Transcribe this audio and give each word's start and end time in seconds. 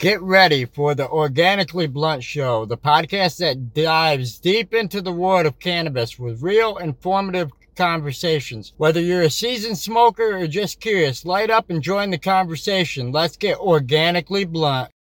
Get 0.00 0.22
ready 0.22 0.64
for 0.64 0.94
the 0.94 1.08
Organically 1.08 1.88
Blunt 1.88 2.22
Show, 2.22 2.64
the 2.64 2.78
podcast 2.78 3.38
that 3.38 3.74
dives 3.74 4.38
deep 4.38 4.72
into 4.72 5.02
the 5.02 5.10
world 5.10 5.44
of 5.44 5.58
cannabis 5.58 6.16
with 6.20 6.40
real, 6.40 6.76
informative 6.76 7.50
conversations. 7.74 8.74
Whether 8.76 9.00
you're 9.00 9.22
a 9.22 9.30
seasoned 9.30 9.76
smoker 9.76 10.38
or 10.38 10.46
just 10.46 10.78
curious, 10.78 11.24
light 11.24 11.50
up 11.50 11.68
and 11.68 11.82
join 11.82 12.10
the 12.10 12.18
conversation. 12.18 13.10
Let's 13.10 13.36
get 13.36 13.58
organically 13.58 14.44
blunt. 14.44 14.92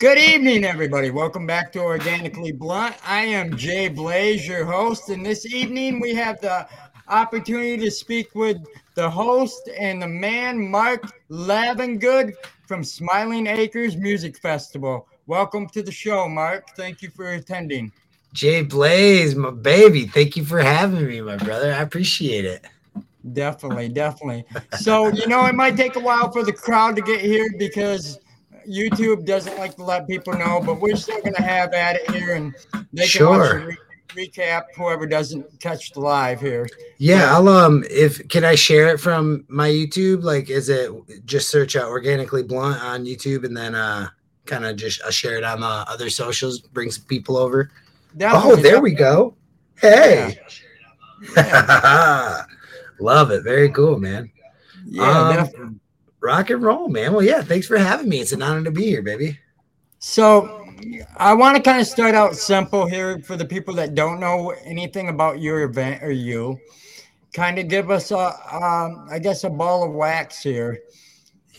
Good 0.00 0.18
evening, 0.18 0.64
everybody. 0.64 1.12
Welcome 1.12 1.46
back 1.46 1.70
to 1.74 1.78
Organically 1.78 2.50
Blunt. 2.50 2.96
I 3.06 3.20
am 3.20 3.56
Jay 3.56 3.86
Blaze, 3.86 4.48
your 4.48 4.64
host, 4.64 5.10
and 5.10 5.24
this 5.24 5.46
evening 5.46 6.00
we 6.00 6.14
have 6.14 6.40
the 6.40 6.66
opportunity 7.10 7.76
to 7.78 7.90
speak 7.90 8.34
with 8.34 8.58
the 8.94 9.08
host 9.08 9.68
and 9.78 10.00
the 10.00 10.06
man, 10.06 10.70
Mark 10.70 11.12
Lavengood 11.30 12.32
from 12.66 12.84
Smiling 12.84 13.46
Acres 13.46 13.96
Music 13.96 14.38
Festival. 14.38 15.08
Welcome 15.26 15.68
to 15.70 15.82
the 15.82 15.92
show, 15.92 16.28
Mark. 16.28 16.68
Thank 16.76 17.02
you 17.02 17.10
for 17.10 17.32
attending. 17.32 17.92
Jay 18.32 18.62
Blaze, 18.62 19.34
my 19.34 19.50
baby. 19.50 20.06
Thank 20.06 20.36
you 20.36 20.44
for 20.44 20.60
having 20.60 21.06
me, 21.06 21.20
my 21.20 21.36
brother. 21.36 21.72
I 21.72 21.78
appreciate 21.78 22.44
it. 22.44 22.64
Definitely, 23.32 23.88
definitely. 23.88 24.44
So, 24.78 25.08
you 25.08 25.26
know, 25.26 25.44
it 25.46 25.54
might 25.54 25.76
take 25.76 25.96
a 25.96 26.00
while 26.00 26.30
for 26.30 26.44
the 26.44 26.52
crowd 26.52 26.96
to 26.96 27.02
get 27.02 27.20
here 27.20 27.48
because 27.58 28.18
YouTube 28.68 29.26
doesn't 29.26 29.58
like 29.58 29.74
to 29.76 29.84
let 29.84 30.06
people 30.06 30.32
know, 30.34 30.62
but 30.64 30.80
we're 30.80 30.96
still 30.96 31.20
going 31.20 31.34
to 31.34 31.42
have 31.42 31.72
at 31.74 31.96
it 31.96 32.10
here 32.12 32.34
and 32.34 32.54
they 32.92 33.02
can 33.02 33.08
sure. 33.08 33.66
watch 33.66 33.76
recap 34.10 34.64
whoever 34.76 35.06
doesn't 35.06 35.60
catch 35.60 35.92
the 35.92 36.00
live 36.00 36.40
here. 36.40 36.68
Yeah, 36.98 37.34
I'll 37.34 37.48
um 37.48 37.84
if 37.90 38.26
can 38.28 38.44
I 38.44 38.54
share 38.54 38.88
it 38.88 38.98
from 38.98 39.44
my 39.48 39.68
YouTube? 39.68 40.22
Like 40.22 40.50
is 40.50 40.68
it 40.68 40.90
just 41.24 41.50
search 41.50 41.76
out 41.76 41.88
organically 41.88 42.42
blunt 42.42 42.82
on 42.82 43.04
YouTube 43.04 43.44
and 43.44 43.56
then 43.56 43.74
uh 43.74 44.08
kind 44.46 44.64
of 44.64 44.76
just 44.76 45.00
I'll 45.04 45.10
share 45.10 45.36
it 45.36 45.44
on 45.44 45.60
the 45.60 45.66
other 45.66 46.10
socials, 46.10 46.60
bring 46.60 46.90
some 46.90 47.04
people 47.04 47.36
over. 47.36 47.70
Definitely, 48.16 48.52
oh, 48.52 48.56
there 48.56 48.80
we 48.80 48.92
go. 48.92 49.36
Hey. 49.76 50.38
Yeah. 51.36 52.44
Love 53.00 53.30
it. 53.30 53.42
Very 53.44 53.70
cool, 53.70 53.98
man. 53.98 54.30
Yeah, 54.84 55.46
um, 55.58 55.80
rock 56.20 56.50
and 56.50 56.62
roll, 56.62 56.88
man. 56.88 57.12
Well, 57.12 57.22
yeah, 57.22 57.42
thanks 57.42 57.66
for 57.66 57.78
having 57.78 58.08
me. 58.08 58.20
It's 58.20 58.32
an 58.32 58.42
honor 58.42 58.64
to 58.64 58.70
be 58.70 58.84
here, 58.84 59.02
baby. 59.02 59.38
So 59.98 60.59
I 61.16 61.34
want 61.34 61.56
to 61.56 61.62
kind 61.62 61.80
of 61.80 61.86
start 61.86 62.14
out 62.14 62.36
simple 62.36 62.86
here 62.86 63.20
for 63.20 63.36
the 63.36 63.44
people 63.44 63.74
that 63.74 63.94
don't 63.94 64.20
know 64.20 64.50
anything 64.64 65.08
about 65.08 65.40
your 65.40 65.62
event 65.62 66.02
or 66.02 66.10
you. 66.10 66.58
Kind 67.32 67.58
of 67.58 67.68
give 67.68 67.90
us 67.90 68.10
a, 68.10 68.34
um, 68.54 69.06
I 69.10 69.18
guess, 69.18 69.44
a 69.44 69.50
ball 69.50 69.84
of 69.84 69.92
wax 69.92 70.42
here 70.42 70.80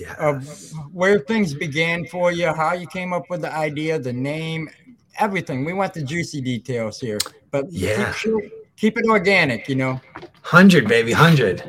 yeah. 0.01 0.15
of 0.17 0.71
where 0.91 1.19
things 1.19 1.53
began 1.53 2.05
for 2.05 2.31
you, 2.31 2.53
how 2.53 2.73
you 2.73 2.87
came 2.87 3.13
up 3.13 3.29
with 3.29 3.41
the 3.41 3.53
idea, 3.53 3.99
the 3.99 4.13
name, 4.13 4.69
everything. 5.19 5.63
We 5.63 5.73
want 5.73 5.93
the 5.93 6.03
juicy 6.03 6.41
details 6.41 6.99
here, 6.99 7.19
but 7.51 7.65
yeah, 7.71 8.13
keep, 8.13 8.35
keep 8.75 8.97
it 8.97 9.05
organic, 9.05 9.69
you 9.69 9.75
know. 9.75 10.01
Hundred, 10.41 10.87
baby, 10.87 11.11
hundred. 11.11 11.63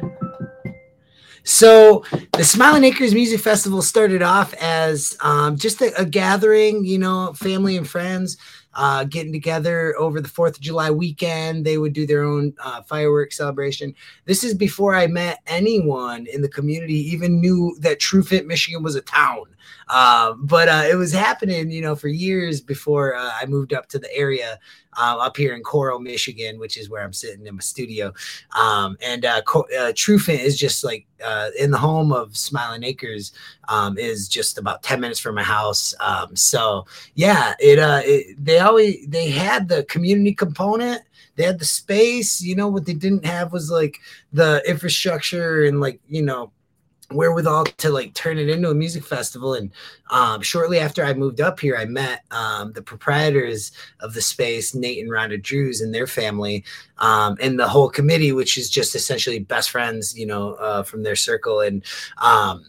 So 1.45 2.05
the 2.33 2.45
Smiling 2.45 2.85
Acres 2.85 3.15
Music 3.15 3.41
Festival 3.41 3.83
started 3.83 4.23
off 4.23 4.55
as 4.55 5.17
um, 5.21 5.57
just 5.57 5.81
a, 5.81 5.93
a, 6.01 6.05
gathering, 6.05 6.85
you 6.85 6.99
know, 6.99 7.33
family 7.33 7.77
and 7.77 7.89
friends 7.89 8.37
uh, 8.75 9.05
getting 9.05 9.33
together 9.33 9.95
over 9.99 10.21
the 10.21 10.29
Fourth 10.29 10.57
of 10.57 10.61
July 10.61 10.91
weekend. 10.91 11.65
They 11.65 11.79
would 11.79 11.93
do 11.93 12.07
their 12.07 12.23
own 12.23 12.55
uh, 12.63 12.83
fireworks 12.83 13.37
celebration. 13.37 13.95
This 14.25 14.45
is 14.45 14.55
before 14.55 14.95
I 14.95 15.09
met 15.09 15.41
anyone 15.47 16.27
in 16.27 16.43
the 16.43 16.49
community, 16.49 16.95
even 17.11 17.41
knew 17.41 17.77
that 17.81 17.99
Trufant, 17.99 18.47
Michigan 18.47 18.83
was 18.83 18.95
a 18.95 19.03
town. 19.03 19.45
Uh, 19.89 20.35
but 20.35 20.69
uh, 20.69 20.85
it 20.89 20.95
was 20.95 21.13
happening, 21.13 21.71
you 21.71 21.83
know, 21.83 21.97
for 21.97 22.09
years 22.09 22.61
before 22.61 23.15
uh, 23.15 23.33
I 23.35 23.47
moved 23.47 23.75
up 23.75 23.89
to 23.89 23.99
the 23.99 24.15
area 24.15 24.59
uh, 24.97 25.17
up 25.19 25.37
here 25.37 25.55
in 25.55 25.63
Coral, 25.63 25.99
Michigan, 25.99 26.59
which 26.59 26.77
is 26.77 26.89
where 26.89 27.03
I'm 27.03 27.13
sitting 27.13 27.47
in 27.47 27.55
my 27.55 27.61
studio. 27.61 28.13
Um, 28.59 28.97
and 29.03 29.25
uh, 29.25 29.43
Co- 29.43 29.69
uh, 29.79 29.93
Trufant 29.93 30.41
is 30.41 30.59
just 30.59 30.85
like 30.85 31.07
uh, 31.25 31.51
in 31.59 31.71
the 31.71 31.79
home 31.79 32.13
of 32.13 32.37
Smiling 32.37 32.85
Acres, 32.85 33.33
um, 33.69 33.99
is 33.99 34.29
just 34.29 34.59
about 34.59 34.83
10 34.83 35.01
minutes 35.01 35.21
from 35.21 35.35
my 35.35 35.43
house. 35.43 35.95
Um, 36.01 36.35
so 36.37 36.87
yeah, 37.15 37.55
it, 37.61 37.79
uh, 37.79 38.03
it, 38.05 38.37
they 38.43 38.59
always, 38.59 39.07
they 39.07 39.31
had 39.31 39.69
the 39.69 39.85
community 39.85 40.35
component 40.35 41.03
they 41.35 41.45
had 41.45 41.59
the 41.59 41.65
space 41.65 42.43
you 42.43 42.55
know 42.55 42.69
what 42.69 42.85
they 42.85 42.93
didn't 42.93 43.25
have 43.25 43.53
was 43.53 43.71
like 43.71 43.99
the 44.35 44.63
infrastructure 44.69 45.65
and 45.65 45.81
like 45.81 45.99
you 46.07 46.21
know 46.21 46.53
wherewithal 47.15 47.65
to 47.65 47.91
like 47.91 48.15
turn 48.15 48.39
it 48.39 48.49
into 48.49 48.71
a 48.71 48.75
music 48.75 49.05
festival. 49.05 49.55
And 49.55 49.71
um, 50.11 50.43
shortly 50.43 50.79
after 50.79 51.05
I 51.05 51.15
moved 51.15 51.41
up 51.41 51.61
here, 51.61 51.77
I 51.77 51.85
met 51.85 52.25
um, 52.31 52.73
the 52.73 52.83
proprietors 52.83 53.73
of 54.01 54.15
the 54.15 54.23
space, 54.23 54.75
Nate 54.75 55.03
and 55.03 55.11
Rhonda 55.11 55.41
Drews, 55.43 55.81
and 55.81 55.95
their 55.95 56.07
family, 56.07 56.65
um, 56.99 57.37
and 57.41 57.59
the 57.59 57.69
whole 57.69 57.89
committee, 57.89 58.33
which 58.33 58.57
is 58.59 58.71
just 58.71 58.95
essentially 58.95 59.39
best 59.39 59.71
friends, 59.71 60.17
you 60.19 60.27
know, 60.27 60.55
uh, 60.55 60.83
from 60.83 61.03
their 61.03 61.17
circle. 61.17 61.61
And 61.61 61.83
um, 62.19 62.67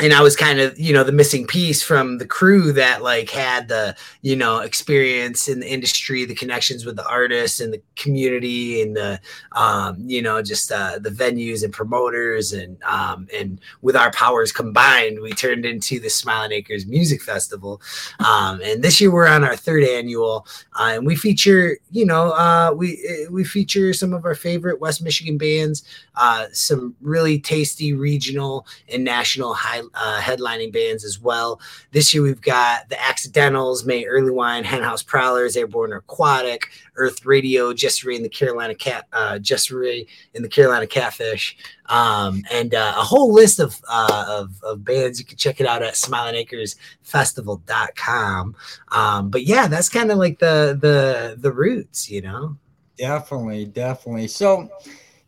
and 0.00 0.14
I 0.14 0.22
was 0.22 0.34
kind 0.34 0.60
of, 0.60 0.78
you 0.78 0.92
know, 0.92 1.04
the 1.04 1.12
missing 1.12 1.46
piece 1.46 1.82
from 1.82 2.18
the 2.18 2.26
crew 2.26 2.72
that 2.72 3.02
like 3.02 3.28
had 3.28 3.68
the, 3.68 3.94
you 4.22 4.34
know, 4.34 4.58
experience 4.60 5.46
in 5.46 5.60
the 5.60 5.70
industry, 5.70 6.24
the 6.24 6.34
connections 6.34 6.86
with 6.86 6.96
the 6.96 7.06
artists 7.06 7.60
and 7.60 7.72
the 7.72 7.82
community 7.96 8.80
and 8.80 8.96
the, 8.96 9.20
um, 9.52 9.96
you 10.06 10.22
know, 10.22 10.42
just 10.42 10.72
uh, 10.72 10.98
the 10.98 11.10
venues 11.10 11.62
and 11.62 11.72
promoters 11.72 12.52
and 12.52 12.82
um, 12.84 13.28
and 13.36 13.60
with 13.82 13.94
our 13.94 14.10
powers 14.12 14.52
combined, 14.52 15.20
we 15.20 15.32
turned 15.32 15.66
into 15.66 16.00
the 16.00 16.08
Smiling 16.08 16.52
Acres 16.52 16.86
Music 16.86 17.20
Festival. 17.20 17.82
Um, 18.20 18.60
and 18.64 18.82
this 18.82 19.00
year 19.00 19.10
we're 19.10 19.28
on 19.28 19.44
our 19.44 19.56
third 19.56 19.84
annual, 19.84 20.46
uh, 20.78 20.92
and 20.94 21.06
we 21.06 21.14
feature, 21.14 21.78
you 21.90 22.06
know, 22.06 22.30
uh, 22.30 22.72
we 22.74 23.04
eh, 23.06 23.26
we 23.30 23.44
feature 23.44 23.92
some 23.92 24.14
of 24.14 24.24
our 24.24 24.34
favorite 24.34 24.80
West 24.80 25.02
Michigan 25.02 25.36
bands, 25.36 25.84
uh, 26.14 26.46
some 26.52 26.94
really 27.00 27.38
tasty 27.38 27.92
regional 27.92 28.66
and 28.88 29.04
national 29.04 29.54
high 29.54 29.82
uh, 29.94 30.20
headlining 30.20 30.72
bands 30.72 31.04
as 31.04 31.20
well. 31.20 31.60
This 31.92 32.14
year 32.14 32.22
we've 32.22 32.40
got 32.40 32.88
the 32.88 33.02
Accidentals, 33.02 33.84
May 33.84 34.04
Erlewine, 34.04 34.64
Henhouse 34.64 35.02
Prowlers, 35.02 35.56
Airborne 35.56 35.92
Aquatic, 35.92 36.70
Earth 36.96 37.24
Radio, 37.24 37.72
Jesse 37.72 38.06
Ray 38.06 38.16
and 38.16 38.24
the 38.24 38.28
Carolina 38.28 38.74
Cat, 38.74 39.06
uh, 39.12 39.38
Jesse 39.38 39.74
Ray 39.74 40.06
and 40.34 40.44
the 40.44 40.48
Carolina 40.48 40.86
Catfish, 40.86 41.56
um, 41.86 42.42
and 42.50 42.74
uh, 42.74 42.92
a 42.96 43.02
whole 43.02 43.32
list 43.32 43.58
of, 43.58 43.80
uh, 43.88 44.24
of, 44.28 44.62
of 44.62 44.84
bands. 44.84 45.18
You 45.18 45.24
can 45.24 45.38
check 45.38 45.60
it 45.60 45.66
out 45.66 45.82
at 45.82 45.94
SmilingAcresFestival.com. 45.94 48.54
Um, 48.92 49.30
but 49.30 49.44
yeah, 49.44 49.66
that's 49.66 49.88
kind 49.88 50.10
of 50.10 50.18
like 50.18 50.38
the 50.38 50.76
the 50.80 51.36
the 51.38 51.52
roots, 51.52 52.10
you 52.10 52.22
know. 52.22 52.56
Definitely, 52.96 53.64
definitely. 53.64 54.28
So 54.28 54.68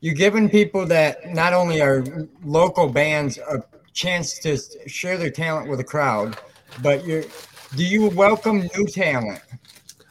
you're 0.00 0.14
giving 0.14 0.50
people 0.50 0.84
that 0.86 1.32
not 1.32 1.54
only 1.54 1.80
are 1.80 2.04
local 2.44 2.88
bands 2.88 3.38
a 3.38 3.62
chance 3.92 4.38
to 4.40 4.58
share 4.88 5.16
their 5.16 5.30
talent 5.30 5.68
with 5.68 5.80
a 5.80 5.84
crowd, 5.84 6.38
but 6.82 7.04
you're 7.06 7.24
do 7.76 7.84
you 7.84 8.10
welcome 8.10 8.68
new 8.76 8.86
talent? 8.86 9.40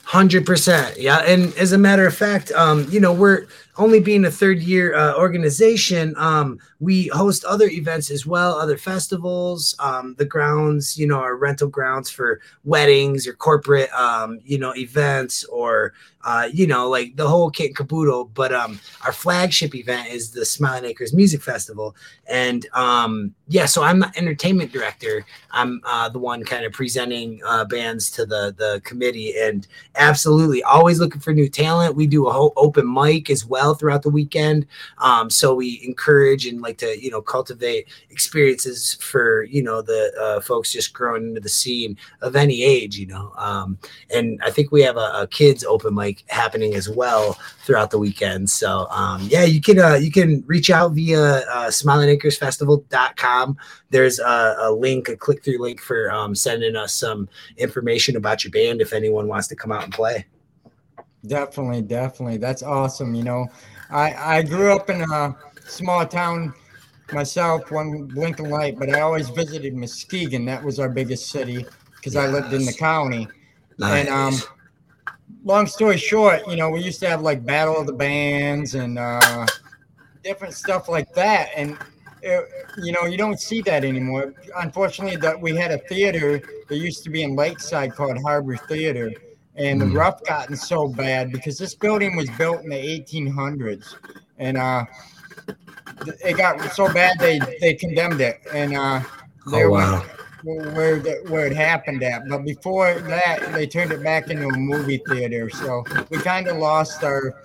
Hundred 0.03 0.45
percent, 0.45 0.97
yeah. 0.99 1.19
And 1.19 1.53
as 1.55 1.71
a 1.71 1.77
matter 1.77 2.05
of 2.05 2.15
fact, 2.15 2.51
um, 2.53 2.87
you 2.89 2.99
know, 2.99 3.13
we're 3.13 3.45
only 3.77 3.99
being 3.99 4.25
a 4.25 4.31
third 4.31 4.59
year 4.59 4.95
uh, 4.95 5.15
organization, 5.15 6.13
um, 6.17 6.59
we 6.81 7.07
host 7.07 7.45
other 7.45 7.69
events 7.69 8.11
as 8.11 8.25
well, 8.25 8.55
other 8.55 8.77
festivals. 8.77 9.73
Um, 9.79 10.15
the 10.17 10.25
grounds, 10.25 10.97
you 10.97 11.07
know, 11.07 11.19
our 11.19 11.37
rental 11.37 11.69
grounds 11.69 12.09
for 12.09 12.41
weddings 12.65 13.25
or 13.25 13.33
corporate, 13.33 13.89
um, 13.93 14.39
you 14.43 14.57
know, 14.57 14.75
events 14.75 15.45
or, 15.45 15.93
uh, 16.25 16.49
you 16.51 16.67
know, 16.67 16.89
like 16.89 17.15
the 17.15 17.27
whole 17.27 17.49
kit 17.49 17.67
and 17.67 17.75
caboodle. 17.75 18.25
But 18.25 18.53
um, 18.53 18.79
our 19.05 19.13
flagship 19.13 19.73
event 19.73 20.09
is 20.09 20.31
the 20.31 20.45
Smiling 20.45 20.85
Acres 20.85 21.13
Music 21.13 21.41
Festival. 21.41 21.95
And 22.27 22.67
um, 22.73 23.33
yeah, 23.47 23.65
so 23.65 23.83
I'm 23.83 23.99
the 23.99 24.11
entertainment 24.17 24.73
director. 24.73 25.25
I'm 25.51 25.81
uh, 25.85 26.09
the 26.09 26.19
one 26.19 26.43
kind 26.43 26.65
of 26.65 26.73
presenting 26.73 27.41
uh, 27.45 27.65
bands 27.65 28.11
to 28.11 28.25
the, 28.25 28.53
the 28.57 28.81
committee 28.83 29.33
and 29.39 29.67
absolutely 29.95 30.63
always 30.63 30.99
looking 30.99 31.21
for 31.21 31.33
new 31.33 31.49
talent. 31.49 31.95
We 31.95 32.07
do 32.07 32.27
a 32.27 32.33
whole 32.33 32.53
open 32.57 32.91
mic 32.91 33.29
as 33.29 33.45
well 33.45 33.61
well 33.61 33.75
throughout 33.75 34.01
the 34.01 34.09
weekend. 34.09 34.65
Um, 34.97 35.29
so 35.29 35.53
we 35.53 35.81
encourage 35.83 36.45
and 36.47 36.61
like 36.61 36.70
to, 36.79 37.01
you 37.01 37.11
know, 37.11 37.21
cultivate 37.21 37.87
experiences 38.09 38.95
for, 38.95 39.43
you 39.43 39.63
know, 39.63 39.81
the 39.81 40.11
uh, 40.19 40.41
folks 40.41 40.71
just 40.71 40.93
growing 40.93 41.29
into 41.29 41.41
the 41.41 41.49
scene 41.49 41.97
of 42.21 42.35
any 42.35 42.63
age, 42.63 42.97
you 42.97 43.07
know. 43.07 43.33
Um, 43.37 43.77
and 44.13 44.39
I 44.43 44.51
think 44.51 44.71
we 44.71 44.81
have 44.81 44.97
a, 44.97 45.11
a, 45.13 45.27
kids 45.27 45.63
open 45.63 45.93
mic 45.95 46.23
happening 46.27 46.75
as 46.75 46.89
well 46.89 47.37
throughout 47.63 47.91
the 47.91 47.99
weekend. 47.99 48.49
So 48.49 48.87
um, 48.89 49.21
yeah, 49.29 49.43
you 49.43 49.61
can 49.61 49.79
uh, 49.79 49.95
you 49.95 50.11
can 50.11 50.43
reach 50.47 50.69
out 50.69 50.91
via 50.91 51.19
uh, 51.19 51.67
smilingacresfestival.com. 51.67 53.57
There's 53.89 54.19
a, 54.19 54.55
a 54.59 54.71
link, 54.71 55.09
a 55.09 55.17
click 55.17 55.43
through 55.43 55.61
link 55.61 55.81
for 55.81 56.11
um, 56.11 56.35
sending 56.35 56.75
us 56.75 56.93
some 56.93 57.29
information 57.57 58.15
about 58.15 58.43
your 58.43 58.51
band 58.51 58.81
if 58.81 58.93
anyone 58.93 59.27
wants 59.27 59.47
to 59.47 59.55
come 59.55 59.71
out 59.71 59.83
and 59.83 59.93
play. 59.93 60.25
Definitely, 61.25 61.83
definitely. 61.83 62.37
That's 62.37 62.63
awesome. 62.63 63.13
You 63.13 63.23
know, 63.23 63.47
I 63.89 64.37
I 64.37 64.41
grew 64.41 64.75
up 64.75 64.89
in 64.89 65.01
a 65.01 65.35
small 65.67 66.05
town 66.05 66.53
myself, 67.13 67.71
one 67.71 68.05
blinking 68.07 68.49
light, 68.49 68.77
but 68.77 68.89
I 68.89 69.01
always 69.01 69.29
visited 69.29 69.75
Muskegon. 69.75 70.45
That 70.45 70.63
was 70.63 70.79
our 70.79 70.89
biggest 70.89 71.29
city 71.29 71.65
because 71.95 72.15
yes. 72.15 72.23
I 72.23 72.27
lived 72.27 72.53
in 72.53 72.65
the 72.65 72.73
county. 72.73 73.27
Nice. 73.77 74.07
And 74.07 74.09
um, 74.09 74.39
long 75.43 75.67
story 75.67 75.97
short, 75.97 76.47
you 76.47 76.55
know, 76.55 76.69
we 76.69 76.81
used 76.81 76.99
to 77.01 77.09
have 77.09 77.21
like 77.21 77.45
Battle 77.45 77.77
of 77.77 77.87
the 77.87 77.93
Bands 77.93 78.75
and 78.75 78.99
uh, 78.99 79.45
different 80.23 80.53
stuff 80.53 80.89
like 80.89 81.13
that. 81.13 81.49
And 81.55 81.77
it, 82.21 82.47
you 82.81 82.91
know, 82.91 83.05
you 83.05 83.17
don't 83.17 83.39
see 83.39 83.61
that 83.61 83.83
anymore. 83.83 84.33
Unfortunately, 84.57 85.15
that 85.17 85.39
we 85.39 85.55
had 85.55 85.71
a 85.71 85.77
theater 85.79 86.41
that 86.67 86.77
used 86.77 87.03
to 87.03 87.09
be 87.09 87.23
in 87.23 87.35
Lakeside 87.35 87.93
called 87.93 88.17
Harbor 88.21 88.57
Theater, 88.57 89.11
and 89.55 89.81
the 89.81 89.85
mm. 89.85 89.97
rough 89.97 90.23
gotten 90.23 90.55
so 90.55 90.87
bad 90.87 91.31
because 91.31 91.57
this 91.57 91.75
building 91.75 92.15
was 92.15 92.29
built 92.37 92.61
in 92.63 92.69
the 92.69 92.75
1800s, 92.75 93.95
and 94.37 94.57
uh, 94.57 94.85
it 96.07 96.37
got 96.37 96.73
so 96.73 96.91
bad 96.93 97.19
they 97.19 97.39
they 97.59 97.73
condemned 97.73 98.21
it, 98.21 98.41
and 98.53 98.75
uh, 98.75 99.01
there 99.51 99.67
oh, 99.67 99.71
wow. 99.71 100.05
where 100.43 100.99
where 100.99 101.47
it 101.47 101.55
happened 101.55 102.03
at. 102.03 102.27
But 102.27 102.45
before 102.45 102.99
that, 103.01 103.53
they 103.53 103.67
turned 103.67 103.91
it 103.91 104.03
back 104.03 104.29
into 104.29 104.47
a 104.47 104.57
movie 104.57 105.01
theater, 105.07 105.49
so 105.49 105.83
we 106.09 106.19
kind 106.19 106.47
of 106.47 106.57
lost 106.57 107.03
our 107.03 107.43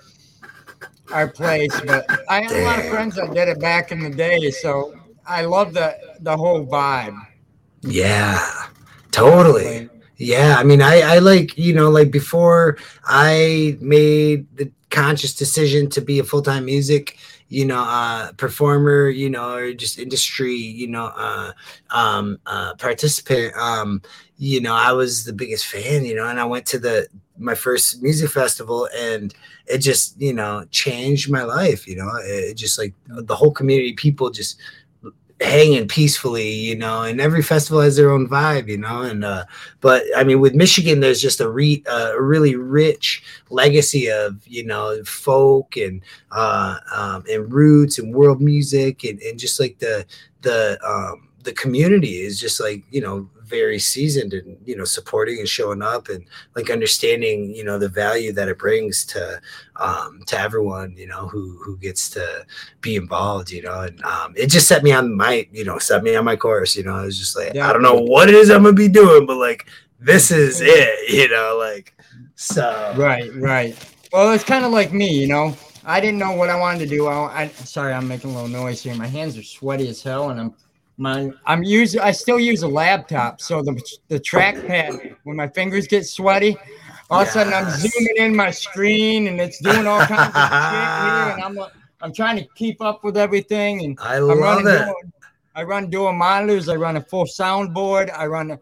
our 1.11 1.27
place. 1.27 1.79
But 1.81 2.09
I 2.29 2.41
have 2.41 2.51
Damn. 2.51 2.61
a 2.61 2.65
lot 2.65 2.79
of 2.79 2.85
friends 2.89 3.15
that 3.15 3.33
did 3.33 3.47
it 3.47 3.59
back 3.59 3.91
in 3.91 3.99
the 3.99 4.09
day, 4.09 4.51
so 4.51 4.93
I 5.25 5.43
love 5.43 5.73
the 5.73 5.97
the 6.21 6.35
whole 6.35 6.65
vibe. 6.65 7.17
Yeah, 7.81 8.39
totally. 9.11 9.89
Yeah, 10.17 10.55
I 10.57 10.63
mean, 10.63 10.81
I 10.81 11.01
I 11.01 11.19
like 11.19 11.57
you 11.57 11.73
know 11.73 11.89
like 11.89 12.11
before 12.11 12.77
I 13.05 13.77
made 13.79 14.47
the 14.55 14.71
conscious 14.89 15.35
decision 15.35 15.89
to 15.89 16.01
be 16.01 16.19
a 16.19 16.23
full 16.23 16.41
time 16.41 16.65
music 16.65 17.17
you 17.49 17.65
know, 17.65 17.79
uh, 17.79 18.31
performer, 18.33 19.09
you 19.09 19.29
know, 19.29 19.53
or 19.55 19.73
just 19.73 19.99
industry, 19.99 20.53
you 20.53 20.87
know, 20.87 21.11
uh, 21.15 21.51
um, 21.91 22.39
uh, 22.45 22.75
participant, 22.75 23.55
um, 23.55 24.01
you 24.37 24.61
know, 24.61 24.73
I 24.73 24.91
was 24.91 25.23
the 25.23 25.33
biggest 25.33 25.65
fan, 25.65 26.05
you 26.05 26.15
know, 26.15 26.27
and 26.27 26.39
I 26.39 26.45
went 26.45 26.65
to 26.67 26.79
the 26.79 27.07
my 27.39 27.55
first 27.55 28.01
music 28.01 28.29
festival 28.31 28.87
and 28.97 29.33
it 29.67 29.79
just 29.79 30.19
you 30.19 30.33
know 30.33 30.65
changed 30.71 31.29
my 31.29 31.43
life 31.43 31.87
you 31.87 31.95
know 31.95 32.09
it 32.23 32.55
just 32.55 32.77
like 32.79 32.93
the 33.05 33.35
whole 33.35 33.51
community 33.51 33.93
people 33.93 34.29
just 34.29 34.59
hanging 35.41 35.87
peacefully 35.87 36.49
you 36.49 36.75
know 36.75 37.03
and 37.03 37.21
every 37.21 37.43
festival 37.43 37.79
has 37.79 37.95
their 37.95 38.09
own 38.09 38.27
vibe 38.27 38.67
you 38.67 38.77
know 38.77 39.03
and 39.03 39.23
uh 39.23 39.45
but 39.81 40.03
i 40.15 40.23
mean 40.23 40.39
with 40.39 40.55
michigan 40.55 40.99
there's 40.99 41.21
just 41.21 41.39
a 41.39 41.49
re 41.49 41.83
uh, 41.87 42.11
a 42.15 42.21
really 42.21 42.55
rich 42.55 43.23
legacy 43.51 44.09
of 44.09 44.35
you 44.47 44.65
know 44.65 45.03
folk 45.03 45.77
and 45.77 46.01
uh 46.31 46.77
um 46.91 47.23
and 47.29 47.53
roots 47.53 47.99
and 47.99 48.15
world 48.15 48.41
music 48.41 49.03
and, 49.03 49.19
and 49.21 49.37
just 49.37 49.59
like 49.59 49.77
the 49.77 50.03
the 50.41 50.79
um 50.83 51.27
the 51.43 51.53
community 51.53 52.21
is 52.21 52.39
just 52.39 52.59
like 52.59 52.83
you 52.89 52.99
know 52.99 53.29
very 53.47 53.79
seasoned 53.79 54.33
and 54.33 54.57
you 54.65 54.75
know 54.75 54.83
supporting 54.83 55.39
and 55.39 55.47
showing 55.47 55.81
up 55.81 56.09
and 56.09 56.25
like 56.55 56.69
understanding 56.69 57.53
you 57.53 57.63
know 57.63 57.79
the 57.79 57.87
value 57.87 58.31
that 58.33 58.49
it 58.49 58.59
brings 58.59 59.05
to 59.05 59.39
um 59.77 60.21
to 60.27 60.37
everyone 60.39 60.93
you 60.97 61.07
know 61.07 61.27
who 61.27 61.57
who 61.63 61.77
gets 61.77 62.09
to 62.09 62.45
be 62.81 62.95
involved 62.95 63.49
you 63.49 63.61
know 63.61 63.81
and 63.81 64.03
um 64.03 64.33
it 64.35 64.47
just 64.47 64.67
set 64.67 64.83
me 64.83 64.91
on 64.91 65.15
my 65.15 65.47
you 65.51 65.63
know 65.63 65.79
set 65.79 66.03
me 66.03 66.15
on 66.15 66.25
my 66.25 66.35
course 66.35 66.75
you 66.75 66.83
know 66.83 66.95
I 66.95 67.05
was 67.05 67.17
just 67.17 67.37
like 67.37 67.53
yeah. 67.53 67.69
I 67.69 67.73
don't 67.73 67.81
know 67.81 68.01
what 68.01 68.29
it 68.29 68.35
is 68.35 68.49
I'm 68.49 68.63
gonna 68.63 68.73
be 68.73 68.89
doing 68.89 69.25
but 69.25 69.37
like 69.37 69.67
this 69.99 70.29
is 70.29 70.61
it 70.61 71.09
you 71.13 71.29
know 71.29 71.57
like 71.57 71.93
so 72.35 72.93
right 72.97 73.33
right 73.35 73.77
well 74.11 74.33
it's 74.33 74.43
kind 74.43 74.65
of 74.65 74.71
like 74.71 74.91
me 74.91 75.09
you 75.09 75.27
know 75.27 75.55
I 75.89 76.01
didn't 76.01 76.19
know 76.19 76.33
what 76.33 76.49
I 76.49 76.59
wanted 76.59 76.79
to 76.79 76.85
do. 76.87 77.07
I, 77.07 77.43
I 77.43 77.47
sorry, 77.47 77.93
I'm 77.93 78.09
making 78.09 78.31
a 78.31 78.33
little 78.33 78.49
noise 78.49 78.83
here. 78.83 78.93
My 78.93 79.07
hands 79.07 79.37
are 79.37 79.41
sweaty 79.41 79.87
as 79.87 80.03
hell, 80.03 80.31
and 80.31 80.41
I'm 80.41 80.53
my 80.97 81.31
I'm 81.45 81.63
using 81.63 82.01
I 82.01 82.11
still 82.11 82.39
use 82.39 82.63
a 82.63 82.67
laptop, 82.67 83.39
so 83.39 83.61
the 83.61 83.79
the 84.07 84.19
trackpad 84.19 85.15
when 85.23 85.37
my 85.37 85.47
fingers 85.47 85.87
get 85.87 86.05
sweaty, 86.05 86.57
all 87.09 87.21
yes. 87.21 87.35
of 87.35 87.41
a 87.41 87.45
sudden 87.45 87.53
I'm 87.53 87.69
zooming 87.69 88.15
in 88.17 88.35
my 88.35 88.51
screen 88.51 89.27
and 89.27 89.39
it's 89.39 89.59
doing 89.61 89.85
all 89.85 89.99
kinds 90.01 90.35
of 90.35 90.41
shit 90.41 91.13
here, 91.13 91.33
and 91.33 91.43
I'm 91.43 91.59
I'm 92.01 92.13
trying 92.13 92.37
to 92.37 92.47
keep 92.55 92.81
up 92.81 93.03
with 93.03 93.15
everything. 93.15 93.83
And 93.83 93.99
I 94.01 94.17
love 94.17 94.37
running 94.39 94.67
it. 94.67 94.95
I 95.55 95.63
run 95.63 95.89
dual 95.89 96.13
monitors. 96.13 96.69
I 96.69 96.75
run 96.75 96.97
a 96.97 97.01
full 97.01 97.25
soundboard. 97.25 98.11
I 98.15 98.25
run 98.25 98.57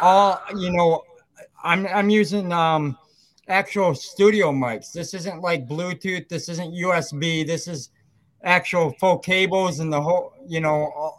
all 0.00 0.40
you 0.56 0.70
know. 0.70 1.02
I'm 1.64 1.86
I'm 1.88 2.10
using 2.10 2.52
um 2.52 2.96
actual 3.48 3.94
studio 3.96 4.52
mics. 4.52 4.92
This 4.92 5.14
isn't 5.14 5.40
like 5.40 5.68
Bluetooth. 5.68 6.28
This 6.28 6.48
isn't 6.48 6.74
USB. 6.74 7.44
This 7.44 7.66
is 7.66 7.90
actual 8.44 8.92
full 8.98 9.18
cables 9.18 9.78
and 9.80 9.92
the 9.92 10.00
whole 10.00 10.32
you 10.46 10.60
know 10.60 11.14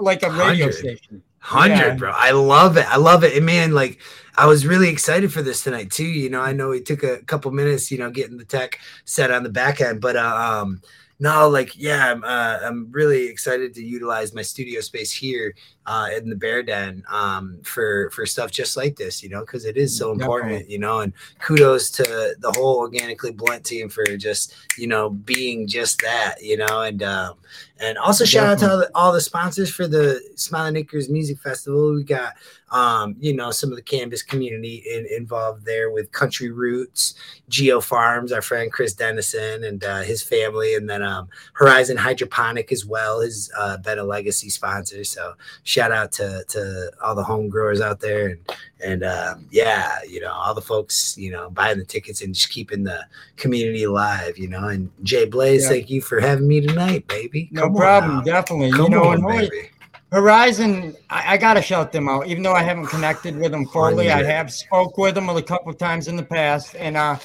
like 0.00 0.22
a 0.22 0.30
radio 0.30 0.66
100. 0.66 0.72
station. 0.74 1.22
Hundred, 1.38 1.76
yeah. 1.76 1.94
bro. 1.94 2.12
I 2.14 2.32
love 2.32 2.76
it. 2.76 2.86
I 2.86 2.96
love 2.96 3.24
it. 3.24 3.34
And 3.34 3.46
man, 3.46 3.72
like 3.72 3.98
I 4.36 4.46
was 4.46 4.66
really 4.66 4.88
excited 4.88 5.32
for 5.32 5.40
this 5.40 5.64
tonight 5.64 5.90
too. 5.90 6.04
You 6.04 6.28
know, 6.28 6.40
I 6.40 6.52
know 6.52 6.72
it 6.72 6.84
took 6.84 7.02
a 7.02 7.18
couple 7.24 7.50
minutes, 7.50 7.90
you 7.90 7.98
know, 7.98 8.10
getting 8.10 8.36
the 8.36 8.44
tech 8.44 8.78
set 9.04 9.30
on 9.30 9.42
the 9.42 9.48
back 9.48 9.80
end, 9.80 10.00
but 10.00 10.16
uh, 10.16 10.36
um, 10.62 10.82
no, 11.18 11.48
like 11.48 11.76
yeah, 11.76 12.12
I'm 12.12 12.24
uh, 12.24 12.58
I'm 12.62 12.90
really 12.90 13.26
excited 13.26 13.74
to 13.74 13.84
utilize 13.84 14.34
my 14.34 14.42
studio 14.42 14.80
space 14.80 15.12
here 15.12 15.54
uh, 15.86 16.08
in 16.16 16.28
the 16.28 16.36
Bear 16.36 16.62
Den 16.62 17.02
um, 17.10 17.58
for 17.62 18.10
for 18.10 18.26
stuff 18.26 18.50
just 18.50 18.76
like 18.76 18.96
this, 18.96 19.22
you 19.22 19.28
know, 19.28 19.40
because 19.40 19.64
it 19.64 19.76
is 19.76 19.96
so 19.96 20.12
important, 20.12 20.52
Definitely. 20.52 20.72
you 20.72 20.78
know. 20.78 21.00
And 21.00 21.12
kudos 21.40 21.90
to 21.92 22.02
the 22.38 22.52
whole 22.52 22.78
organically 22.78 23.32
blunt 23.32 23.64
team 23.64 23.88
for 23.88 24.04
just 24.16 24.54
you 24.76 24.86
know 24.86 25.10
being 25.10 25.66
just 25.66 26.00
that, 26.02 26.36
you 26.42 26.56
know, 26.56 26.82
and 26.82 27.02
um, 27.02 27.34
and 27.80 27.98
also 27.98 28.24
shout 28.24 28.58
Definitely. 28.58 28.66
out 28.66 28.68
to 28.68 28.72
all 28.72 28.78
the, 28.78 28.98
all 29.06 29.12
the 29.12 29.20
sponsors 29.20 29.70
for 29.70 29.86
the 29.86 30.20
Smiling 30.36 30.76
Acres 30.76 31.08
Music 31.08 31.38
Festival. 31.38 31.94
We 31.94 32.04
got 32.04 32.34
um, 32.70 33.16
you 33.18 33.34
know, 33.34 33.50
some 33.50 33.70
of 33.70 33.76
the 33.76 33.82
cannabis 33.82 34.22
community 34.22 34.84
in, 34.88 35.06
involved 35.06 35.64
there 35.64 35.90
with 35.90 36.12
Country 36.12 36.50
Roots, 36.50 37.14
Geo 37.48 37.80
Farms, 37.80 38.32
our 38.32 38.42
friend 38.42 38.72
Chris 38.72 38.94
Dennison 38.94 39.64
and 39.64 39.82
uh, 39.82 40.02
his 40.02 40.22
family, 40.22 40.74
and 40.74 40.88
then 40.88 41.02
um, 41.02 41.28
Horizon 41.54 41.96
Hydroponic 41.96 42.70
as 42.70 42.86
well 42.86 43.20
has 43.20 43.50
uh, 43.58 43.76
been 43.78 43.98
a 43.98 44.04
legacy 44.04 44.50
sponsor. 44.50 45.02
So 45.04 45.34
shout 45.70 45.92
out 45.92 46.10
to 46.10 46.44
to 46.48 46.90
all 47.00 47.14
the 47.14 47.22
home 47.22 47.48
growers 47.48 47.80
out 47.80 48.00
there, 48.00 48.26
and 48.30 48.56
and 48.84 49.04
um, 49.04 49.46
yeah, 49.50 49.98
you 50.08 50.20
know, 50.20 50.32
all 50.32 50.52
the 50.52 50.60
folks, 50.60 51.16
you 51.16 51.30
know, 51.30 51.48
buying 51.50 51.78
the 51.78 51.84
tickets 51.84 52.22
and 52.22 52.34
just 52.34 52.50
keeping 52.50 52.82
the 52.82 53.06
community 53.36 53.84
alive, 53.84 54.36
you 54.36 54.48
know. 54.48 54.68
And 54.68 54.90
Jay 55.04 55.26
Blaze, 55.26 55.62
yeah. 55.62 55.68
thank 55.68 55.90
you 55.90 56.00
for 56.02 56.20
having 56.20 56.48
me 56.48 56.60
tonight, 56.60 57.06
baby. 57.06 57.48
No 57.52 57.62
Come 57.62 57.76
problem, 57.76 58.24
definitely. 58.24 58.72
Come 58.72 58.84
you 58.84 58.90
know, 58.90 59.04
on, 59.04 59.24
baby. 59.24 59.70
Horizon, 60.10 60.96
I, 61.08 61.34
I 61.34 61.36
got 61.36 61.54
to 61.54 61.62
shout 61.62 61.92
them 61.92 62.08
out. 62.08 62.26
Even 62.26 62.42
though 62.42 62.54
I 62.54 62.64
haven't 62.64 62.86
connected 62.86 63.36
with 63.36 63.52
them 63.52 63.64
fully, 63.66 64.10
I 64.10 64.24
have 64.24 64.52
spoke 64.52 64.98
with 64.98 65.14
them 65.14 65.28
a 65.28 65.40
couple 65.40 65.70
of 65.70 65.78
times 65.78 66.08
in 66.08 66.16
the 66.16 66.24
past, 66.24 66.74
and 66.74 66.96
uh, 66.96 67.16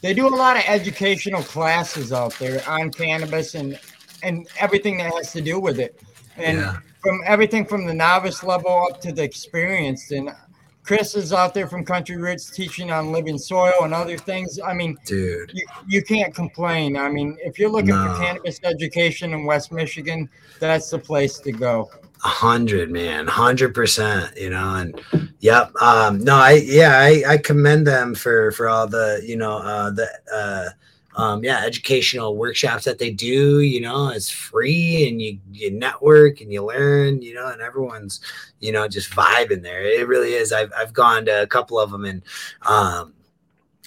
they 0.00 0.14
do 0.14 0.26
a 0.26 0.34
lot 0.34 0.56
of 0.56 0.62
educational 0.66 1.42
classes 1.42 2.10
out 2.10 2.32
there 2.38 2.66
on 2.66 2.90
cannabis 2.90 3.54
and 3.54 3.78
and 4.22 4.48
everything 4.58 4.96
that 4.98 5.12
has 5.12 5.32
to 5.32 5.42
do 5.42 5.60
with 5.60 5.78
it, 5.78 6.00
and 6.38 6.58
yeah. 6.58 6.78
From 7.02 7.20
everything 7.26 7.64
from 7.66 7.86
the 7.86 7.94
novice 7.94 8.42
level 8.42 8.86
up 8.90 9.00
to 9.00 9.12
the 9.12 9.22
experienced. 9.22 10.12
And 10.12 10.30
Chris 10.84 11.14
is 11.14 11.32
out 11.32 11.54
there 11.54 11.68
from 11.68 11.84
Country 11.84 12.16
Roots 12.16 12.50
teaching 12.50 12.90
on 12.90 13.12
living 13.12 13.38
soil 13.38 13.72
and 13.82 13.94
other 13.94 14.16
things. 14.16 14.58
I 14.64 14.72
mean, 14.72 14.96
dude, 15.04 15.52
you, 15.54 15.66
you 15.86 16.02
can't 16.02 16.34
complain. 16.34 16.96
I 16.96 17.08
mean, 17.08 17.36
if 17.40 17.58
you're 17.58 17.70
looking 17.70 17.90
no. 17.90 18.12
for 18.12 18.20
cannabis 18.20 18.60
education 18.64 19.32
in 19.32 19.44
West 19.44 19.72
Michigan, 19.72 20.28
that's 20.58 20.90
the 20.90 20.98
place 20.98 21.38
to 21.40 21.52
go. 21.52 21.90
A 22.24 22.28
hundred, 22.28 22.90
man, 22.90 23.26
hundred 23.26 23.74
percent. 23.74 24.36
You 24.36 24.50
know, 24.50 24.74
and 24.76 25.00
yep. 25.40 25.74
Um, 25.80 26.22
no, 26.22 26.36
I 26.36 26.62
yeah, 26.64 26.98
I, 26.98 27.22
I 27.32 27.36
commend 27.38 27.86
them 27.86 28.14
for 28.14 28.52
for 28.52 28.68
all 28.68 28.86
the 28.86 29.20
you 29.24 29.36
know 29.36 29.58
uh, 29.58 29.90
the 29.90 30.08
uh, 30.32 30.68
um, 31.16 31.44
yeah 31.44 31.62
educational 31.64 32.36
workshops 32.36 32.84
that 32.84 32.98
they 32.98 33.10
do. 33.10 33.60
You 33.60 33.80
know, 33.80 34.08
it's 34.08 34.30
free 34.30 35.08
and 35.08 35.20
you 35.20 35.38
you 35.52 35.70
network 35.70 36.40
and 36.40 36.52
you 36.52 36.64
learn. 36.64 37.22
You 37.22 37.34
know, 37.34 37.48
and 37.48 37.60
everyone's 37.60 38.20
you 38.60 38.72
know 38.72 38.88
just 38.88 39.10
vibing 39.10 39.62
there. 39.62 39.82
It 39.82 40.08
really 40.08 40.34
is. 40.34 40.52
I've 40.52 40.72
I've 40.76 40.92
gone 40.92 41.26
to 41.26 41.42
a 41.42 41.46
couple 41.46 41.78
of 41.78 41.90
them 41.90 42.04
and 42.04 42.22
um, 42.62 43.14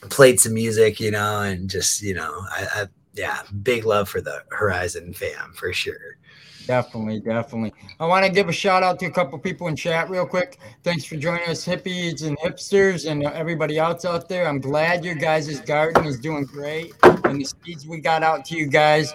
played 0.09 0.39
some 0.39 0.53
music. 0.53 0.99
You 0.99 1.11
know, 1.11 1.41
and 1.41 1.69
just 1.69 2.01
you 2.01 2.13
know, 2.13 2.41
I, 2.51 2.67
I 2.75 2.87
yeah, 3.13 3.41
big 3.63 3.85
love 3.85 4.09
for 4.09 4.21
the 4.21 4.43
Horizon 4.51 5.13
fam 5.13 5.53
for 5.53 5.73
sure. 5.73 6.17
Definitely, 6.65 7.19
definitely. 7.19 7.73
I 7.99 8.05
want 8.05 8.25
to 8.25 8.31
give 8.31 8.49
a 8.49 8.53
shout 8.53 8.81
out 8.81 8.99
to 8.99 9.05
a 9.05 9.11
couple 9.11 9.37
people 9.37 9.67
in 9.67 9.75
chat 9.75 10.09
real 10.09 10.25
quick. 10.25 10.59
Thanks 10.83 11.05
for 11.05 11.15
joining 11.15 11.47
us, 11.47 11.65
hippies 11.65 12.25
and 12.25 12.37
hipsters, 12.39 13.09
and 13.09 13.23
everybody 13.23 13.77
else 13.77 14.03
out 14.03 14.27
there. 14.27 14.47
I'm 14.47 14.59
glad 14.59 15.05
your 15.05 15.15
guys' 15.15 15.59
garden 15.61 16.05
is 16.05 16.19
doing 16.19 16.45
great, 16.45 16.93
and 17.03 17.39
the 17.39 17.45
seeds 17.45 17.85
we 17.85 17.99
got 17.99 18.23
out 18.23 18.45
to 18.45 18.57
you 18.57 18.67
guys 18.67 19.13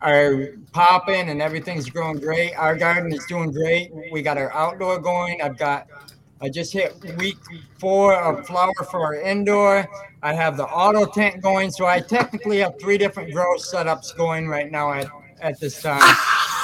are 0.00 0.48
popping, 0.72 1.28
and 1.28 1.40
everything's 1.40 1.88
growing 1.88 2.18
great. 2.18 2.54
Our 2.54 2.76
garden 2.76 3.12
is 3.12 3.24
doing 3.26 3.52
great. 3.52 3.92
We 4.10 4.22
got 4.22 4.36
our 4.36 4.52
outdoor 4.52 4.98
going. 4.98 5.40
I've 5.42 5.58
got. 5.58 5.86
I 6.40 6.48
just 6.48 6.72
hit 6.72 6.94
week 7.16 7.36
four 7.78 8.14
of 8.14 8.46
flower 8.46 8.72
for 8.90 9.04
our 9.04 9.16
indoor. 9.16 9.88
I 10.22 10.32
have 10.34 10.56
the 10.56 10.66
auto 10.66 11.04
tent 11.06 11.42
going, 11.42 11.70
so 11.72 11.86
I 11.86 12.00
technically 12.00 12.58
have 12.58 12.78
three 12.80 12.96
different 12.96 13.32
grow 13.32 13.56
setups 13.56 14.16
going 14.16 14.46
right 14.46 14.70
now 14.70 14.92
at, 14.92 15.08
at 15.40 15.58
this 15.58 15.82
time. 15.82 16.16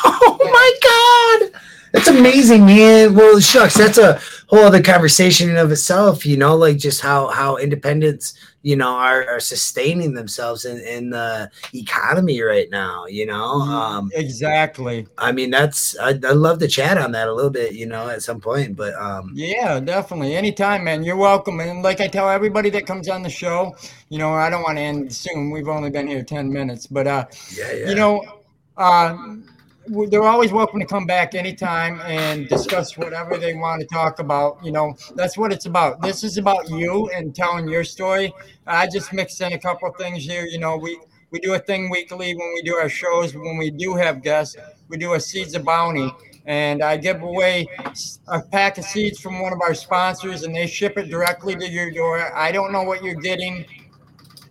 oh 0.22 0.38
my 0.40 1.50
god. 1.52 1.60
That's 1.94 2.08
amazing, 2.08 2.66
man. 2.66 3.14
Well, 3.14 3.38
shucks, 3.38 3.74
that's 3.74 3.98
a 3.98 4.20
whole 4.48 4.64
other 4.64 4.82
conversation 4.82 5.48
in 5.48 5.56
of 5.56 5.70
itself, 5.70 6.26
you 6.26 6.36
know, 6.36 6.56
like 6.56 6.76
just 6.76 7.00
how 7.00 7.28
how 7.28 7.56
independents, 7.56 8.34
you 8.62 8.74
know, 8.74 8.88
are, 8.88 9.24
are 9.28 9.38
sustaining 9.38 10.12
themselves 10.12 10.64
in, 10.64 10.80
in 10.80 11.10
the 11.10 11.48
economy 11.72 12.42
right 12.42 12.68
now, 12.68 13.06
you 13.06 13.26
know. 13.26 13.60
Mm-hmm. 13.60 13.70
Um 13.70 14.10
exactly. 14.12 15.06
I 15.18 15.30
mean, 15.30 15.50
that's 15.50 15.96
I'd, 16.00 16.24
I'd 16.24 16.36
love 16.36 16.58
to 16.58 16.68
chat 16.68 16.98
on 16.98 17.12
that 17.12 17.28
a 17.28 17.32
little 17.32 17.48
bit, 17.48 17.74
you 17.74 17.86
know, 17.86 18.08
at 18.08 18.24
some 18.24 18.40
point. 18.40 18.76
But 18.76 18.94
um 18.94 19.30
Yeah, 19.32 19.78
definitely. 19.78 20.34
Anytime, 20.34 20.82
man. 20.82 21.04
You're 21.04 21.16
welcome. 21.16 21.60
And 21.60 21.84
like 21.84 22.00
I 22.00 22.08
tell 22.08 22.28
everybody 22.28 22.70
that 22.70 22.86
comes 22.86 23.08
on 23.08 23.22
the 23.22 23.30
show, 23.30 23.72
you 24.08 24.18
know, 24.18 24.32
I 24.32 24.50
don't 24.50 24.64
want 24.64 24.78
to 24.78 24.82
end 24.82 25.12
soon. 25.14 25.52
We've 25.52 25.68
only 25.68 25.90
been 25.90 26.08
here 26.08 26.24
10 26.24 26.52
minutes, 26.52 26.88
but 26.88 27.06
uh 27.06 27.26
yeah, 27.56 27.72
yeah. 27.72 27.88
you 27.88 27.94
know, 27.94 28.42
uh 28.76 29.16
they're 29.86 30.24
always 30.24 30.52
welcome 30.52 30.80
to 30.80 30.86
come 30.86 31.06
back 31.06 31.34
anytime 31.34 32.00
and 32.02 32.48
discuss 32.48 32.96
whatever 32.96 33.36
they 33.36 33.54
want 33.54 33.80
to 33.80 33.86
talk 33.86 34.18
about. 34.18 34.58
You 34.64 34.72
know, 34.72 34.96
that's 35.14 35.36
what 35.36 35.52
it's 35.52 35.66
about. 35.66 36.00
This 36.02 36.24
is 36.24 36.38
about 36.38 36.68
you 36.70 37.10
and 37.10 37.34
telling 37.34 37.68
your 37.68 37.84
story. 37.84 38.32
I 38.66 38.86
just 38.86 39.12
mixed 39.12 39.40
in 39.40 39.52
a 39.52 39.58
couple 39.58 39.90
things 39.92 40.24
here. 40.24 40.46
You 40.46 40.58
know, 40.58 40.76
we 40.76 40.98
we 41.30 41.40
do 41.40 41.54
a 41.54 41.58
thing 41.58 41.90
weekly 41.90 42.34
when 42.34 42.52
we 42.54 42.62
do 42.62 42.76
our 42.76 42.88
shows. 42.88 43.34
When 43.34 43.56
we 43.56 43.70
do 43.70 43.94
have 43.94 44.22
guests, 44.22 44.56
we 44.88 44.96
do 44.96 45.14
a 45.14 45.20
seeds 45.20 45.54
of 45.54 45.64
bounty, 45.64 46.10
and 46.46 46.82
I 46.82 46.96
give 46.96 47.22
away 47.22 47.66
a 48.28 48.40
pack 48.40 48.78
of 48.78 48.84
seeds 48.84 49.20
from 49.20 49.40
one 49.40 49.52
of 49.52 49.60
our 49.60 49.74
sponsors, 49.74 50.44
and 50.44 50.54
they 50.54 50.66
ship 50.66 50.96
it 50.96 51.10
directly 51.10 51.56
to 51.56 51.68
your 51.68 51.90
door. 51.90 52.32
I 52.36 52.52
don't 52.52 52.72
know 52.72 52.82
what 52.82 53.02
you're 53.02 53.20
getting. 53.20 53.66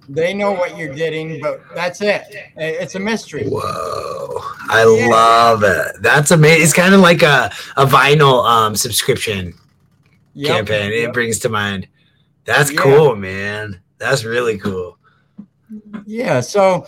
They 0.09 0.33
know 0.33 0.51
what 0.51 0.77
you're 0.77 0.93
getting, 0.93 1.39
but 1.41 1.61
that's 1.73 2.01
it. 2.01 2.23
It's 2.57 2.95
a 2.95 2.99
mystery. 2.99 3.47
Whoa, 3.47 4.41
I 4.69 4.83
Yeah. 4.83 5.07
love 5.07 5.63
it. 5.63 6.01
That's 6.01 6.31
amazing. 6.31 6.63
It's 6.63 6.73
kind 6.73 6.93
of 6.93 6.99
like 6.99 7.21
a, 7.21 7.51
a 7.77 7.85
vinyl 7.85 8.45
um 8.45 8.75
subscription 8.75 9.53
Yep. 10.33 10.47
campaign. 10.67 10.91
It 10.91 11.01
Yep. 11.03 11.13
brings 11.13 11.39
to 11.39 11.49
mind. 11.49 11.87
That's 12.45 12.71
Yeah. 12.71 12.81
cool, 12.81 13.15
man. 13.15 13.81
That's 13.97 14.25
really 14.25 14.57
cool. 14.57 14.97
Yeah, 16.05 16.41
so 16.41 16.85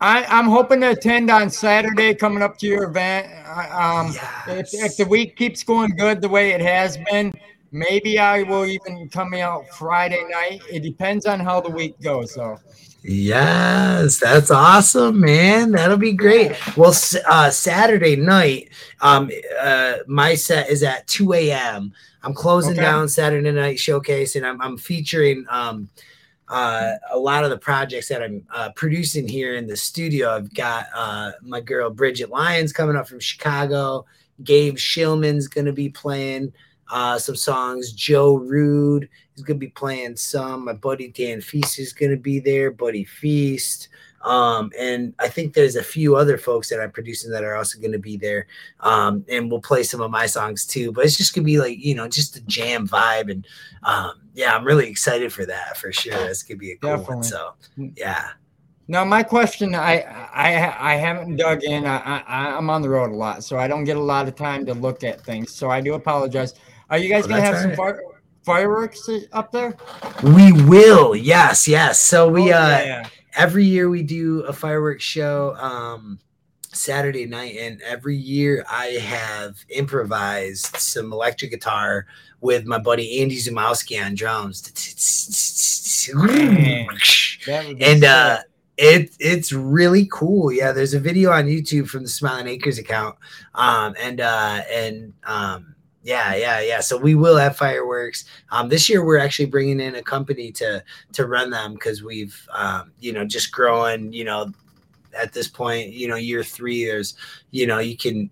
I, 0.00 0.24
I'm 0.24 0.46
hoping 0.46 0.80
to 0.80 0.90
attend 0.90 1.30
on 1.30 1.50
Saturday 1.50 2.14
coming 2.14 2.42
up 2.42 2.58
to 2.58 2.66
your 2.66 2.84
event. 2.84 3.28
Um, 3.72 4.14
if, 4.48 4.68
if 4.72 4.96
the 4.96 5.04
week 5.04 5.36
keeps 5.36 5.62
going 5.62 5.90
good 5.96 6.20
the 6.20 6.28
way 6.28 6.50
it 6.50 6.60
has 6.60 6.98
been, 7.10 7.32
maybe 7.74 8.18
I 8.20 8.44
will 8.44 8.64
even 8.64 9.08
come 9.08 9.34
out 9.34 9.68
Friday 9.70 10.24
night. 10.30 10.62
It 10.70 10.80
depends 10.80 11.26
on 11.26 11.40
how 11.40 11.60
the 11.60 11.70
week 11.70 12.00
goes, 12.00 12.34
though. 12.34 12.58
Yes, 13.02 14.18
that's 14.18 14.50
awesome, 14.50 15.20
man. 15.20 15.72
That'll 15.72 15.98
be 15.98 16.12
great. 16.12 16.52
Well, 16.76 16.94
uh, 17.28 17.50
Saturday 17.50 18.16
night, 18.16 18.70
um, 19.02 19.30
uh, 19.60 19.96
my 20.06 20.36
set 20.36 20.70
is 20.70 20.82
at 20.82 21.06
2 21.08 21.34
a.m. 21.34 21.92
I'm 22.22 22.32
closing 22.32 22.72
Okay. 22.72 22.80
down 22.80 23.08
Saturday 23.08 23.50
night 23.50 23.78
showcase, 23.78 24.36
and 24.36 24.46
I'm, 24.46 24.58
I'm 24.62 24.78
featuring 24.78 25.44
um, 25.50 25.90
uh, 26.48 26.92
a 27.10 27.18
lot 27.18 27.44
of 27.44 27.50
the 27.50 27.58
projects 27.58 28.08
that 28.08 28.22
I'm 28.22 28.46
uh, 28.54 28.70
producing 28.76 29.26
here 29.28 29.56
in 29.56 29.66
the 29.66 29.76
studio. 29.76 30.30
I've 30.30 30.54
got 30.54 30.86
uh, 30.94 31.32
my 31.42 31.60
girl 31.60 31.90
Bridget 31.90 32.30
Lyons 32.30 32.72
coming 32.72 32.96
up 32.96 33.08
from 33.08 33.20
Chicago. 33.20 34.06
Gabe 34.44 34.76
Shillman's 34.76 35.48
going 35.48 35.66
to 35.66 35.72
be 35.72 35.88
playing 35.90 36.52
uh, 36.90 37.18
some 37.18 37.36
songs. 37.36 37.92
Joe 37.92 38.36
Rude 38.36 39.08
is 39.36 39.42
going 39.42 39.58
to 39.58 39.66
be 39.66 39.70
playing 39.70 40.16
some. 40.16 40.64
My 40.64 40.72
buddy 40.72 41.08
Dan 41.08 41.40
Feast 41.40 41.78
is 41.78 41.92
going 41.92 42.10
to 42.10 42.16
be 42.16 42.40
there. 42.40 42.70
Buddy 42.70 43.04
Feast. 43.04 43.88
Um, 44.22 44.70
and 44.78 45.12
I 45.18 45.28
think 45.28 45.52
there's 45.52 45.76
a 45.76 45.82
few 45.82 46.16
other 46.16 46.38
folks 46.38 46.70
that 46.70 46.80
I'm 46.80 46.90
producing 46.90 47.30
that 47.30 47.44
are 47.44 47.56
also 47.56 47.78
going 47.78 47.92
to 47.92 47.98
be 47.98 48.16
there. 48.16 48.46
Um, 48.80 49.24
and 49.28 49.50
we'll 49.50 49.60
play 49.60 49.82
some 49.82 50.00
of 50.00 50.10
my 50.10 50.24
songs 50.26 50.64
too. 50.64 50.92
But 50.92 51.04
it's 51.04 51.16
just 51.16 51.34
going 51.34 51.44
to 51.44 51.46
be 51.46 51.58
like, 51.58 51.78
you 51.78 51.94
know, 51.94 52.08
just 52.08 52.36
a 52.36 52.40
jam 52.42 52.88
vibe. 52.88 53.30
And 53.30 53.46
um, 53.82 54.22
yeah, 54.34 54.56
I'm 54.56 54.64
really 54.64 54.88
excited 54.88 55.32
for 55.32 55.44
that 55.46 55.76
for 55.76 55.92
sure. 55.92 56.14
That's 56.14 56.42
going 56.42 56.56
to 56.56 56.60
be 56.60 56.72
a 56.72 56.76
cool 56.78 57.04
one. 57.04 57.22
So 57.22 57.54
yeah. 57.76 58.30
Now, 58.86 59.04
my 59.04 59.22
question, 59.22 59.74
I 59.74 60.00
I 60.02 60.92
I 60.92 60.96
haven't 60.96 61.36
dug 61.36 61.64
in. 61.64 61.86
I, 61.86 62.18
I 62.18 62.56
I'm 62.56 62.68
on 62.68 62.82
the 62.82 62.90
road 62.90 63.12
a 63.12 63.14
lot, 63.14 63.42
so 63.42 63.56
I 63.56 63.66
don't 63.66 63.84
get 63.84 63.96
a 63.96 64.02
lot 64.02 64.28
of 64.28 64.36
time 64.36 64.66
to 64.66 64.74
look 64.74 65.02
at 65.02 65.24
things. 65.24 65.54
So 65.54 65.70
I 65.70 65.80
do 65.80 65.94
apologize. 65.94 66.52
Are 66.90 66.98
you 66.98 67.08
guys 67.08 67.24
Oh, 67.24 67.28
gonna 67.28 67.40
have 67.42 67.58
some 67.58 67.74
fire, 67.74 68.00
fireworks 68.44 69.08
up 69.32 69.52
there? 69.52 69.76
We 70.22 70.52
will. 70.52 71.14
Yes. 71.16 71.66
Yes. 71.66 72.00
So 72.00 72.28
we, 72.28 72.52
Oh, 72.52 72.56
uh, 72.56 72.82
yeah. 72.84 73.08
every 73.36 73.64
year 73.64 73.88
we 73.88 74.02
do 74.02 74.40
a 74.42 74.52
fireworks 74.52 75.04
show 75.04 75.54
um 75.56 76.18
Saturday 76.72 77.24
night 77.26 77.56
and 77.58 77.80
every 77.82 78.16
year 78.16 78.64
I 78.68 78.86
have 78.86 79.64
improvised 79.68 80.76
some 80.76 81.12
electric 81.12 81.52
guitar 81.52 82.06
with 82.40 82.64
my 82.66 82.78
buddy 82.78 83.20
Andy 83.22 83.36
Zumowski 83.36 84.04
on 84.04 84.14
drums. 84.16 84.62
Man, 86.14 86.86
That 87.46 87.66
would 87.68 87.78
be 87.78 87.84
And 87.84 88.04
uh 88.04 88.38
it 88.76 89.14
it's 89.20 89.52
really 89.52 90.08
cool. 90.12 90.52
Yeah, 90.52 90.72
there's 90.72 90.94
a 90.94 91.00
video 91.00 91.30
on 91.30 91.46
YouTube 91.46 91.86
from 91.88 92.02
the 92.02 92.08
Smiling 92.08 92.48
Acres 92.48 92.78
account. 92.78 93.16
Um 93.54 93.94
and 94.00 94.20
uh 94.20 94.62
and 94.70 95.12
um 95.24 95.73
yeah, 96.04 96.34
yeah, 96.36 96.60
yeah. 96.60 96.80
So 96.80 96.96
we 96.98 97.14
will 97.14 97.36
have 97.36 97.56
fireworks. 97.56 98.24
Um, 98.52 98.68
this 98.68 98.88
year 98.88 99.04
we're 99.04 99.18
actually 99.18 99.46
bringing 99.46 99.80
in 99.80 99.94
a 99.96 100.02
company 100.02 100.52
to 100.52 100.84
to 101.14 101.26
run 101.26 101.50
them 101.50 101.72
because 101.74 102.02
we've 102.04 102.36
um, 102.52 102.92
you 103.00 103.12
know 103.12 103.24
just 103.24 103.50
growing. 103.50 104.12
You 104.12 104.24
know, 104.24 104.52
at 105.18 105.32
this 105.32 105.48
point, 105.48 105.92
you 105.92 106.06
know, 106.08 106.16
year 106.16 106.42
three, 106.44 106.84
there's 106.84 107.14
you 107.50 107.66
know 107.66 107.78
you 107.78 107.96
can 107.96 108.30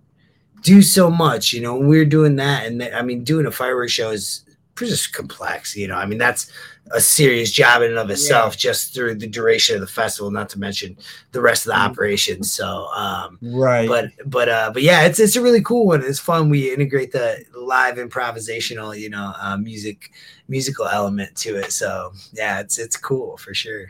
do 0.62 0.82
so 0.82 1.10
much. 1.10 1.52
You 1.52 1.62
know, 1.62 1.76
when 1.76 1.88
we're 1.88 2.04
doing 2.04 2.36
that, 2.36 2.66
and 2.66 2.80
th- 2.80 2.92
I 2.92 3.02
mean, 3.02 3.24
doing 3.24 3.46
a 3.46 3.50
fireworks 3.50 3.92
show 3.92 4.10
is 4.10 4.44
just 4.76 5.12
complex. 5.12 5.74
You 5.76 5.88
know, 5.88 5.96
I 5.96 6.06
mean, 6.06 6.18
that's 6.18 6.50
a 6.90 7.00
serious 7.00 7.50
job 7.52 7.80
in 7.82 7.90
and 7.90 7.98
of 7.98 8.10
itself, 8.10 8.56
just 8.56 8.92
through 8.92 9.14
the 9.14 9.26
duration 9.26 9.76
of 9.76 9.80
the 9.80 9.86
festival. 9.86 10.30
Not 10.30 10.48
to 10.50 10.58
mention 10.58 10.96
the 11.30 11.40
rest 11.40 11.64
of 11.64 11.72
the 11.72 11.78
Mhm. 11.78 11.88
operations. 11.90 12.52
So. 12.52 12.88
um 12.94 13.38
right. 13.40 13.88
but 13.88 14.06
but 14.26 14.48
uh 14.48 14.70
but 14.74 14.82
yeah 14.82 15.02
it's 15.06 15.18
it's 15.20 15.36
a 15.36 15.40
really 15.40 15.62
cool 15.62 15.86
one 15.86 16.02
it's 16.04 16.18
fun 16.18 16.48
we 16.50 16.72
integrate 16.74 17.12
the 17.12 17.42
live 17.66 17.96
improvisational 17.96 18.98
you 18.98 19.10
know 19.10 19.32
uh, 19.40 19.56
music 19.56 20.10
musical 20.48 20.86
element 20.86 21.34
to 21.36 21.56
it 21.56 21.72
so 21.72 22.12
yeah 22.32 22.60
it's 22.60 22.78
it's 22.78 22.96
cool 22.96 23.36
for 23.36 23.54
sure 23.54 23.86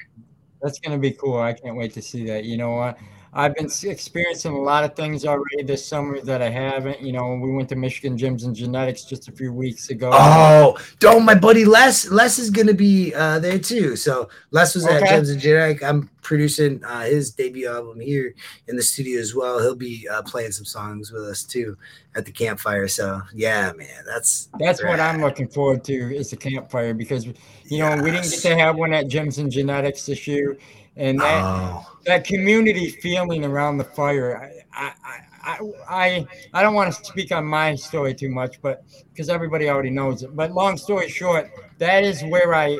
That's 0.62 0.78
gonna 0.80 0.98
be 0.98 1.12
cool. 1.12 1.38
I 1.40 1.52
can't 1.54 1.76
wait 1.76 1.92
to 1.94 2.02
see 2.02 2.26
that. 2.26 2.44
You 2.44 2.56
know 2.56 2.72
what? 2.72 2.98
I've 3.34 3.54
been 3.54 3.70
experiencing 3.84 4.52
a 4.52 4.60
lot 4.60 4.84
of 4.84 4.94
things 4.94 5.24
already 5.24 5.62
this 5.64 5.86
summer 5.86 6.20
that 6.20 6.42
I 6.42 6.50
haven't. 6.50 7.00
You 7.00 7.12
know, 7.12 7.34
we 7.36 7.50
went 7.50 7.68
to 7.70 7.76
Michigan 7.76 8.18
Gems 8.18 8.44
and 8.44 8.54
Genetics 8.54 9.04
just 9.04 9.26
a 9.28 9.32
few 9.32 9.52
weeks 9.54 9.88
ago. 9.88 10.10
oh 10.12 10.76
don't 10.98 11.24
my 11.24 11.34
buddy 11.34 11.64
les 11.64 12.08
les 12.10 12.38
is 12.38 12.50
gonna 12.50 12.74
be 12.74 13.14
uh 13.14 13.38
there 13.38 13.58
too 13.58 13.96
so 13.96 14.28
les 14.50 14.74
was 14.74 14.84
at 14.86 15.02
Okay. 15.02 15.10
gems 15.10 15.30
and 15.30 15.40
Genetics. 15.40 15.82
i'm 15.82 16.08
producing 16.20 16.82
uh 16.84 17.02
his 17.02 17.30
debut 17.32 17.68
album 17.68 17.98
here 18.00 18.34
in 18.68 18.76
the 18.76 18.82
studio 18.82 19.18
as 19.18 19.34
well 19.34 19.58
he'll 19.60 19.74
be 19.74 20.06
uh 20.08 20.22
playing 20.22 20.52
some 20.52 20.64
songs 20.64 21.10
with 21.10 21.22
us 21.24 21.42
too 21.42 21.76
at 22.14 22.24
the 22.26 22.32
campfire 22.32 22.86
so 22.86 23.20
yeah 23.34 23.72
man 23.76 24.04
that's 24.06 24.48
That's 24.58 24.82
what 24.84 25.00
I'm 25.00 25.20
looking 25.20 25.48
forward 25.48 25.82
to 25.84 26.14
is 26.14 26.30
the 26.30 26.36
campfire 26.36 26.92
because 26.94 27.24
you 27.26 27.78
know 27.78 27.96
we 27.96 28.10
didn't 28.10 28.30
get 28.30 28.40
to 28.42 28.56
have 28.56 28.76
one 28.76 28.92
at 28.92 29.08
Gems 29.08 29.38
and 29.38 29.50
Genetics 29.50 30.04
this 30.06 30.26
year, 30.26 30.58
and 30.96 31.18
that 31.20 31.42
oh 31.42 31.91
that 32.04 32.24
community 32.24 32.90
feeling 32.90 33.44
around 33.44 33.78
the 33.78 33.84
fire. 33.84 34.62
I 34.72 34.92
I 35.44 35.58
I 35.88 36.26
I, 36.54 36.62
don't 36.62 36.74
want 36.74 36.94
to 36.94 37.04
speak 37.04 37.32
on 37.32 37.44
my 37.44 37.74
story 37.74 38.14
too 38.14 38.30
much, 38.30 38.60
but 38.62 38.84
because 39.12 39.28
everybody 39.28 39.68
already 39.68 39.90
knows 39.90 40.22
it. 40.22 40.34
But 40.34 40.52
long 40.52 40.76
story 40.76 41.08
short, 41.08 41.50
that 41.78 42.04
is 42.04 42.22
where 42.24 42.54
I 42.54 42.78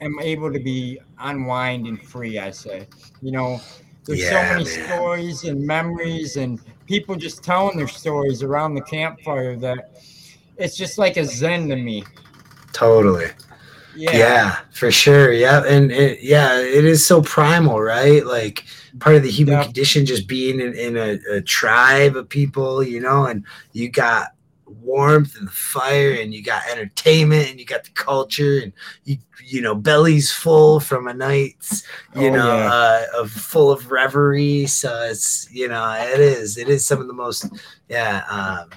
am 0.00 0.18
able 0.20 0.52
to 0.52 0.60
be 0.60 1.00
unwind 1.18 1.86
and 1.86 2.00
free. 2.00 2.38
I 2.38 2.50
say, 2.50 2.86
you 3.22 3.32
know, 3.32 3.60
there's 4.04 4.28
so 4.28 4.34
many 4.34 4.64
man. 4.64 4.88
stories 4.88 5.44
and 5.44 5.66
memories 5.66 6.36
and 6.36 6.60
people 6.86 7.16
just 7.16 7.42
telling 7.42 7.76
their 7.76 7.88
stories 7.88 8.42
around 8.42 8.74
the 8.74 8.82
campfire 8.82 9.56
that 9.56 9.90
it's 10.56 10.76
just 10.76 10.96
like 10.96 11.16
a 11.16 11.24
zen 11.24 11.68
to 11.68 11.76
me. 11.76 12.04
totally 12.72 13.26
Yeah. 13.96 14.16
Yeah. 14.16 14.56
for 14.72 14.90
sure. 14.90 15.32
Yeah, 15.32 15.64
and 15.66 15.90
it, 15.90 16.20
yeah, 16.22 16.60
it 16.60 16.84
is 16.84 17.06
so 17.06 17.22
primal, 17.22 17.80
right? 17.80 18.24
Like 18.24 18.64
part 19.00 19.16
of 19.16 19.22
the 19.22 19.30
human 19.30 19.54
Yeah. 19.54 19.64
condition, 19.64 20.06
just 20.06 20.26
being 20.28 20.60
in, 20.60 20.74
in 20.74 20.96
a, 20.96 21.18
a 21.36 21.40
tribe 21.40 22.16
of 22.16 22.28
people, 22.28 22.82
you 22.82 23.00
know, 23.00 23.26
and 23.26 23.44
you 23.72 23.88
got 23.88 24.28
warmth 24.66 25.36
and 25.38 25.50
fire, 25.50 26.12
and 26.20 26.34
you 26.34 26.42
got 26.42 26.62
entertainment, 26.70 27.50
and 27.50 27.58
you 27.60 27.64
got 27.66 27.84
the 27.84 27.90
culture, 27.90 28.60
and 28.62 28.72
you 29.04 29.16
you 29.44 29.60
know 29.62 29.74
bellies 29.74 30.32
full 30.32 30.80
from 30.80 31.06
a 31.06 31.14
night's 31.14 31.82
you 32.16 32.28
Oh, 32.28 32.34
know 32.34 32.56
yeah. 32.56 32.72
uh, 32.72 33.02
of 33.20 33.30
full 33.30 33.70
of 33.70 33.90
reverie. 33.92 34.66
So 34.66 35.02
it's 35.04 35.48
you 35.52 35.68
know 35.68 35.92
it 35.98 36.20
is 36.20 36.58
it 36.58 36.68
is 36.68 36.84
some 36.86 37.00
of 37.00 37.06
the 37.06 37.12
most 37.14 37.48
yeah. 37.88 38.24
um 38.28 38.70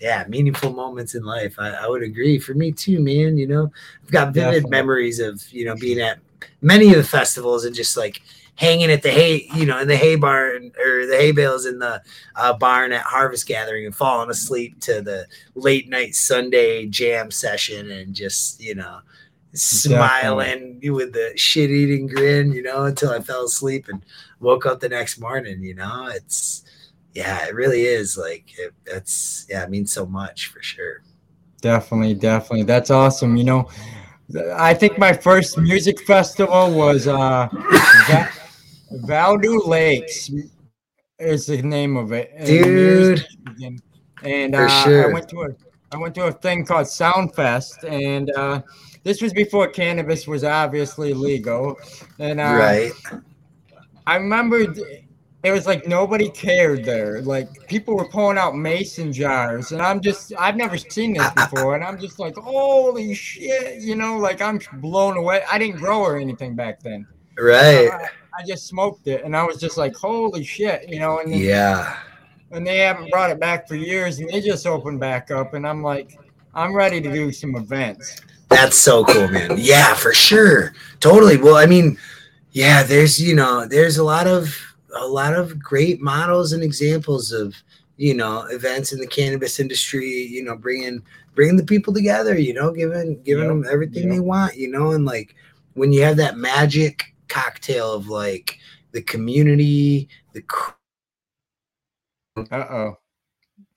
yeah, 0.00 0.24
meaningful 0.28 0.72
moments 0.72 1.14
in 1.14 1.24
life. 1.24 1.56
I, 1.58 1.70
I 1.70 1.88
would 1.88 2.02
agree. 2.02 2.38
For 2.38 2.54
me 2.54 2.72
too, 2.72 3.00
man. 3.00 3.36
You 3.36 3.46
know, 3.46 3.72
I've 4.04 4.10
got 4.10 4.34
vivid 4.34 4.52
Definitely. 4.52 4.70
memories 4.70 5.20
of 5.20 5.42
you 5.50 5.64
know 5.64 5.74
being 5.76 6.00
at 6.00 6.18
many 6.60 6.90
of 6.90 6.96
the 6.96 7.04
festivals 7.04 7.64
and 7.64 7.74
just 7.74 7.96
like 7.96 8.20
hanging 8.56 8.90
at 8.90 9.02
the 9.02 9.10
hay, 9.10 9.46
you 9.54 9.66
know, 9.66 9.78
in 9.78 9.88
the 9.88 9.96
hay 9.96 10.16
barn 10.16 10.72
or 10.84 11.06
the 11.06 11.16
hay 11.16 11.30
bales 11.30 11.66
in 11.66 11.78
the 11.78 12.02
uh, 12.36 12.52
barn 12.54 12.90
at 12.92 13.02
harvest 13.02 13.46
gathering 13.46 13.84
and 13.84 13.94
falling 13.94 14.30
asleep 14.30 14.80
to 14.80 15.02
the 15.02 15.26
late 15.54 15.88
night 15.88 16.14
Sunday 16.14 16.86
jam 16.86 17.30
session 17.30 17.90
and 17.90 18.14
just, 18.14 18.60
you 18.60 18.74
know, 18.74 19.00
smiling 19.52 20.74
Definitely. 20.80 20.90
with 20.90 21.12
the 21.12 21.32
shit 21.36 21.70
eating 21.70 22.06
grin, 22.06 22.50
you 22.52 22.62
know, 22.62 22.84
until 22.84 23.10
I 23.10 23.20
fell 23.20 23.44
asleep 23.44 23.88
and 23.88 24.02
woke 24.40 24.64
up 24.64 24.80
the 24.80 24.88
next 24.88 25.18
morning, 25.18 25.62
you 25.62 25.74
know, 25.74 26.08
it's, 26.14 26.64
yeah, 27.16 27.46
it 27.46 27.54
really 27.54 27.82
is 27.82 28.18
like, 28.18 28.52
it, 28.58 28.74
that's, 28.84 29.46
yeah, 29.48 29.64
it 29.64 29.70
means 29.70 29.90
so 29.90 30.04
much 30.04 30.48
for 30.48 30.62
sure. 30.62 31.02
Definitely, 31.62 32.14
definitely. 32.14 32.64
That's 32.64 32.90
awesome. 32.90 33.36
You 33.36 33.44
know, 33.44 33.68
I 34.54 34.74
think 34.74 34.98
my 34.98 35.14
first 35.14 35.56
music 35.56 36.02
festival 36.02 36.70
was 36.70 37.06
uh, 37.06 37.48
Val 39.06 39.38
Du 39.38 39.62
Lakes 39.64 40.30
is 41.18 41.46
the 41.46 41.62
name 41.62 41.96
of 41.96 42.12
it, 42.12 42.30
dude. 42.44 43.26
And 44.22 44.54
uh, 44.54 44.68
sure. 44.84 45.10
I 45.10 45.12
went 45.14 45.28
to 45.30 45.42
a 45.42 45.48
I 45.92 45.96
went 45.98 46.14
to 46.16 46.26
a 46.26 46.32
thing 46.32 46.66
called 46.66 46.86
Soundfest, 46.86 47.84
and 47.88 48.30
uh, 48.32 48.60
this 49.04 49.22
was 49.22 49.32
before 49.32 49.68
cannabis 49.68 50.26
was 50.26 50.44
obviously 50.44 51.14
legal. 51.14 51.76
And 52.18 52.40
uh, 52.40 52.42
right, 52.44 52.92
I 54.06 54.16
remember 54.16 54.66
it 55.46 55.52
was 55.52 55.64
like 55.64 55.86
nobody 55.86 56.28
cared 56.28 56.84
there. 56.84 57.22
Like 57.22 57.68
people 57.68 57.96
were 57.96 58.08
pulling 58.08 58.36
out 58.36 58.56
mason 58.56 59.12
jars, 59.12 59.70
and 59.70 59.80
I'm 59.80 60.00
just 60.00 60.32
I've 60.36 60.56
never 60.56 60.76
seen 60.76 61.12
this 61.12 61.30
before, 61.30 61.76
and 61.76 61.84
I'm 61.84 62.00
just 62.00 62.18
like, 62.18 62.34
holy 62.34 63.14
shit, 63.14 63.80
you 63.80 63.94
know, 63.94 64.18
like 64.18 64.42
I'm 64.42 64.60
blown 64.74 65.16
away. 65.16 65.42
I 65.50 65.58
didn't 65.58 65.76
grow 65.76 66.00
or 66.00 66.18
anything 66.18 66.56
back 66.56 66.80
then. 66.80 67.06
Right. 67.38 67.88
I 68.36 68.44
just 68.44 68.66
smoked 68.66 69.06
it, 69.06 69.22
and 69.24 69.36
I 69.36 69.44
was 69.44 69.58
just 69.58 69.76
like, 69.76 69.94
"Holy 69.94 70.44
shit!" 70.44 70.88
You 70.88 70.98
know. 70.98 71.20
And 71.20 71.32
then, 71.32 71.40
yeah. 71.40 71.96
And 72.50 72.66
they 72.66 72.78
haven't 72.78 73.10
brought 73.10 73.30
it 73.30 73.38
back 73.38 73.68
for 73.68 73.76
years, 73.76 74.18
and 74.18 74.28
they 74.28 74.40
just 74.40 74.66
opened 74.66 75.00
back 75.00 75.30
up, 75.30 75.54
and 75.54 75.66
I'm 75.66 75.82
like, 75.82 76.18
I'm 76.54 76.74
ready 76.74 77.00
to 77.00 77.12
do 77.12 77.32
some 77.32 77.54
events. 77.56 78.20
That's 78.48 78.76
so 78.76 79.04
cool, 79.04 79.28
man. 79.28 79.54
Yeah, 79.58 79.94
for 79.94 80.12
sure, 80.12 80.74
totally. 81.00 81.36
Well, 81.36 81.56
I 81.56 81.66
mean, 81.66 81.98
yeah, 82.52 82.82
there's 82.82 83.22
you 83.22 83.34
know, 83.34 83.66
there's 83.66 83.96
a 83.96 84.04
lot 84.04 84.26
of 84.26 84.75
a 84.94 85.06
lot 85.06 85.34
of 85.34 85.58
great 85.58 86.00
models 86.00 86.52
and 86.52 86.62
examples 86.62 87.32
of 87.32 87.54
you 87.96 88.14
know 88.14 88.44
events 88.50 88.92
in 88.92 89.00
the 89.00 89.06
cannabis 89.06 89.58
industry. 89.58 90.06
You 90.06 90.44
know, 90.44 90.56
bringing 90.56 91.02
bringing 91.34 91.56
the 91.56 91.64
people 91.64 91.92
together. 91.92 92.38
You 92.38 92.54
know, 92.54 92.72
giving 92.72 93.22
giving 93.22 93.44
yep. 93.44 93.52
them 93.52 93.64
everything 93.70 94.04
yep. 94.04 94.12
they 94.12 94.20
want. 94.20 94.56
You 94.56 94.70
know, 94.70 94.92
and 94.92 95.04
like 95.04 95.34
when 95.74 95.92
you 95.92 96.02
have 96.02 96.16
that 96.16 96.36
magic 96.36 97.14
cocktail 97.28 97.92
of 97.92 98.08
like 98.08 98.58
the 98.92 99.02
community, 99.02 100.08
the. 100.32 100.42
Uh 102.36 102.42
oh, 102.52 102.98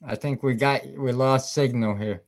I 0.06 0.16
think 0.16 0.44
we 0.44 0.54
got 0.54 0.86
we 0.98 1.12
lost 1.12 1.54
signal 1.54 1.96
here. 1.96 2.24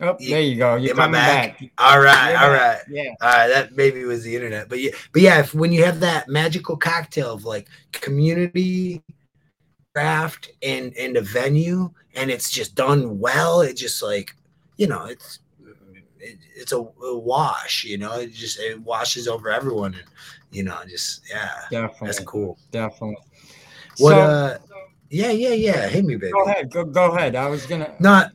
Oh, 0.00 0.16
there 0.20 0.40
you 0.40 0.56
go. 0.56 0.76
You're 0.76 0.94
coming 0.94 1.12
back? 1.12 1.58
back. 1.58 1.70
All 1.78 2.00
right, 2.00 2.30
You're 2.30 2.40
all 2.40 2.50
right. 2.50 2.78
Yeah. 2.88 3.14
All 3.20 3.30
right. 3.30 3.48
That 3.48 3.74
maybe 3.74 4.04
was 4.04 4.22
the 4.22 4.34
internet, 4.34 4.68
but 4.68 4.78
yeah, 4.78 4.92
but 5.12 5.22
yeah. 5.22 5.40
If, 5.40 5.54
when 5.54 5.72
you 5.72 5.84
have 5.84 5.98
that 6.00 6.28
magical 6.28 6.76
cocktail 6.76 7.32
of 7.32 7.44
like 7.44 7.66
community, 7.90 9.02
craft, 9.94 10.52
and 10.62 10.96
and 10.96 11.16
a 11.16 11.20
venue, 11.20 11.90
and 12.14 12.30
it's 12.30 12.48
just 12.48 12.76
done 12.76 13.18
well, 13.18 13.60
it 13.60 13.74
just 13.74 14.00
like 14.00 14.36
you 14.76 14.86
know, 14.86 15.06
it's 15.06 15.40
it, 16.20 16.38
it's 16.54 16.72
a, 16.72 16.78
a, 16.78 17.18
wash. 17.18 17.84
You 17.84 17.98
know, 17.98 18.12
it 18.20 18.32
just 18.32 18.60
it 18.60 18.80
washes 18.80 19.26
over 19.26 19.50
everyone, 19.50 19.94
and 19.94 20.04
you 20.52 20.62
know, 20.62 20.78
just 20.88 21.22
yeah, 21.28 21.50
definitely, 21.70 22.06
that's 22.06 22.20
cool. 22.20 22.56
Definitely. 22.70 23.16
What? 23.98 24.10
So, 24.12 24.20
uh, 24.20 24.58
yeah, 25.10 25.30
yeah, 25.30 25.54
yeah. 25.54 25.88
Hit 25.88 26.04
me, 26.04 26.14
baby. 26.16 26.32
Go 26.32 26.44
ahead. 26.44 26.70
Go, 26.70 26.84
go 26.84 27.10
ahead. 27.10 27.34
I 27.34 27.48
was 27.48 27.66
gonna. 27.66 27.94
Not. 27.98 28.32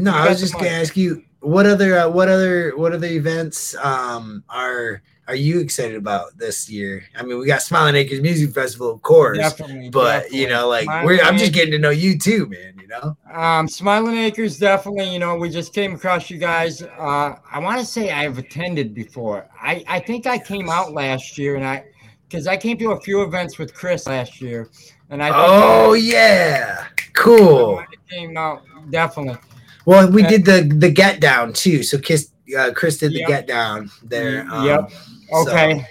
No, 0.00 0.14
I 0.14 0.28
was 0.28 0.40
just 0.40 0.54
gonna 0.54 0.68
ask 0.68 0.96
you 0.96 1.22
what 1.40 1.66
other 1.66 1.98
uh, 1.98 2.08
what 2.08 2.28
other 2.28 2.76
what 2.76 2.92
other 2.92 3.06
events 3.06 3.74
um 3.76 4.42
are 4.48 5.02
are 5.28 5.34
you 5.36 5.60
excited 5.60 5.96
about 5.96 6.36
this 6.36 6.68
year? 6.68 7.04
I 7.16 7.22
mean, 7.22 7.38
we 7.38 7.46
got 7.46 7.62
Smiling 7.62 7.94
Acres 7.94 8.20
Music 8.20 8.52
Festival, 8.52 8.90
of 8.90 9.00
course, 9.02 9.38
definitely, 9.38 9.90
but 9.90 10.22
definitely. 10.22 10.40
you 10.40 10.48
know, 10.48 10.68
like 10.68 10.88
we're, 11.04 11.20
I'm 11.22 11.38
just 11.38 11.52
getting 11.52 11.70
to 11.70 11.78
know 11.78 11.90
you 11.90 12.18
too, 12.18 12.46
man. 12.46 12.74
You 12.80 12.88
know, 12.88 13.16
um, 13.32 13.68
Smiling 13.68 14.16
Acres, 14.16 14.58
definitely. 14.58 15.12
You 15.12 15.18
know, 15.18 15.36
we 15.36 15.48
just 15.50 15.72
came 15.72 15.94
across 15.94 16.30
you 16.30 16.38
guys. 16.38 16.82
Uh, 16.82 17.36
I 17.50 17.58
want 17.60 17.78
to 17.78 17.86
say 17.86 18.10
I've 18.10 18.38
attended 18.38 18.94
before. 18.94 19.46
I 19.60 19.84
I 19.86 20.00
think 20.00 20.26
I 20.26 20.38
came 20.38 20.68
out 20.68 20.92
last 20.92 21.38
year, 21.38 21.56
and 21.56 21.64
I 21.64 21.84
because 22.28 22.46
I 22.46 22.56
came 22.56 22.78
to 22.78 22.92
a 22.92 23.00
few 23.00 23.22
events 23.22 23.58
with 23.58 23.74
Chris 23.74 24.06
last 24.06 24.40
year, 24.40 24.68
and 25.10 25.22
I. 25.22 25.30
Oh 25.32 25.94
I, 25.94 25.98
yeah, 25.98 26.86
cool. 27.12 27.78
I 27.78 27.86
came 28.08 28.36
out 28.36 28.64
definitely. 28.90 29.38
Well, 29.86 30.10
we 30.10 30.22
did 30.22 30.44
the 30.44 30.62
the 30.62 30.90
get 30.90 31.20
down 31.20 31.52
too. 31.52 31.82
So 31.82 31.98
Chris, 31.98 32.30
uh, 32.56 32.72
Chris 32.74 32.98
did 32.98 33.12
the 33.12 33.20
yep. 33.20 33.28
get 33.28 33.46
down 33.46 33.90
there. 34.02 34.46
Um, 34.50 34.66
yep. 34.66 34.90
Okay. 35.32 35.78
So 35.78 35.84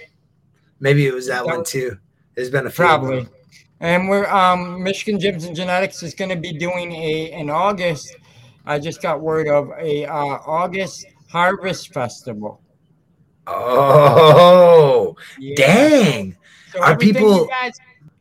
maybe 0.80 1.06
it 1.06 1.14
was 1.14 1.26
that, 1.26 1.44
that 1.44 1.56
one 1.56 1.64
too. 1.64 1.98
There's 2.34 2.50
been 2.50 2.66
a. 2.66 2.70
Probably. 2.70 3.26
And 3.80 4.08
we're 4.08 4.28
um 4.28 4.82
Michigan 4.82 5.18
Gems 5.18 5.44
and 5.44 5.56
Genetics 5.56 6.02
is 6.02 6.14
going 6.14 6.28
to 6.28 6.36
be 6.36 6.52
doing 6.52 6.92
a 6.92 7.32
in 7.32 7.48
August. 7.50 8.14
I 8.66 8.78
just 8.78 9.00
got 9.00 9.20
word 9.20 9.48
of 9.48 9.70
a 9.78 10.04
uh, 10.04 10.14
August 10.14 11.06
Harvest 11.30 11.92
Festival. 11.92 12.60
Oh, 13.46 15.16
yeah. 15.38 15.54
dang! 15.56 16.36
So 16.72 16.82
are 16.82 16.96
people 16.96 17.48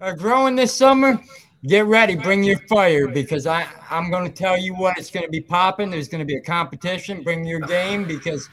are 0.01 0.15
growing 0.15 0.55
this 0.55 0.73
summer? 0.73 1.21
Get 1.67 1.85
ready, 1.87 2.15
bring 2.15 2.43
your 2.43 2.57
fire 2.69 3.07
because 3.09 3.45
I 3.45 3.67
I'm 3.89 4.09
going 4.09 4.23
to 4.23 4.31
tell 4.31 4.57
you 4.57 4.73
what 4.75 4.97
it's 4.97 5.11
going 5.11 5.25
to 5.25 5.31
be 5.31 5.41
popping. 5.41 5.89
There's 5.89 6.07
going 6.07 6.19
to 6.19 6.25
be 6.25 6.37
a 6.37 6.41
competition. 6.41 7.21
Bring 7.21 7.43
your 7.43 7.59
game 7.59 8.05
because 8.05 8.47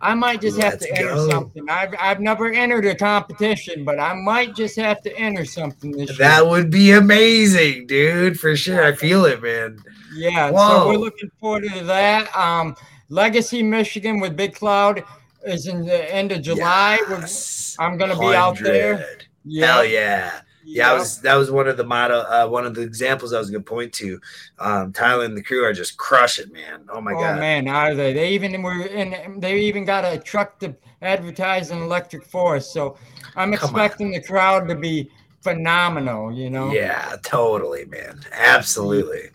I 0.00 0.14
might 0.14 0.40
just 0.40 0.58
Let's 0.58 0.84
have 0.84 0.96
to 0.96 0.98
enter 0.98 1.14
go. 1.14 1.30
something. 1.30 1.70
I've 1.70 1.94
I've 1.96 2.18
never 2.18 2.50
entered 2.50 2.86
a 2.86 2.96
competition, 2.96 3.84
but 3.84 4.00
I 4.00 4.14
might 4.14 4.56
just 4.56 4.74
have 4.76 5.00
to 5.02 5.16
enter 5.16 5.44
something 5.44 5.92
this 5.92 6.08
that 6.08 6.18
year. 6.18 6.28
That 6.28 6.46
would 6.48 6.70
be 6.72 6.90
amazing, 6.90 7.86
dude, 7.86 8.40
for 8.40 8.56
sure. 8.56 8.82
I 8.84 8.96
feel 8.96 9.26
it, 9.26 9.40
man. 9.40 9.78
Yeah, 10.16 10.50
Whoa. 10.50 10.68
so 10.68 10.88
we're 10.88 10.96
looking 10.96 11.30
forward 11.38 11.68
to 11.72 11.84
that. 11.84 12.36
Um, 12.36 12.74
Legacy 13.10 13.62
Michigan 13.62 14.18
with 14.18 14.36
Big 14.36 14.56
Cloud 14.56 15.04
is 15.46 15.68
in 15.68 15.84
the 15.84 16.12
end 16.12 16.32
of 16.32 16.42
July. 16.42 16.98
Yes. 17.08 17.76
I'm 17.78 17.96
gonna 17.96 18.18
be 18.18 18.34
out 18.34 18.58
there. 18.58 19.18
Yeah. 19.44 19.66
Hell 19.66 19.84
yeah 19.84 20.40
yeah, 20.76 20.92
was 20.92 21.20
that 21.22 21.34
was 21.34 21.50
one 21.50 21.68
of 21.68 21.76
the 21.76 21.84
model, 21.84 22.20
uh, 22.20 22.46
one 22.46 22.64
of 22.64 22.74
the 22.74 22.82
examples 22.82 23.32
I 23.32 23.38
was 23.38 23.50
gonna 23.50 23.62
point 23.62 23.92
to. 23.94 24.20
Um, 24.58 24.92
Tyler 24.92 25.24
and 25.24 25.36
the 25.36 25.42
crew 25.42 25.64
are 25.64 25.72
just 25.72 25.96
crushing, 25.96 26.52
man. 26.52 26.84
Oh 26.88 27.00
my 27.00 27.12
oh, 27.12 27.20
god, 27.20 27.40
man, 27.40 27.68
are 27.68 27.94
they? 27.94 28.12
They 28.12 28.30
even 28.30 28.62
were 28.62 28.86
in. 28.86 29.40
They 29.40 29.60
even 29.60 29.84
got 29.84 30.04
a 30.04 30.18
truck 30.18 30.58
to 30.60 30.74
advertise 31.02 31.70
an 31.70 31.82
electric 31.82 32.24
forest. 32.24 32.72
So 32.72 32.96
I'm 33.36 33.52
Come 33.52 33.52
expecting 33.52 34.08
on. 34.08 34.12
the 34.12 34.22
crowd 34.22 34.68
to 34.68 34.74
be 34.74 35.10
phenomenal. 35.40 36.32
You 36.32 36.50
know? 36.50 36.72
Yeah, 36.72 37.16
totally, 37.22 37.86
man. 37.86 38.20
Absolutely. 38.32 39.30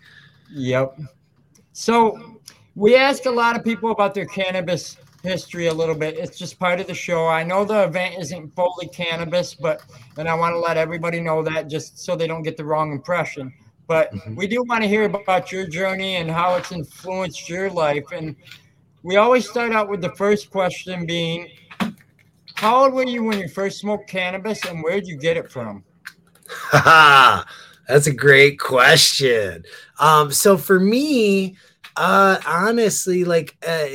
Yep. 0.52 0.98
So 1.72 2.40
we 2.74 2.96
ask 2.96 3.26
a 3.26 3.30
lot 3.30 3.56
of 3.56 3.64
people 3.64 3.90
about 3.90 4.14
their 4.14 4.26
cannabis 4.26 4.96
history 5.26 5.66
a 5.66 5.74
little 5.74 5.94
bit. 5.94 6.16
It's 6.16 6.38
just 6.38 6.58
part 6.58 6.80
of 6.80 6.86
the 6.86 6.94
show. 6.94 7.26
I 7.26 7.42
know 7.42 7.64
the 7.64 7.84
event 7.84 8.16
isn't 8.18 8.54
fully 8.54 8.88
cannabis, 8.88 9.54
but 9.54 9.82
and 10.16 10.28
I 10.28 10.34
want 10.34 10.54
to 10.54 10.58
let 10.58 10.76
everybody 10.76 11.20
know 11.20 11.42
that 11.42 11.68
just 11.68 11.98
so 11.98 12.16
they 12.16 12.26
don't 12.26 12.42
get 12.42 12.56
the 12.56 12.64
wrong 12.64 12.92
impression. 12.92 13.52
But 13.86 14.12
mm-hmm. 14.12 14.34
we 14.34 14.46
do 14.46 14.62
want 14.64 14.82
to 14.82 14.88
hear 14.88 15.04
about 15.04 15.52
your 15.52 15.66
journey 15.66 16.16
and 16.16 16.30
how 16.30 16.56
it's 16.56 16.72
influenced 16.72 17.48
your 17.48 17.70
life. 17.70 18.04
And 18.12 18.34
we 19.02 19.16
always 19.16 19.48
start 19.48 19.72
out 19.72 19.88
with 19.88 20.00
the 20.00 20.14
first 20.16 20.50
question 20.50 21.06
being, 21.06 21.48
how 22.54 22.84
old 22.84 22.94
were 22.94 23.04
you 23.04 23.22
when 23.22 23.38
you 23.38 23.48
first 23.48 23.78
smoked 23.78 24.08
cannabis 24.08 24.64
and 24.64 24.82
where 24.82 24.94
did 24.94 25.06
you 25.06 25.16
get 25.16 25.36
it 25.36 25.50
from? 25.52 25.84
That's 26.72 28.06
a 28.06 28.12
great 28.12 28.58
question. 28.58 29.64
Um, 30.00 30.32
so 30.32 30.56
for 30.56 30.80
me, 30.80 31.56
uh, 31.96 32.38
honestly, 32.46 33.24
like 33.24 33.56
uh, 33.66 33.86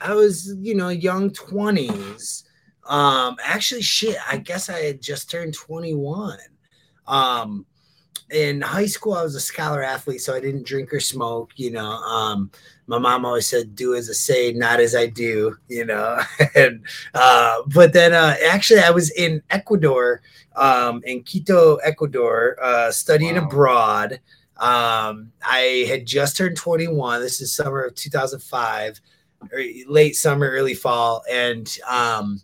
I 0.00 0.14
was, 0.14 0.54
you 0.58 0.74
know, 0.74 0.88
young 0.88 1.30
twenties. 1.30 2.44
Um, 2.88 3.36
actually, 3.42 3.82
shit, 3.82 4.16
I 4.30 4.38
guess 4.38 4.68
I 4.68 4.80
had 4.80 5.02
just 5.02 5.30
turned 5.30 5.54
twenty 5.54 5.94
one. 5.94 6.38
Um, 7.06 7.66
in 8.30 8.60
high 8.60 8.86
school, 8.86 9.14
I 9.14 9.22
was 9.22 9.34
a 9.34 9.40
scholar 9.40 9.82
athlete, 9.82 10.22
so 10.22 10.34
I 10.34 10.40
didn't 10.40 10.66
drink 10.66 10.92
or 10.92 11.00
smoke. 11.00 11.52
You 11.56 11.72
know, 11.72 11.90
um, 11.90 12.50
my 12.86 12.98
mom 12.98 13.24
always 13.24 13.46
said, 13.46 13.76
"Do 13.76 13.94
as 13.94 14.08
I 14.08 14.14
say, 14.14 14.52
not 14.52 14.80
as 14.80 14.94
I 14.94 15.06
do." 15.06 15.56
You 15.68 15.84
know, 15.84 16.20
and 16.54 16.82
uh, 17.14 17.62
but 17.74 17.92
then 17.92 18.12
uh, 18.12 18.36
actually, 18.48 18.80
I 18.80 18.90
was 18.90 19.10
in 19.10 19.42
Ecuador, 19.50 20.22
um, 20.56 21.02
in 21.04 21.22
Quito, 21.22 21.76
Ecuador, 21.76 22.56
uh, 22.62 22.90
studying 22.90 23.36
wow. 23.36 23.44
abroad. 23.44 24.20
Um, 24.56 25.32
I 25.42 25.86
had 25.88 26.06
just 26.06 26.36
turned 26.36 26.56
21. 26.56 27.20
This 27.20 27.40
is 27.40 27.52
summer 27.52 27.82
of 27.82 27.94
2005, 27.94 29.00
late 29.86 30.16
summer, 30.16 30.48
early 30.48 30.74
fall, 30.74 31.22
and 31.30 31.76
um, 31.88 32.40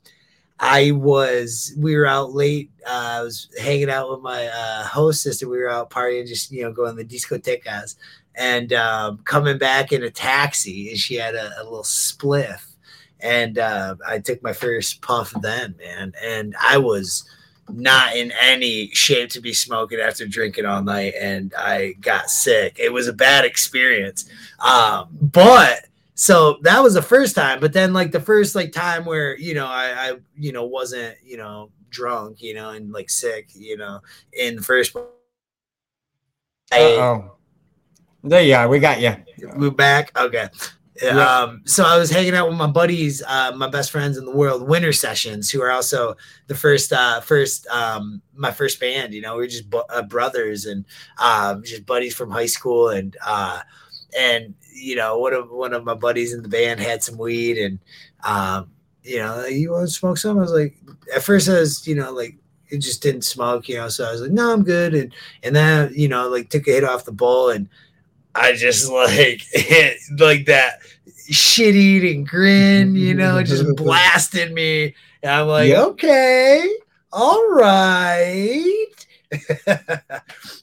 I 0.59 0.90
was 0.90 1.75
we 1.79 1.96
were 1.96 2.07
out 2.07 2.33
late. 2.33 2.70
Uh, 2.87 3.18
I 3.18 3.23
was 3.23 3.49
hanging 3.59 3.90
out 3.90 4.11
with 4.11 4.20
my 4.20 4.46
uh, 4.46 4.85
hostess, 4.85 5.40
and 5.40 5.51
we 5.51 5.59
were 5.59 5.70
out 5.70 5.90
partying, 5.90 6.27
just 6.27 6.51
you 6.51 6.62
know, 6.62 6.73
going 6.73 6.96
to 6.96 7.03
the 7.03 7.16
discotecas, 7.16 7.96
and 8.35 8.73
um, 8.73 9.18
coming 9.18 9.59
back 9.59 9.92
in 9.92 10.03
a 10.03 10.11
taxi, 10.11 10.90
and 10.90 10.99
she 10.99 11.14
had 11.14 11.35
a, 11.35 11.53
a 11.61 11.64
little 11.64 11.85
spliff, 11.85 12.75
and 13.20 13.59
uh, 13.59 13.94
I 14.07 14.18
took 14.18 14.42
my 14.42 14.53
first 14.53 15.01
puff 15.01 15.33
then, 15.40 15.77
man, 15.79 16.12
and 16.23 16.55
I 16.61 16.77
was 16.79 17.25
not 17.74 18.16
in 18.16 18.33
any 18.40 18.88
shape 18.90 19.30
to 19.30 19.40
be 19.40 19.52
smoking 19.52 20.00
after 20.00 20.26
drinking 20.26 20.66
all 20.66 20.83
night 20.83 21.14
and 21.18 21.54
I 21.56 21.92
got 22.00 22.30
sick. 22.30 22.76
It 22.78 22.92
was 22.92 23.09
a 23.09 23.12
bad 23.12 23.44
experience. 23.44 24.28
Um, 24.59 25.09
but 25.20 25.87
so 26.14 26.59
that 26.62 26.83
was 26.83 26.94
the 26.94 27.02
first 27.02 27.35
time, 27.35 27.61
but 27.61 27.72
then 27.72 27.92
like 27.92 28.12
the 28.12 28.20
first 28.20 28.54
like 28.54 28.72
time 28.72 29.04
where, 29.04 29.38
you 29.38 29.54
know, 29.54 29.66
I, 29.66 30.11
I 30.11 30.12
you 30.37 30.52
know, 30.52 30.64
wasn't, 30.64 31.16
you 31.24 31.37
know, 31.37 31.70
drunk, 31.90 32.42
you 32.42 32.54
know, 32.54 32.70
and 32.70 32.92
like 32.92 33.11
sick, 33.11 33.50
you 33.54 33.76
know, 33.76 34.00
in 34.33 34.56
the 34.56 34.62
first 34.62 34.96
oh. 36.72 37.37
There 38.22 38.42
you 38.42 38.54
are. 38.54 38.68
We 38.68 38.80
got 38.80 39.00
you. 39.00 39.16
We're 39.56 39.70
back. 39.70 40.16
Okay. 40.18 40.48
Um, 41.08 41.62
so 41.64 41.84
I 41.84 41.96
was 41.96 42.10
hanging 42.10 42.34
out 42.34 42.48
with 42.48 42.58
my 42.58 42.66
buddies, 42.66 43.22
uh, 43.26 43.52
my 43.56 43.68
best 43.68 43.90
friends 43.90 44.18
in 44.18 44.24
the 44.24 44.30
world, 44.30 44.68
Winter 44.68 44.92
Sessions, 44.92 45.50
who 45.50 45.62
are 45.62 45.70
also 45.70 46.16
the 46.46 46.54
first, 46.54 46.92
uh, 46.92 47.20
first, 47.20 47.66
um, 47.68 48.20
my 48.34 48.50
first 48.50 48.78
band. 48.80 49.14
You 49.14 49.22
know, 49.22 49.36
we 49.36 49.44
are 49.44 49.48
just 49.48 49.70
bu- 49.70 49.78
uh, 49.88 50.02
brothers 50.02 50.66
and 50.66 50.84
um, 51.18 51.62
just 51.64 51.86
buddies 51.86 52.14
from 52.14 52.30
high 52.30 52.46
school, 52.46 52.90
and 52.90 53.16
uh, 53.24 53.60
and 54.18 54.54
you 54.74 54.96
know, 54.96 55.18
one 55.18 55.32
of 55.32 55.50
one 55.50 55.72
of 55.72 55.84
my 55.84 55.94
buddies 55.94 56.32
in 56.34 56.42
the 56.42 56.48
band 56.48 56.80
had 56.80 57.02
some 57.02 57.16
weed, 57.18 57.58
and 57.58 57.78
um, 58.24 58.70
you 59.02 59.18
know, 59.18 59.44
you 59.46 59.72
want 59.72 59.88
to 59.88 59.92
smoke 59.92 60.18
some? 60.18 60.38
I 60.38 60.42
was 60.42 60.52
like, 60.52 60.76
at 61.14 61.22
first 61.22 61.48
I 61.48 61.60
was, 61.60 61.86
you 61.86 61.94
know, 61.94 62.12
like 62.12 62.36
it 62.68 62.78
just 62.78 63.02
didn't 63.02 63.22
smoke, 63.22 63.68
you 63.68 63.76
know. 63.76 63.88
So 63.88 64.06
I 64.06 64.12
was 64.12 64.20
like, 64.20 64.30
no, 64.30 64.52
I'm 64.52 64.64
good, 64.64 64.94
and 64.94 65.12
and 65.42 65.56
then 65.56 65.92
you 65.94 66.08
know, 66.08 66.28
like 66.28 66.50
took 66.50 66.68
a 66.68 66.72
hit 66.72 66.84
off 66.84 67.04
the 67.04 67.12
bowl 67.12 67.50
and 67.50 67.68
I 68.35 68.53
just 68.55 68.90
like 68.90 69.43
like 70.19 70.47
that 70.47 70.81
shit 71.29 71.75
eating 71.75 72.25
grin, 72.25 72.95
you 72.95 73.14
know, 73.14 73.43
just 73.43 73.64
blasted 73.77 74.53
me. 74.53 74.95
And 75.23 75.33
I'm 75.33 75.49
like, 75.49 75.73
okay, 75.73 76.69
all 77.12 77.51
right. 77.51 78.87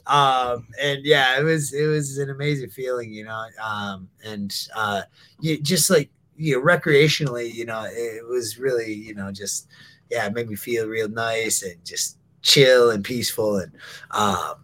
um 0.07 0.67
and 0.81 1.05
yeah 1.05 1.39
it 1.39 1.43
was 1.43 1.71
it 1.71 1.85
was 1.85 2.17
an 2.17 2.29
amazing 2.29 2.69
feeling 2.69 3.09
you 3.09 3.23
know 3.23 3.45
um 3.63 4.09
and 4.25 4.67
uh 4.75 5.01
you 5.39 5.57
just 5.61 5.89
like 5.89 6.09
you 6.35 6.53
know 6.53 6.61
recreationally 6.61 7.53
you 7.53 7.65
know 7.65 7.87
it 7.89 8.27
was 8.27 8.59
really 8.59 8.91
you 8.93 9.15
know 9.15 9.31
just 9.31 9.69
yeah 10.09 10.25
it 10.25 10.33
made 10.33 10.49
me 10.49 10.55
feel 10.57 10.85
real 10.85 11.07
nice 11.07 11.63
and 11.63 11.77
just 11.85 12.17
chill 12.41 12.91
and 12.91 13.05
peaceful 13.05 13.55
and 13.55 13.71
um 14.11 14.55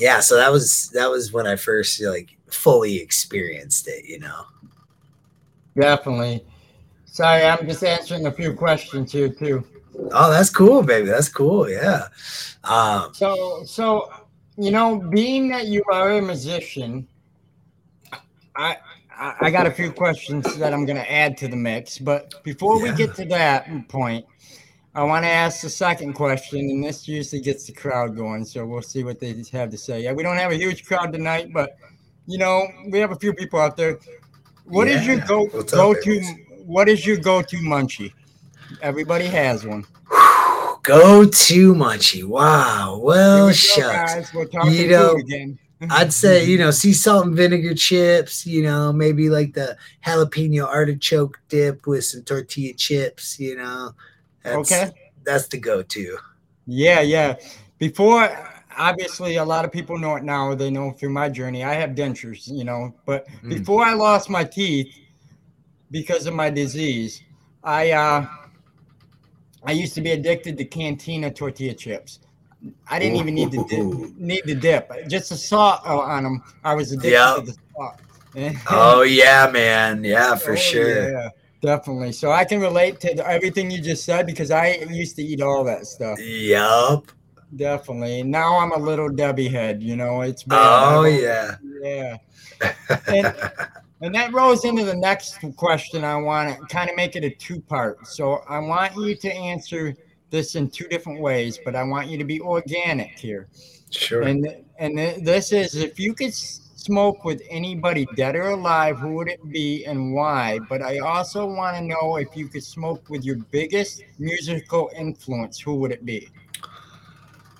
yeah, 0.00 0.20
so 0.20 0.36
that 0.36 0.50
was 0.50 0.90
that 0.94 1.10
was 1.10 1.32
when 1.32 1.46
I 1.46 1.56
first 1.56 2.02
like 2.02 2.36
fully 2.46 2.98
experienced 2.98 3.86
it, 3.86 4.06
you 4.06 4.18
know. 4.18 4.44
Definitely. 5.78 6.44
Sorry, 7.04 7.44
I'm 7.44 7.66
just 7.66 7.84
answering 7.84 8.26
a 8.26 8.32
few 8.32 8.54
questions 8.54 9.12
here 9.12 9.28
too. 9.28 9.64
Oh, 10.12 10.30
that's 10.30 10.50
cool, 10.50 10.82
baby. 10.82 11.08
That's 11.08 11.28
cool. 11.28 11.68
Yeah. 11.68 12.08
Um, 12.64 13.12
so, 13.12 13.62
so 13.64 14.10
you 14.56 14.70
know, 14.70 14.98
being 14.98 15.48
that 15.48 15.66
you 15.66 15.84
are 15.92 16.12
a 16.12 16.22
musician, 16.22 17.06
I 18.56 18.76
I 19.20 19.50
got 19.50 19.66
a 19.66 19.70
few 19.70 19.92
questions 19.92 20.56
that 20.56 20.72
I'm 20.72 20.86
going 20.86 20.96
to 20.96 21.12
add 21.12 21.36
to 21.38 21.48
the 21.48 21.56
mix. 21.56 21.98
But 21.98 22.42
before 22.42 22.78
yeah. 22.78 22.92
we 22.92 22.96
get 22.96 23.14
to 23.16 23.26
that 23.26 23.88
point, 23.88 24.24
I 24.94 25.04
want 25.04 25.24
to 25.24 25.28
ask 25.28 25.62
the 25.62 25.70
second 25.70 26.14
question, 26.14 26.58
and 26.58 26.82
this 26.82 27.06
usually 27.06 27.40
gets 27.40 27.64
the 27.66 27.72
crowd 27.72 28.16
going. 28.16 28.44
So 28.44 28.66
we'll 28.66 28.82
see 28.82 29.04
what 29.04 29.20
they 29.20 29.44
have 29.52 29.70
to 29.70 29.78
say. 29.78 30.02
Yeah, 30.02 30.12
we 30.12 30.24
don't 30.24 30.36
have 30.36 30.50
a 30.50 30.56
huge 30.56 30.84
crowd 30.84 31.12
tonight, 31.12 31.52
but 31.52 31.76
you 32.26 32.38
know 32.38 32.66
we 32.88 32.98
have 32.98 33.12
a 33.12 33.16
few 33.16 33.32
people 33.32 33.60
out 33.60 33.76
there. 33.76 33.98
What 34.64 34.88
yeah. 34.88 35.00
is 35.00 35.06
your 35.06 35.20
go 35.20 35.46
go 35.46 35.94
to? 35.94 36.20
What 36.66 36.88
is 36.88 37.06
your 37.06 37.18
go 37.18 37.40
to 37.40 37.56
munchie? 37.58 38.12
Everybody 38.82 39.26
has 39.26 39.64
one. 39.64 39.86
go 40.82 41.24
to 41.24 41.74
munchie. 41.74 42.24
Wow. 42.24 42.98
Well, 43.00 43.52
shucks. 43.52 44.34
you 44.34 44.88
know, 44.88 45.16
I'd 45.90 46.12
say 46.12 46.44
you 46.44 46.58
know 46.58 46.72
sea 46.72 46.94
salt 46.94 47.26
and 47.26 47.36
vinegar 47.36 47.74
chips. 47.74 48.44
You 48.44 48.62
know, 48.64 48.92
maybe 48.92 49.30
like 49.30 49.54
the 49.54 49.76
jalapeno 50.04 50.66
artichoke 50.66 51.38
dip 51.48 51.86
with 51.86 52.06
some 52.06 52.22
tortilla 52.24 52.72
chips. 52.72 53.38
You 53.38 53.54
know 53.54 53.94
that's, 54.42 54.72
okay. 54.72 54.90
That's 55.24 55.48
the 55.48 55.58
go 55.58 55.82
to. 55.82 56.18
Yeah, 56.66 57.00
yeah. 57.00 57.36
Before, 57.78 58.28
obviously, 58.76 59.36
a 59.36 59.44
lot 59.44 59.64
of 59.64 59.72
people 59.72 59.98
know 59.98 60.16
it 60.16 60.24
now. 60.24 60.54
They 60.54 60.70
know 60.70 60.92
through 60.92 61.10
my 61.10 61.28
journey. 61.28 61.64
I 61.64 61.74
have 61.74 61.90
dentures, 61.90 62.48
you 62.50 62.64
know, 62.64 62.94
but 63.06 63.26
mm. 63.42 63.48
before 63.48 63.84
I 63.84 63.94
lost 63.94 64.30
my 64.30 64.44
teeth 64.44 64.94
because 65.90 66.26
of 66.26 66.34
my 66.34 66.50
disease, 66.50 67.22
I, 67.64 67.90
uh, 67.90 68.26
I 69.64 69.72
used 69.72 69.94
to 69.94 70.00
be 70.00 70.12
addicted 70.12 70.56
to 70.58 70.64
Cantina 70.64 71.30
tortilla 71.30 71.74
chips. 71.74 72.20
I 72.88 72.98
didn't 72.98 73.16
even 73.16 73.34
need 73.34 73.52
the 73.52 73.64
dip, 73.64 74.16
need 74.18 74.42
the 74.44 74.54
dip. 74.54 74.90
Just 75.08 75.30
the 75.30 75.36
salt 75.36 75.84
on 75.84 76.24
them. 76.24 76.42
I 76.62 76.74
was 76.74 76.92
addicted 76.92 77.12
yep. 77.12 77.36
to 77.36 77.42
the 77.42 77.56
salt. 77.74 78.00
oh 78.70 79.02
yeah, 79.02 79.50
man. 79.50 80.04
Yeah, 80.04 80.34
for 80.36 80.52
oh, 80.52 80.56
sure. 80.56 81.12
Yeah. 81.12 81.28
Definitely. 81.60 82.12
So 82.12 82.32
I 82.32 82.44
can 82.44 82.60
relate 82.60 83.00
to 83.00 83.26
everything 83.26 83.70
you 83.70 83.80
just 83.80 84.04
said 84.04 84.26
because 84.26 84.50
I 84.50 84.76
used 84.90 85.16
to 85.16 85.22
eat 85.22 85.42
all 85.42 85.62
that 85.64 85.86
stuff. 85.86 86.18
Yup. 86.20 87.12
Definitely. 87.56 88.22
Now 88.22 88.58
I'm 88.58 88.72
a 88.72 88.78
little 88.78 89.08
Debbie 89.08 89.48
head, 89.48 89.82
you 89.82 89.96
know, 89.96 90.22
it's 90.22 90.44
bad. 90.44 90.94
Oh 90.94 91.04
yeah. 91.04 91.56
Yeah. 91.82 92.16
and, 93.08 93.34
and 94.00 94.14
that 94.14 94.32
rolls 94.32 94.64
into 94.64 94.84
the 94.84 94.94
next 94.94 95.38
question. 95.56 96.04
I 96.04 96.16
want 96.16 96.58
to 96.58 96.66
kind 96.66 96.88
of 96.88 96.96
make 96.96 97.16
it 97.16 97.24
a 97.24 97.30
two 97.30 97.60
part. 97.60 98.06
So 98.06 98.42
I 98.48 98.58
want 98.58 98.96
you 98.96 99.14
to 99.16 99.34
answer 99.34 99.94
this 100.30 100.54
in 100.54 100.70
two 100.70 100.86
different 100.86 101.20
ways, 101.20 101.58
but 101.64 101.74
I 101.74 101.82
want 101.82 102.08
you 102.08 102.16
to 102.18 102.24
be 102.24 102.40
organic 102.40 103.18
here. 103.18 103.48
Sure. 103.90 104.22
And 104.22 104.64
and 104.78 104.96
this 104.96 105.52
is 105.52 105.74
if 105.74 105.98
you 105.98 106.14
could 106.14 106.32
smoke 106.80 107.24
with 107.24 107.42
anybody 107.50 108.06
dead 108.16 108.36
or 108.36 108.50
alive, 108.50 108.98
who 108.98 109.14
would 109.14 109.28
it 109.28 109.40
be 109.50 109.84
and 109.84 110.14
why? 110.14 110.58
But 110.68 110.82
I 110.82 110.98
also 110.98 111.46
want 111.46 111.76
to 111.76 111.84
know 111.84 112.16
if 112.16 112.34
you 112.34 112.48
could 112.48 112.64
smoke 112.64 113.08
with 113.10 113.24
your 113.24 113.36
biggest 113.50 114.02
musical 114.18 114.90
influence, 114.96 115.60
who 115.60 115.74
would 115.76 115.92
it 115.92 116.04
be? 116.04 116.28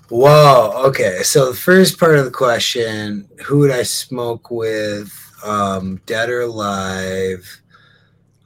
Whoa. 0.09 0.73
Okay. 0.87 1.23
So 1.23 1.51
the 1.51 1.57
first 1.57 1.99
part 1.99 2.17
of 2.17 2.25
the 2.25 2.31
question, 2.31 3.29
who 3.45 3.59
would 3.59 3.71
I 3.71 3.83
smoke 3.83 4.51
with, 4.51 5.13
um, 5.43 6.01
dead 6.05 6.29
or 6.29 6.41
alive? 6.41 7.61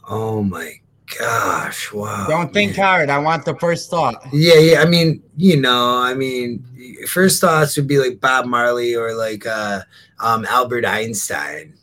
Oh 0.08 0.44
my 0.44 0.80
gosh. 1.20 1.92
Wow. 1.92 2.28
Don't 2.28 2.54
think 2.54 2.78
man. 2.78 2.86
hard. 2.86 3.10
I 3.10 3.20
want 3.20 3.46
the 3.46 3.56
first 3.56 3.90
thought. 3.90 4.26
Yeah. 4.32 4.60
Yeah. 4.60 4.82
I 4.82 4.86
mean, 4.86 5.22
you 5.38 5.60
know, 5.60 6.00
I 6.02 6.14
mean, 6.14 6.66
first 7.08 7.42
thoughts 7.42 7.76
would 7.78 7.88
be 7.88 7.98
like 7.98 8.20
Bob 8.20 8.46
Marley 8.46 8.96
or 8.96 9.14
like, 9.16 9.46
uh, 9.46 9.82
um, 10.20 10.46
Albert 10.46 10.86
Einstein. 10.86 11.76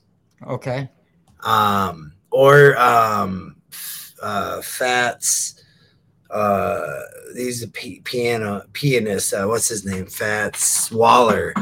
Okay. 0.46 0.88
Um, 1.40 2.12
or 2.30 2.76
um, 2.78 3.56
uh, 4.22 4.62
Fats. 4.62 5.62
Uh, 6.30 7.00
he's 7.36 7.62
a 7.62 7.68
p- 7.68 8.00
piano 8.04 8.62
pianist. 8.72 9.34
Uh, 9.34 9.44
what's 9.44 9.68
his 9.68 9.84
name? 9.84 10.06
Fats 10.06 10.90
Waller. 10.90 11.52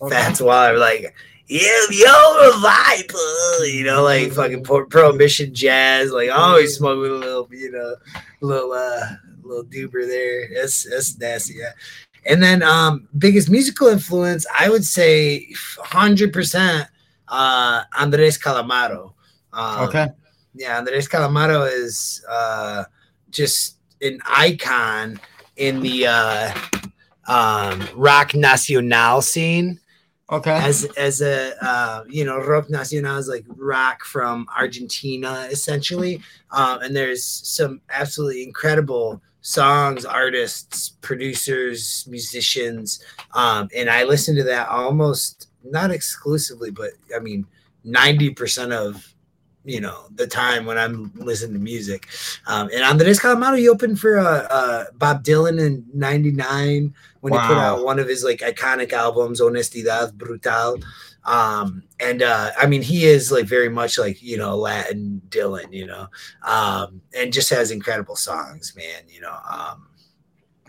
Okay. 0.00 0.14
Fats 0.14 0.40
Waller. 0.40 0.78
Like, 0.78 1.14
yeah, 1.48 1.70
yo, 1.90 2.46
revival. 2.46 3.66
You 3.66 3.84
know, 3.84 4.02
like 4.02 4.32
fucking 4.32 4.64
pro- 4.64 4.86
prohibition 4.86 5.54
jazz. 5.54 6.10
Like, 6.10 6.30
always 6.30 6.76
smoke 6.76 7.00
with 7.00 7.12
a 7.12 7.14
little, 7.14 7.48
you 7.50 7.70
know, 7.70 7.94
little 8.40 8.72
uh, 8.72 9.06
little 9.42 9.64
duber 9.64 10.06
there. 10.06 10.48
That's 10.54 10.88
that's 10.88 11.18
nasty. 11.18 11.54
Yeah. 11.54 11.72
And 12.26 12.42
then 12.42 12.62
um, 12.62 13.08
biggest 13.16 13.48
musical 13.48 13.86
influence, 13.86 14.46
I 14.58 14.68
would 14.68 14.84
say 14.84 15.46
100% 15.78 16.88
uh, 17.28 17.82
Andres 17.96 18.38
Calamaro. 18.38 19.12
Um, 19.52 19.88
okay. 19.88 20.08
Yeah, 20.54 20.78
Andres 20.78 21.08
Calamaro 21.08 21.70
is 21.70 22.24
uh, 22.28 22.84
just 23.30 23.76
an 24.02 24.18
icon 24.26 25.20
in 25.56 25.80
the 25.80 26.06
uh, 26.06 26.52
um, 27.28 27.88
rock 27.94 28.34
nacional 28.34 29.22
scene. 29.22 29.78
Okay. 30.30 30.50
As 30.50 30.84
as 30.96 31.20
a 31.20 31.54
uh, 31.64 32.04
you 32.08 32.24
know, 32.24 32.38
rock 32.38 32.68
nacional 32.68 33.16
is 33.16 33.28
like 33.28 33.44
rock 33.48 34.02
from 34.02 34.46
Argentina 34.56 35.46
essentially, 35.50 36.20
um, 36.50 36.80
and 36.82 36.96
there's 36.96 37.22
some 37.24 37.80
absolutely 37.90 38.42
incredible 38.42 39.22
songs, 39.42 40.04
artists, 40.04 40.88
producers, 41.00 42.04
musicians. 42.10 43.04
Um, 43.34 43.68
and 43.76 43.88
I 43.88 44.02
listen 44.02 44.34
to 44.34 44.42
that 44.42 44.68
almost 44.68 45.48
not 45.62 45.92
exclusively, 45.92 46.72
but 46.72 46.90
I 47.14 47.20
mean, 47.20 47.46
90% 47.86 48.72
of 48.72 49.14
you 49.66 49.80
know 49.80 50.06
the 50.14 50.26
time 50.26 50.64
when 50.64 50.78
I'm 50.78 51.12
listening 51.16 51.54
to 51.54 51.58
music. 51.58 52.08
Um, 52.46 52.70
and 52.72 52.82
Andres 52.82 53.18
Calamaro, 53.18 53.58
he 53.58 53.68
opened 53.68 53.98
for 53.98 54.18
uh, 54.18 54.46
uh, 54.48 54.84
Bob 54.94 55.24
Dylan 55.24 55.60
in 55.60 55.84
'99 55.92 56.94
when 57.20 57.32
wow. 57.32 57.40
he 57.40 57.48
put 57.48 57.56
out 57.58 57.84
one 57.84 57.98
of 57.98 58.08
his 58.08 58.22
like 58.22 58.38
iconic 58.38 58.92
albums, 58.92 59.40
Honestidad 59.40 60.14
Brutal. 60.14 60.78
Um, 61.24 61.82
and 61.98 62.22
uh, 62.22 62.52
I 62.56 62.66
mean, 62.66 62.82
he 62.82 63.04
is 63.04 63.32
like 63.32 63.46
very 63.46 63.68
much 63.68 63.98
like 63.98 64.22
you 64.22 64.38
know 64.38 64.56
Latin 64.56 65.20
Dylan, 65.28 65.72
you 65.72 65.86
know, 65.86 66.06
um, 66.44 67.02
and 67.14 67.32
just 67.32 67.50
has 67.50 67.72
incredible 67.72 68.16
songs, 68.16 68.72
man. 68.76 69.02
You 69.08 69.22
know, 69.22 69.36
um, 69.50 69.88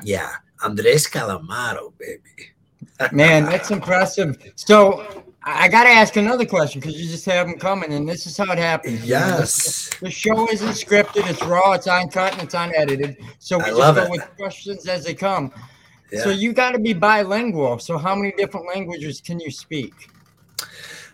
yeah, 0.03 0.31
Andres 0.63 1.07
Calamaro, 1.07 1.93
baby. 1.99 2.21
man, 3.12 3.45
that's 3.45 3.69
impressive. 3.69 4.38
So 4.55 5.25
I 5.49 5.69
got 5.69 5.86
to 5.86 5.89
ask 5.89 6.17
another 6.17 6.45
question 6.45 6.81
because 6.81 6.99
you 6.99 7.10
just 7.10 7.25
have 7.25 7.47
them 7.47 7.57
coming, 7.57 7.93
and 7.93 8.07
this 8.07 8.27
is 8.27 8.36
how 8.36 8.51
it 8.51 8.57
happens. 8.57 9.05
Yes. 9.05 9.89
The 10.01 10.12
show 10.12 10.49
isn't 10.51 10.71
scripted; 10.71 11.29
it's 11.29 11.41
raw, 11.41 11.71
it's 11.71 11.88
uncut, 11.88 12.33
and 12.33 12.41
it's 12.41 12.53
unedited. 12.53 13.15
So 13.39 13.57
we 13.57 13.63
I 13.63 13.69
just 13.69 13.95
go 13.95 14.03
it. 14.03 14.12
with 14.12 14.29
questions 14.36 14.86
as 14.89 15.05
they 15.05 15.13
come. 15.13 15.53
Yeah. 16.12 16.23
So 16.23 16.31
you 16.31 16.51
got 16.51 16.71
to 16.71 16.79
be 16.79 16.91
bilingual. 16.91 17.79
So 17.79 17.97
how 17.97 18.13
many 18.13 18.33
different 18.33 18.67
languages 18.67 19.21
can 19.21 19.39
you 19.39 19.49
speak? 19.49 19.93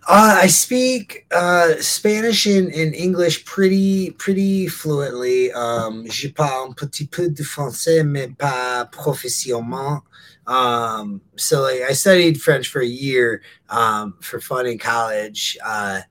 Uh, 0.07 0.39
I 0.41 0.47
speak 0.47 1.25
uh, 1.31 1.75
Spanish 1.79 2.47
and, 2.47 2.73
and, 2.73 2.93
English 2.95 3.45
pretty 3.45 4.11
pretty 4.11 4.67
fluently. 4.67 5.51
Um, 5.53 6.09
je 6.09 6.27
parle 6.27 6.69
un 6.69 6.73
petit 6.73 7.05
peu 7.05 7.29
de 7.29 7.43
français, 7.43 8.03
mais 8.03 8.27
pas 8.27 8.89
professionnellement. 8.91 10.01
Um, 10.47 11.21
so 11.35 11.61
like 11.61 11.81
I 11.81 11.93
studied 11.93 12.41
French 12.41 12.67
for 12.67 12.81
a 12.81 12.87
year 12.87 13.41
um, 13.69 14.15
for 14.21 14.39
fun 14.39 14.65
in 14.67 14.77
college. 14.77 15.57
Uh, 15.63 16.01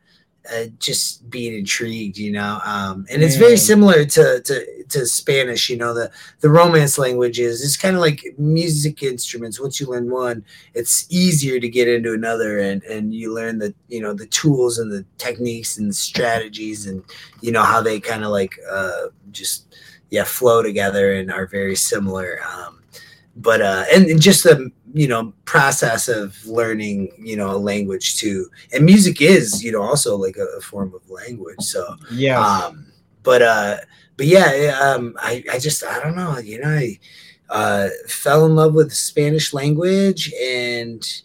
uh, 0.53 0.65
just 0.79 1.29
being 1.31 1.55
intrigued, 1.55 2.19
you 2.19 2.33
know. 2.33 2.61
Um, 2.65 3.07
and 3.11 3.23
it's 3.23 3.37
very 3.37 3.57
similar 3.57 4.05
to, 4.05 4.41
to 4.41 4.85
to 4.89 5.07
Spanish, 5.07 5.71
you 5.71 5.77
know. 5.77 5.95
The 5.95 6.11
the 6.41 6.51
Romance 6.51 6.99
languages 6.99 7.65
it's 7.65 7.77
kind 7.77 7.95
of 7.95 8.01
like 8.01 8.25
music 8.39 9.03
instruments. 9.03 9.61
Once 9.61 9.81
you 9.81 9.87
learn 9.87 10.11
one, 10.11 10.45
it's 10.75 11.07
easier 11.11 11.61
to 11.61 11.69
get 11.69 11.89
into 11.89 12.13
another, 12.13 12.59
and 12.59 12.83
and 12.85 13.15
you 13.15 13.33
learn 13.33 13.59
the 13.59 13.73
you 13.89 14.01
know 14.01 14.15
the 14.15 14.27
tools 14.27 14.79
and 14.79 14.91
the 14.91 15.05
techniques 15.19 15.79
and 15.79 15.91
the 15.91 15.95
strategies, 15.95 16.87
and 16.87 17.05
you 17.41 17.53
know 17.53 17.63
how 17.63 17.81
they 17.81 18.01
kind 18.01 18.25
of 18.25 18.31
like 18.31 18.59
uh, 18.71 19.07
just 19.31 19.77
yeah 20.11 20.25
flow 20.25 20.63
together 20.63 21.13
and 21.13 21.31
are 21.31 21.47
very 21.47 21.77
similar. 21.77 22.41
Um, 22.53 22.82
but 23.37 23.63
uh, 23.63 23.85
and, 23.93 24.07
and 24.07 24.21
just 24.21 24.45
the 24.45 24.71
you 24.95 25.09
know 25.09 25.33
process 25.45 26.09
of 26.09 26.45
learning 26.47 27.11
you 27.19 27.37
know 27.37 27.51
a 27.51 27.57
language 27.57 28.19
too. 28.19 28.49
And 28.73 28.85
music 28.85 29.21
is 29.21 29.63
you 29.65 29.73
know 29.73 29.83
also 29.83 30.17
like 30.17 30.37
a, 30.37 30.47
a 30.59 30.61
form 30.61 30.95
of 30.95 31.09
language 31.09 31.61
so 31.61 31.97
yeah. 32.11 32.41
um 32.41 32.87
but 33.23 33.43
uh 33.43 33.79
but 34.17 34.27
yeah 34.27 34.79
um 34.83 35.17
i 35.21 35.43
i 35.51 35.59
just 35.59 35.85
i 35.85 36.01
don't 36.01 36.17
know 36.17 36.39
you 36.39 36.61
know 36.61 36.69
i 36.69 36.99
uh 37.51 37.89
fell 38.07 38.47
in 38.47 38.55
love 38.55 38.75
with 38.75 38.91
the 38.91 38.95
spanish 38.95 39.53
language 39.53 40.33
and 40.43 41.23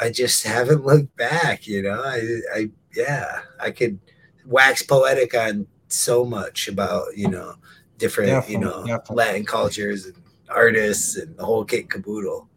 i 0.00 0.10
just 0.10 0.44
haven't 0.44 0.84
looked 0.84 1.14
back 1.16 1.66
you 1.66 1.82
know? 1.82 2.02
I 2.02 2.40
i 2.54 2.70
yeah 2.94 3.40
i 3.60 3.70
could 3.70 3.98
wax 4.46 4.82
poetic 4.82 5.34
on 5.34 5.66
so 5.88 6.24
much 6.24 6.68
about 6.68 7.16
you 7.16 7.28
know 7.28 7.54
different 7.98 8.30
definitely, 8.30 8.54
you 8.54 8.60
know 8.60 8.86
definitely. 8.86 9.16
latin 9.16 9.44
cultures 9.44 10.06
and 10.06 10.21
artists 10.52 11.16
and 11.16 11.36
the 11.36 11.44
whole 11.44 11.64
kit 11.64 11.90
caboodle 11.90 12.48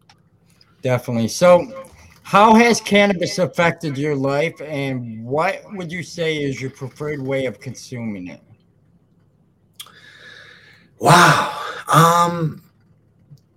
Definitely. 0.86 1.26
So, 1.26 1.88
how 2.22 2.54
has 2.54 2.80
cannabis 2.80 3.38
affected 3.40 3.98
your 3.98 4.14
life, 4.14 4.60
and 4.60 5.24
what 5.24 5.62
would 5.72 5.90
you 5.90 6.04
say 6.04 6.36
is 6.36 6.60
your 6.60 6.70
preferred 6.70 7.20
way 7.20 7.46
of 7.46 7.58
consuming 7.58 8.28
it? 8.28 8.40
Wow. 11.00 11.60
Um, 11.92 12.62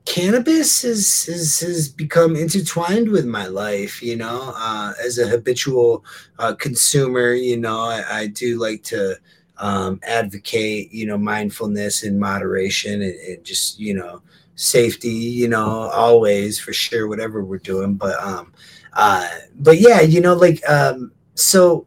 cannabis 0.05 0.83
is, 0.83 1.27
is 1.29 1.59
has 1.59 1.87
become 1.87 2.35
intertwined 2.35 3.09
with 3.09 3.27
my 3.27 3.45
life. 3.45 4.01
You 4.01 4.15
know, 4.15 4.51
uh, 4.55 4.93
as 5.03 5.19
a 5.19 5.27
habitual 5.27 6.03
uh, 6.39 6.55
consumer, 6.55 7.33
you 7.33 7.57
know, 7.57 7.79
I, 7.79 8.21
I 8.21 8.27
do 8.27 8.59
like 8.59 8.81
to 8.85 9.17
um, 9.59 9.99
advocate, 10.03 10.91
you 10.91 11.05
know, 11.05 11.17
mindfulness 11.17 12.03
and 12.03 12.19
moderation, 12.19 13.01
and, 13.01 13.15
and 13.15 13.43
just 13.43 13.79
you 13.79 13.93
know 13.93 14.21
safety, 14.55 15.09
you 15.09 15.47
know, 15.47 15.89
always 15.93 16.59
for 16.59 16.73
sure, 16.73 17.07
whatever 17.07 17.43
we're 17.43 17.59
doing. 17.59 17.95
But 17.95 18.21
um 18.21 18.53
uh 18.93 19.27
but 19.59 19.79
yeah, 19.79 20.01
you 20.01 20.21
know, 20.21 20.33
like 20.33 20.67
um 20.69 21.11
so 21.35 21.85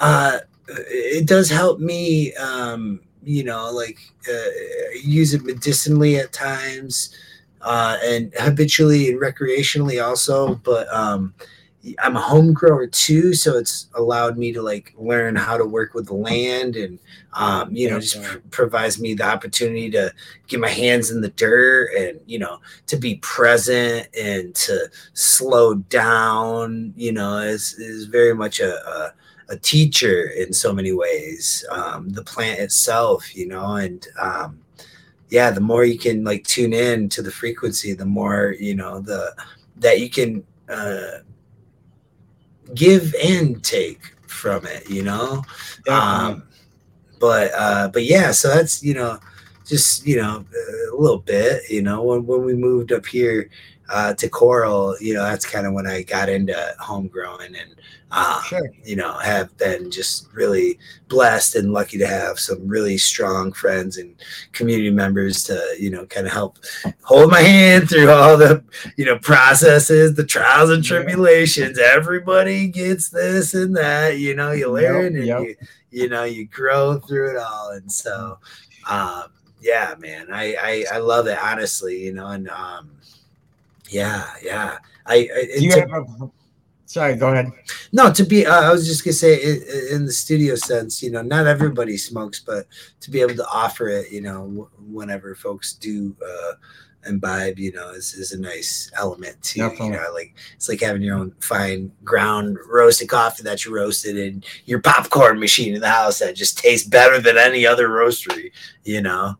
uh 0.00 0.38
it 0.68 1.26
does 1.26 1.50
help 1.50 1.80
me 1.80 2.32
um, 2.34 3.00
you 3.24 3.44
know, 3.44 3.70
like 3.70 3.98
uh, 4.28 4.50
use 5.02 5.34
it 5.34 5.44
medicinally 5.44 6.16
at 6.16 6.32
times, 6.32 7.14
uh 7.62 7.98
and 8.04 8.32
habitually 8.38 9.10
and 9.10 9.20
recreationally 9.20 10.02
also, 10.04 10.54
but 10.56 10.92
um 10.92 11.34
I'm 11.98 12.16
a 12.16 12.20
home 12.20 12.52
grower 12.52 12.86
too, 12.86 13.32
so 13.32 13.56
it's 13.56 13.88
allowed 13.94 14.36
me 14.36 14.52
to 14.52 14.60
like 14.60 14.92
learn 14.98 15.34
how 15.34 15.56
to 15.56 15.64
work 15.64 15.94
with 15.94 16.06
the 16.06 16.14
land, 16.14 16.76
and 16.76 16.98
um, 17.32 17.74
you 17.74 17.88
know, 17.88 17.98
just 17.98 18.22
pr- 18.22 18.38
provides 18.50 19.00
me 19.00 19.14
the 19.14 19.24
opportunity 19.24 19.90
to 19.92 20.12
get 20.46 20.60
my 20.60 20.68
hands 20.68 21.10
in 21.10 21.22
the 21.22 21.30
dirt, 21.30 21.94
and 21.94 22.20
you 22.26 22.38
know, 22.38 22.58
to 22.86 22.96
be 22.98 23.16
present 23.16 24.08
and 24.18 24.54
to 24.56 24.90
slow 25.14 25.74
down. 25.74 26.92
You 26.96 27.12
know, 27.12 27.38
is 27.38 27.74
is 27.78 28.04
very 28.04 28.34
much 28.34 28.60
a, 28.60 28.74
a, 28.86 29.14
a 29.48 29.56
teacher 29.56 30.28
in 30.36 30.52
so 30.52 30.74
many 30.74 30.92
ways. 30.92 31.64
Um, 31.70 32.10
the 32.10 32.24
plant 32.24 32.60
itself, 32.60 33.34
you 33.34 33.48
know, 33.48 33.76
and 33.76 34.06
um, 34.20 34.60
yeah, 35.30 35.50
the 35.50 35.60
more 35.62 35.84
you 35.84 35.98
can 35.98 36.24
like 36.24 36.44
tune 36.44 36.74
in 36.74 37.08
to 37.08 37.22
the 37.22 37.30
frequency, 37.30 37.94
the 37.94 38.04
more 38.04 38.54
you 38.60 38.74
know 38.74 39.00
the 39.00 39.34
that 39.76 39.98
you 39.98 40.10
can. 40.10 40.44
Uh, 40.68 41.20
give 42.74 43.14
and 43.22 43.62
take 43.62 44.14
from 44.26 44.66
it, 44.66 44.88
you 44.88 45.02
know. 45.02 45.42
Um, 45.88 46.44
but 47.18 47.52
uh, 47.54 47.88
but 47.88 48.04
yeah, 48.04 48.30
so 48.30 48.48
that's 48.48 48.82
you 48.82 48.94
know, 48.94 49.18
just 49.66 50.06
you 50.06 50.16
know, 50.16 50.44
a 50.92 50.96
little 50.96 51.18
bit, 51.18 51.68
you 51.70 51.82
know, 51.82 52.02
when 52.02 52.26
when 52.26 52.44
we 52.44 52.54
moved 52.54 52.92
up 52.92 53.06
here 53.06 53.50
uh, 53.90 54.14
to 54.14 54.28
Coral, 54.28 54.96
you 55.00 55.14
know, 55.14 55.24
that's 55.24 55.44
kind 55.44 55.66
of 55.66 55.72
when 55.72 55.86
I 55.86 56.02
got 56.02 56.28
into 56.28 56.54
home 56.78 57.08
growing 57.08 57.54
and 57.56 57.74
um, 58.12 58.42
sure. 58.44 58.72
you 58.84 58.96
know, 58.96 59.12
have 59.18 59.56
been 59.56 59.90
just 59.90 60.32
really 60.32 60.78
blessed 61.08 61.54
and 61.54 61.72
lucky 61.72 61.98
to 61.98 62.06
have 62.06 62.40
some 62.40 62.66
really 62.66 62.98
strong 62.98 63.52
friends 63.52 63.98
and 63.98 64.14
community 64.52 64.90
members 64.90 65.44
to, 65.44 65.76
you 65.78 65.90
know, 65.90 66.06
kind 66.06 66.26
of 66.26 66.32
help 66.32 66.58
hold 67.02 67.30
my 67.30 67.40
hand 67.40 67.88
through 67.88 68.10
all 68.10 68.36
the, 68.36 68.64
you 68.96 69.04
know, 69.04 69.18
processes, 69.18 70.14
the 70.14 70.24
trials 70.24 70.70
and 70.70 70.82
tribulations. 70.82 71.78
Everybody 71.78 72.66
gets 72.66 73.10
this 73.10 73.54
and 73.54 73.76
that, 73.76 74.18
you 74.18 74.34
know, 74.34 74.50
you 74.50 74.72
learn 74.72 75.14
yep, 75.14 75.20
and 75.20 75.26
yep. 75.26 75.40
you, 75.42 75.56
you 75.90 76.08
know, 76.08 76.24
you 76.24 76.46
grow 76.46 76.98
through 76.98 77.30
it 77.30 77.36
all. 77.36 77.70
And 77.70 77.90
so, 77.90 78.38
um, 78.88 79.24
yeah, 79.60 79.94
man, 79.98 80.28
I, 80.32 80.56
I, 80.60 80.96
I 80.96 80.98
love 80.98 81.28
it 81.28 81.38
honestly, 81.40 82.04
you 82.04 82.12
know, 82.12 82.28
and, 82.28 82.48
um, 82.48 82.90
yeah, 83.90 84.24
yeah. 84.42 84.78
I, 85.06 85.14
I 85.14 85.48
you 85.58 85.70
to, 85.72 85.80
have 85.80 85.90
a, 86.22 86.30
sorry, 86.86 87.16
go 87.16 87.28
ahead. 87.32 87.50
No, 87.92 88.12
to 88.12 88.24
be, 88.24 88.46
uh, 88.46 88.62
I 88.62 88.72
was 88.72 88.86
just 88.86 89.04
gonna 89.04 89.12
say, 89.12 89.42
in, 89.42 89.96
in, 89.96 90.06
the 90.06 90.12
studio 90.12 90.54
sense, 90.54 91.02
you 91.02 91.10
know, 91.10 91.22
not 91.22 91.46
everybody 91.46 91.96
smokes, 91.96 92.40
but 92.40 92.66
to 93.00 93.10
be 93.10 93.20
able 93.20 93.34
to 93.34 93.46
offer 93.46 93.88
it, 93.88 94.10
you 94.10 94.20
know, 94.20 94.68
whenever 94.88 95.34
folks 95.34 95.74
do 95.74 96.16
uh, 96.24 96.52
imbibe, 97.06 97.58
you 97.58 97.72
know, 97.72 97.90
is, 97.90 98.14
is 98.14 98.32
a 98.32 98.40
nice 98.40 98.90
element 98.96 99.42
too. 99.42 99.60
Definitely. 99.60 99.86
You 99.86 99.92
know, 99.92 100.12
like 100.14 100.34
it's 100.54 100.68
like 100.68 100.80
having 100.80 101.02
your 101.02 101.16
own 101.16 101.32
fine 101.40 101.90
ground 102.04 102.58
roasted 102.68 103.08
coffee 103.08 103.42
that 103.42 103.64
you 103.64 103.74
roasted 103.74 104.16
in 104.16 104.44
your 104.66 104.80
popcorn 104.80 105.40
machine 105.40 105.74
in 105.74 105.80
the 105.80 105.88
house 105.88 106.20
that 106.20 106.36
just 106.36 106.58
tastes 106.58 106.86
better 106.86 107.20
than 107.20 107.36
any 107.36 107.66
other 107.66 107.88
roastery. 107.88 108.52
You 108.84 109.02
know 109.02 109.36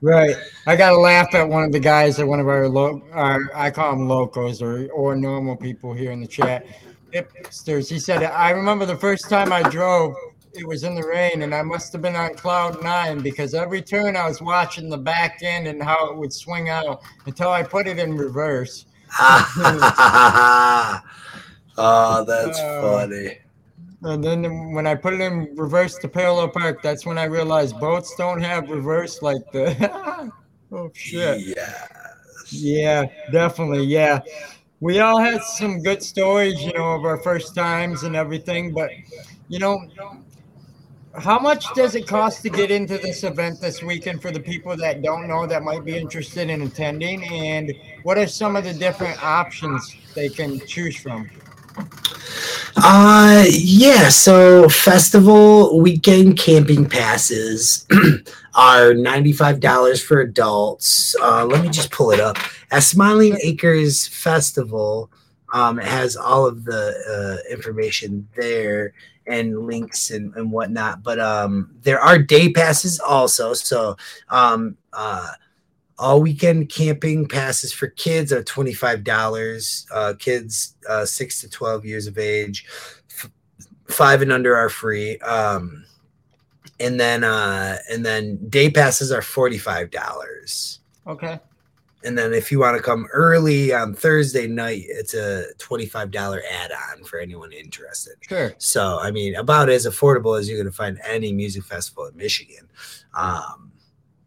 right. 0.00 0.36
I 0.66 0.76
got 0.76 0.90
to 0.90 0.98
laugh 0.98 1.34
at 1.34 1.48
one 1.48 1.64
of 1.64 1.72
the 1.72 1.80
guys 1.80 2.18
at 2.18 2.26
one 2.26 2.40
of 2.40 2.48
our, 2.48 2.68
lo- 2.68 3.02
our 3.12 3.50
I 3.54 3.70
call 3.70 3.92
them 3.92 4.08
locals 4.08 4.62
or, 4.62 4.88
or 4.90 5.16
normal 5.16 5.56
people 5.56 5.92
here 5.92 6.12
in 6.12 6.20
the 6.20 6.26
chat. 6.26 6.66
Hipsters. 7.12 7.90
He 7.90 7.98
said, 7.98 8.22
I 8.22 8.50
remember 8.50 8.86
the 8.86 8.96
first 8.96 9.28
time 9.28 9.52
I 9.52 9.62
drove, 9.62 10.14
it 10.54 10.66
was 10.66 10.84
in 10.84 10.94
the 10.94 11.06
rain, 11.06 11.42
and 11.42 11.54
I 11.54 11.62
must 11.62 11.92
have 11.92 12.02
been 12.02 12.16
on 12.16 12.34
cloud 12.34 12.82
nine 12.82 13.20
because 13.20 13.54
every 13.54 13.82
turn 13.82 14.16
I 14.16 14.26
was 14.26 14.42
watching 14.42 14.88
the 14.88 14.98
back 14.98 15.40
end 15.42 15.66
and 15.66 15.82
how 15.82 16.10
it 16.10 16.16
would 16.16 16.32
swing 16.32 16.68
out 16.68 17.02
until 17.26 17.50
I 17.50 17.62
put 17.62 17.86
it 17.86 17.98
in 17.98 18.16
reverse. 18.16 18.86
oh, 19.18 21.00
that's 22.26 22.58
uh, 22.58 22.82
funny. 22.82 23.38
And 24.04 24.22
then 24.22 24.72
when 24.72 24.86
I 24.86 24.94
put 24.96 25.14
it 25.14 25.20
in 25.20 25.54
reverse 25.54 25.96
to 25.98 26.08
parallel 26.08 26.48
park, 26.48 26.82
that's 26.82 27.06
when 27.06 27.18
I 27.18 27.24
realized 27.24 27.78
boats 27.78 28.14
don't 28.16 28.42
have 28.42 28.68
reverse 28.68 29.22
like 29.22 29.42
the. 29.52 30.32
oh 30.72 30.90
shit. 30.92 31.56
Yeah. 31.56 31.86
Yeah, 32.50 33.06
definitely. 33.30 33.84
Yeah. 33.84 34.20
we 34.80 34.98
all 34.98 35.18
had 35.18 35.42
some 35.42 35.80
good 35.82 36.02
stories, 36.02 36.60
you 36.60 36.72
know, 36.72 36.92
of 36.92 37.04
our 37.04 37.18
first 37.18 37.54
times 37.54 38.02
and 38.02 38.16
everything. 38.16 38.74
But 38.74 38.90
you 39.48 39.60
know, 39.60 39.80
how 41.16 41.38
much 41.38 41.72
does 41.74 41.94
it 41.94 42.06
cost 42.06 42.42
to 42.42 42.50
get 42.50 42.70
into 42.70 42.98
this 42.98 43.22
event 43.22 43.60
this 43.60 43.82
weekend 43.82 44.20
for 44.20 44.30
the 44.30 44.40
people 44.40 44.76
that 44.76 45.02
don't 45.02 45.28
know 45.28 45.46
that 45.46 45.62
might 45.62 45.84
be 45.84 45.96
interested 45.96 46.50
in 46.50 46.62
attending? 46.62 47.22
And 47.24 47.72
what 48.02 48.18
are 48.18 48.26
some 48.26 48.56
of 48.56 48.64
the 48.64 48.74
different 48.74 49.22
options 49.22 49.94
they 50.14 50.28
can 50.28 50.58
choose 50.66 50.96
from? 50.96 51.30
Uh 52.76 53.44
yeah, 53.50 54.08
so 54.08 54.68
festival 54.68 55.78
weekend 55.80 56.38
camping 56.38 56.88
passes 56.88 57.86
are 58.54 58.92
$95 58.92 60.02
for 60.02 60.20
adults. 60.20 61.14
Uh 61.20 61.44
let 61.44 61.62
me 61.62 61.68
just 61.68 61.90
pull 61.90 62.10
it 62.12 62.20
up. 62.20 62.38
At 62.70 62.82
Smiling 62.82 63.36
Acres 63.42 64.08
Festival, 64.08 65.10
um, 65.52 65.78
it 65.78 65.84
has 65.84 66.16
all 66.16 66.46
of 66.46 66.64
the 66.64 66.94
uh, 67.46 67.52
information 67.52 68.26
there 68.34 68.94
and 69.26 69.66
links 69.66 70.10
and, 70.10 70.34
and 70.34 70.50
whatnot. 70.50 71.02
But 71.02 71.20
um, 71.20 71.74
there 71.82 72.00
are 72.00 72.18
day 72.18 72.50
passes 72.50 72.98
also. 72.98 73.52
So 73.52 73.96
um, 74.30 74.78
uh, 74.94 75.28
all 76.02 76.20
weekend 76.20 76.68
camping 76.68 77.28
passes 77.28 77.72
for 77.72 77.86
kids 77.86 78.32
are 78.32 78.42
$25. 78.42 79.86
Uh, 79.92 80.14
kids 80.18 80.74
uh, 80.88 81.04
six 81.04 81.40
to 81.40 81.48
12 81.48 81.84
years 81.84 82.06
of 82.08 82.18
age, 82.18 82.66
f- 83.08 83.30
five 83.86 84.20
and 84.20 84.32
under 84.32 84.56
are 84.56 84.68
free. 84.68 85.16
Um, 85.18 85.84
and 86.80 86.98
then 86.98 87.22
uh, 87.22 87.78
and 87.88 88.04
then 88.04 88.36
day 88.48 88.68
passes 88.68 89.12
are 89.12 89.20
$45. 89.20 90.78
Okay. 91.06 91.38
And 92.04 92.18
then 92.18 92.34
if 92.34 92.50
you 92.50 92.58
want 92.58 92.76
to 92.76 92.82
come 92.82 93.06
early 93.12 93.72
on 93.72 93.94
Thursday 93.94 94.48
night, 94.48 94.82
it's 94.88 95.14
a 95.14 95.44
$25 95.58 96.40
add-on 96.50 97.04
for 97.04 97.20
anyone 97.20 97.52
interested. 97.52 98.14
Sure. 98.28 98.52
So 98.58 98.98
I 99.00 99.12
mean, 99.12 99.36
about 99.36 99.68
as 99.68 99.86
affordable 99.86 100.36
as 100.36 100.48
you're 100.48 100.58
gonna 100.58 100.72
find 100.72 100.98
any 101.06 101.32
music 101.32 101.62
festival 101.62 102.06
in 102.06 102.16
Michigan. 102.16 102.68
Um 103.14 103.71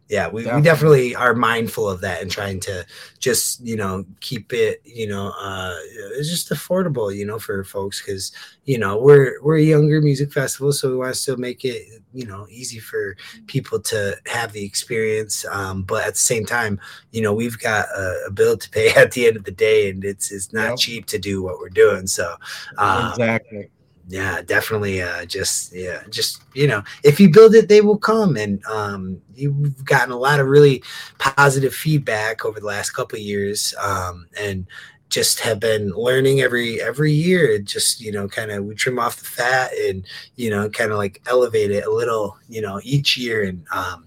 yeah, 0.08 0.28
we, 0.28 0.44
Definitely. 0.44 0.54
we 0.54 0.60
definitely 0.62 1.14
are 1.16 1.34
mindful 1.34 1.88
of 1.88 2.00
that 2.02 2.22
and 2.22 2.30
trying 2.30 2.60
to 2.60 2.86
just, 3.18 3.60
you 3.66 3.76
know, 3.76 4.04
keep 4.20 4.52
it, 4.52 4.80
you 4.84 5.08
know, 5.08 5.32
uh 5.40 5.74
it's 6.18 6.30
just 6.30 6.50
affordable, 6.50 7.14
you 7.14 7.26
know, 7.26 7.38
for 7.38 7.64
folks 7.64 8.00
because 8.00 8.30
you 8.64 8.78
know 8.78 8.98
we're 8.98 9.40
we're 9.42 9.56
a 9.58 9.62
younger 9.62 10.00
music 10.00 10.32
festival, 10.32 10.72
so 10.72 10.90
we 10.90 10.96
want 10.96 11.12
to 11.14 11.20
still 11.20 11.36
make 11.36 11.64
it, 11.64 12.02
you 12.12 12.24
know, 12.26 12.46
easy 12.50 12.78
for 12.78 13.16
people 13.46 13.80
to 13.80 14.16
have 14.26 14.52
the 14.52 14.64
experience. 14.64 15.44
Um, 15.50 15.82
but 15.82 16.04
at 16.06 16.14
the 16.14 16.18
same 16.20 16.44
time, 16.46 16.80
you 17.12 17.22
know, 17.22 17.34
we've 17.34 17.58
got 17.58 17.86
a, 17.96 18.24
a 18.28 18.30
bill 18.30 18.56
to 18.56 18.70
pay 18.70 18.90
at 18.96 19.12
the 19.12 19.26
end 19.26 19.36
of 19.36 19.44
the 19.44 19.50
day, 19.52 19.90
and 19.90 20.04
it's 20.04 20.30
it's 20.32 20.52
not 20.52 20.76
Yep. 20.76 20.78
cheap 20.78 21.06
to 21.06 21.18
do 21.18 21.42
what 21.42 21.58
we're 21.58 21.68
doing. 21.68 22.06
So 22.06 22.34
um, 22.78 23.06
exactly. 23.06 23.70
Yeah 24.08 24.40
definitely 24.42 25.02
uh 25.02 25.24
just 25.24 25.74
yeah 25.74 26.02
just 26.10 26.42
you 26.54 26.66
know 26.66 26.82
if 27.02 27.18
you 27.18 27.30
build 27.30 27.54
it 27.54 27.68
they 27.68 27.80
will 27.80 27.98
come 27.98 28.36
and 28.36 28.64
um 28.66 29.20
you've 29.34 29.84
gotten 29.84 30.12
a 30.12 30.16
lot 30.16 30.38
of 30.38 30.46
really 30.46 30.82
positive 31.18 31.74
feedback 31.74 32.44
over 32.44 32.60
the 32.60 32.66
last 32.66 32.90
couple 32.90 33.18
years 33.18 33.74
um 33.80 34.26
and 34.40 34.66
just 35.08 35.40
have 35.40 35.60
been 35.60 35.90
learning 35.90 36.40
every 36.40 36.80
every 36.80 37.12
year 37.12 37.58
just 37.58 38.00
you 38.00 38.12
know 38.12 38.28
kind 38.28 38.50
of 38.50 38.64
we 38.64 38.74
trim 38.74 38.98
off 38.98 39.16
the 39.16 39.24
fat 39.24 39.70
and 39.88 40.04
you 40.36 40.50
know 40.50 40.68
kind 40.68 40.92
of 40.92 40.98
like 40.98 41.20
elevate 41.26 41.70
it 41.70 41.86
a 41.86 41.90
little 41.90 42.36
you 42.48 42.60
know 42.60 42.80
each 42.84 43.16
year 43.16 43.44
and 43.44 43.64
um 43.72 44.06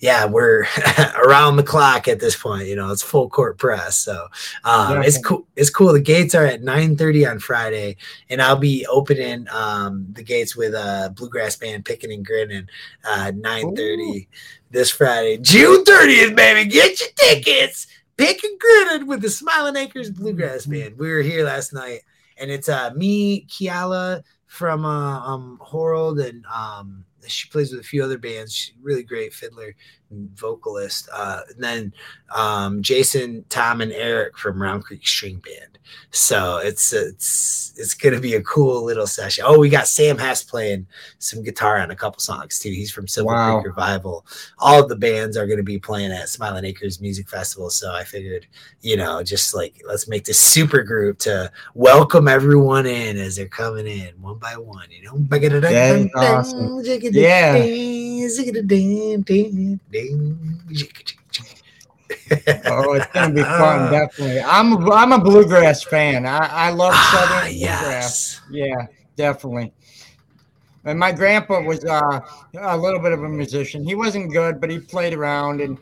yeah 0.00 0.24
we're 0.24 0.66
around 1.16 1.56
the 1.56 1.62
clock 1.62 2.08
at 2.08 2.20
this 2.20 2.36
point 2.36 2.66
you 2.66 2.76
know 2.76 2.90
it's 2.90 3.02
full 3.02 3.28
court 3.28 3.58
press 3.58 3.96
so 3.96 4.26
um 4.64 5.02
it's 5.02 5.18
cool 5.18 5.46
it's 5.56 5.70
cool 5.70 5.92
the 5.92 6.00
gates 6.00 6.34
are 6.34 6.44
at 6.44 6.62
9 6.62 6.96
30 6.96 7.26
on 7.26 7.38
friday 7.38 7.96
and 8.30 8.42
I'll 8.42 8.56
be 8.56 8.86
opening 8.86 9.46
um, 9.50 10.06
the 10.12 10.22
gates 10.22 10.56
with 10.56 10.74
a 10.74 11.12
bluegrass 11.16 11.56
band 11.56 11.84
picking 11.84 12.12
and 12.12 12.24
grinning 12.24 12.68
uh, 13.04 13.32
9:30 13.34 14.26
this 14.70 14.90
Friday, 14.90 15.38
June 15.38 15.84
30th, 15.84 16.34
baby. 16.34 16.68
Get 16.68 17.00
your 17.00 17.10
tickets. 17.16 17.86
Pick 18.16 18.44
and 18.44 18.58
grinning 18.58 19.06
with 19.06 19.22
the 19.22 19.30
Smiling 19.30 19.76
Acres 19.76 20.10
Bluegrass 20.10 20.66
Band. 20.66 20.98
We 20.98 21.10
were 21.10 21.22
here 21.22 21.44
last 21.44 21.72
night, 21.72 22.00
and 22.38 22.50
it's 22.50 22.68
uh, 22.68 22.92
me, 22.94 23.46
Kiala 23.46 24.22
from 24.46 24.84
uh, 24.84 25.20
um, 25.20 25.58
Horold, 25.62 26.20
and 26.20 26.44
um, 26.46 27.04
she 27.28 27.48
plays 27.48 27.70
with 27.70 27.80
a 27.80 27.84
few 27.84 28.02
other 28.02 28.18
bands. 28.18 28.54
She's 28.54 28.74
really 28.80 29.02
great 29.02 29.32
fiddler 29.32 29.74
vocalist. 30.34 31.08
Uh, 31.12 31.40
and 31.50 31.62
then 31.62 31.92
um, 32.34 32.82
Jason, 32.82 33.44
Tom, 33.48 33.80
and 33.80 33.92
Eric 33.92 34.38
from 34.38 34.60
Round 34.60 34.84
Creek 34.84 35.06
String 35.06 35.42
Band. 35.44 35.78
So 36.10 36.58
it's 36.58 36.92
it's 36.92 37.74
it's 37.76 37.94
gonna 37.94 38.18
be 38.20 38.34
a 38.34 38.42
cool 38.42 38.84
little 38.84 39.06
session. 39.06 39.44
Oh, 39.46 39.58
we 39.58 39.68
got 39.68 39.86
Sam 39.86 40.16
Hess 40.16 40.42
playing 40.42 40.86
some 41.18 41.42
guitar 41.42 41.78
on 41.78 41.90
a 41.90 41.96
couple 41.96 42.20
songs 42.20 42.58
too. 42.58 42.70
He's 42.70 42.90
from 42.90 43.06
Silver 43.06 43.32
Wow. 43.32 43.60
Creek 43.60 43.76
Revival. 43.76 44.24
All 44.58 44.82
of 44.82 44.88
the 44.88 44.96
bands 44.96 45.36
are 45.36 45.46
gonna 45.46 45.62
be 45.62 45.78
playing 45.78 46.10
at 46.12 46.28
Smiling 46.28 46.64
Acres 46.64 47.00
Music 47.00 47.28
Festival. 47.28 47.68
So 47.70 47.92
I 47.92 48.02
figured, 48.04 48.46
you 48.80 48.96
know, 48.96 49.22
just 49.22 49.54
like 49.54 49.82
let's 49.86 50.08
make 50.08 50.24
this 50.24 50.38
super 50.38 50.82
group 50.82 51.18
to 51.20 51.50
welcome 51.74 52.28
everyone 52.28 52.86
in 52.86 53.18
as 53.18 53.36
they're 53.36 53.46
coming 53.46 53.86
in 53.86 54.10
one 54.20 54.38
by 54.38 54.56
one. 54.56 54.86
You 54.90 55.04
know, 55.04 55.16
That 55.60 55.72
is 56.06 56.06
awesome. 56.16 56.80
Yeah. 57.14 57.52
Oh, 62.66 62.92
it's 62.94 63.06
gonna 63.12 63.34
be 63.34 63.42
fun, 63.42 63.90
definitely. 63.90 64.40
I'm 64.40 64.72
a, 64.72 64.92
I'm 64.92 65.12
a 65.12 65.18
bluegrass 65.18 65.82
fan. 65.84 66.26
I, 66.26 66.38
I 66.38 66.70
love 66.70 66.92
Ah, 66.94 67.10
southern 67.12 67.52
bluegrass. 67.58 68.40
yes. 68.40 68.40
Yeah, 68.50 68.86
definitely. 69.16 69.72
And 70.84 70.98
my 70.98 71.12
grandpa 71.12 71.62
was 71.62 71.84
uh, 71.84 72.20
a 72.58 72.76
little 72.76 73.00
bit 73.00 73.12
of 73.12 73.22
a 73.22 73.28
musician. 73.28 73.84
He 73.86 73.94
wasn't 73.94 74.32
good, 74.32 74.60
but 74.60 74.68
he 74.70 74.78
played 74.78 75.14
around. 75.14 75.60
And 75.60 75.78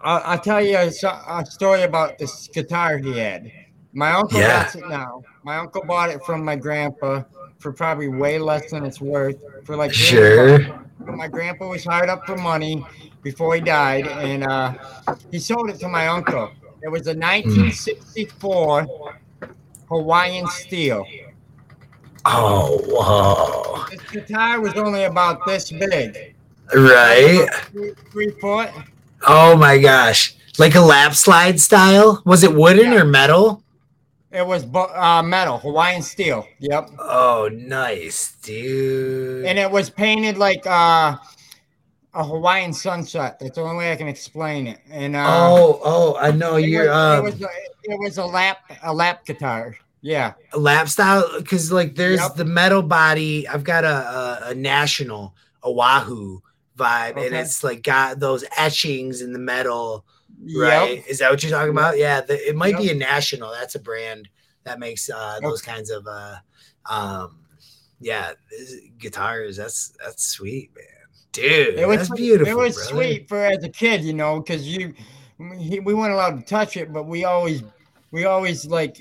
I'll, 0.00 0.22
I'll 0.24 0.38
tell 0.40 0.60
you 0.64 0.76
a, 0.76 0.86
a 0.86 1.46
story 1.46 1.82
about 1.82 2.18
this 2.18 2.48
guitar 2.48 2.98
he 2.98 3.16
had. 3.16 3.50
My 3.92 4.12
uncle 4.12 4.40
Yeah. 4.40 4.64
has 4.64 4.74
it 4.74 4.88
now. 4.88 5.22
My 5.44 5.58
uncle 5.58 5.84
bought 5.84 6.10
it 6.10 6.22
from 6.24 6.44
my 6.44 6.56
grandpa 6.56 7.22
for 7.58 7.72
probably 7.72 8.08
way 8.08 8.38
less 8.38 8.70
than 8.70 8.84
it's 8.84 9.00
worth. 9.00 9.36
For 9.64 9.76
like 9.76 9.92
Sure. 9.92 10.58
But 11.08 11.16
my 11.16 11.26
grandpa 11.26 11.66
was 11.70 11.84
hard 11.84 12.10
up 12.10 12.26
for 12.26 12.36
money 12.36 12.84
before 13.22 13.54
he 13.54 13.62
died, 13.62 14.06
and 14.06 14.44
uh, 14.44 14.74
he 15.30 15.38
sold 15.38 15.70
it 15.70 15.80
to 15.80 15.88
my 15.88 16.06
uncle. 16.06 16.50
It 16.82 16.88
was 16.90 17.06
a 17.06 17.14
1964 17.16 18.86
Hawaiian 19.88 20.46
steel. 20.48 21.06
Oh, 22.26 22.78
whoa. 22.88 23.86
This 23.90 24.02
guitar 24.10 24.60
was 24.60 24.74
only 24.74 25.04
about 25.04 25.46
this 25.46 25.70
big, 25.70 26.34
Right. 26.74 27.48
three, 27.72 27.92
three 28.12 28.30
foot. 28.38 28.68
Oh 29.26 29.56
my 29.56 29.78
gosh. 29.78 30.34
Like 30.58 30.74
a 30.74 30.80
lap 30.80 31.14
slide 31.14 31.58
style? 31.58 32.20
Was 32.26 32.42
it 32.44 32.54
wooden 32.54 32.92
or 32.92 33.06
metal? 33.06 33.62
It 34.30 34.46
was 34.46 34.64
uh, 34.74 35.22
metal, 35.22 35.58
Hawaiian 35.58 36.02
steel. 36.02 36.46
Yep, 36.58 36.90
Oh, 36.98 37.48
nice, 37.52 38.32
dude. 38.42 39.46
and 39.46 39.58
it 39.58 39.70
was 39.70 39.88
painted 39.88 40.36
like 40.36 40.66
uh, 40.66 41.16
a 42.12 42.24
Hawaiian 42.24 42.72
sunset. 42.74 43.38
That's 43.40 43.54
the 43.56 43.62
only 43.62 43.76
way 43.76 43.92
I 43.92 43.96
can 43.96 44.06
explain 44.08 44.66
it. 44.66 44.80
And 44.90 45.16
uh, 45.16 45.24
oh, 45.26 45.80
oh, 45.82 46.16
I 46.20 46.30
know 46.30 46.56
it, 46.56 46.68
you're 46.68 46.88
was, 46.88 47.18
um, 47.18 47.18
it 47.18 47.22
was 47.32 47.42
a, 47.42 47.48
it 47.84 47.98
was 48.00 48.18
a 48.18 48.24
lap 48.26 48.58
a 48.82 48.92
lap 48.92 49.24
guitar. 49.24 49.76
Yeah. 50.02 50.34
lap 50.54 50.88
style 50.88 51.24
because 51.38 51.72
like 51.72 51.94
there's 51.96 52.20
Yep. 52.20 52.34
the 52.36 52.44
metal 52.44 52.82
body. 52.82 53.48
I've 53.48 53.64
got 53.64 53.84
a 53.84 53.88
a, 53.88 54.50
a 54.50 54.54
national 54.54 55.34
Oahu 55.64 56.40
vibe, 56.76 57.16
and 57.24 57.34
it's 57.34 57.64
like 57.64 57.82
got 57.82 58.20
those 58.20 58.44
etchings 58.58 59.22
in 59.22 59.32
the 59.32 59.38
metal. 59.40 60.04
Yep. 60.44 60.62
Right? 60.62 61.04
Is 61.08 61.18
that 61.18 61.30
what 61.30 61.42
you're 61.42 61.50
talking 61.50 61.70
about? 61.70 61.98
Yeah, 61.98 62.20
the, 62.20 62.34
it 62.48 62.56
might 62.56 62.76
be 62.76 62.90
a 62.90 62.94
national. 62.94 63.52
That's 63.52 63.74
a 63.74 63.80
brand 63.80 64.28
that 64.64 64.78
makes 64.78 65.10
uh, 65.10 65.38
those 65.42 65.60
kinds 65.62 65.90
of 65.90 66.06
uh, 66.06 66.36
um, 66.88 67.38
yeah, 68.00 68.32
this- 68.50 68.76
guitars. 68.98 69.56
That's 69.56 69.92
that's 70.02 70.24
sweet, 70.26 70.70
man, 70.76 70.84
dude. 71.32 71.78
It 71.78 71.88
was 71.88 72.08
that's 72.08 72.10
beautiful. 72.20 72.52
It 72.52 72.56
was 72.56 72.74
brother. 72.76 72.90
sweet 72.90 73.28
for 73.28 73.44
as 73.44 73.64
a 73.64 73.68
kid, 73.68 74.04
you 74.04 74.12
know, 74.12 74.40
because 74.40 74.66
you 74.66 74.94
he, 75.58 75.80
we 75.80 75.94
weren't 75.94 76.12
allowed 76.12 76.38
to 76.38 76.44
touch 76.44 76.76
it, 76.76 76.92
but 76.92 77.04
we 77.06 77.24
always 77.24 77.62
we 78.12 78.24
always 78.24 78.64
like 78.66 79.00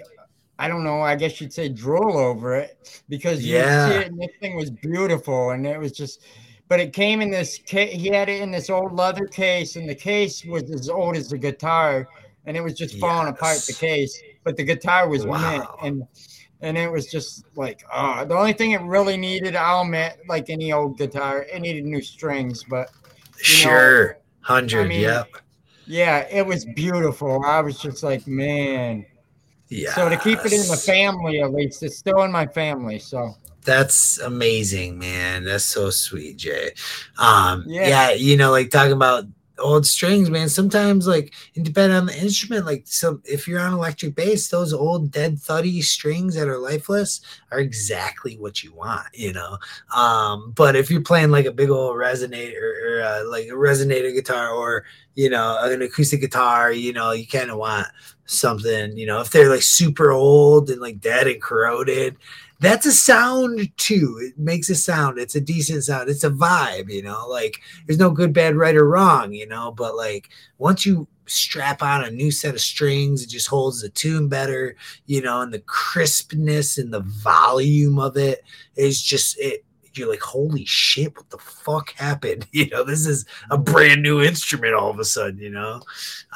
I 0.60 0.68
don't 0.68 0.84
know. 0.84 1.02
I 1.02 1.16
guess 1.16 1.40
you'd 1.40 1.54
say 1.54 1.70
drool 1.70 2.18
over 2.18 2.56
it 2.56 3.04
because 3.10 3.46
you 3.46 3.58
Yeah. 3.58 3.90
see 3.90 3.96
it 3.96 4.08
and 4.08 4.20
this 4.20 4.32
thing 4.40 4.56
was 4.56 4.72
beautiful 4.72 5.52
and 5.52 5.68
it 5.68 5.80
was 5.80 5.92
just. 5.92 6.24
But 6.70 6.80
it 6.82 6.92
came 6.92 7.22
in 7.22 7.32
this 7.32 7.58
case. 7.60 7.94
He 7.94 8.10
had 8.10 8.28
it 8.28 8.42
in 8.42 8.52
this 8.52 8.70
old 8.70 8.94
leather 8.94 9.26
case, 9.26 9.78
and 9.78 9.88
the 9.88 9.96
case 9.96 10.44
was 10.44 10.70
as 10.70 10.90
old 10.90 11.16
as 11.16 11.30
the 11.30 11.38
guitar, 11.38 12.08
and 12.46 12.58
it 12.58 12.62
was 12.62 12.74
just 12.74 13.00
falling 13.00 13.30
apart. 13.30 13.60
The 13.60 13.74
case, 13.74 14.22
but 14.44 14.58
the 14.58 14.64
guitar 14.64 15.08
was 15.08 15.26
mint, 15.26 15.66
and 15.82 16.04
and 16.62 16.78
it 16.78 16.92
was 16.92 17.08
just 17.08 17.46
like, 17.56 17.84
oh, 17.94 18.26
the 18.26 18.36
only 18.36 18.54
thing 18.54 18.72
it 18.72 18.82
really 18.82 19.16
needed, 19.16 19.56
I'll 19.56 19.84
admit, 19.84 20.20
like 20.28 20.50
any 20.50 20.74
old 20.74 20.98
guitar, 20.98 21.44
it 21.44 21.62
needed 21.62 21.86
new 21.86 22.02
strings, 22.02 22.64
but 22.64 22.90
you 23.48 23.66
know, 23.66 23.72
Sure, 23.72 24.18
hundred. 24.42 24.86
I 24.86 24.88
mean, 24.88 25.02
yep. 25.02 25.30
yeah, 25.86 26.28
it 26.32 26.46
was 26.46 26.66
beautiful. 26.66 27.44
I 27.46 27.62
was 27.62 27.80
just 27.80 28.02
like, 28.04 28.26
man, 28.28 29.06
Yeah. 29.70 29.94
So 29.94 30.10
to 30.10 30.18
keep 30.18 30.40
it 30.46 30.54
in 30.54 30.68
the 30.68 30.78
family, 30.78 31.42
at 31.42 31.54
least, 31.54 31.84
it's 31.84 31.98
still 31.98 32.24
in 32.24 32.32
my 32.32 32.48
family. 32.48 33.00
So 33.00 33.36
That's 33.68 34.18
amazing, 34.20 34.98
man. 34.98 35.44
That's 35.44 35.66
so 35.66 35.90
sweet, 35.90 36.38
Jay. 36.38 36.72
Um, 37.18 37.66
Yeah. 37.68 37.88
yeah. 37.90 38.12
you 38.14 38.38
know, 38.38 38.50
like 38.50 38.70
talking 38.70 38.94
about 38.94 39.26
old 39.60 39.86
strings, 39.86 40.30
man. 40.30 40.48
Sometimes, 40.48 41.06
like, 41.06 41.34
it 41.54 41.64
on 41.92 42.06
the 42.06 42.18
instrument. 42.18 42.66
Like, 42.66 42.84
so 42.86 43.20
if 43.26 43.46
you're 43.46 43.60
on 43.60 43.74
electric 43.74 44.16
bass, 44.16 44.48
those 44.48 44.72
old 44.72 45.12
dead 45.12 45.38
thuddy 45.38 45.82
strings 45.82 46.36
that 46.36 46.48
are 46.48 46.58
lifeless 46.58 47.20
are 47.52 47.60
exactly 47.60 48.38
what 48.38 48.64
you 48.64 48.72
want, 48.74 49.08
you 49.14 49.34
know. 49.34 49.58
Um, 49.94 50.54
but 50.56 50.78
if 50.78 50.90
you're 50.90 51.02
playing 51.02 51.32
like 51.32 51.46
a 51.46 51.52
big 51.52 51.70
old 51.70 51.98
resonator 51.98 52.62
or 52.86 53.02
uh, 53.04 53.30
like 53.30 53.48
a 53.48 53.52
resonator 53.52 54.14
guitar 54.14 54.50
or 54.50 54.86
you 55.16 55.30
know 55.30 55.58
an 55.62 55.82
acoustic 55.82 56.22
guitar, 56.22 56.72
you 56.72 56.94
know, 56.94 57.12
you 57.12 57.28
kind 57.28 57.52
of 57.52 57.58
want 57.58 57.88
something, 58.28 58.96
you 58.98 59.06
know, 59.06 59.20
if 59.20 59.32
they're 59.32 59.50
like 59.50 59.62
super 59.62 60.12
old 60.12 60.70
and 60.70 60.80
like 60.80 61.02
dead 61.02 61.28
and 61.28 61.42
corroded, 61.42 62.16
that's 62.60 62.86
a 62.86 62.92
sound 62.92 63.72
too. 63.78 64.20
It 64.22 64.40
makes 64.40 64.70
a 64.70 64.76
sound. 64.76 65.20
It's 65.20 65.36
a 65.36 65.42
decent 65.42 65.84
sound. 65.84 66.10
It's 66.10 66.24
a 66.24 66.30
vibe, 66.30 66.90
you 66.90 67.04
know. 67.04 67.28
Like 67.28 67.62
there's 67.86 68.00
no 68.00 68.10
good, 68.10 68.34
bad, 68.34 68.56
right, 68.56 68.76
or 68.76 68.88
wrong, 68.88 69.34
you 69.34 69.48
know. 69.48 69.72
But 69.72 69.96
like 69.96 70.30
once 70.58 70.86
you 70.86 71.08
strap 71.28 71.84
on 71.84 72.04
a 72.04 72.12
new 72.12 72.32
set 72.32 72.56
of 72.56 72.62
strings, 72.62 73.24
it 73.24 73.30
just 73.30 73.48
holds 73.48 73.82
the 73.82 73.90
tune 73.90 74.28
better, 74.28 74.76
you 75.06 75.22
know, 75.22 75.42
and 75.42 75.54
the 75.54 75.60
crispness 75.60 76.78
and 76.78 76.94
the 76.94 77.02
volume 77.02 78.00
of 78.00 78.18
it 78.18 78.44
is 78.76 79.02
just 79.02 79.38
it. 79.40 79.64
You're 79.94 80.10
like, 80.10 80.22
holy 80.22 80.64
shit, 80.66 81.16
what 81.18 81.30
the 81.32 81.40
fuck 81.40 81.92
happened? 81.94 82.46
You 82.52 82.70
know, 82.70 82.84
this 82.84 83.08
is 83.08 83.26
a 83.50 83.58
brand 83.58 84.04
new 84.04 84.22
instrument 84.22 84.76
all 84.76 84.92
of 84.92 85.00
a 85.00 85.06
sudden, 85.06 85.40
you 85.40 85.50
know. 85.50 85.82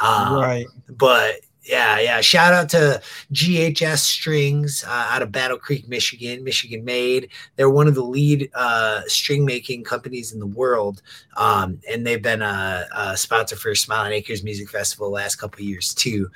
Um, 0.02 0.34
right. 0.34 0.66
but 0.90 1.42
yeah, 1.64 2.00
yeah. 2.00 2.22
Shout 2.22 2.54
out 2.54 2.70
to 2.70 3.02
GHS 3.34 4.00
Strings 4.00 4.84
uh, 4.84 5.08
out 5.10 5.22
of 5.22 5.32
Battle 5.32 5.58
Creek, 5.58 5.88
Michigan, 5.88 6.44
Michigan 6.44 6.84
made. 6.84 7.30
They're 7.56 7.70
one 7.70 7.88
of 7.88 7.94
the 7.94 8.04
lead 8.04 8.50
uh, 8.56 9.02
string 9.06 9.46
making 9.46 9.84
companies 9.84 10.32
in 10.32 10.40
the 10.40 10.48
world, 10.48 11.04
um, 11.38 11.80
and 11.90 12.06
they've 12.06 12.22
been 12.22 12.42
a, 12.42 12.88
a 12.96 13.18
sponsor 13.18 13.56
for 13.56 13.76
Smiling 13.76 14.14
Acres 14.14 14.44
Music 14.44 14.70
Festival 14.70 15.08
the 15.08 15.16
last 15.16 15.36
couple 15.36 15.62
years 15.62 15.94
too. 15.94 16.30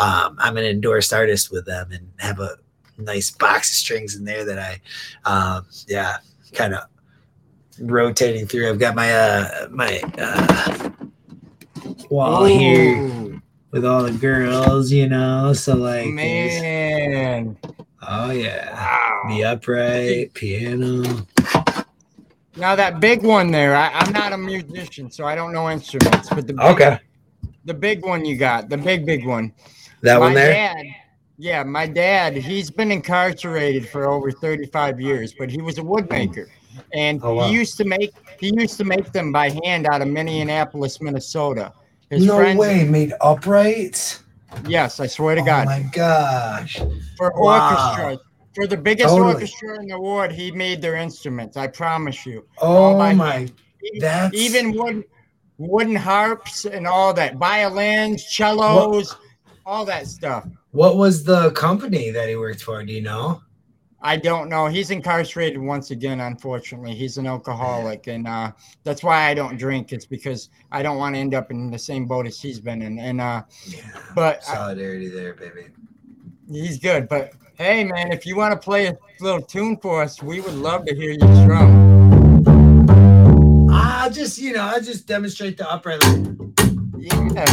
Um, 0.00 0.36
I'm 0.38 0.56
an 0.56 0.64
endorsed 0.64 1.12
artist 1.12 1.52
with 1.52 1.64
them 1.64 1.92
and 1.92 2.10
have 2.18 2.40
a 2.40 2.56
nice 2.98 3.30
box 3.30 3.70
of 3.70 3.76
strings 3.76 4.16
in 4.16 4.24
there 4.24 4.44
that 4.44 4.58
I, 4.58 4.80
um, 5.24 5.66
yeah, 5.86 6.16
kind 6.54 6.74
of 6.74 6.84
rotating 7.80 8.46
through. 8.46 8.68
I've 8.68 8.78
got 8.78 8.94
my 8.94 9.12
uh, 9.12 9.68
my 9.70 10.00
uh, 10.18 10.90
wall 12.10 12.44
here 12.44 12.96
Ooh, 12.96 13.41
with 13.72 13.84
all 13.84 14.02
the 14.04 14.12
girls, 14.12 14.92
you 14.92 15.08
know. 15.08 15.52
So 15.52 15.74
like, 15.74 16.08
man. 16.08 17.56
oh 18.06 18.30
yeah, 18.30 18.72
Wow. 18.72 19.34
the 19.34 19.44
upright 19.44 20.32
piano. 20.34 21.26
Now 22.56 22.76
that 22.76 23.00
big 23.00 23.22
one 23.22 23.50
there, 23.50 23.74
I, 23.74 23.88
I'm 23.92 24.12
not 24.12 24.32
a 24.34 24.38
musician, 24.38 25.10
so 25.10 25.24
I 25.24 25.34
don't 25.34 25.52
know 25.52 25.70
instruments. 25.70 26.28
But 26.28 26.46
the 26.46 26.52
big, 26.52 26.60
okay, 26.60 26.98
the 27.64 27.74
big 27.74 28.04
one 28.04 28.24
you 28.24 28.36
got, 28.36 28.68
the 28.68 28.76
big 28.76 29.06
big 29.06 29.26
one. 29.26 29.52
that 30.02 30.20
one 30.20 30.34
there. 30.34 30.52
Dad, 30.52 30.86
yeah, 31.38 31.62
my 31.64 31.86
dad. 31.86 32.36
He's 32.36 32.70
been 32.70 32.92
incarcerated 32.92 33.88
for 33.88 34.06
over 34.06 34.30
35 34.30 35.00
years, 35.00 35.34
but 35.36 35.50
he 35.50 35.62
was 35.62 35.78
a 35.78 35.82
woodmaker, 35.82 36.46
and 36.92 37.20
Oh, 37.24 37.34
wow. 37.34 37.48
he 37.48 37.54
used 37.54 37.78
to 37.78 37.84
make 37.86 38.12
he 38.38 38.52
used 38.54 38.76
to 38.76 38.84
make 38.84 39.12
them 39.12 39.32
by 39.32 39.48
hand 39.64 39.86
out 39.86 40.02
of 40.02 40.08
Minneapolis, 40.08 41.00
Minnesota. 41.00 41.72
His 42.12 42.26
no 42.26 42.36
friends, 42.36 42.58
way, 42.58 42.84
made 42.84 43.14
uprights. 43.22 44.22
Yes, 44.66 45.00
I 45.00 45.06
swear 45.06 45.34
to 45.34 45.40
oh 45.40 45.44
God. 45.44 45.66
Oh 45.66 45.70
my 45.70 45.82
gosh. 45.92 46.76
for 47.16 47.32
Wow. 47.36 47.70
orchestra. 47.96 48.18
For 48.54 48.66
the 48.66 48.76
biggest 48.76 49.08
Totally. 49.08 49.32
orchestra 49.32 49.80
in 49.80 49.86
the 49.86 49.98
world, 49.98 50.30
he 50.30 50.50
made 50.52 50.82
their 50.82 50.96
instruments. 50.96 51.56
I 51.56 51.68
promise 51.68 52.26
you. 52.26 52.44
Oh 52.60 52.98
my- 52.98 53.14
my. 53.14 53.48
That's- 53.98 54.30
even 54.34 54.72
wooden, 54.76 55.04
wooden 55.56 55.96
harps 55.96 56.66
and 56.66 56.86
all 56.86 57.14
that, 57.14 57.36
violins, 57.36 58.26
cellos, 58.28 59.16
all 59.64 59.86
that 59.86 60.06
stuff. 60.06 60.46
What 60.72 60.96
was 60.98 61.24
the 61.24 61.50
company 61.52 62.10
that 62.10 62.28
he 62.28 62.36
worked 62.36 62.62
for? 62.62 62.82
Do 62.84 62.92
you 62.92 63.00
know? 63.02 63.40
I 64.04 64.16
don't 64.16 64.48
know. 64.48 64.66
He's 64.66 64.90
incarcerated 64.90 65.60
once 65.60 65.92
again. 65.92 66.20
Unfortunately, 66.20 66.92
he's 66.94 67.18
an 67.18 67.26
alcoholic, 67.26 68.08
and 68.08 68.26
uh, 68.26 68.50
that's 68.82 69.04
why 69.04 69.28
I 69.28 69.34
don't 69.34 69.56
drink. 69.56 69.92
It's 69.92 70.06
because 70.06 70.50
I 70.72 70.82
don't 70.82 70.98
want 70.98 71.14
to 71.14 71.20
end 71.20 71.34
up 71.34 71.52
in 71.52 71.70
the 71.70 71.78
same 71.78 72.06
boat 72.06 72.26
as 72.26 72.40
he's 72.40 72.58
been 72.58 72.82
in. 72.82 72.98
And 72.98 73.20
uh, 73.20 73.42
Yeah. 73.66 73.80
but 74.14 74.40
I- 74.48 74.54
Solidarity 74.54 75.08
there, 75.08 75.34
baby. 75.34 75.66
he's 76.50 76.78
good. 76.80 77.08
But 77.08 77.32
hey, 77.56 77.84
man, 77.84 78.10
if 78.10 78.26
you 78.26 78.34
want 78.36 78.52
to 78.52 78.58
play 78.58 78.86
a 78.86 78.96
little 79.20 79.40
tune 79.42 79.76
for 79.76 80.02
us, 80.02 80.20
we 80.20 80.40
would 80.40 80.54
love 80.54 80.84
to 80.86 80.94
hear 80.96 81.12
you 81.12 81.20
strum. 81.44 82.44
Ah, 83.70 84.08
just 84.12 84.36
you 84.38 84.52
know, 84.52 84.62
I'll 84.64 84.80
just 84.82 85.06
demonstrate 85.06 85.56
the 85.58 85.70
upright. 85.70 86.02
Yeah. 86.98 87.44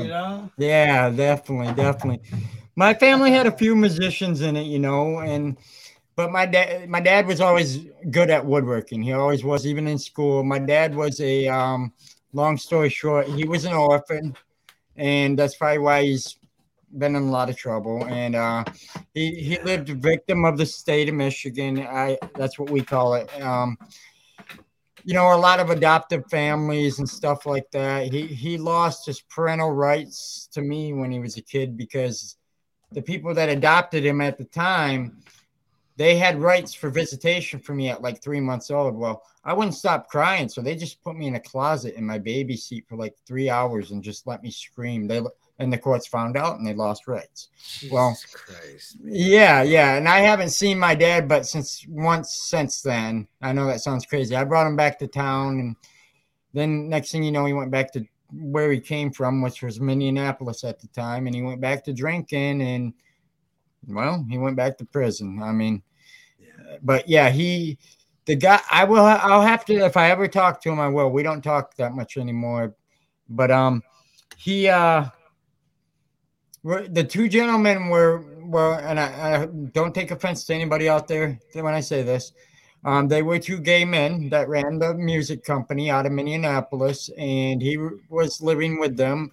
Awesome. 0.00 0.06
You 0.06 0.08
know? 0.08 0.50
Yeah, 0.58 1.10
definitely, 1.10 1.74
definitely. 1.74 2.20
My 2.76 2.94
family 2.94 3.30
had 3.30 3.46
a 3.46 3.52
few 3.52 3.76
musicians 3.76 4.40
in 4.40 4.56
it, 4.56 4.64
you 4.64 4.78
know, 4.78 5.18
and 5.18 5.56
but 6.16 6.30
my 6.30 6.46
dad 6.46 6.88
my 6.88 7.00
dad 7.00 7.26
was 7.26 7.40
always 7.40 7.86
good 8.10 8.30
at 8.30 8.44
woodworking. 8.44 9.02
He 9.02 9.12
always 9.12 9.44
was, 9.44 9.66
even 9.66 9.86
in 9.86 9.98
school. 9.98 10.44
My 10.44 10.58
dad 10.58 10.94
was 10.94 11.20
a 11.20 11.48
um 11.48 11.92
long 12.32 12.56
story 12.56 12.88
short, 12.88 13.26
he 13.28 13.44
was 13.44 13.64
an 13.64 13.72
orphan, 13.72 14.36
and 14.96 15.38
that's 15.38 15.56
probably 15.56 15.78
why 15.78 16.04
he's 16.04 16.36
been 16.98 17.14
in 17.14 17.22
a 17.22 17.30
lot 17.30 17.48
of 17.50 17.56
trouble. 17.56 18.04
And 18.06 18.34
uh 18.34 18.64
he 19.14 19.34
he 19.34 19.58
lived 19.60 19.90
a 19.90 19.94
victim 19.94 20.44
of 20.44 20.58
the 20.58 20.66
state 20.66 21.08
of 21.08 21.14
Michigan. 21.14 21.80
I 21.80 22.18
that's 22.34 22.58
what 22.58 22.70
we 22.70 22.82
call 22.82 23.14
it. 23.14 23.28
Um 23.42 23.78
you 25.04 25.14
know, 25.14 25.34
a 25.34 25.36
lot 25.36 25.60
of 25.60 25.70
adoptive 25.70 26.24
families 26.30 26.98
and 26.98 27.08
stuff 27.08 27.46
like 27.46 27.70
that. 27.72 28.12
He 28.12 28.26
he 28.26 28.58
lost 28.58 29.06
his 29.06 29.20
parental 29.20 29.70
rights 29.70 30.48
to 30.52 30.62
me 30.62 30.92
when 30.92 31.10
he 31.10 31.18
was 31.18 31.36
a 31.36 31.42
kid 31.42 31.76
because 31.76 32.36
the 32.92 33.02
people 33.02 33.34
that 33.34 33.48
adopted 33.48 34.04
him 34.04 34.20
at 34.20 34.36
the 34.36 34.44
time, 34.44 35.22
they 35.96 36.16
had 36.16 36.40
rights 36.40 36.74
for 36.74 36.90
visitation 36.90 37.60
for 37.60 37.74
me 37.74 37.88
at 37.88 38.02
like 38.02 38.22
three 38.22 38.40
months 38.40 38.70
old. 38.70 38.96
Well, 38.96 39.22
I 39.44 39.52
wouldn't 39.52 39.74
stop 39.74 40.08
crying, 40.08 40.48
so 40.48 40.60
they 40.60 40.74
just 40.74 41.02
put 41.02 41.16
me 41.16 41.26
in 41.26 41.36
a 41.36 41.40
closet 41.40 41.94
in 41.94 42.04
my 42.04 42.18
baby 42.18 42.56
seat 42.56 42.84
for 42.88 42.96
like 42.96 43.14
three 43.26 43.48
hours 43.48 43.90
and 43.90 44.02
just 44.02 44.26
let 44.26 44.42
me 44.42 44.50
scream. 44.50 45.06
They 45.06 45.22
and 45.60 45.70
the 45.70 45.78
courts 45.78 46.08
found 46.08 46.36
out 46.38 46.58
and 46.58 46.66
they 46.66 46.72
lost 46.72 47.06
rights. 47.06 47.48
Well, 47.92 48.16
Christ. 48.32 48.96
Yeah, 49.04 49.62
yeah, 49.62 49.96
and 49.96 50.08
I 50.08 50.20
haven't 50.20 50.50
seen 50.50 50.78
my 50.78 50.94
dad, 50.94 51.28
but 51.28 51.46
since 51.46 51.84
once 51.86 52.48
since 52.48 52.80
then. 52.80 53.28
I 53.42 53.52
know 53.52 53.66
that 53.66 53.82
sounds 53.82 54.06
crazy. 54.06 54.34
I 54.34 54.44
brought 54.44 54.66
him 54.66 54.74
back 54.74 54.98
to 54.98 55.06
town, 55.06 55.60
and 55.60 55.76
then 56.54 56.88
next 56.88 57.12
thing 57.12 57.22
you 57.22 57.30
know, 57.30 57.44
he 57.44 57.52
went 57.52 57.70
back 57.70 57.92
to 57.92 58.04
where 58.32 58.72
he 58.72 58.80
came 58.80 59.12
from, 59.12 59.42
which 59.42 59.62
was 59.62 59.80
Minneapolis 59.80 60.64
at 60.64 60.80
the 60.80 60.88
time, 60.88 61.26
and 61.26 61.36
he 61.36 61.42
went 61.42 61.60
back 61.60 61.84
to 61.84 61.92
drinking, 61.92 62.62
and 62.62 62.94
well, 63.86 64.24
he 64.30 64.38
went 64.38 64.56
back 64.56 64.78
to 64.78 64.86
prison. 64.86 65.40
I 65.42 65.52
mean, 65.52 65.82
but 66.82 67.06
yeah, 67.06 67.28
he, 67.28 67.76
the 68.24 68.34
guy, 68.34 68.60
I 68.70 68.84
will, 68.84 69.04
I'll 69.04 69.42
have 69.42 69.66
to 69.66 69.74
if 69.84 69.98
I 69.98 70.10
ever 70.10 70.26
talk 70.26 70.62
to 70.62 70.70
him, 70.70 70.80
I 70.80 70.88
will. 70.88 71.10
We 71.10 71.22
don't 71.22 71.42
talk 71.42 71.76
that 71.76 71.92
much 71.92 72.16
anymore, 72.16 72.74
but 73.28 73.50
um, 73.50 73.82
he 74.38 74.66
uh 74.66 75.04
the 76.64 77.04
two 77.08 77.28
gentlemen 77.28 77.88
were 77.88 78.24
were, 78.42 78.80
and 78.80 78.98
I, 78.98 79.42
I 79.42 79.46
don't 79.46 79.94
take 79.94 80.10
offense 80.10 80.44
to 80.44 80.54
anybody 80.54 80.88
out 80.88 81.08
there 81.08 81.38
when 81.52 81.74
I 81.74 81.80
say 81.80 82.02
this. 82.02 82.32
Um, 82.84 83.08
they 83.08 83.22
were 83.22 83.38
two 83.38 83.60
gay 83.60 83.84
men 83.84 84.30
that 84.30 84.48
ran 84.48 84.78
the 84.78 84.94
music 84.94 85.44
company 85.44 85.90
out 85.90 86.06
of 86.06 86.12
Minneapolis, 86.12 87.10
and 87.18 87.60
he 87.60 87.76
was 88.08 88.40
living 88.40 88.80
with 88.80 88.96
them, 88.96 89.30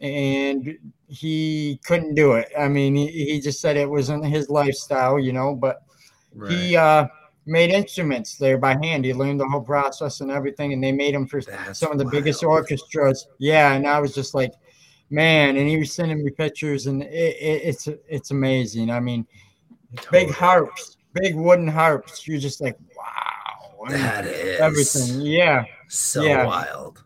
and 0.00 0.76
he 1.06 1.80
couldn't 1.84 2.14
do 2.14 2.32
it. 2.32 2.48
I 2.58 2.68
mean, 2.68 2.96
he, 2.96 3.06
he 3.06 3.40
just 3.40 3.60
said 3.60 3.76
it 3.76 3.88
wasn't 3.88 4.26
his 4.26 4.50
lifestyle, 4.50 5.18
you 5.18 5.32
know. 5.32 5.54
But 5.54 5.82
he 6.48 6.76
uh, 6.76 7.06
made 7.46 7.70
instruments 7.70 8.36
there 8.36 8.58
by 8.58 8.76
hand. 8.82 9.04
He 9.04 9.14
learned 9.14 9.40
the 9.40 9.48
whole 9.48 9.60
process 9.60 10.20
and 10.20 10.30
everything, 10.30 10.72
and 10.72 10.82
they 10.82 10.92
made 10.92 11.14
them 11.14 11.26
for 11.26 11.40
That's 11.40 11.78
some 11.78 11.92
of 11.92 11.98
the 11.98 12.04
biggest 12.04 12.42
orchestras. 12.42 13.28
Yeah, 13.38 13.74
and 13.74 13.86
I 13.86 14.00
was 14.00 14.12
just 14.12 14.34
like, 14.34 14.52
man, 15.12 15.56
and 15.56 15.68
he 15.68 15.76
was 15.76 15.92
sending 15.92 16.24
me 16.24 16.30
pictures, 16.30 16.86
and 16.86 17.02
it, 17.02 17.36
it, 17.40 17.62
it's 17.64 17.88
it's 18.08 18.30
amazing. 18.32 18.90
I 18.90 18.98
mean, 18.98 19.26
big 20.10 20.30
harps, 20.30 20.96
big 21.12 21.36
wooden 21.36 21.68
harps. 21.68 22.26
You're 22.26 22.40
just 22.40 22.60
like, 22.60 22.76
wow, 22.96 23.86
That 23.90 24.24
is 24.26 24.58
everything. 24.58 25.20
Yeah, 25.20 25.64
so 25.88 26.22
Yeah. 26.22 26.46
wild. 26.46 27.04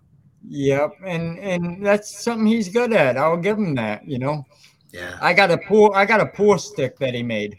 Yep, 0.48 0.92
and 1.04 1.38
and 1.40 1.84
that's 1.84 2.22
something 2.22 2.46
he's 2.46 2.68
good 2.68 2.92
at. 2.92 3.16
I'll 3.18 3.36
give 3.36 3.58
him 3.58 3.74
that. 3.74 4.06
You 4.08 4.18
know. 4.20 4.46
Yeah. 4.92 5.18
I 5.20 5.34
got 5.34 5.50
a 5.50 5.58
pool. 5.58 5.92
I 5.94 6.06
got 6.06 6.20
a 6.20 6.26
pool 6.26 6.56
stick 6.58 6.96
that 7.00 7.12
he 7.12 7.22
made. 7.22 7.58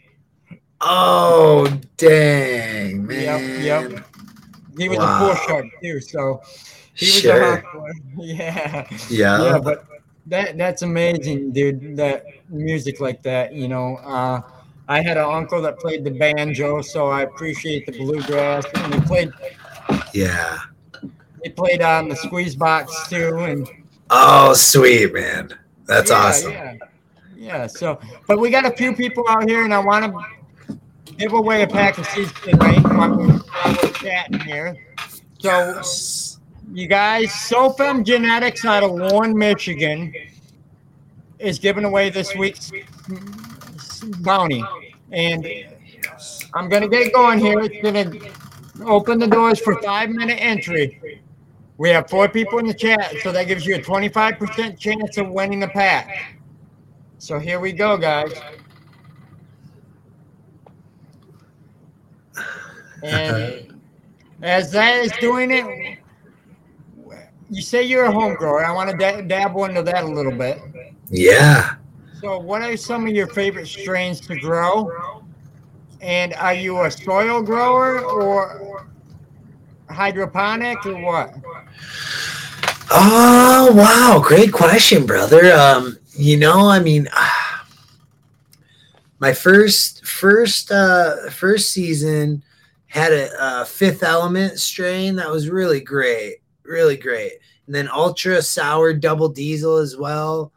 Oh 0.80 1.66
dang, 1.96 3.06
man. 3.06 3.60
Yep, 3.62 3.90
yep. 3.92 4.04
He 4.78 4.88
was 4.88 4.98
Wow. 4.98 5.16
a 5.16 5.18
pool 5.18 5.34
shark 5.46 5.66
too, 5.82 6.00
so 6.00 6.40
he 6.94 7.06
was 7.06 7.16
a 7.18 7.20
Sure. 7.20 7.62
hardcore. 7.62 7.92
Yeah. 8.16 8.86
Yeah. 9.10 9.42
yeah, 9.44 9.58
but 9.58 9.84
that 10.28 10.56
that's 10.56 10.82
amazing, 10.82 11.52
dude. 11.52 11.96
That 11.96 12.24
music 12.48 13.00
like 13.00 13.22
that, 13.22 13.54
you 13.54 13.68
know. 13.68 13.96
Uh, 13.96 14.40
I 14.88 15.02
had 15.02 15.18
an 15.18 15.24
uncle 15.24 15.60
that 15.62 15.78
played 15.78 16.04
the 16.04 16.10
banjo, 16.10 16.80
so 16.80 17.08
I 17.08 17.22
appreciate 17.22 17.86
the 17.86 17.92
bluegrass. 17.92 18.64
And 18.74 18.94
he 18.94 19.00
played 19.02 19.32
yeah. 20.14 20.58
he 21.42 21.50
played 21.50 21.82
on 21.82 22.08
the 22.08 22.16
squeeze 22.16 22.56
box 22.56 23.08
too, 23.08 23.36
and 23.38 23.68
Oh, 24.10 24.54
sweet, 24.54 25.12
man. 25.12 25.50
That's 25.86 26.10
yeah, 26.10 26.16
awesome. 26.16 26.52
Yeah, 26.52 26.74
yeah. 27.36 27.66
So, 27.66 28.00
but 28.26 28.38
we 28.38 28.50
got 28.50 28.64
a 28.64 28.70
few 28.70 28.94
people 28.94 29.24
out 29.28 29.48
here, 29.48 29.64
and 29.64 29.74
I 29.74 29.78
want 29.78 30.14
to 30.66 30.78
give 31.16 31.32
away 31.32 31.62
a 31.62 31.66
pack 31.66 31.98
of 31.98 32.06
seeds 32.06 32.32
tonight 32.42 32.82
while 32.84 33.16
we're, 33.16 33.26
while 33.26 33.76
we're 33.82 33.92
chatting 33.92 34.40
here. 34.40 34.76
So, 35.40 35.48
Yes. 35.74 36.27
You 36.72 36.86
guys, 36.86 37.30
SoFem 37.30 38.04
Genetics 38.04 38.64
out 38.64 38.82
of 38.82 38.92
Warren, 38.92 39.36
Michigan, 39.36 40.12
is 41.38 41.58
giving 41.58 41.84
away 41.84 42.10
this 42.10 42.34
week's 42.34 42.70
bounty, 44.18 44.64
and 45.12 45.46
I'm 46.54 46.68
gonna 46.68 46.88
get 46.88 47.06
it 47.06 47.12
going 47.12 47.38
here. 47.38 47.60
It's 47.60 47.82
gonna 47.82 48.12
open 48.84 49.18
the 49.18 49.26
doors 49.26 49.60
for 49.60 49.80
five 49.82 50.10
minute 50.10 50.38
entry. 50.40 51.22
We 51.78 51.90
have 51.90 52.10
four 52.10 52.28
people 52.28 52.58
in 52.58 52.66
the 52.66 52.74
chat, 52.74 53.14
so 53.22 53.30
that 53.32 53.46
gives 53.46 53.64
you 53.64 53.76
a 53.76 53.78
25% 53.78 54.78
chance 54.78 55.16
of 55.16 55.28
winning 55.30 55.60
the 55.60 55.68
pack. 55.68 56.36
So 57.18 57.38
here 57.38 57.60
we 57.60 57.72
go, 57.72 57.96
guys. 57.96 58.32
And 63.02 63.80
as 64.42 64.72
that 64.72 65.04
is 65.04 65.12
doing 65.20 65.52
it, 65.52 65.97
you 67.50 67.62
say 67.62 67.82
you're 67.82 68.04
a 68.04 68.12
home 68.12 68.34
grower. 68.34 68.64
I 68.64 68.72
want 68.72 68.90
to 68.90 68.96
da- 68.96 69.22
dabble 69.22 69.64
into 69.64 69.82
that 69.82 70.04
a 70.04 70.06
little 70.06 70.32
bit. 70.32 70.60
Yeah. 71.10 71.76
So, 72.20 72.38
what 72.38 72.62
are 72.62 72.76
some 72.76 73.06
of 73.06 73.14
your 73.14 73.28
favorite 73.28 73.66
strains 73.66 74.20
to 74.22 74.38
grow? 74.38 74.90
And 76.00 76.34
are 76.34 76.54
you 76.54 76.80
a 76.82 76.90
soil 76.90 77.42
grower 77.42 78.00
or 78.00 78.86
hydroponic 79.88 80.84
or 80.86 81.00
what? 81.00 81.34
Oh 82.90 83.72
wow, 83.74 84.20
great 84.24 84.52
question, 84.52 85.06
brother. 85.06 85.52
Um, 85.52 85.98
you 86.16 86.36
know, 86.36 86.68
I 86.68 86.78
mean, 86.78 87.08
my 89.18 89.32
first 89.32 90.04
first 90.04 90.70
uh 90.70 91.28
first 91.30 91.70
season 91.70 92.42
had 92.86 93.12
a, 93.12 93.30
uh 93.42 93.64
fifth 93.64 94.02
element 94.02 94.58
strain 94.58 95.16
that 95.16 95.30
was 95.30 95.50
really 95.50 95.80
great, 95.80 96.38
really 96.68 96.96
great. 96.96 97.32
And 97.66 97.74
then 97.74 97.88
ultra 97.88 98.42
sour 98.42 98.94
double 98.94 99.28
diesel 99.28 99.78
as 99.78 99.96
well. 99.96 100.52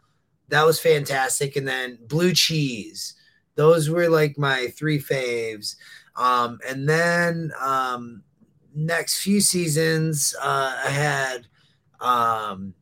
That 0.49 0.65
was 0.65 0.79
fantastic. 0.79 1.55
And 1.55 1.67
then 1.67 1.97
blue 2.07 2.33
cheese. 2.33 3.15
Those 3.55 3.89
were 3.89 4.09
like 4.09 4.37
my 4.37 4.67
three 4.77 4.99
faves. 4.99 5.75
Um, 6.15 6.59
and 6.67 6.87
then 6.87 7.51
um 7.59 8.23
next 8.75 9.21
few 9.21 9.41
seasons, 9.41 10.35
uh, 10.41 10.81
I 10.85 10.89
had 10.89 11.47
um 11.99 12.73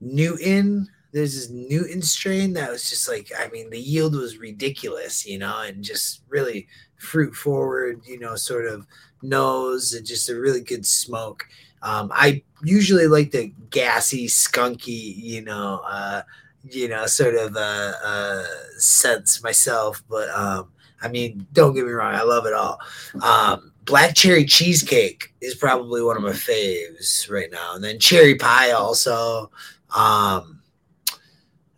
Newton. 0.00 0.88
There's 1.12 1.34
this 1.34 1.50
Newton 1.50 2.02
strain 2.02 2.52
that 2.54 2.70
was 2.70 2.90
just 2.90 3.08
like, 3.08 3.30
I 3.38 3.48
mean, 3.48 3.70
the 3.70 3.80
yield 3.80 4.14
was 4.14 4.38
ridiculous, 4.38 5.26
you 5.26 5.38
know, 5.38 5.62
and 5.62 5.82
just 5.82 6.22
really 6.28 6.68
fruit 6.98 7.34
forward, 7.34 8.02
you 8.06 8.18
know, 8.18 8.36
sort 8.36 8.66
of 8.66 8.86
nose 9.22 9.94
and 9.94 10.06
just 10.06 10.28
a 10.28 10.38
really 10.38 10.60
good 10.60 10.84
smoke. 10.84 11.44
Um, 11.86 12.10
I 12.12 12.42
usually 12.64 13.06
like 13.06 13.30
the 13.30 13.52
gassy, 13.70 14.26
skunky, 14.26 15.16
you 15.16 15.42
know, 15.42 15.82
uh, 15.86 16.22
you 16.68 16.88
know, 16.88 17.06
sort 17.06 17.36
of 17.36 17.54
uh, 17.56 17.92
uh, 18.04 18.44
sense 18.76 19.40
myself, 19.40 20.02
but 20.08 20.28
um, 20.30 20.72
I 21.00 21.06
mean, 21.06 21.46
don't 21.52 21.74
get 21.74 21.86
me 21.86 21.92
wrong, 21.92 22.12
I 22.12 22.22
love 22.22 22.44
it 22.44 22.54
all. 22.54 22.80
Um, 23.22 23.72
black 23.84 24.16
cherry 24.16 24.44
cheesecake 24.44 25.32
is 25.40 25.54
probably 25.54 26.02
one 26.02 26.16
of 26.16 26.24
my 26.24 26.30
faves 26.30 27.30
right 27.30 27.52
now, 27.52 27.76
and 27.76 27.84
then 27.84 28.00
cherry 28.00 28.34
pie 28.34 28.72
also. 28.72 29.52
Um, 29.94 30.60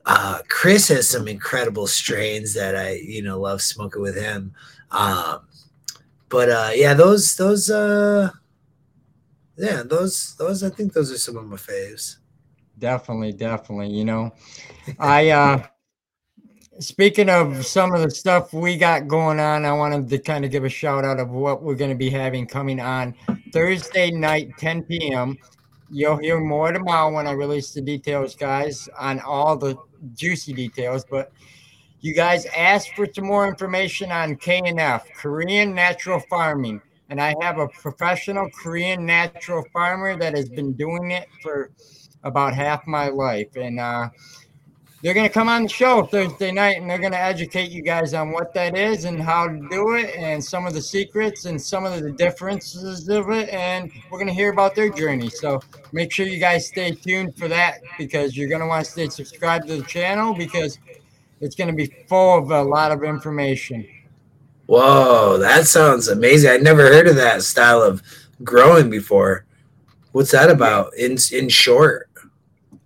uh, 0.07 0.39
Chris 0.49 0.89
has 0.89 1.07
some 1.07 1.29
incredible 1.29 1.87
strains 1.87 2.55
that 2.55 2.75
I, 2.75 2.93
you 2.95 3.23
know, 3.23 3.39
love 3.39 3.61
smoking 3.61 4.01
with 4.01 4.17
him. 4.17 4.55
Um, 4.91 5.41
but 6.31 6.49
uh, 6.49 6.71
yeah, 6.75 6.95
those 6.95 7.37
those 7.37 7.69
uh, 7.69 8.31
yeah, 9.59 9.83
those 9.85 10.37
those 10.37 10.63
I 10.63 10.71
think 10.71 10.93
those 10.93 11.13
are 11.13 11.19
some 11.19 11.37
of 11.37 11.45
my 11.47 11.57
faves. 11.57 12.17
Definitely, 12.79 13.33
definitely. 13.33 13.91
You 13.91 14.05
know, 14.05 14.33
I 14.99 15.31
uh 15.31 15.67
speaking 16.79 17.29
of 17.29 17.67
some 17.67 17.93
of 17.93 18.03
the 18.03 18.11
stuff 18.11 18.53
we 18.53 18.77
got 18.77 19.09
going 19.09 19.41
on, 19.41 19.65
I 19.65 19.73
wanted 19.73 20.09
to 20.09 20.19
kind 20.19 20.45
of 20.45 20.51
give 20.51 20.65
a 20.65 20.69
shout 20.69 21.05
out 21.05 21.19
of 21.19 21.31
what 21.31 21.63
we're 21.63 21.75
going 21.75 21.91
to 21.91 21.97
be 21.97 22.11
having 22.11 22.47
coming 22.47 22.81
on 22.81 23.15
Thursday 23.53 24.11
night, 24.11 24.51
10 24.59 24.85
p.m. 24.85 25.37
You'll 25.91 26.19
hear 26.19 26.39
more 26.39 26.71
tomorrow 26.71 27.13
when 27.13 27.27
I 27.27 27.33
release 27.33 27.73
the 27.73 27.81
details, 27.81 28.37
guys, 28.37 28.89
on 28.99 29.21
all 29.21 29.57
the 29.57 29.77
juicy 30.15 30.53
details. 30.53 31.05
But 31.05 31.33
you 32.01 32.15
guys 32.15 32.47
asked 32.57 32.95
for 32.95 33.07
some 33.13 33.27
more 33.27 33.49
information 33.49 34.13
on 34.13 34.37
KNF, 34.37 35.03
Korean 35.17 35.75
Natural 35.75 36.21
Farming. 36.31 36.81
And 37.11 37.21
I 37.21 37.35
have 37.41 37.59
a 37.59 37.69
professional 37.69 38.51
Korean 38.51 39.07
natural 39.07 39.65
farmer 39.73 40.17
that 40.17 40.35
has 40.35 40.49
been 40.49 40.73
doing 40.75 41.11
it 41.11 41.29
for 41.43 41.71
about 42.23 42.55
half 42.55 42.87
my 42.87 43.09
life. 43.09 43.57
And 43.57 43.81
uh, 43.81 44.11
they're 45.03 45.15
going 45.15 45.29
to 45.29 45.33
come 45.33 45.49
on 45.49 45.63
the 45.63 45.69
show 45.69 46.03
Thursday 46.03 46.51
night 46.51 46.77
and 46.77 46.91
they're 46.91 46.99
going 46.99 47.13
to 47.13 47.21
educate 47.21 47.71
you 47.71 47.83
guys 47.83 48.15
on 48.15 48.33
what 48.33 48.53
that 48.55 48.77
is 48.77 49.05
and 49.05 49.23
how 49.23 49.47
to 49.47 49.69
do 49.71 49.95
it 49.95 50.15
and 50.17 50.45
some 50.45 50.67
of 50.67 50.75
the 50.75 50.83
secrets 50.83 51.45
and 51.45 51.61
some 51.61 51.85
of 51.85 52.03
the 52.03 52.11
differences 52.11 53.09
of 53.09 53.31
it. 53.31 53.49
And 53.51 53.93
we're 54.11 54.19
going 54.19 54.29
to 54.29 54.35
hear 54.35 54.53
about 54.53 54.75
their 54.75 54.91
journey. 54.91 55.31
So 55.31 55.61
make 55.93 56.13
sure 56.13 56.27
you 56.27 56.41
guys 56.41 56.67
stay 56.67 56.91
tuned 56.91 57.39
for 57.39 57.47
that 57.47 57.81
because 57.97 58.37
you're 58.37 58.49
going 58.49 58.61
to 58.61 58.67
want 58.67 58.85
to 58.85 58.91
stay 58.91 59.09
subscribed 59.09 59.69
to 59.69 59.77
the 59.77 59.85
channel 59.85 60.35
because 60.35 60.81
it's 61.41 61.55
going 61.55 61.71
to 61.71 61.77
be 61.77 61.87
full 62.09 62.39
of 62.39 62.51
a 62.51 62.63
lot 62.63 62.91
of 62.91 63.05
information. 63.05 63.87
Whoa, 64.69 65.39
that 65.39 65.67
sounds 65.67 66.09
amazing! 66.09 66.51
I 66.51 66.57
never 66.59 66.83
heard 66.83 67.09
of 67.09 67.17
that 67.17 67.41
style 67.43 67.83
of 67.83 68.03
growing 68.45 68.91
before. 68.91 69.47
What's 70.13 70.31
that 70.33 70.51
about? 70.51 70.93
In 70.95 71.17
in 71.33 71.49
short, 71.49 72.11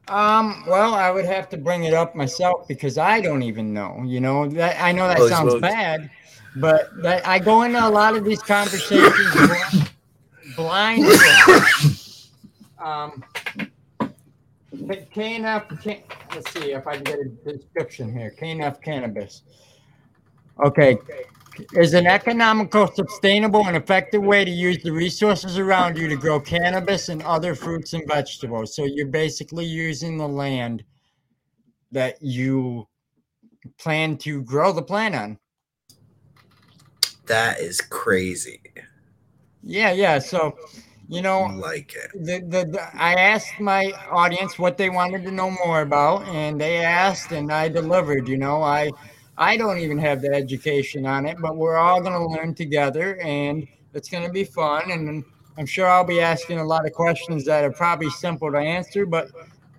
Um, 0.07 0.65
well, 0.69 0.95
I 0.95 1.11
would 1.11 1.25
have 1.25 1.49
to 1.49 1.57
bring 1.57 1.83
it 1.83 1.93
up 1.93 2.15
myself 2.15 2.69
because 2.69 2.99
I 2.99 3.21
don't 3.21 3.43
even 3.43 3.75
know. 3.75 4.01
You 4.07 4.21
know 4.21 4.47
that 4.51 4.81
I 4.81 4.93
know 4.93 5.09
that 5.09 5.17
Holy 5.17 5.31
sounds 5.31 5.51
smokes. 5.51 5.61
bad, 5.63 6.09
but 6.55 6.91
that 7.03 7.27
I 7.27 7.41
go 7.41 7.63
into 7.63 7.85
a 7.85 7.91
lot 7.91 8.15
of 8.17 8.25
these 8.25 8.41
conversations 8.43 9.91
blind. 10.55 11.03
um, 12.79 13.25
KNF, 14.73 15.83
can, 15.83 15.99
let's 16.33 16.51
see 16.53 16.73
if 16.73 16.87
I 16.87 16.95
can 16.95 17.03
get 17.05 17.19
a 17.19 17.25
description 17.53 18.13
here. 18.17 18.33
KNF 18.41 18.81
cannabis. 18.83 19.43
Okay, 20.65 20.97
is 21.75 21.95
an 21.95 22.07
economical, 22.07 22.87
sustainable, 22.87 23.67
and 23.67 23.77
effective 23.77 24.23
way 24.23 24.45
to 24.45 24.51
use 24.51 24.83
the 24.83 24.93
resources 24.93 25.59
around 25.59 25.97
you 25.99 26.09
to 26.09 26.17
grow 26.17 26.41
cannabis 26.41 27.09
and 27.09 27.23
other 27.23 27.55
fruits 27.55 27.93
and 27.93 28.07
vegetables. 28.09 28.75
So 28.75 28.85
you're 28.85 29.07
basically 29.07 29.65
using 29.65 30.17
the 30.17 30.29
land 30.29 30.85
that 31.91 32.21
you 32.23 32.89
plan 33.79 34.17
to 34.19 34.43
grow 34.43 34.73
the 34.73 34.83
plant 34.83 35.15
on. 35.15 35.39
that 37.27 37.61
is 37.61 37.81
crazy. 37.81 38.61
Yeah, 39.63 39.93
yeah. 39.93 40.19
So, 40.19 40.57
you 41.09 41.19
I 41.19 41.23
know, 41.23 41.43
like 41.55 41.95
it. 41.95 42.11
the, 42.15 42.41
the, 42.41 42.65
the 42.71 42.97
I 42.97 43.15
asked 43.15 43.61
my 43.61 43.93
audience 44.11 44.59
what 44.59 44.77
they 44.77 44.91
wanted 44.91 45.25
to 45.25 45.31
know 45.31 45.51
more 45.65 45.83
about, 45.83 46.27
and 46.29 46.61
they 46.61 46.79
asked, 46.79 47.33
and 47.33 47.53
I 47.53 47.69
delivered. 47.69 48.29
You 48.29 48.39
know, 48.39 48.63
I 48.63 48.91
I 49.39 49.57
don't 49.57 49.79
even 49.79 49.99
have 49.99 50.21
the 50.21 50.33
education 50.33 51.07
on 51.07 51.27
it, 51.27 51.39
but 51.41 51.57
we're 51.57 51.77
all 51.77 52.01
going 52.01 52.13
to 52.13 52.27
learn 52.27 52.55
together, 52.55 53.19
and 53.21 53.67
it's 53.95 54.09
going 54.09 54.27
to 54.27 54.33
be 54.33 54.45
fun. 54.45 54.91
And 54.91 55.25
I'm 55.59 55.67
sure 55.67 55.87
I'll 55.87 56.05
be 56.05 56.21
asking 56.21 56.59
a 56.59 56.65
lot 56.65 56.87
of 56.87 56.93
questions 56.93 57.45
that 57.47 57.65
are 57.65 57.73
probably 57.73 58.11
simple 58.11 58.51
to 58.53 58.59
answer, 58.59 59.07
but 59.07 59.29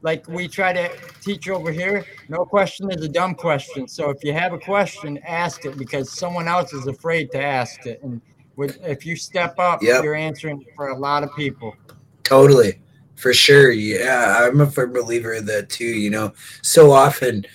like 0.02 0.28
we 0.28 0.48
try 0.48 0.74
to 0.74 0.90
teach 1.22 1.50
over 1.50 1.72
here, 1.72 2.04
no 2.30 2.46
question 2.46 2.92
is 2.92 3.04
a 3.04 3.08
dumb 3.08 3.36
question. 3.36 3.88
So 3.88 4.10
if 4.10 4.24
you 4.24 4.34
have 4.34 4.54
a 4.54 4.60
question, 4.60 5.18
ask 5.26 5.66
it 5.66 5.78
because 5.78 6.12
someone 6.12 6.48
else 6.48 6.74
is 6.74 6.88
afraid 6.88 7.32
to 7.32 7.42
ask 7.42 7.86
it, 7.86 8.02
and 8.04 8.22
with, 8.56 8.80
if 8.84 9.06
you 9.06 9.16
step 9.16 9.58
up, 9.60 9.82
Yep. 9.82 10.04
you're 10.04 10.16
answering 10.16 10.64
for 10.76 10.90
a 10.90 10.98
lot 10.98 11.24
of 11.24 11.34
people. 11.36 11.76
Totally, 12.24 12.80
For 13.16 13.34
sure. 13.34 13.72
Yeah. 13.72 14.48
I'm 14.48 14.62
a 14.62 14.70
firm 14.70 14.94
believer 14.94 15.34
of 15.34 15.46
that 15.46 15.70
too. 15.70 15.86
You 15.86 16.10
know, 16.10 16.34
so 16.62 16.92
often 16.92 17.46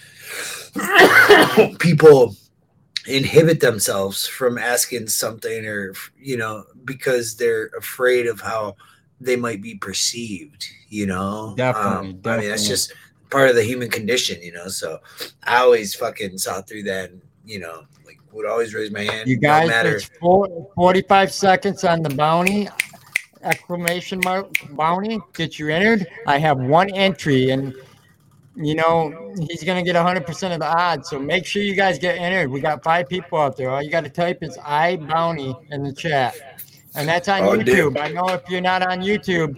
people 1.78 2.34
inhibit 3.06 3.60
themselves 3.60 4.26
from 4.26 4.58
asking 4.58 5.08
something 5.08 5.66
or, 5.66 5.94
you 6.18 6.36
know, 6.36 6.64
because 6.84 7.36
they're 7.36 7.66
afraid 7.78 8.26
of 8.26 8.40
how 8.40 8.76
they 9.20 9.36
might 9.36 9.62
be 9.62 9.76
perceived, 9.76 10.66
you 10.88 11.06
know? 11.06 11.54
Definitely. 11.56 11.90
Um, 11.90 12.16
definitely. 12.16 12.30
I 12.30 12.40
mean, 12.40 12.50
that's 12.50 12.68
just 12.68 12.92
part 13.30 13.48
of 13.48 13.56
the 13.56 13.64
human 13.64 13.90
condition, 13.90 14.42
you 14.42 14.52
know? 14.52 14.68
So 14.68 14.98
I 15.42 15.58
always 15.58 15.94
fucking 15.94 16.38
saw 16.38 16.60
through 16.62 16.84
that 16.84 17.10
and, 17.10 17.22
you 17.44 17.58
know, 17.58 17.84
like 18.04 18.18
would 18.32 18.46
always 18.46 18.74
raise 18.74 18.90
my 18.90 19.04
hand. 19.04 19.28
You 19.28 19.36
guys, 19.36 19.68
matter. 19.68 19.96
it's 19.96 20.10
four, 20.20 20.70
45 20.74 21.32
seconds 21.32 21.84
on 21.84 22.02
the 22.02 22.10
bounty. 22.10 22.68
Exclamation 23.42 24.20
mark 24.24 24.48
bounty. 24.70 25.20
Get 25.32 25.58
you 25.58 25.68
entered. 25.68 26.06
I 26.26 26.38
have 26.38 26.58
one 26.58 26.90
entry, 26.90 27.50
and 27.50 27.74
you 28.60 28.74
know 28.74 29.34
he's 29.48 29.62
gonna 29.62 29.82
get 29.82 29.94
100% 29.96 30.52
of 30.52 30.58
the 30.58 30.66
odds. 30.66 31.08
So 31.08 31.18
make 31.18 31.46
sure 31.46 31.62
you 31.62 31.74
guys 31.74 31.98
get 31.98 32.18
entered. 32.18 32.50
We 32.50 32.60
got 32.60 32.82
five 32.82 33.08
people 33.08 33.38
out 33.38 33.56
there. 33.56 33.70
All 33.70 33.82
you 33.82 33.90
got 33.90 34.04
to 34.04 34.10
type 34.10 34.38
is 34.42 34.58
I 34.64 34.96
bounty 34.96 35.54
in 35.70 35.82
the 35.82 35.92
chat, 35.92 36.34
and 36.94 37.08
that's 37.08 37.28
on 37.28 37.42
Oh. 37.42 37.56
YouTube. 37.56 37.98
I 38.00 38.08
know 38.08 38.28
if 38.30 38.42
you're 38.50 38.60
not 38.60 38.82
on 38.82 39.00
YouTube, 39.00 39.56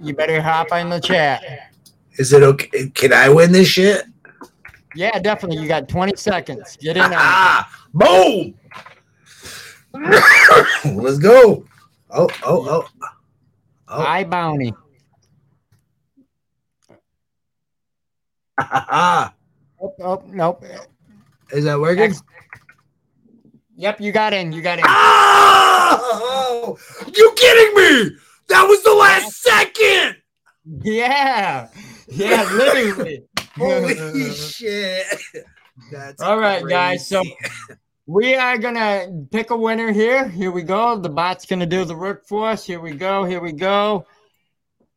you 0.00 0.14
better 0.14 0.40
hop 0.42 0.72
on 0.72 0.90
the 0.90 1.00
chat. 1.00 1.42
Is 2.18 2.32
it 2.32 2.42
okay? 2.42 2.88
Can 2.90 3.12
I 3.12 3.28
win 3.28 3.52
this 3.52 3.68
shit? 3.68 4.04
Yeah, 4.94 5.18
definitely. 5.18 5.62
You 5.62 5.68
got 5.68 5.88
20 5.88 6.16
seconds. 6.16 6.76
Get 6.80 6.96
in. 6.96 7.02
Ah, 7.04 7.66
boom. 7.94 8.54
Let's 11.02 11.18
go. 11.18 11.64
Oh, 12.10 12.28
oh, 12.44 12.68
oh. 12.68 12.88
Oh, 13.88 14.02
I 14.02 14.24
bounty. 14.24 14.74
Oh, 19.84 19.92
oh, 20.00 20.22
nope. 20.28 20.64
Is 21.50 21.64
that 21.64 21.80
working? 21.80 22.04
Ex- 22.04 22.22
Yep, 23.76 24.00
you 24.00 24.12
got 24.12 24.32
in. 24.32 24.52
You 24.52 24.62
got 24.62 24.78
in. 24.78 24.84
Oh, 24.86 26.78
you 27.12 27.32
kidding 27.36 27.74
me? 27.74 28.16
That 28.48 28.62
was 28.68 28.80
the 28.84 28.92
last 28.94 29.42
second. 29.42 30.16
Yeah. 30.84 31.68
Yeah, 32.08 32.48
literally. 32.52 33.24
Holy 33.56 34.30
shit. 34.32 35.04
That's 35.90 36.22
All 36.22 36.38
right, 36.38 36.64
guys, 36.64 37.08
so- 37.08 37.24
We 38.06 38.34
are 38.36 38.56
gonna 38.58 39.08
pick 39.32 39.50
a 39.50 39.56
winner 39.56 39.90
here. 39.90 40.28
Here 40.28 40.52
we 40.52 40.62
go. 40.62 40.96
The 40.96 41.08
bot's 41.08 41.44
gonna 41.46 41.66
do 41.66 41.84
the 41.84 41.96
work 41.96 42.24
for 42.28 42.48
us. 42.50 42.64
Here 42.64 42.78
we 42.80 42.92
go. 42.92 43.24
Here 43.24 43.40
we 43.40 43.52
go. 43.52 44.06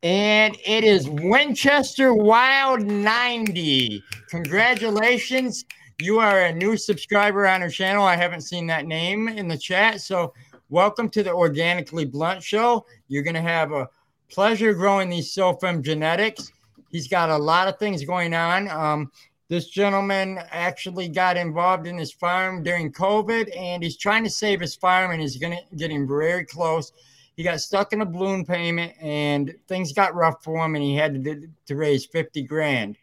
And 0.05 0.55
it 0.63 0.83
is 0.83 1.09
Winchester 1.09 2.13
Wild 2.13 2.85
90. 2.85 4.03
Congratulations. 4.29 5.65
You 5.99 6.19
are 6.19 6.41
a 6.41 6.53
new 6.53 6.77
subscriber 6.77 7.47
on 7.47 7.63
our 7.63 7.71
channel. 7.71 8.03
I 8.03 8.15
haven't 8.15 8.41
seen 8.41 8.67
that 8.67 8.85
name 8.85 9.27
in 9.27 9.47
the 9.47 9.57
chat. 9.57 10.01
So, 10.01 10.31
welcome 10.69 11.09
to 11.09 11.23
the 11.23 11.33
Organically 11.33 12.05
Blunt 12.05 12.43
Show. 12.43 12.85
You're 13.07 13.23
going 13.23 13.33
to 13.33 13.41
have 13.41 13.71
a 13.71 13.89
pleasure 14.29 14.75
growing 14.75 15.09
these 15.09 15.33
SoFem 15.33 15.81
genetics. 15.81 16.51
He's 16.91 17.07
got 17.07 17.31
a 17.31 17.37
lot 17.37 17.67
of 17.67 17.79
things 17.79 18.05
going 18.05 18.35
on. 18.35 18.69
Um, 18.69 19.11
this 19.47 19.69
gentleman 19.69 20.39
actually 20.51 21.09
got 21.09 21.35
involved 21.35 21.87
in 21.87 21.97
his 21.97 22.11
farm 22.11 22.61
during 22.61 22.93
COVID, 22.93 23.57
and 23.57 23.81
he's 23.81 23.97
trying 23.97 24.23
to 24.23 24.29
save 24.29 24.61
his 24.61 24.75
farm, 24.75 25.09
and 25.09 25.19
he's 25.19 25.37
gonna 25.37 25.61
getting 25.75 26.07
very 26.07 26.45
close. 26.45 26.91
He 27.35 27.43
got 27.43 27.59
stuck 27.59 27.93
in 27.93 28.01
a 28.01 28.05
balloon 28.05 28.45
payment, 28.45 28.93
and 29.01 29.53
things 29.67 29.93
got 29.93 30.15
rough 30.15 30.43
for 30.43 30.65
him, 30.65 30.75
and 30.75 30.83
he 30.83 30.95
had 30.95 31.23
to, 31.23 31.47
to 31.65 31.75
raise 31.75 32.05
fifty 32.05 32.43
grand 32.43 32.97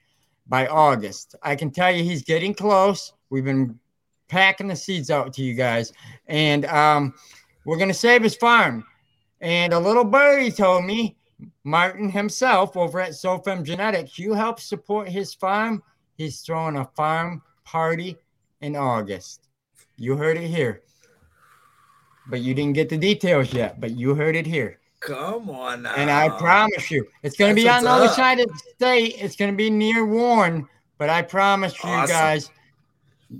by 0.47 0.67
August. 0.67 1.35
I 1.43 1.55
can 1.55 1.71
tell 1.71 1.91
you, 1.91 2.03
he's 2.03 2.23
getting 2.23 2.55
close. 2.55 3.13
We've 3.31 3.45
been 3.45 3.79
packing 4.29 4.69
the 4.69 4.77
seeds 4.77 5.11
out 5.11 5.33
to 5.35 5.43
you 5.43 5.55
guys, 5.55 5.93
and 6.27 6.65
um, 6.67 7.15
we're 7.65 7.77
gonna 7.77 7.95
save 7.95 8.23
his 8.23 8.37
farm. 8.37 8.85
And 9.41 9.73
a 9.73 9.79
little 9.79 10.05
birdie 10.05 10.53
told 10.53 10.85
me, 10.85 11.17
Martin 11.65 12.09
himself 12.09 12.77
over 12.77 13.01
at 13.01 13.11
SoFem 13.11 13.65
Genetics, 13.65 14.19
you 14.19 14.33
help 14.33 14.61
support 14.61 15.09
his 15.09 15.35
farm. 15.35 15.83
He's 16.17 16.41
throwing 16.41 16.77
a 16.77 16.85
farm 16.97 17.43
party 17.65 18.17
in 18.61 18.77
August. 18.77 19.49
You 19.97 20.17
heard 20.17 20.37
it 20.37 20.47
here. 20.47 20.83
But 22.29 22.41
you 22.41 22.55
didn't 22.55 22.75
get 22.75 22.89
the 22.89 22.99
details 22.99 23.53
yet, 23.53 23.81
but 23.81 23.93
you 23.93 24.15
heard 24.15 24.37
it 24.37 24.47
here. 24.47 24.79
Come 25.01 25.51
on 25.51 25.83
now. 25.83 25.95
And 25.95 26.11
I 26.11 26.29
promise 26.29 26.91
you, 26.91 27.07
it's 27.25 27.37
going 27.37 27.55
to 27.55 27.61
be 27.61 27.69
on 27.69 27.83
the 27.83 27.91
other 27.91 28.09
side 28.09 28.39
of 28.39 28.47
the 28.47 28.59
state. 28.77 29.17
It's 29.19 29.35
going 29.35 29.51
to 29.51 29.57
be 29.57 29.69
near 29.69 30.07
Warren, 30.07 30.69
but 30.99 31.11
I 31.11 31.23
promise 31.23 31.75
you 31.83 31.91
guys, 32.07 32.51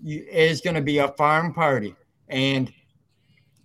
you, 0.03 0.27
it 0.29 0.51
is 0.51 0.61
going 0.61 0.75
to 0.75 0.83
be 0.83 0.99
a 0.99 1.09
farm 1.09 1.55
party. 1.55 1.95
And 2.29 2.73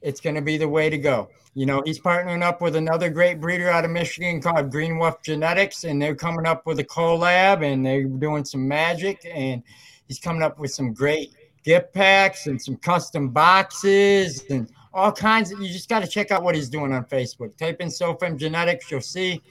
it's 0.01 0.21
going 0.21 0.35
to 0.35 0.41
be 0.41 0.57
the 0.57 0.69
way 0.69 0.91
to 0.91 0.97
go. 0.97 1.29
You 1.55 1.65
know, 1.65 1.81
he's 1.83 1.99
partnering 1.99 2.43
up 2.43 2.61
with 2.61 2.75
another 2.75 3.09
great 3.09 3.41
breeder 3.41 3.67
out 3.67 3.83
of 3.83 3.89
Michigan 3.89 4.39
called 4.39 4.69
Green 4.69 4.99
Wolf 4.99 5.23
Genetics, 5.23 5.85
and 5.85 5.99
they're 5.99 6.13
coming 6.13 6.45
up 6.45 6.67
with 6.67 6.77
a 6.77 6.83
collab 6.83 7.65
and 7.65 7.83
they're 7.83 8.03
doing 8.03 8.45
some 8.45 8.67
magic. 8.67 9.25
And 9.25 9.63
he's 10.07 10.19
coming 10.19 10.43
up 10.43 10.59
with 10.59 10.69
some 10.69 10.93
great 10.93 11.33
gift 11.63 11.95
packs 11.95 12.45
and 12.45 12.61
some 12.61 12.75
custom 12.77 13.29
boxes 13.29 14.43
and 14.51 14.69
all 14.97 15.11
kinds 15.11 15.51
of. 15.51 15.61
You 15.61 15.69
just 15.69 15.87
got 15.87 15.99
to 15.99 16.07
check 16.07 16.31
out 16.31 16.43
what 16.43 16.55
he's 16.55 16.69
doing 16.69 16.91
on 16.91 17.05
Facebook. 17.05 17.55
Type 17.55 17.79
in 17.79 17.87
SoFem 17.87 18.35
Genetics, 18.35 18.89
you'll 18.89 19.01
see. 19.01 19.41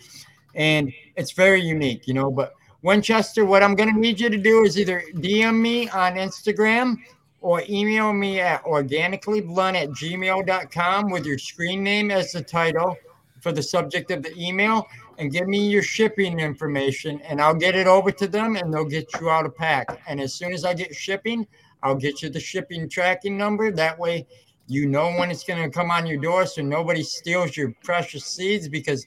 And 0.54 0.92
it's 1.14 1.32
very 1.32 1.62
unique, 1.62 2.08
you 2.08 2.14
know. 2.14 2.30
But 2.30 2.52
Winchester, 2.82 3.44
what 3.44 3.62
I'm 3.62 3.74
going 3.74 3.92
to 3.94 3.98
need 3.98 4.20
you 4.20 4.28
to 4.28 4.36
do 4.36 4.64
is 4.64 4.78
either 4.78 5.04
DM 5.14 5.60
me 5.60 5.88
on 5.90 6.14
Instagram 6.14 6.96
or 7.40 7.62
email 7.68 8.12
me 8.12 8.40
at 8.40 8.64
organicallyblunt 8.64 9.76
at 9.76 9.90
gmail.com 9.90 11.10
with 11.10 11.24
your 11.24 11.38
screen 11.38 11.84
name 11.84 12.10
as 12.10 12.32
the 12.32 12.42
title 12.42 12.96
for 13.40 13.52
the 13.52 13.62
subject 13.62 14.10
of 14.10 14.22
the 14.22 14.34
email 14.36 14.86
and 15.18 15.30
give 15.30 15.46
me 15.46 15.68
your 15.68 15.82
shipping 15.82 16.40
information 16.40 17.20
and 17.20 17.40
I'll 17.40 17.54
get 17.54 17.76
it 17.76 17.86
over 17.86 18.10
to 18.10 18.26
them 18.26 18.56
and 18.56 18.74
they'll 18.74 18.84
get 18.84 19.08
you 19.20 19.30
out 19.30 19.46
a 19.46 19.50
pack. 19.50 20.00
And 20.08 20.20
as 20.20 20.34
soon 20.34 20.52
as 20.52 20.64
I 20.64 20.74
get 20.74 20.94
shipping, 20.94 21.46
I'll 21.82 21.94
get 21.94 22.22
you 22.22 22.30
the 22.30 22.40
shipping 22.40 22.88
tracking 22.88 23.36
number. 23.38 23.70
That 23.70 23.96
way 23.98 24.26
you 24.68 24.86
know 24.86 25.12
when 25.12 25.30
it's 25.30 25.44
going 25.44 25.62
to 25.62 25.70
come 25.70 25.90
on 25.90 26.06
your 26.06 26.20
door 26.20 26.46
so 26.46 26.62
nobody 26.62 27.02
steals 27.02 27.56
your 27.56 27.72
precious 27.82 28.24
seeds 28.24 28.68
because 28.68 29.06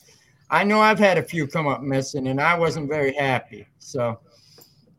I 0.49 0.64
know 0.64 0.80
I've 0.80 0.99
had 0.99 1.18
a 1.18 1.24
few 1.24 1.47
come 1.47 1.68
up 1.68 1.82
missing 1.82 2.28
and 2.28 2.41
I 2.41 2.57
wasn't 2.57 2.89
very 2.89 3.14
happy. 3.14 3.68
So 3.78 4.20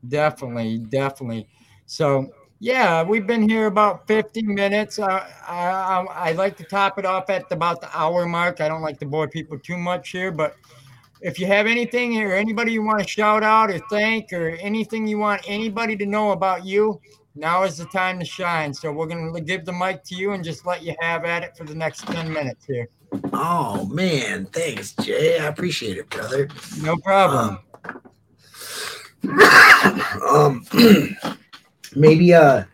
definitely, 0.08 0.78
definitely. 0.78 1.48
So 1.86 2.30
yeah, 2.60 3.02
we've 3.02 3.26
been 3.26 3.48
here 3.48 3.66
about 3.66 4.06
50 4.06 4.42
minutes. 4.42 4.98
I, 4.98 5.32
I, 5.48 6.04
I 6.10 6.32
like 6.32 6.56
to 6.58 6.64
top 6.64 6.98
it 6.98 7.06
off 7.06 7.30
at 7.30 7.50
about 7.50 7.80
the 7.80 7.88
hour 7.98 8.26
mark. 8.26 8.60
I 8.60 8.68
don't 8.68 8.82
like 8.82 8.98
to 9.00 9.06
bore 9.06 9.28
people 9.28 9.58
too 9.58 9.78
much 9.78 10.10
here, 10.10 10.30
but 10.30 10.56
if 11.22 11.38
you 11.38 11.46
have 11.46 11.66
anything 11.66 12.20
or 12.22 12.34
anybody 12.34 12.72
you 12.72 12.82
want 12.82 13.00
to 13.00 13.08
shout 13.08 13.42
out 13.42 13.70
or 13.70 13.78
thank 13.90 14.32
or 14.32 14.50
anything 14.50 15.06
you 15.06 15.18
want 15.18 15.42
anybody 15.46 15.96
to 15.96 16.06
know 16.06 16.32
about 16.32 16.64
you, 16.64 17.00
now 17.40 17.62
is 17.62 17.78
the 17.78 17.86
time 17.86 18.18
to 18.20 18.24
shine. 18.24 18.72
So 18.72 18.92
we're 18.92 19.06
going 19.06 19.32
to 19.32 19.40
give 19.40 19.64
the 19.64 19.72
mic 19.72 20.04
to 20.04 20.14
you 20.14 20.32
and 20.32 20.44
just 20.44 20.66
let 20.66 20.82
you 20.82 20.94
have 21.00 21.24
at 21.24 21.42
it 21.42 21.56
for 21.56 21.64
the 21.64 21.74
next 21.74 22.06
10 22.06 22.32
minutes 22.32 22.66
here. 22.66 22.88
Oh 23.32 23.86
man, 23.86 24.46
thanks, 24.46 24.92
Jay. 25.02 25.38
I 25.38 25.46
appreciate 25.46 25.96
it, 25.96 26.08
brother. 26.10 26.48
No 26.82 26.96
problem. 26.98 27.58
Um, 30.28 30.64
maybe 31.96 32.34
uh, 32.34 32.64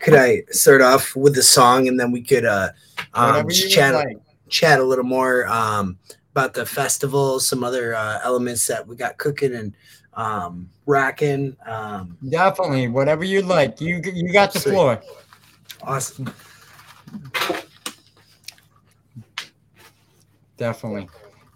could 0.00 0.14
I 0.14 0.42
start 0.50 0.82
off 0.82 1.16
with 1.16 1.34
the 1.34 1.42
song 1.42 1.88
and 1.88 1.98
then 1.98 2.10
we 2.12 2.20
could 2.20 2.44
uh, 2.44 2.70
um, 3.14 3.48
just 3.48 3.70
chat 3.70 3.94
like. 3.94 4.18
chat 4.48 4.78
a 4.78 4.84
little 4.84 5.04
more 5.04 5.46
um 5.48 5.98
about 6.32 6.52
the 6.52 6.66
festival, 6.66 7.40
some 7.40 7.64
other 7.64 7.94
uh, 7.94 8.20
elements 8.22 8.66
that 8.66 8.86
we 8.86 8.94
got 8.94 9.16
cooking 9.16 9.54
and 9.54 9.74
um 10.16 10.68
rocking. 10.86 11.56
Um, 11.66 12.16
Definitely. 12.28 12.88
Whatever 12.88 13.24
you 13.24 13.42
like. 13.42 13.80
You, 13.80 14.00
you 14.04 14.32
got 14.32 14.52
the 14.52 14.60
Sweet. 14.60 14.72
floor. 14.72 15.02
awesome. 15.82 16.32
Definitely. 20.56 21.08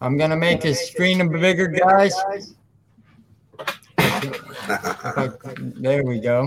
I'm 0.02 0.16
gonna 0.16 0.36
make 0.36 0.62
his 0.62 0.80
screen 0.88 1.20
a 1.20 1.28
bigger, 1.28 1.68
guys. 1.68 2.14
There 5.58 6.04
we 6.04 6.20
go. 6.20 6.46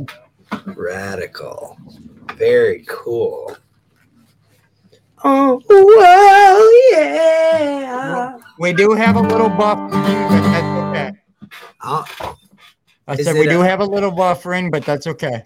Radical. 0.66 1.78
Very 2.36 2.86
cool. 2.88 3.58
Oh, 5.24 5.62
well, 5.70 6.92
yeah. 6.92 8.38
We 8.60 8.74
do 8.74 8.94
have 8.94 9.16
a 9.16 9.22
little 9.22 9.50
buff. 9.50 9.78
but 9.92 10.42
that's 10.52 10.80
okay. 10.84 11.12
I 11.84 13.16
said 13.18 13.36
we 13.36 13.48
do 13.48 13.62
a- 13.62 13.66
have 13.66 13.82
a 13.82 13.86
little 13.86 14.12
buffering, 14.12 14.72
but 14.72 14.86
that's 14.86 15.06
okay. 15.08 15.46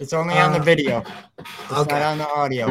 It's 0.00 0.12
only 0.12 0.34
on 0.34 0.52
the 0.52 0.60
Uh, 0.60 0.62
video. 0.62 1.04
It's 1.38 1.70
not 1.70 1.80
okay. 1.92 2.02
on 2.02 2.18
the 2.18 2.28
audio. 2.28 2.66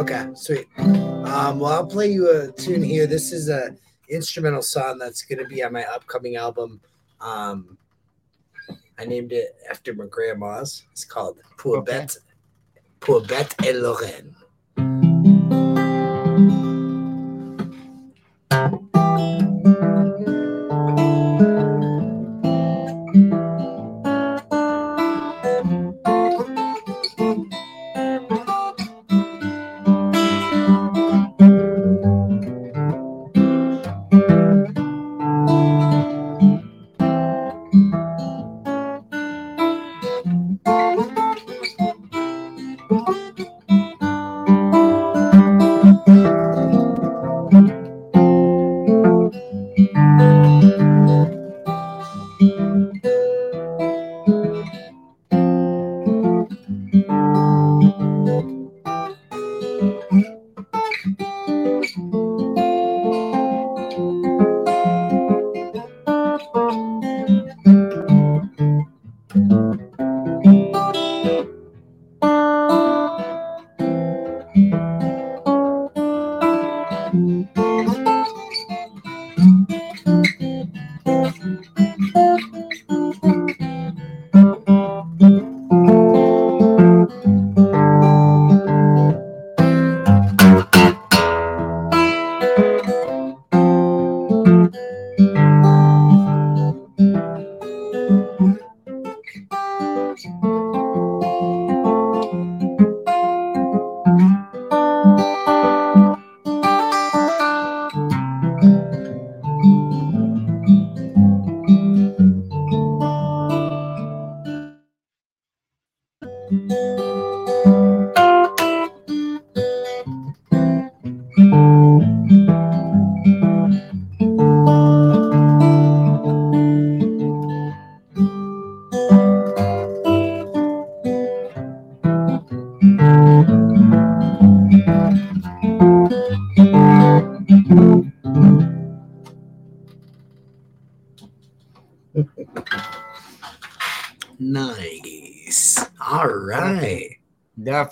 Okay, 0.00 0.26
sweet. 0.34 0.66
Um, 0.78 1.60
well, 1.60 1.72
I'll 1.72 1.86
play 1.86 2.08
you 2.08 2.28
a 2.30 2.50
tune 2.52 2.82
here. 2.82 3.06
This 3.06 3.32
is 3.32 3.48
a 3.48 3.76
instrumental 4.10 4.60
song 4.62 4.98
that's 4.98 5.22
going 5.22 5.38
to 5.38 5.46
be 5.46 5.62
on 5.62 5.72
my 5.72 5.84
upcoming 5.84 6.36
album. 6.36 6.80
Um, 7.20 7.78
I 8.98 9.04
named 9.06 9.32
it 9.32 9.56
after 9.70 9.94
my 9.94 10.06
grandma's. 10.06 10.84
It's 10.92 11.04
called 11.04 11.38
Pour 11.56 11.78
Okay. 11.78 12.06
Bête 13.06 13.54
et 13.64 13.72
Lorraine. 13.74 14.34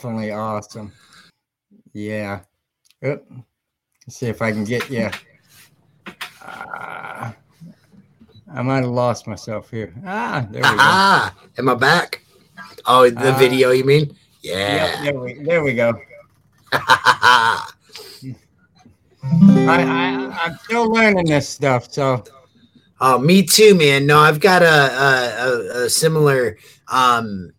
Definitely 0.02 0.32
awesome. 0.32 0.90
Yeah. 1.92 2.40
Oop. 3.06 3.24
Let's 4.04 4.16
see 4.16 4.26
if 4.26 4.42
I 4.42 4.50
can 4.50 4.64
get 4.64 4.90
you. 4.90 5.08
Uh, 6.44 7.30
I 8.52 8.62
might 8.62 8.80
have 8.82 8.90
lost 8.90 9.28
myself 9.28 9.70
here. 9.70 9.94
Ah, 10.04 10.44
there 10.50 10.60
we 10.60 10.68
go. 10.70 10.74
Ah, 10.80 11.32
am 11.56 11.68
I 11.68 11.74
back? 11.76 12.24
Oh, 12.84 13.08
the 13.08 13.32
Ah. 13.32 13.38
video, 13.38 13.70
you 13.70 13.84
mean? 13.84 14.12
Yeah, 14.42 14.74
Yeah. 14.74 15.02
there 15.04 15.20
we, 15.20 15.34
there 15.34 15.62
we 15.62 15.72
go. 15.74 15.92
I, 16.72 17.62
I, 19.22 20.36
I'm 20.42 20.58
still 20.64 20.90
learning 20.90 21.26
this 21.26 21.48
stuff. 21.48 21.92
So, 21.92 22.24
oh, 23.00 23.18
me 23.20 23.44
too, 23.44 23.76
man. 23.76 24.06
No, 24.06 24.18
I've 24.18 24.40
got 24.40 24.62
a 24.62 24.66
a, 24.66 25.46
a, 25.46 25.84
a 25.84 25.88
similar 25.88 26.56
um 26.88 27.52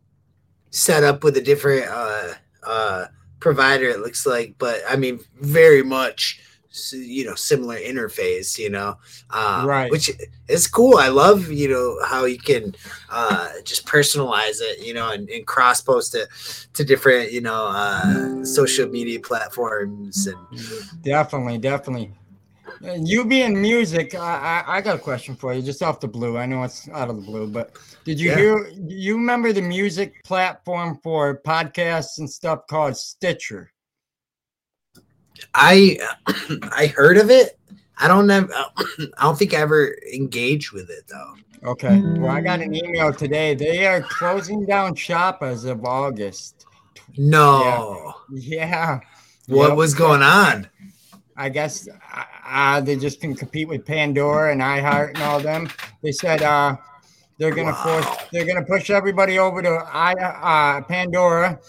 setup 0.74 1.24
with 1.24 1.38
a 1.38 1.41
different 1.41 1.88
uh 1.88 2.34
uh 2.63 3.05
provider. 3.39 3.89
It 3.89 3.99
looks 3.99 4.26
like, 4.26 4.55
but 4.57 4.82
I 4.89 4.95
mean, 4.95 5.19
very 5.39 5.84
much 5.84 6.41
you 6.91 7.24
know 7.24 7.36
similar 7.36 7.78
interface. 7.78 8.57
You 8.57 8.71
know, 8.71 8.97
um, 9.30 9.67
Right. 9.67 9.91
Which 9.91 10.09
is 10.47 10.67
cool. 10.67 10.97
I 10.97 11.09
love 11.09 11.51
you 11.51 11.69
know 11.69 11.99
how 12.05 12.26
you 12.26 12.39
can 12.39 12.76
uh 13.09 13.49
just 13.63 13.86
personalize 13.86 14.59
it. 14.59 14.86
You 14.86 14.95
know, 14.95 15.11
and, 15.11 15.30
and 15.30 15.45
cross 15.45 15.82
post 15.82 16.15
it 16.15 16.28
to 16.74 16.84
different 16.84 17.32
you 17.32 17.41
know 17.41 17.67
uh 17.67 18.43
social 18.43 18.89
media 18.89 19.19
platforms 19.19 20.28
and 20.28 20.38
definitely, 21.03 21.59
definitely. 21.59 22.11
You 22.82 23.26
being 23.26 23.61
music, 23.61 24.16
I, 24.16 24.64
I, 24.68 24.78
I 24.78 24.82
got 24.82 24.95
a 24.95 24.99
question 24.99 25.36
for 25.36 25.53
you, 25.53 25.61
just 25.61 25.82
off 25.82 25.99
the 25.99 26.07
blue. 26.07 26.38
I 26.38 26.45
know 26.45 26.64
it's 26.64 26.88
out 26.89 27.09
of 27.09 27.16
the 27.16 27.22
blue, 27.22 27.47
but 27.47 27.78
did 28.05 28.20
you 28.20 28.30
Yeah. 28.30 28.38
hear? 28.38 28.68
You 28.88 29.16
remember 29.16 29.53
the 29.53 29.61
music 29.61 30.24
platform 30.24 30.99
for 31.03 31.41
podcasts 31.45 32.20
and 32.20 32.30
stuff 32.30 32.68
called 32.70 32.95
Stitcher? 32.97 33.72
I 35.53 35.99
I 36.72 36.88
heard 36.88 37.18
of 37.18 37.30
it. 37.30 37.59
I 37.97 38.07
don't 38.07 38.28
know. 38.28 38.47
Uh, 38.53 38.66
I 39.18 39.24
don't 39.24 39.38
think 39.38 39.53
I 39.53 39.57
ever 39.57 39.95
engaged 40.14 40.72
with 40.72 40.89
it 40.89 41.03
though. 41.07 41.36
Okay. 41.72 42.01
Well, 42.03 42.32
I 42.32 42.41
got 42.41 42.59
an 42.61 42.76
email 42.76 43.14
today. 43.14 43.55
They 43.55 43.86
are 43.86 44.01
closing 44.01 44.66
down 44.66 44.95
shop 44.95 45.39
as 45.41 45.64
of 45.66 45.86
August. 45.86 46.66
No. 47.18 48.14
Yeah. 48.32 48.99
What 49.47 49.70
Yep. 49.70 49.78
was 49.78 49.93
going 49.93 50.22
on? 50.22 50.70
I 51.36 51.50
guess 51.50 51.88
uh, 52.46 52.82
they 52.82 52.96
just 52.96 53.22
can 53.22 53.36
compete 53.36 53.68
with 53.68 53.86
Pandora 53.86 54.52
and 54.52 54.62
iHeart 54.62 55.10
and 55.16 55.24
all 55.24 55.40
them. 55.40 55.70
They 56.02 56.12
said 56.12 56.44
uh, 56.44 56.78
they're 57.38 57.56
gonna 57.56 57.72
Wow. 57.72 58.02
force, 58.02 58.18
they're 58.32 58.46
gonna 58.46 58.66
push 58.66 58.90
everybody 58.90 59.40
over 59.40 59.62
to 59.62 59.70
I, 59.92 60.14
uh, 60.14 60.82
Pandora. 60.84 61.60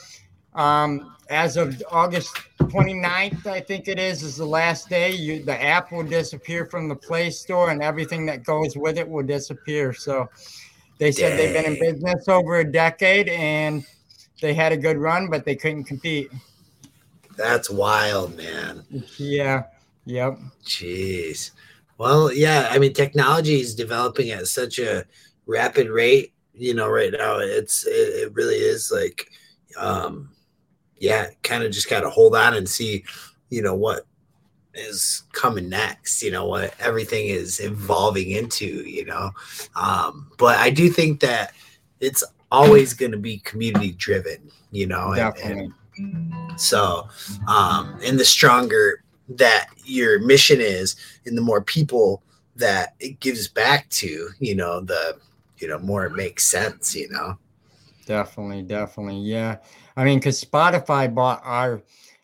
Um, 0.55 1.15
as 1.31 1.57
of 1.57 1.83
August 1.91 2.37
29th, 2.59 3.47
I 3.47 3.61
think 3.61 3.89
it 3.89 3.99
is, 3.99 4.23
is 4.23 4.37
the 4.37 4.45
last 4.45 4.89
day. 4.89 5.13
You, 5.13 5.43
the 5.43 5.61
app 5.61 5.91
will 5.91 6.05
disappear 6.05 6.67
from 6.67 6.89
the 6.89 6.95
Play 6.95 7.31
Store, 7.31 7.71
and 7.71 7.83
everything 7.83 8.27
that 8.27 8.45
goes 8.45 8.77
with 8.77 8.99
it 8.99 9.09
will 9.09 9.25
disappear. 9.25 9.95
So 9.95 10.29
they 10.99 11.11
said 11.11 11.39
they've 11.39 11.53
been 11.53 11.73
in 11.73 11.81
business 11.81 12.29
over 12.29 12.59
a 12.61 12.65
decade, 12.65 13.29
and 13.31 13.85
they 14.43 14.53
had 14.53 14.73
a 14.73 14.77
good 14.77 14.99
run, 14.99 15.29
but 15.31 15.45
they 15.45 15.57
couldn't 15.57 15.85
compete. 15.85 16.31
That's 17.37 17.69
wild, 17.71 18.37
man. 18.37 18.85
Yeah. 19.19 19.65
Yep. 20.07 20.39
Jeez. 20.65 21.51
Well, 21.99 22.33
yeah. 22.33 22.69
I 22.71 22.79
mean, 22.79 22.93
technology 22.93 23.61
is 23.61 23.75
developing 23.75 24.31
at 24.31 24.47
such 24.49 24.79
a 24.79 25.05
rapid 25.47 25.89
rate. 25.89 26.33
You 26.55 26.75
know, 26.75 26.89
right 26.89 27.11
now 27.13 27.39
it's 27.39 27.87
it, 27.87 27.91
it 27.91 28.35
really 28.35 28.57
is 28.57 28.93
like, 28.95 29.29
um, 29.79 30.31
yeah, 30.99 31.27
kind 31.43 31.65
of 31.65 31.73
just 31.73 31.91
got 31.91 32.01
to 32.01 32.11
hold 32.11 32.37
on 32.37 32.55
and 32.55 32.69
see, 32.69 33.05
you 33.51 33.61
know, 33.63 33.75
what 33.75 34.07
is 34.75 35.25
coming 35.33 35.69
next. 35.69 36.23
You 36.23 36.31
know 36.31 36.47
what 36.47 36.75
everything 36.81 37.27
is 37.29 37.61
evolving 37.61 38.31
into. 38.31 38.67
You 38.67 39.07
know, 39.07 39.31
um, 39.75 40.31
but 40.39 40.59
I 40.59 40.71
do 40.71 40.89
think 40.91 41.21
that 41.21 41.53
it's 42.01 42.23
always 42.53 42.95
going 42.95 43.13
to 43.13 43.19
be 43.19 43.39
community 43.39 43.93
driven. 43.93 44.51
You 44.71 44.87
know, 44.87 45.13
and- 45.13 45.21
and, 45.21 45.35
Definitely. 45.37 45.73
So, 46.57 47.09
um, 47.49 47.99
and 48.05 48.19
the 48.19 48.25
stronger 48.25 49.03
that 49.29 49.69
your 49.85 50.19
mission 50.21 50.61
is, 50.61 50.97
and 51.27 51.37
the 51.37 51.43
more 51.43 51.63
people 51.63 52.23
that 52.57 52.95
it 53.01 53.21
gives 53.21 53.49
back 53.49 53.89
to, 53.91 54.29
you 54.39 54.55
know, 54.55 54.81
the, 54.81 55.19
you 55.59 55.69
know, 55.69 55.79
more 55.79 56.07
it 56.07 56.13
makes 56.13 56.45
sense, 56.45 56.95
you 56.95 57.09
know. 57.11 57.39
Definitely, 58.07 58.63
definitely. 58.63 59.21
Yeah. 59.21 59.57
I 59.97 60.05
mean, 60.05 60.19
because 60.19 60.43
Spotify 60.45 61.13
bought 61.13 61.41
our 61.45 61.83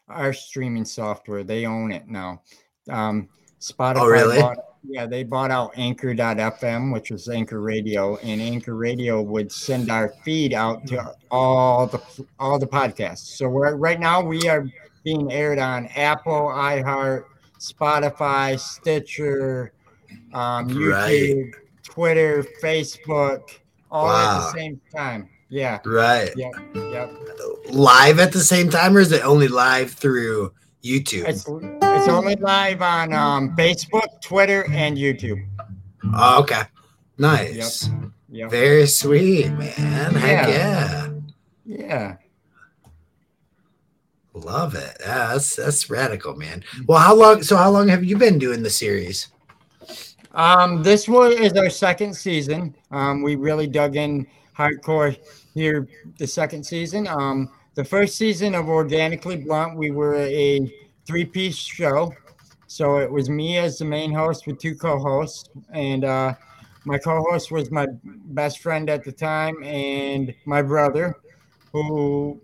our 0.08 0.32
streaming 0.32 0.84
software. 0.84 1.44
They 1.44 1.66
own 1.66 1.92
it 1.92 2.08
now. 2.08 2.42
Um, 2.88 3.28
Spotify. 3.60 3.96
Oh, 3.96 4.08
really? 4.08 4.40
Bought, 4.40 4.58
yeah, 4.82 5.06
they 5.06 5.24
bought 5.24 5.50
out 5.50 5.72
Anchor.fm, 5.76 6.92
which 6.92 7.10
was 7.10 7.28
Anchor 7.28 7.60
Radio, 7.60 8.16
and 8.16 8.40
Anchor 8.40 8.74
Radio 8.74 9.20
would 9.20 9.52
send 9.52 9.90
our 9.90 10.08
feed 10.24 10.54
out 10.54 10.86
to 10.86 11.14
all 11.30 11.86
the 11.86 12.00
all 12.38 12.58
the 12.58 12.66
podcasts. 12.66 13.36
So 13.36 13.48
we're 13.48 13.74
right 13.76 14.00
now 14.00 14.22
we 14.22 14.48
are 14.48 14.66
being 15.04 15.30
aired 15.32 15.58
on 15.58 15.86
Apple, 15.96 16.48
iHeart, 16.48 17.24
Spotify, 17.58 18.58
Stitcher, 18.58 19.72
um, 20.32 20.68
YouTube, 20.68 21.44
right. 21.44 21.54
Twitter, 21.82 22.44
Facebook, 22.62 23.58
all 23.90 24.06
wow. 24.06 24.38
at 24.38 24.52
the 24.52 24.58
same 24.58 24.80
time. 24.94 25.28
Yeah. 25.50 25.80
Right. 25.84 26.30
Yep. 26.36 26.52
Yep. 26.74 27.12
Live 27.70 28.18
at 28.20 28.32
the 28.32 28.40
same 28.40 28.70
time, 28.70 28.96
or 28.96 29.00
is 29.00 29.12
it 29.12 29.24
only 29.24 29.48
live 29.48 29.90
through 29.92 30.52
YouTube? 30.82 31.28
It's, 31.28 31.44
it's 31.48 32.08
only 32.08 32.36
live 32.36 32.82
on 32.82 33.12
um, 33.12 33.56
Facebook, 33.56 34.20
Twitter, 34.22 34.66
and 34.70 34.96
YouTube. 34.96 35.46
Oh, 36.14 36.40
okay. 36.42 36.62
Nice. 37.18 37.88
Yep. 37.88 38.10
Yep. 38.32 38.50
Very 38.50 38.86
sweet, 38.86 39.50
man. 39.50 40.14
Heck 40.14 40.48
yeah. 40.48 41.08
Yeah. 41.66 42.16
Love 44.32 44.74
it. 44.74 44.96
Yeah, 45.00 45.28
that's 45.32 45.56
that's 45.56 45.90
radical, 45.90 46.36
man. 46.36 46.62
Well, 46.86 46.98
how 46.98 47.14
long? 47.14 47.42
So, 47.42 47.56
how 47.56 47.70
long 47.70 47.88
have 47.88 48.04
you 48.04 48.16
been 48.16 48.38
doing 48.38 48.62
the 48.62 48.70
series? 48.70 49.28
Um, 50.32 50.82
this 50.82 51.08
was 51.08 51.34
is 51.34 51.52
our 51.54 51.68
second 51.68 52.14
season. 52.14 52.74
Um, 52.92 53.22
we 53.22 53.34
really 53.34 53.66
dug 53.66 53.96
in 53.96 54.26
hardcore 54.56 55.18
here 55.54 55.88
the 56.18 56.26
second 56.26 56.64
season. 56.64 57.08
Um, 57.08 57.50
the 57.74 57.84
first 57.84 58.16
season 58.16 58.54
of 58.54 58.68
Organically 58.68 59.36
Blunt, 59.36 59.76
we 59.76 59.90
were 59.90 60.16
a 60.16 60.72
three-piece 61.06 61.56
show. 61.56 62.12
So 62.66 62.98
it 62.98 63.10
was 63.10 63.28
me 63.28 63.58
as 63.58 63.78
the 63.78 63.84
main 63.84 64.12
host 64.12 64.46
with 64.46 64.58
two 64.58 64.74
co-hosts, 64.74 65.50
and 65.72 66.04
uh, 66.04 66.34
my 66.84 66.98
co-host 66.98 67.50
was 67.50 67.70
my 67.70 67.86
best 68.04 68.60
friend 68.60 68.88
at 68.88 69.04
the 69.04 69.12
time 69.12 69.62
and 69.64 70.34
my 70.44 70.62
brother, 70.62 71.16
who 71.72 72.40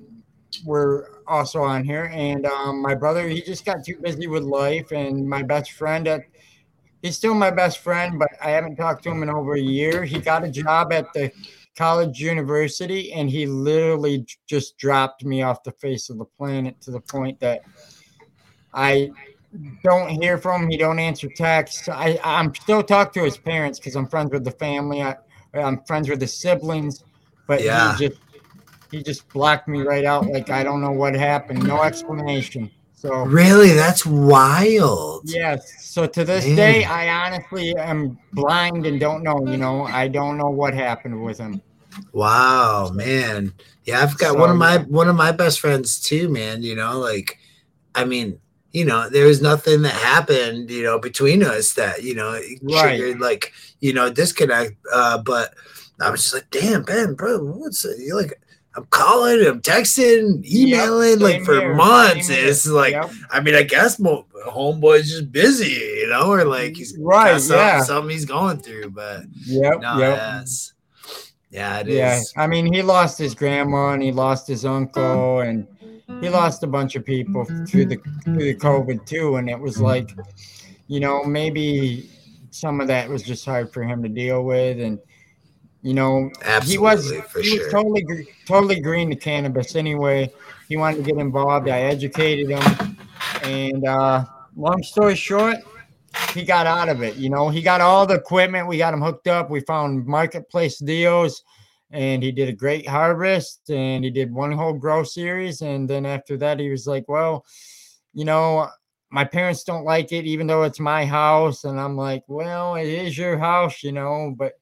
were 0.64 1.22
also 1.26 1.62
on 1.62 1.84
here. 1.84 2.10
And 2.12 2.46
um, 2.46 2.82
my 2.82 2.94
brother, 2.94 3.28
he 3.28 3.40
just 3.42 3.64
got 3.64 3.84
too 3.84 3.96
busy 4.02 4.26
with 4.26 4.42
life, 4.42 4.90
and 4.90 5.28
my 5.28 5.42
best 5.42 5.72
friend 5.72 6.08
at 6.08 6.22
he's 7.02 7.16
still 7.16 7.34
my 7.34 7.50
best 7.50 7.78
friend, 7.78 8.18
but 8.18 8.30
I 8.42 8.50
haven't 8.50 8.76
talked 8.76 9.04
to 9.04 9.10
him 9.10 9.22
in 9.22 9.30
over 9.30 9.54
a 9.54 9.60
year. 9.60 10.04
He 10.04 10.18
got 10.18 10.44
a 10.44 10.50
job 10.50 10.92
at 10.92 11.12
the 11.12 11.30
college 11.76 12.20
university 12.20 13.12
and 13.12 13.30
he 13.30 13.46
literally 13.46 14.26
just 14.46 14.78
dropped 14.78 15.24
me 15.24 15.42
off 15.42 15.62
the 15.62 15.72
face 15.72 16.08
of 16.08 16.18
the 16.18 16.24
planet 16.24 16.80
to 16.80 16.90
the 16.90 17.00
point 17.00 17.38
that 17.40 17.62
I 18.72 19.10
don't 19.82 20.08
hear 20.08 20.38
from 20.38 20.64
him. 20.64 20.70
He 20.70 20.76
don't 20.76 20.98
answer 20.98 21.28
texts. 21.28 21.88
I, 21.88 22.18
I'm 22.24 22.54
still 22.54 22.82
talk 22.82 23.12
to 23.14 23.24
his 23.24 23.36
parents 23.36 23.78
because 23.78 23.94
I'm 23.94 24.06
friends 24.06 24.32
with 24.32 24.44
the 24.44 24.50
family. 24.52 25.02
I, 25.02 25.16
I'm 25.54 25.82
friends 25.84 26.08
with 26.08 26.20
the 26.20 26.26
siblings, 26.26 27.04
but 27.46 27.62
yeah. 27.62 27.96
he 27.96 28.08
just 28.08 28.20
he 28.90 29.02
just 29.02 29.28
blocked 29.30 29.68
me 29.68 29.82
right 29.82 30.04
out. 30.04 30.26
Like 30.26 30.50
I 30.50 30.62
don't 30.62 30.80
know 30.80 30.92
what 30.92 31.14
happened. 31.14 31.62
No 31.62 31.82
explanation. 31.82 32.70
So 33.06 33.24
really, 33.24 33.72
that's 33.72 34.04
wild. 34.04 35.22
Yes. 35.24 35.84
So 35.84 36.06
to 36.06 36.24
this 36.24 36.46
Man. 36.46 36.56
day, 36.56 36.84
I 36.84 37.26
honestly 37.26 37.74
am 37.76 38.18
blind 38.32 38.86
and 38.86 38.98
don't 38.98 39.22
know. 39.22 39.46
You 39.46 39.56
know, 39.56 39.84
I 39.84 40.08
don't 40.08 40.36
know 40.36 40.50
what 40.50 40.74
happened 40.74 41.22
with 41.22 41.38
him. 41.38 41.62
Wow, 42.12 42.90
man. 42.92 43.54
Yeah, 43.84 44.02
I've 44.02 44.18
got 44.18 44.32
so, 44.32 44.40
one 44.40 44.50
of 44.50 44.56
my 44.56 44.78
one 44.78 45.08
of 45.08 45.16
my 45.16 45.32
best 45.32 45.60
friends 45.60 46.00
too, 46.00 46.28
man. 46.28 46.62
You 46.62 46.74
know, 46.74 46.98
like, 46.98 47.38
I 47.94 48.04
mean, 48.04 48.38
you 48.72 48.84
know, 48.84 49.08
there 49.08 49.26
was 49.26 49.40
nothing 49.40 49.82
that 49.82 49.94
happened, 49.94 50.70
you 50.70 50.82
know, 50.82 50.98
between 50.98 51.42
us 51.42 51.72
that, 51.74 52.02
you 52.02 52.14
know, 52.14 52.32
right. 52.32 52.82
triggered 52.82 53.20
like, 53.20 53.52
you 53.80 53.92
know, 53.92 54.10
disconnect. 54.10 54.74
Uh, 54.92 55.18
but 55.18 55.54
I 56.00 56.10
was 56.10 56.22
just 56.22 56.34
like, 56.34 56.50
damn, 56.50 56.82
Ben, 56.82 57.14
bro, 57.14 57.38
what's 57.38 57.84
it? 57.84 57.98
You're 57.98 58.20
like, 58.20 58.38
I'm 58.76 58.84
calling, 58.90 59.46
I'm 59.46 59.62
texting, 59.62 60.44
emailing, 60.44 61.12
yep, 61.12 61.20
like 61.20 61.42
for 61.44 61.58
here, 61.58 61.74
months. 61.74 62.28
It's 62.28 62.66
like, 62.66 62.92
yep. 62.92 63.10
I 63.30 63.40
mean, 63.40 63.54
I 63.54 63.62
guess 63.62 63.98
mo- 63.98 64.26
homeboy's 64.46 65.08
just 65.08 65.32
busy, 65.32 65.70
you 65.70 66.08
know, 66.10 66.30
or 66.30 66.44
like 66.44 66.76
he's 66.76 66.94
right, 66.98 67.40
something, 67.40 67.56
yeah, 67.56 67.80
something 67.80 68.10
he's 68.10 68.26
going 68.26 68.58
through. 68.58 68.90
But 68.90 69.22
yep, 69.46 69.80
no, 69.80 69.98
yep. 69.98 70.46
Yeah, 71.50 71.78
it 71.78 71.88
yeah. 71.88 72.18
is. 72.18 72.34
I 72.36 72.46
mean, 72.46 72.70
he 72.70 72.82
lost 72.82 73.18
his 73.18 73.34
grandma 73.34 73.92
and 73.92 74.02
he 74.02 74.12
lost 74.12 74.46
his 74.46 74.66
uncle 74.66 75.40
and 75.40 75.66
he 76.20 76.28
lost 76.28 76.62
a 76.62 76.66
bunch 76.66 76.96
of 76.96 77.04
people 77.04 77.46
through 77.66 77.86
the 77.86 77.96
through 78.24 78.44
the 78.44 78.56
COVID 78.56 79.06
too. 79.06 79.36
And 79.36 79.48
it 79.48 79.58
was 79.58 79.80
like, 79.80 80.10
you 80.86 81.00
know, 81.00 81.24
maybe 81.24 82.10
some 82.50 82.80
of 82.80 82.88
that 82.88 83.08
was 83.08 83.22
just 83.22 83.46
hard 83.46 83.72
for 83.72 83.82
him 83.82 84.02
to 84.02 84.08
deal 84.08 84.44
with. 84.44 84.80
And 84.80 84.98
you 85.86 85.94
know, 85.94 86.32
Absolutely, 86.42 86.72
he 86.72 86.78
was 86.78 87.10
he 87.10 87.42
sure. 87.44 87.62
was 87.62 87.72
totally 87.72 88.28
totally 88.44 88.80
green 88.80 89.08
to 89.10 89.14
cannabis 89.14 89.76
anyway. 89.76 90.28
He 90.68 90.76
wanted 90.76 90.96
to 90.96 91.02
get 91.04 91.16
involved. 91.16 91.68
I 91.68 91.82
educated 91.82 92.50
him, 92.50 92.96
and 93.44 93.86
uh, 93.86 94.24
long 94.56 94.82
story 94.82 95.14
short, 95.14 95.58
he 96.34 96.44
got 96.44 96.66
out 96.66 96.88
of 96.88 97.04
it. 97.04 97.14
You 97.14 97.30
know, 97.30 97.50
he 97.50 97.62
got 97.62 97.80
all 97.80 98.04
the 98.04 98.16
equipment. 98.16 98.66
We 98.66 98.78
got 98.78 98.94
him 98.94 99.00
hooked 99.00 99.28
up. 99.28 99.48
We 99.48 99.60
found 99.60 100.06
marketplace 100.06 100.78
deals, 100.78 101.44
and 101.92 102.20
he 102.20 102.32
did 102.32 102.48
a 102.48 102.52
great 102.52 102.88
harvest. 102.88 103.70
And 103.70 104.02
he 104.02 104.10
did 104.10 104.32
one 104.32 104.50
whole 104.50 104.72
grow 104.72 105.04
series. 105.04 105.60
And 105.60 105.88
then 105.88 106.04
after 106.04 106.36
that, 106.38 106.58
he 106.58 106.68
was 106.68 106.88
like, 106.88 107.04
"Well, 107.06 107.44
you 108.12 108.24
know, 108.24 108.68
my 109.10 109.22
parents 109.22 109.62
don't 109.62 109.84
like 109.84 110.10
it, 110.10 110.24
even 110.24 110.48
though 110.48 110.64
it's 110.64 110.80
my 110.80 111.06
house." 111.06 111.62
And 111.62 111.78
I'm 111.78 111.96
like, 111.96 112.24
"Well, 112.26 112.74
it 112.74 112.88
is 112.88 113.16
your 113.16 113.38
house, 113.38 113.84
you 113.84 113.92
know, 113.92 114.34
but 114.36 114.54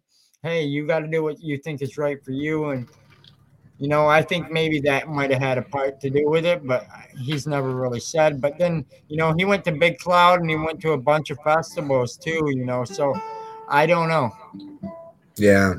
hey, 0.45 0.63
you 0.63 0.87
got 0.87 1.01
to 1.01 1.09
do 1.09 1.25
what 1.25 1.43
you 1.43 1.59
think 1.59 1.83
is 1.83 1.99
right 1.99 2.25
for 2.25 2.31
you." 2.31 2.67
And 2.67 2.87
you 3.79 3.89
know, 3.89 4.07
I 4.07 4.23
think 4.23 4.51
maybe 4.51 4.81
that 4.81 5.09
might 5.09 5.31
have 5.31 5.43
had 5.43 5.59
a 5.59 5.63
part 5.63 6.01
to 6.01 6.11
do 6.11 6.29
with 6.29 6.47
it, 6.47 6.67
but 6.67 6.87
he's 7.19 7.47
never 7.47 7.75
really 7.75 8.01
said. 8.01 8.41
But 8.41 8.57
then, 8.57 8.87
you 9.09 9.17
know, 9.17 9.35
he 9.37 9.45
went 9.45 9.65
to 9.65 9.73
Big 9.73 9.99
Cloud 9.99 10.41
and 10.41 10.49
he 10.49 10.57
went 10.57 10.81
to 10.83 10.93
a 10.93 10.99
bunch 10.99 11.31
of 11.31 11.39
festivals 11.43 12.17
too, 12.17 12.51
you 12.55 12.65
know, 12.65 12.85
so 12.85 13.15
I 13.69 13.87
don't 13.87 14.09
know. 14.09 14.31
Yeah. 15.37 15.75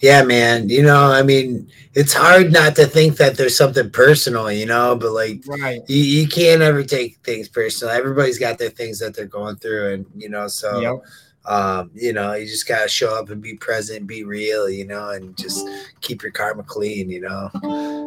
Yeah, 0.00 0.22
man. 0.22 0.68
You 0.68 0.82
know, 0.82 1.10
I 1.10 1.22
mean, 1.22 1.68
it's 1.94 2.12
hard 2.12 2.52
not 2.52 2.76
to 2.76 2.86
think 2.86 3.16
that 3.16 3.36
there's 3.36 3.56
something 3.56 3.90
personal, 3.90 4.52
you 4.52 4.66
know, 4.66 4.94
but 4.94 5.12
like, 5.12 5.42
right. 5.46 5.80
you, 5.88 6.02
you 6.02 6.28
can't 6.28 6.62
ever 6.62 6.84
take 6.84 7.16
things 7.24 7.48
personal. 7.48 7.92
Everybody's 7.92 8.38
got 8.38 8.58
their 8.58 8.70
things 8.70 9.00
that 9.00 9.16
they're 9.16 9.26
going 9.26 9.56
through, 9.56 9.94
and, 9.94 10.06
you 10.14 10.28
know, 10.28 10.46
so. 10.46 10.80
Yep 10.80 11.04
um, 11.48 11.90
you 11.94 12.12
know, 12.12 12.34
you 12.34 12.46
just 12.46 12.68
gotta 12.68 12.88
show 12.88 13.18
up 13.18 13.30
and 13.30 13.40
be 13.40 13.54
present, 13.54 14.06
be 14.06 14.22
real, 14.22 14.68
you 14.68 14.86
know, 14.86 15.10
and 15.10 15.36
just 15.36 15.66
keep 16.02 16.22
your 16.22 16.30
karma 16.30 16.62
clean, 16.62 17.10
you 17.10 17.22
know. 17.22 17.50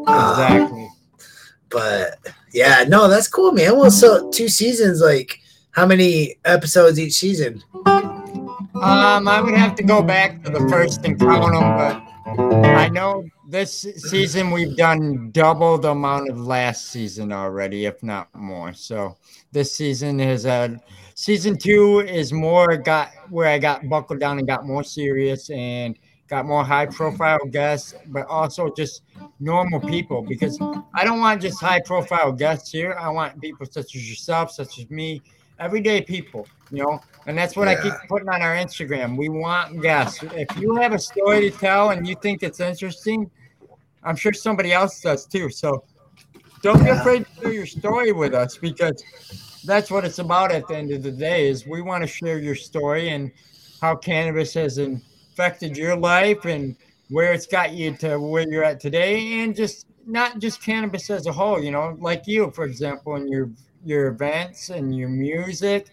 Exactly. 0.07 0.83
Um, 0.83 0.89
but 1.69 2.19
yeah, 2.53 2.85
no, 2.87 3.07
that's 3.07 3.27
cool, 3.27 3.51
man. 3.51 3.77
Well, 3.77 3.89
so 3.89 4.29
two 4.29 4.47
seasons, 4.47 5.01
like 5.01 5.39
how 5.71 5.87
many 5.87 6.35
episodes 6.45 6.99
each 6.99 7.13
season? 7.13 7.63
Um, 7.85 9.27
I 9.27 9.41
would 9.41 9.55
have 9.55 9.75
to 9.75 9.83
go 9.83 10.03
back 10.03 10.43
to 10.43 10.51
the 10.51 10.59
first 10.69 11.03
and 11.03 11.19
count 11.19 11.53
them, 11.53 11.77
but 12.37 12.69
I 12.69 12.89
know 12.89 13.25
this 13.51 13.85
season 13.97 14.49
we've 14.49 14.77
done 14.77 15.29
double 15.31 15.77
the 15.77 15.89
amount 15.89 16.29
of 16.29 16.39
last 16.39 16.85
season 16.85 17.33
already, 17.33 17.85
if 17.85 18.01
not 18.01 18.33
more. 18.33 18.71
So 18.71 19.17
this 19.51 19.75
season 19.75 20.21
is 20.21 20.45
a 20.45 20.79
season 21.15 21.57
two 21.57 21.99
is 21.99 22.31
more 22.31 22.77
got 22.77 23.11
where 23.29 23.49
I 23.49 23.59
got 23.59 23.89
buckled 23.89 24.21
down 24.21 24.39
and 24.39 24.47
got 24.47 24.65
more 24.65 24.85
serious 24.85 25.49
and 25.49 25.99
got 26.29 26.45
more 26.45 26.63
high 26.63 26.85
profile 26.85 27.45
guests, 27.51 27.93
but 28.07 28.25
also 28.27 28.73
just 28.73 29.01
normal 29.41 29.81
people 29.81 30.21
because 30.21 30.57
I 30.93 31.03
don't 31.03 31.19
want 31.19 31.41
just 31.41 31.59
high 31.59 31.81
profile 31.81 32.31
guests 32.31 32.71
here. 32.71 32.95
I 32.97 33.09
want 33.09 33.41
people 33.41 33.65
such 33.69 33.95
as 33.97 34.09
yourself, 34.09 34.51
such 34.51 34.79
as 34.79 34.89
me, 34.89 35.21
everyday 35.59 36.01
people, 36.01 36.47
you 36.71 36.83
know, 36.83 37.01
and 37.27 37.37
that's 37.37 37.57
what 37.57 37.67
yeah. 37.67 37.79
I 37.79 37.83
keep 37.83 37.93
putting 38.07 38.29
on 38.29 38.41
our 38.41 38.55
Instagram. 38.55 39.17
We 39.17 39.27
want 39.27 39.81
guests. 39.81 40.23
If 40.23 40.55
you 40.57 40.75
have 40.75 40.93
a 40.93 40.99
story 40.99 41.51
to 41.51 41.57
tell 41.57 41.89
and 41.89 42.07
you 42.07 42.15
think 42.15 42.43
it's 42.43 42.61
interesting, 42.61 43.29
I'm 44.03 44.15
sure 44.15 44.33
somebody 44.33 44.73
else 44.73 45.01
does 45.01 45.25
too. 45.25 45.49
So 45.49 45.83
don't 46.61 46.83
be 46.83 46.89
afraid 46.89 47.25
to 47.25 47.41
share 47.41 47.53
your 47.53 47.65
story 47.65 48.11
with 48.11 48.33
us 48.33 48.57
because 48.57 49.03
that's 49.65 49.91
what 49.91 50.05
it's 50.05 50.19
about 50.19 50.51
at 50.51 50.67
the 50.67 50.75
end 50.75 50.91
of 50.91 51.03
the 51.03 51.11
day 51.11 51.47
is 51.47 51.65
we 51.65 51.81
want 51.81 52.03
to 52.03 52.07
share 52.07 52.39
your 52.39 52.55
story 52.55 53.09
and 53.09 53.31
how 53.81 53.95
cannabis 53.95 54.53
has 54.53 54.77
affected 54.77 55.75
your 55.77 55.95
life 55.95 56.45
and 56.45 56.75
where 57.09 57.33
it's 57.33 57.45
got 57.45 57.73
you 57.73 57.95
to 57.97 58.17
where 58.17 58.47
you're 58.49 58.63
at 58.63 58.79
today 58.79 59.41
and 59.41 59.55
just 59.55 59.87
not 60.05 60.39
just 60.39 60.61
cannabis 60.63 61.09
as 61.09 61.27
a 61.27 61.31
whole 61.31 61.61
you 61.61 61.71
know 61.71 61.97
like 61.99 62.23
you 62.25 62.49
for 62.51 62.63
example 62.65 63.15
in 63.15 63.27
your 63.27 63.49
your 63.83 64.07
events 64.07 64.69
and 64.69 64.95
your 64.95 65.09
music 65.09 65.87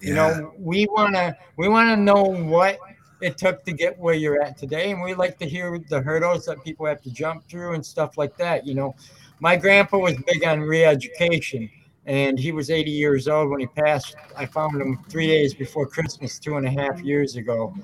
you 0.00 0.14
yeah. 0.14 0.14
know 0.14 0.52
we 0.58 0.86
want 0.86 1.14
to 1.14 1.36
we 1.56 1.68
want 1.68 1.88
to 1.88 1.96
know 1.96 2.22
what 2.22 2.78
it 3.20 3.36
took 3.38 3.64
to 3.64 3.72
get 3.72 3.98
where 3.98 4.14
you're 4.14 4.42
at 4.42 4.56
today 4.56 4.90
and 4.90 5.02
we 5.02 5.14
like 5.14 5.38
to 5.38 5.46
hear 5.46 5.78
the 5.88 6.00
hurdles 6.00 6.46
that 6.46 6.62
people 6.64 6.86
have 6.86 7.02
to 7.02 7.10
jump 7.10 7.46
through 7.48 7.74
and 7.74 7.84
stuff 7.84 8.16
like 8.18 8.36
that 8.36 8.66
you 8.66 8.74
know 8.74 8.94
my 9.40 9.56
grandpa 9.56 9.98
was 9.98 10.16
big 10.26 10.44
on 10.44 10.60
re-education 10.60 11.70
and 12.06 12.38
he 12.38 12.52
was 12.52 12.70
80 12.70 12.90
years 12.90 13.28
old 13.28 13.50
when 13.50 13.60
he 13.60 13.66
passed. 13.66 14.16
I 14.36 14.46
found 14.46 14.80
him 14.80 14.98
three 15.08 15.26
days 15.26 15.54
before 15.54 15.86
Christmas, 15.86 16.38
two 16.38 16.56
and 16.56 16.66
a 16.66 16.70
half 16.70 17.00
years 17.00 17.36
ago. 17.36 17.74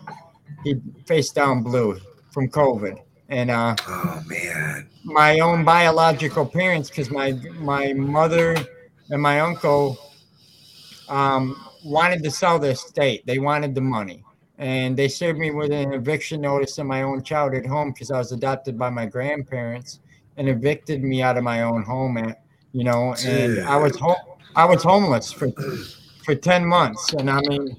He 0.65 0.81
face 1.07 1.31
down 1.31 1.63
blue 1.63 2.01
from 2.31 2.49
COVID, 2.49 2.99
and 3.29 3.51
uh, 3.51 3.77
oh 3.87 4.23
man, 4.27 4.89
my 5.05 5.39
own 5.41 5.65
biological 5.65 6.47
parents, 6.47 6.89
because 6.89 7.11
my 7.11 7.33
my 7.59 7.93
mother 7.93 8.57
and 9.11 9.23
my 9.23 9.41
uncle 9.41 9.97
um, 11.09 11.57
wanted 11.85 12.23
to 12.25 12.31
sell 12.31 12.59
the 12.59 12.71
estate. 12.71 13.25
They 13.27 13.39
wanted 13.39 13.75
the 13.75 13.81
money, 13.81 14.25
and 14.59 14.97
they 14.97 15.09
served 15.09 15.39
me 15.39 15.51
with 15.51 15.71
an 15.71 15.93
eviction 15.93 16.41
notice 16.41 16.79
in 16.79 16.87
my 16.87 17.03
own 17.03 17.23
childhood 17.23 17.67
home 17.67 17.93
because 17.93 18.11
I 18.11 18.19
was 18.19 18.33
adopted 18.33 18.79
by 18.79 18.91
my 18.91 19.07
grandparents 19.07 20.01
and 20.37 20.49
evicted 20.49 21.03
me 21.03 21.23
out 21.23 21.37
of 21.37 21.45
my 21.45 21.63
own 21.63 21.83
home 21.83 22.17
at 22.19 22.43
you 22.73 22.85
know, 22.85 23.15
and 23.25 23.61
I 23.61 23.77
was 23.77 23.97
home. 23.97 24.17
I 24.55 24.67
was 24.67 24.83
homeless 24.83 25.33
for 25.33 25.51
for 26.25 26.35
ten 26.35 26.67
months, 26.67 27.15
and 27.15 27.31
I 27.31 27.41
mean, 27.41 27.75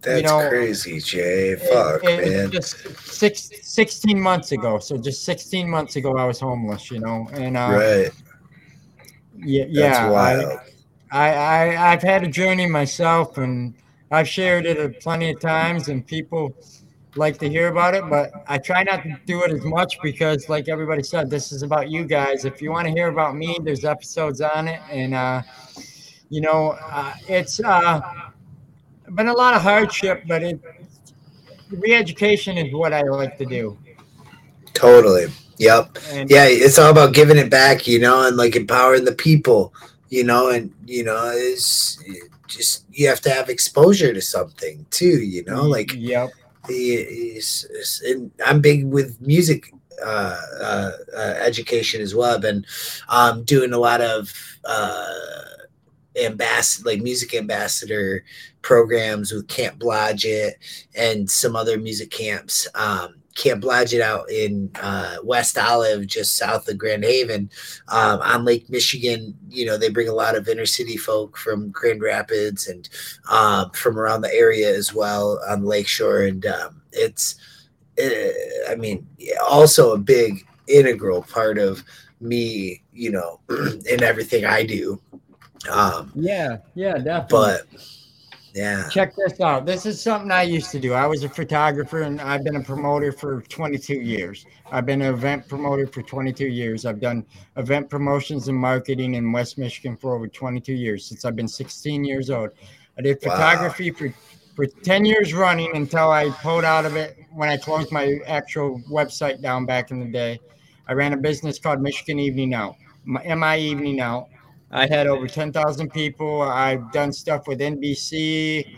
that's 0.00 0.16
you 0.16 0.22
know, 0.26 0.48
crazy, 0.48 0.98
Jay. 0.98 1.54
Fuck, 1.54 2.02
it, 2.02 2.18
it 2.20 2.30
man. 2.32 2.50
Just 2.50 2.76
six, 2.98 3.50
16 3.62 4.20
months 4.20 4.50
ago. 4.50 4.80
So 4.80 4.96
just 4.98 5.24
16 5.24 5.68
months 5.68 5.94
ago, 5.94 6.16
I 6.16 6.24
was 6.24 6.40
homeless. 6.40 6.90
You 6.90 6.98
know, 6.98 7.28
and 7.34 7.56
uh, 7.56 7.68
right. 7.70 8.10
Yeah, 9.36 9.66
yeah. 9.68 10.10
I, 10.10 10.58
I, 11.12 11.34
I, 11.34 11.92
I've 11.92 12.02
had 12.02 12.24
a 12.24 12.28
journey 12.28 12.66
myself, 12.66 13.38
and 13.38 13.74
I've 14.10 14.28
shared 14.28 14.66
it 14.66 15.00
plenty 15.00 15.30
of 15.30 15.40
times, 15.40 15.88
and 15.88 16.06
people 16.06 16.56
like 17.16 17.38
to 17.38 17.48
hear 17.48 17.68
about 17.68 17.94
it, 17.94 18.08
but 18.10 18.32
I 18.48 18.58
try 18.58 18.82
not 18.82 19.02
to 19.04 19.16
do 19.26 19.42
it 19.44 19.52
as 19.52 19.64
much 19.64 19.98
because, 20.02 20.48
like 20.48 20.68
everybody 20.68 21.02
said, 21.02 21.30
this 21.30 21.52
is 21.52 21.62
about 21.62 21.90
you 21.90 22.04
guys. 22.04 22.44
If 22.44 22.60
you 22.60 22.70
want 22.70 22.86
to 22.88 22.92
hear 22.92 23.08
about 23.08 23.36
me, 23.36 23.58
there's 23.62 23.84
episodes 23.84 24.40
on 24.40 24.68
it, 24.68 24.80
and 24.90 25.14
uh, 25.14 25.42
you 26.28 26.40
know, 26.40 26.76
uh, 26.80 27.14
it's 27.28 27.60
uh, 27.60 28.00
been 29.14 29.28
a 29.28 29.32
lot 29.32 29.54
of 29.54 29.62
hardship, 29.62 30.24
but 30.26 30.42
it 30.42 30.60
re-education 31.70 32.58
is 32.58 32.72
what 32.72 32.92
I 32.92 33.02
like 33.02 33.38
to 33.38 33.46
do. 33.46 33.78
Totally. 34.72 35.26
Yep. 35.58 35.98
And, 36.10 36.30
yeah, 36.30 36.46
it's 36.46 36.78
all 36.78 36.90
about 36.90 37.14
giving 37.14 37.36
it 37.36 37.50
back, 37.50 37.86
you 37.86 37.98
know, 37.98 38.26
and 38.26 38.36
like 38.36 38.56
empowering 38.56 39.04
the 39.04 39.14
people, 39.14 39.72
you 40.08 40.24
know, 40.24 40.50
and 40.50 40.72
you 40.86 41.04
know, 41.04 41.30
it's 41.32 42.02
just 42.54 42.84
you 42.90 43.08
have 43.08 43.20
to 43.22 43.30
have 43.30 43.48
exposure 43.48 44.14
to 44.14 44.20
something 44.20 44.86
too, 44.90 45.22
you 45.22 45.44
know, 45.44 45.62
like 45.62 45.92
yep 45.94 46.30
is, 46.68 47.64
is 47.70 48.02
and 48.06 48.30
I'm 48.44 48.60
big 48.60 48.86
with 48.86 49.20
music 49.20 49.72
uh, 50.04 50.40
uh, 50.60 50.90
uh, 51.16 51.34
education 51.40 52.00
as 52.00 52.14
well. 52.14 52.34
I've 52.34 52.40
been 52.40 52.66
um, 53.08 53.44
doing 53.44 53.72
a 53.72 53.78
lot 53.78 54.00
of 54.00 54.32
uh, 54.64 55.06
ambassador, 56.22 56.90
like 56.90 57.02
music 57.02 57.34
ambassador 57.34 58.24
programs 58.62 59.32
with 59.32 59.48
Camp 59.48 59.78
Blodgett 59.78 60.54
and 60.96 61.30
some 61.30 61.54
other 61.54 61.78
music 61.78 62.10
camps. 62.10 62.66
Um, 62.74 63.16
Camp 63.34 63.62
Blodgett 63.62 64.00
out 64.00 64.30
in 64.30 64.70
uh, 64.80 65.16
West 65.24 65.58
Olive, 65.58 66.06
just 66.06 66.36
south 66.36 66.68
of 66.68 66.78
Grand 66.78 67.04
Haven, 67.04 67.50
um, 67.88 68.20
on 68.20 68.44
Lake 68.44 68.70
Michigan. 68.70 69.36
You 69.48 69.66
know, 69.66 69.76
they 69.76 69.90
bring 69.90 70.08
a 70.08 70.14
lot 70.14 70.36
of 70.36 70.48
inner 70.48 70.66
city 70.66 70.96
folk 70.96 71.36
from 71.36 71.70
Grand 71.70 72.02
Rapids 72.02 72.68
and 72.68 72.88
um, 73.30 73.70
from 73.70 73.98
around 73.98 74.20
the 74.20 74.32
area 74.32 74.74
as 74.74 74.94
well 74.94 75.40
on 75.48 75.62
the 75.62 75.68
lakeshore. 75.68 76.22
And 76.22 76.46
um, 76.46 76.82
it's, 76.92 77.36
uh, 78.02 78.70
I 78.70 78.76
mean, 78.76 79.06
also 79.44 79.92
a 79.92 79.98
big 79.98 80.46
integral 80.68 81.22
part 81.22 81.58
of 81.58 81.82
me, 82.20 82.82
you 82.92 83.10
know, 83.10 83.40
in 83.90 84.02
everything 84.02 84.44
I 84.44 84.64
do. 84.64 85.00
Um, 85.70 86.12
yeah, 86.14 86.58
yeah, 86.74 86.98
definitely. 86.98 87.26
But 87.30 87.66
yeah. 88.54 88.88
Check 88.88 89.14
this 89.16 89.40
out. 89.40 89.66
This 89.66 89.84
is 89.84 90.00
something 90.00 90.30
I 90.30 90.42
used 90.42 90.70
to 90.70 90.78
do. 90.78 90.92
I 90.92 91.06
was 91.06 91.24
a 91.24 91.28
photographer 91.28 92.02
and 92.02 92.20
I've 92.20 92.44
been 92.44 92.54
a 92.54 92.62
promoter 92.62 93.10
for 93.10 93.40
22 93.42 93.94
years. 93.94 94.46
I've 94.70 94.86
been 94.86 95.02
an 95.02 95.12
event 95.12 95.48
promoter 95.48 95.88
for 95.88 96.02
22 96.02 96.46
years. 96.46 96.86
I've 96.86 97.00
done 97.00 97.26
event 97.56 97.90
promotions 97.90 98.46
and 98.46 98.56
marketing 98.56 99.14
in 99.14 99.32
West 99.32 99.58
Michigan 99.58 99.96
for 99.96 100.14
over 100.14 100.28
22 100.28 100.72
years 100.72 101.04
since 101.04 101.24
I've 101.24 101.34
been 101.34 101.48
16 101.48 102.04
years 102.04 102.30
old. 102.30 102.50
I 102.96 103.02
did 103.02 103.20
photography 103.20 103.90
wow. 103.90 103.98
for 103.98 104.14
for 104.54 104.66
10 104.66 105.04
years 105.04 105.34
running 105.34 105.74
until 105.74 106.12
I 106.12 106.30
pulled 106.30 106.62
out 106.62 106.86
of 106.86 106.94
it 106.94 107.18
when 107.32 107.48
I 107.48 107.56
closed 107.56 107.90
my 107.90 108.20
actual 108.24 108.80
website 108.88 109.42
down 109.42 109.66
back 109.66 109.90
in 109.90 109.98
the 109.98 110.06
day. 110.06 110.38
I 110.86 110.92
ran 110.92 111.12
a 111.12 111.16
business 111.16 111.58
called 111.58 111.80
Michigan 111.80 112.20
Evening 112.20 112.54
Out, 112.54 112.76
MI 113.04 113.58
Evening 113.58 114.00
Out 114.00 114.28
I 114.70 114.86
had 114.86 115.06
over 115.06 115.26
10,000 115.28 115.92
people. 115.92 116.42
I've 116.42 116.90
done 116.92 117.12
stuff 117.12 117.46
with 117.46 117.60
NBC 117.60 118.76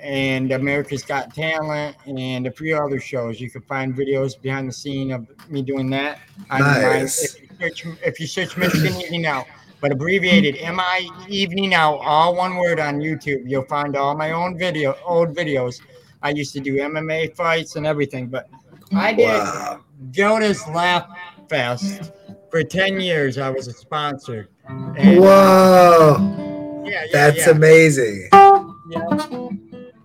and 0.00 0.52
America's 0.52 1.02
Got 1.02 1.34
Talent 1.34 1.96
and 2.06 2.46
a 2.46 2.50
few 2.50 2.76
other 2.76 3.00
shows. 3.00 3.40
You 3.40 3.50
can 3.50 3.62
find 3.62 3.94
videos 3.94 4.40
behind 4.40 4.68
the 4.68 4.72
scene 4.72 5.10
of 5.12 5.26
me 5.50 5.62
doing 5.62 5.90
that. 5.90 6.20
Nice. 6.50 7.34
If 7.34 7.40
you 7.40 7.48
search, 7.58 7.86
if 8.04 8.20
you 8.20 8.26
search 8.26 8.56
Michigan 8.56 8.94
Evening 9.00 9.26
Out, 9.26 9.46
but 9.80 9.92
abbreviated 9.92 10.54
MI 10.54 11.10
Evening 11.28 11.74
Out, 11.74 11.96
all 11.96 12.34
one 12.34 12.56
word 12.56 12.80
on 12.80 13.00
YouTube, 13.00 13.42
you'll 13.46 13.64
find 13.64 13.96
all 13.96 14.16
my 14.16 14.32
own 14.32 14.58
video, 14.58 14.96
old 15.04 15.34
videos. 15.34 15.80
I 16.22 16.30
used 16.30 16.52
to 16.54 16.60
do 16.60 16.76
MMA 16.76 17.34
fights 17.36 17.76
and 17.76 17.86
everything, 17.86 18.28
but 18.28 18.48
I 18.94 19.12
did 19.12 19.26
wow. 19.26 19.80
Jonas 20.10 20.66
Laugh 20.68 21.08
Fest 21.48 22.12
for 22.50 22.62
10 22.62 23.00
years. 23.00 23.38
I 23.38 23.50
was 23.50 23.66
a 23.66 23.72
sponsor 23.72 24.48
and, 24.68 25.20
Whoa. 25.20 26.82
Yeah, 26.84 26.90
yeah, 26.90 27.06
That's 27.12 27.46
yeah. 27.46 27.50
amazing. 27.52 28.28
Yeah. 28.32 29.26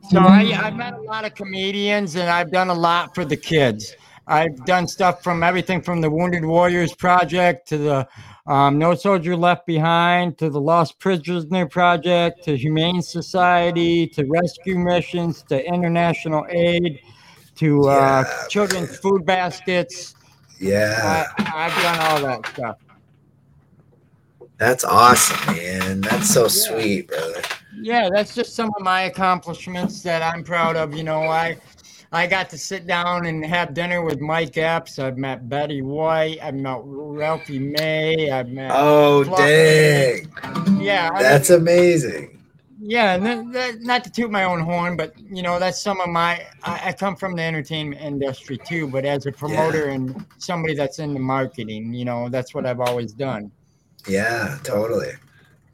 So 0.09 0.19
I, 0.19 0.41
I've 0.61 0.75
met 0.75 0.93
a 0.93 1.01
lot 1.01 1.23
of 1.23 1.35
comedians 1.35 2.15
and 2.15 2.29
I've 2.29 2.51
done 2.51 2.69
a 2.69 2.73
lot 2.73 3.15
for 3.15 3.23
the 3.23 3.37
kids. 3.37 3.95
I've 4.27 4.65
done 4.65 4.87
stuff 4.87 5.23
from 5.23 5.41
everything 5.43 5.81
from 5.81 6.01
the 6.01 6.09
Wounded 6.09 6.45
Warriors 6.45 6.93
Project 6.93 7.67
to 7.69 7.77
the 7.77 8.07
um, 8.45 8.77
No 8.77 8.93
Soldier 8.95 9.35
Left 9.35 9.65
Behind 9.65 10.37
to 10.37 10.49
the 10.49 10.59
Lost 10.59 10.99
Prisoner 10.99 11.67
Project 11.67 12.43
to 12.43 12.57
Humane 12.57 13.01
Society 13.01 14.07
to 14.07 14.25
rescue 14.25 14.77
missions 14.77 15.43
to 15.43 15.65
international 15.65 16.45
aid 16.49 16.99
to 17.55 17.89
uh, 17.89 18.23
yeah, 18.25 18.47
children's 18.47 18.89
man. 18.89 18.97
food 18.97 19.25
baskets. 19.25 20.15
Yeah. 20.59 21.25
I, 21.37 21.67
I've 21.67 21.83
done 21.83 21.99
all 21.99 22.21
that 22.27 22.47
stuff. 22.53 22.77
That's 24.61 24.83
awesome, 24.83 25.55
man. 25.55 26.01
That's 26.01 26.29
so 26.29 26.43
yeah. 26.43 26.47
sweet, 26.49 27.07
brother. 27.07 27.41
Yeah, 27.81 28.11
that's 28.13 28.35
just 28.35 28.53
some 28.53 28.71
of 28.77 28.83
my 28.83 29.01
accomplishments 29.03 30.03
that 30.03 30.21
I'm 30.21 30.43
proud 30.43 30.75
of. 30.75 30.93
You 30.93 31.03
know, 31.03 31.23
I 31.23 31.57
I 32.11 32.27
got 32.27 32.47
to 32.51 32.59
sit 32.59 32.85
down 32.85 33.25
and 33.25 33.43
have 33.43 33.73
dinner 33.73 34.03
with 34.03 34.19
Mike 34.19 34.55
Epps. 34.57 34.99
I've 34.99 35.17
met 35.17 35.49
Betty 35.49 35.81
White. 35.81 36.37
I've 36.43 36.53
met 36.53 36.79
Ralphie 36.83 37.57
May. 37.57 38.29
I've 38.29 38.49
met. 38.49 38.69
Oh, 38.71 39.23
dang. 39.23 40.31
Yeah. 40.79 41.09
That's 41.19 41.49
I 41.49 41.55
mean, 41.55 41.61
amazing. 41.63 42.43
Yeah, 42.79 43.17
that, 43.17 43.81
not 43.81 44.03
to 44.03 44.11
toot 44.11 44.29
my 44.29 44.43
own 44.43 44.59
horn, 44.59 44.95
but 44.95 45.13
you 45.19 45.41
know 45.41 45.57
that's 45.57 45.81
some 45.81 45.99
of 46.01 46.09
my. 46.09 46.45
I, 46.61 46.89
I 46.89 46.93
come 46.93 47.15
from 47.15 47.35
the 47.35 47.41
entertainment 47.41 47.99
industry 47.99 48.59
too, 48.59 48.87
but 48.87 49.05
as 49.05 49.25
a 49.25 49.31
promoter 49.31 49.87
yeah. 49.87 49.93
and 49.93 50.25
somebody 50.37 50.75
that's 50.75 50.99
in 50.99 51.15
the 51.15 51.19
marketing, 51.19 51.95
you 51.95 52.05
know, 52.05 52.29
that's 52.29 52.53
what 52.53 52.67
I've 52.67 52.79
always 52.79 53.11
done. 53.11 53.51
Yeah, 54.07 54.57
totally. 54.63 55.13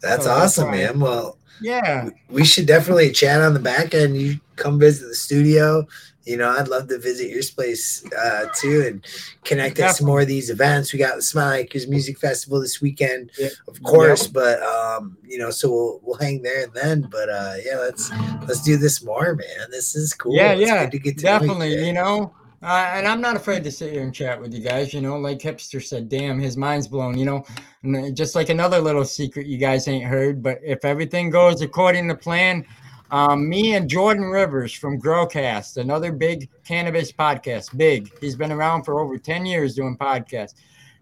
That's 0.01 0.25
so 0.25 0.31
awesome, 0.31 0.71
that's 0.71 0.93
man. 0.93 0.99
Well, 0.99 1.37
yeah, 1.61 2.09
we 2.29 2.45
should 2.45 2.67
definitely 2.67 3.11
chat 3.11 3.41
on 3.41 3.53
the 3.53 3.59
back 3.59 3.93
end. 3.93 4.17
You 4.17 4.39
come 4.55 4.79
visit 4.79 5.07
the 5.07 5.15
studio. 5.15 5.87
You 6.25 6.35
know, 6.35 6.49
I'd 6.49 6.67
love 6.67 6.89
to 6.89 6.99
visit 6.99 7.29
your 7.29 7.41
place 7.55 8.03
uh, 8.13 8.47
too 8.53 8.83
and 8.85 9.05
connect 9.45 9.79
at 9.79 9.95
some 9.95 10.07
more 10.07 10.19
of 10.19 10.27
these 10.27 10.49
events. 10.49 10.91
We 10.91 10.99
got 10.99 11.15
the 11.15 11.21
Smile 11.21 11.53
Acres 11.53 11.87
Music 11.87 12.19
Festival 12.19 12.59
this 12.59 12.81
weekend, 12.81 13.31
yeah. 13.39 13.47
of 13.69 13.81
course, 13.81 14.25
yeah. 14.25 14.31
but 14.33 14.61
um, 14.61 15.17
you 15.23 15.37
know, 15.37 15.51
so 15.51 15.69
we'll 15.69 15.99
we'll 16.03 16.17
hang 16.17 16.41
there 16.41 16.63
and 16.65 16.73
then. 16.73 17.07
But 17.09 17.29
uh, 17.29 17.53
yeah, 17.63 17.77
let's 17.77 18.11
let's 18.45 18.61
do 18.61 18.75
this 18.75 19.01
more, 19.01 19.35
man. 19.35 19.71
This 19.71 19.95
is 19.95 20.13
cool. 20.13 20.35
Yeah, 20.35 20.51
it's 20.51 20.69
yeah, 20.69 20.85
definitely. 21.13 21.85
You 21.85 21.93
know, 21.93 22.33
uh, 22.63 22.91
and 22.95 23.07
I'm 23.07 23.21
not 23.21 23.35
afraid 23.35 23.63
to 23.65 23.71
sit 23.71 23.93
here 23.93 24.01
and 24.01 24.13
chat 24.13 24.41
with 24.41 24.53
you 24.53 24.61
guys. 24.61 24.93
You 24.93 25.01
know, 25.01 25.17
like 25.17 25.39
Hipster 25.39 25.83
said, 25.83 26.09
damn, 26.09 26.39
his 26.39 26.57
mind's 26.57 26.87
blown. 26.87 27.17
You 27.17 27.25
know, 27.25 27.45
and 27.83 28.15
just 28.15 28.33
like 28.35 28.49
another 28.49 28.79
little 28.79 29.05
secret 29.05 29.45
you 29.45 29.57
guys 29.57 29.87
ain't 29.87 30.05
heard. 30.05 30.41
But 30.41 30.59
if 30.63 30.83
everything 30.83 31.29
goes 31.29 31.61
according 31.61 32.07
to 32.07 32.15
plan, 32.15 32.65
um, 33.11 33.47
me 33.47 33.75
and 33.75 33.89
Jordan 33.89 34.25
Rivers 34.25 34.73
from 34.73 34.99
Growcast, 34.99 35.77
another 35.77 36.11
big 36.11 36.49
cannabis 36.65 37.11
podcast, 37.11 37.77
big. 37.77 38.11
He's 38.19 38.35
been 38.35 38.51
around 38.51 38.83
for 38.83 38.99
over 38.99 39.17
10 39.17 39.45
years 39.45 39.75
doing 39.75 39.95
podcasts. 39.95 40.55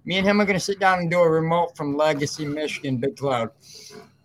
Me 0.03 0.17
and 0.17 0.27
him 0.27 0.39
are 0.39 0.45
going 0.45 0.59
to 0.59 0.63
sit 0.63 0.79
down 0.79 0.99
and 0.99 1.09
do 1.09 1.19
a 1.19 1.29
remote 1.29 1.75
from 1.75 1.97
Legacy, 1.97 2.45
Michigan, 2.45 2.97
Big 2.97 3.17
Cloud. 3.17 3.49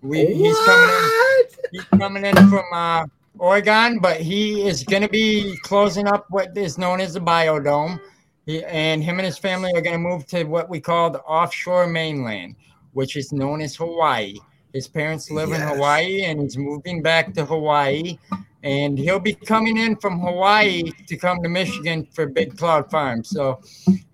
We, 0.03 0.27
he's 0.27 0.59
coming 0.67 0.91
in. 0.91 1.47
He's 1.73 1.85
coming 1.85 2.25
in 2.25 2.37
from. 2.37 2.65
Uh, 2.73 3.07
Oregon, 3.41 3.99
but 4.01 4.21
he 4.21 4.69
is 4.69 4.85
going 4.85 5.03
to 5.03 5.09
be 5.09 5.57
closing 5.63 6.07
up 6.07 6.27
what 6.29 6.57
is 6.57 6.77
known 6.77 7.01
as 7.01 7.15
the 7.15 7.21
biodome. 7.21 7.99
He, 8.45 8.63
and 8.65 9.03
him 9.03 9.19
and 9.19 9.25
his 9.25 9.39
family 9.39 9.73
are 9.75 9.81
going 9.81 9.95
to 9.95 9.99
move 9.99 10.27
to 10.27 10.45
what 10.45 10.69
we 10.69 10.79
call 10.79 11.11
the 11.11 11.21
offshore 11.21 11.87
mainland, 11.87 12.57
which 12.93 13.17
is 13.17 13.33
known 13.33 13.63
as 13.63 13.75
Hawaii. 13.77 14.35
His 14.75 14.89
parents 14.89 15.31
live 15.31 15.53
in 15.53 15.61
Hawaii, 15.63 16.25
and 16.25 16.41
he's 16.43 16.59
moving 16.59 17.03
back 17.03 17.33
to 17.35 17.47
Hawaii. 17.47 18.19
And 18.63 18.99
he'll 18.99 19.19
be 19.19 19.33
coming 19.33 19.79
in 19.79 19.97
from 19.97 20.21
Hawaii 20.21 20.93
to 21.09 21.17
come 21.17 21.43
to 21.43 21.49
Michigan 21.49 22.07
for 22.13 22.27
Big 22.27 22.59
Cloud 22.59 22.91
Farm. 22.91 23.25
So, 23.25 23.63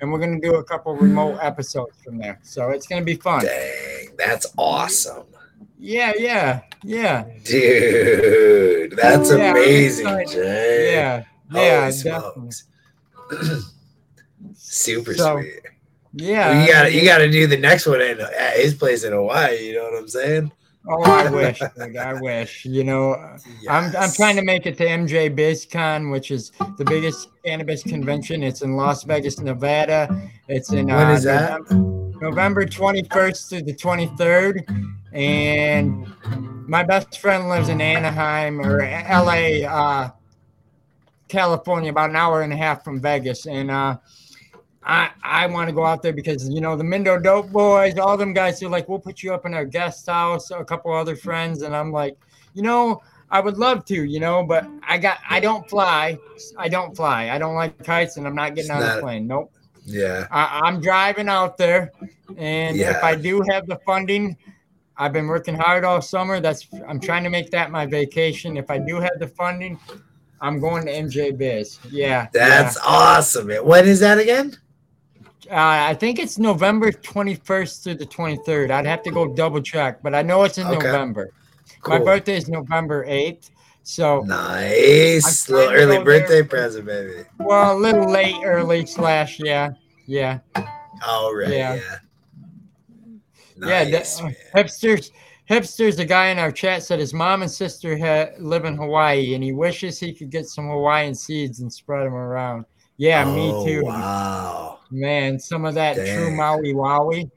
and 0.01 0.13
we're 0.13 0.21
gonna 0.21 0.41
do 0.41 0.55
a 0.55 0.65
couple 0.65 0.95
remote 0.95 1.39
episodes 1.43 1.97
from 2.05 2.19
there. 2.19 2.39
So 2.45 2.71
it's 2.71 2.87
gonna 2.87 3.03
be 3.05 3.17
fun. 3.17 3.45
Dang, 3.45 4.15
that's 4.17 4.47
awesome. 4.57 5.27
Yeah, 5.79 6.13
yeah, 6.19 6.63
yeah, 6.83 7.25
Dude, 7.45 8.93
that's 8.97 9.31
Yeah, 9.31 9.51
amazing, 9.51 10.07
excited. 10.07 10.33
Jay. 10.33 10.93
yeah, 10.95 11.23
Holy 11.53 11.65
yeah, 11.65 11.91
definitely. 11.91 12.51
smokes. 12.51 12.65
Super 14.55 15.15
So, 15.15 15.41
sweet. 15.41 15.61
Yeah, 16.15 16.63
you 16.65 16.73
got 16.73 16.93
you 16.95 17.05
got 17.05 17.19
to 17.19 17.31
do 17.31 17.47
the 17.47 17.59
next 17.59 17.87
one 17.87 18.01
in 18.01 18.19
at 18.21 18.57
his 18.57 18.75
place 18.75 19.05
in 19.05 19.13
Hawaii. 19.13 19.67
You 19.69 19.75
know 19.75 19.85
what 19.85 19.99
I'm 19.99 20.09
saying? 20.09 20.51
Oh, 20.89 21.03
I 21.03 21.29
wish. 21.31 21.59
dude, 21.77 21.97
I 21.97 22.15
wish. 22.21 22.65
You 22.65 22.85
know, 22.85 23.15
I'm 23.69 23.95
I'm 23.97 24.11
trying 24.13 24.37
to 24.37 24.43
make 24.45 24.65
it 24.67 24.79
to 24.79 24.87
MJ 24.87 25.35
BizCon, 25.37 26.11
which 26.11 26.31
is 26.31 26.53
the 26.79 26.85
biggest 26.85 27.29
cannabis 27.45 27.83
convention. 27.83 28.43
It's 28.43 28.63
in 28.63 28.77
Las 28.77 29.03
Vegas, 29.05 29.41
Nevada. 29.41 30.31
It's 30.49 30.73
in 30.73 30.87
When 30.87 30.97
uh, 31.09 31.11
is 31.13 31.25
that? 31.25 31.61
November, 31.71 32.06
November 32.21 32.65
21st 32.67 33.49
to 33.51 33.63
the 33.63 33.75
23rd. 33.75 34.95
And 35.13 36.07
my 36.69 36.83
best 36.83 37.19
friend 37.21 37.49
lives 37.49 37.69
in 37.69 37.81
Anaheim 37.81 38.61
or 38.61 38.81
LA, 38.81 39.67
uh, 39.67 40.11
California, 41.29 41.91
about 41.91 42.11
an 42.11 42.17
hour 42.17 42.43
and 42.43 42.53
a 42.53 42.57
half 42.57 42.85
from 42.85 43.01
Vegas. 43.01 43.47
And 43.47 43.71
uh, 43.71 43.97
I 44.85 45.11
I 45.23 45.47
want 45.47 45.69
to 45.69 45.75
go 45.75 45.85
out 45.85 46.03
there 46.03 46.13
because 46.13 46.49
you 46.49 46.61
know 46.61 46.77
the 46.77 46.85
Mindo 46.85 47.23
Dope 47.23 47.51
Boys, 47.51 47.99
all 47.99 48.17
them 48.17 48.33
guys 48.33 48.63
are 48.63 48.69
like, 48.69 48.89
we'll 48.89 48.99
put 48.99 49.23
you 49.23 49.33
up 49.33 49.47
in 49.47 49.55
our 49.55 49.65
guest 49.65 50.07
house, 50.07 50.51
a 50.51 50.65
couple 50.65 50.93
other 50.93 51.17
friends, 51.17 51.63
and 51.63 51.75
I'm 51.75 51.91
like, 51.93 52.17
you 52.55 52.63
know, 52.63 53.03
I 53.31 53.41
would 53.41 53.57
love 53.59 53.85
to, 53.87 54.05
you 54.05 54.21
know, 54.21 54.45
but 54.45 54.69
I 54.87 54.99
got 54.99 55.19
I 55.29 55.41
don't 55.41 55.69
fly, 55.69 56.19
I 56.59 56.69
don't 56.69 56.95
fly, 56.97 57.31
I 57.31 57.39
don't 57.39 57.55
like 57.55 57.83
kites, 57.85 58.17
and 58.19 58.27
I'm 58.27 58.35
not 58.37 58.55
getting 58.55 58.71
It's 58.71 58.81
on 58.81 58.81
not- 58.81 58.95
the 58.97 59.01
plane. 59.01 59.27
Nope. 59.27 59.53
Yeah. 59.87 60.27
I, 60.31 60.61
I'm 60.65 60.81
driving 60.81 61.29
out 61.29 61.57
there, 61.57 61.93
and 62.37 62.77
if 62.77 63.03
I 63.03 63.15
do 63.15 63.41
have 63.49 63.67
the 63.67 63.77
funding, 63.87 64.37
I've 64.97 65.13
been 65.13 65.27
working 65.29 65.55
hard 65.55 65.85
all 65.85 66.03
summer. 66.03 66.41
That's 66.41 66.67
I'm 66.89 66.99
trying 67.01 67.23
to 67.25 67.31
make 67.31 67.51
that 67.53 67.71
my 67.71 67.87
vacation. 67.87 68.57
If 68.57 68.71
I 68.71 68.79
do 68.79 68.97
have 68.97 69.19
the 69.19 69.29
funding, 69.29 69.79
I'm 70.41 70.59
going 70.61 70.85
to 70.87 70.93
MJ 70.93 71.37
Biz. 71.37 71.79
Yeah, 71.91 72.29
That's 72.33 72.77
awesome, 72.85 73.47
man. 73.49 73.65
When 73.65 73.87
is 73.87 74.01
that 74.01 74.19
again? 74.19 74.57
Uh, 75.49 75.55
I 75.55 75.95
think 75.95 76.19
it's 76.19 76.39
November 76.39 76.91
21st 76.91 77.85
through 77.85 77.95
the 77.95 78.07
23rd. 78.07 78.71
I'd 78.73 78.87
have 78.87 79.03
to 79.05 79.13
go 79.13 79.29
double 79.33 79.63
check, 79.63 80.03
but 80.03 80.13
I 80.15 80.23
know 80.23 80.43
it's 80.43 80.59
in 80.59 80.67
Okay. 80.67 80.85
November. 80.85 81.31
My 81.87 81.99
birthday 82.01 82.37
is 82.37 82.49
November 82.49 83.07
8th, 83.07 83.51
so 83.89 84.23
Nice. 84.23 85.49
Little 85.49 85.73
early 85.73 85.97
go 85.99 86.05
there. 86.05 86.21
birthday 86.21 86.43
present, 86.43 86.87
baby. 86.87 87.23
well, 87.39 87.77
a 87.77 87.79
little 87.79 88.11
late, 88.11 88.35
early 88.45 88.85
slash, 88.85 89.39
yeah, 89.39 89.71
yeah. 90.07 90.41
All 91.07 91.33
right. 91.35 91.49
Yeah. 91.51 91.75
Yeah. 91.77 91.81
Yeah, 93.59 93.85
Nice, 93.89 94.19
the, 94.19 94.25
man. 94.25 94.35
hipsters. 94.55 95.11
Hipsters. 95.49 95.97
The 95.97 96.05
guy 96.05 96.27
in 96.29 96.39
our 96.39 96.51
chat 96.51 96.83
said 96.83 96.99
his 96.99 97.15
mom 97.15 97.43
and 97.43 97.51
sister 97.51 97.97
ha- 97.97 98.33
live 98.41 98.65
in 98.65 98.77
Hawaii, 98.77 99.35
and 99.35 99.43
he 99.45 99.53
wishes 99.53 99.99
he 100.01 100.13
could 100.13 100.31
get 100.31 100.47
some 100.49 100.69
Hawaiian 100.69 101.15
seeds 101.15 101.61
and 101.61 101.73
spread 101.73 102.05
them 102.07 102.15
around. 102.15 102.65
Yeah, 102.97 103.25
me 103.25 103.51
Oh, 103.53 103.65
too. 103.65 103.85
Wow. 103.85 104.81
Man, 104.91 105.39
some 105.39 105.65
of 105.65 105.75
that 105.75 105.95
true 105.95 106.05
Dang. 106.27 106.37
Maui 106.37 106.75
Wowie. 106.75 107.31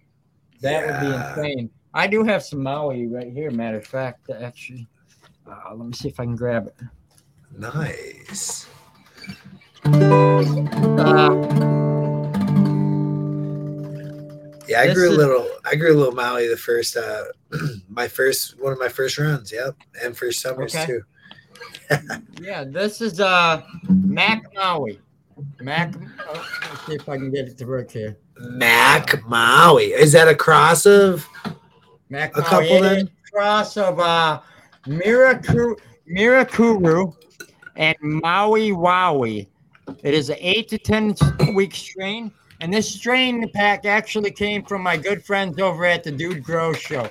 That 0.61 0.85
would 0.87 1.09
be 1.09 1.15
insane. 1.15 1.69
I 1.93 2.07
do 2.07 2.23
have 2.23 2.43
some 2.43 2.63
Maui 2.63 3.07
right 3.07 3.31
here. 3.31 3.51
Matter 3.51 3.77
of 3.77 3.85
fact, 3.87 4.29
actually, 4.29 4.87
uh, 5.49 5.73
let 5.75 5.85
me 5.87 5.93
see 5.93 6.07
if 6.09 6.19
I 6.19 6.23
can 6.25 6.35
grab 6.35 6.67
it. 6.67 6.75
Nice. 7.57 8.67
Uh, 9.85 11.35
Yeah, 14.67 14.81
I 14.81 14.93
grew 14.93 15.09
a 15.09 15.17
little. 15.17 15.49
I 15.65 15.73
grew 15.75 15.95
a 15.95 15.97
little 15.97 16.13
Maui 16.13 16.47
the 16.47 16.55
first, 16.55 16.95
uh, 16.95 17.23
my 17.89 18.07
first 18.07 18.59
one 18.61 18.71
of 18.71 18.77
my 18.79 18.87
first 18.87 19.17
runs. 19.17 19.51
Yep, 19.51 19.75
and 20.03 20.15
first 20.15 20.41
summers 20.41 20.75
Okay. 20.75 20.85
too. 20.85 21.01
yeah, 22.41 22.63
this 22.63 23.01
is 23.01 23.19
uh 23.19 23.63
Mac 23.89 24.43
Maui. 24.53 24.99
Mac. 25.59 25.95
Oh, 26.27 26.47
let's 26.69 26.85
see 26.85 26.93
if 26.93 27.09
I 27.09 27.17
can 27.17 27.31
get 27.31 27.47
it 27.47 27.57
to 27.57 27.65
work 27.65 27.89
here. 27.89 28.17
Mac 28.37 29.25
Maui. 29.27 29.85
Is 29.85 30.11
that 30.11 30.27
a 30.27 30.35
cross 30.35 30.85
of? 30.85 31.27
Mac 32.09 32.35
A 32.37 32.41
Maui. 32.41 32.49
couple 32.49 32.81
then? 32.81 33.07
a 33.07 33.31
cross 33.31 33.75
of 33.75 33.99
uh 33.99 34.39
Mirakuru, 34.89 35.79
Mirakuru 36.11 37.15
and 37.75 37.95
Maui 38.01 38.71
Wowie. 38.71 39.47
It 40.03 40.13
is 40.13 40.29
an 40.29 40.37
eight 40.39 40.67
to 40.69 40.77
ten 40.77 41.15
week 41.53 41.75
strain. 41.75 42.31
And 42.61 42.73
this 42.73 42.93
strain 42.93 43.49
pack 43.53 43.85
actually 43.85 44.31
came 44.31 44.63
from 44.65 44.81
my 44.83 44.97
good 44.97 45.23
friends 45.23 45.59
over 45.59 45.85
at 45.85 46.03
the 46.03 46.11
Dude 46.11 46.43
Grow 46.43 46.73
Show. 46.73 47.07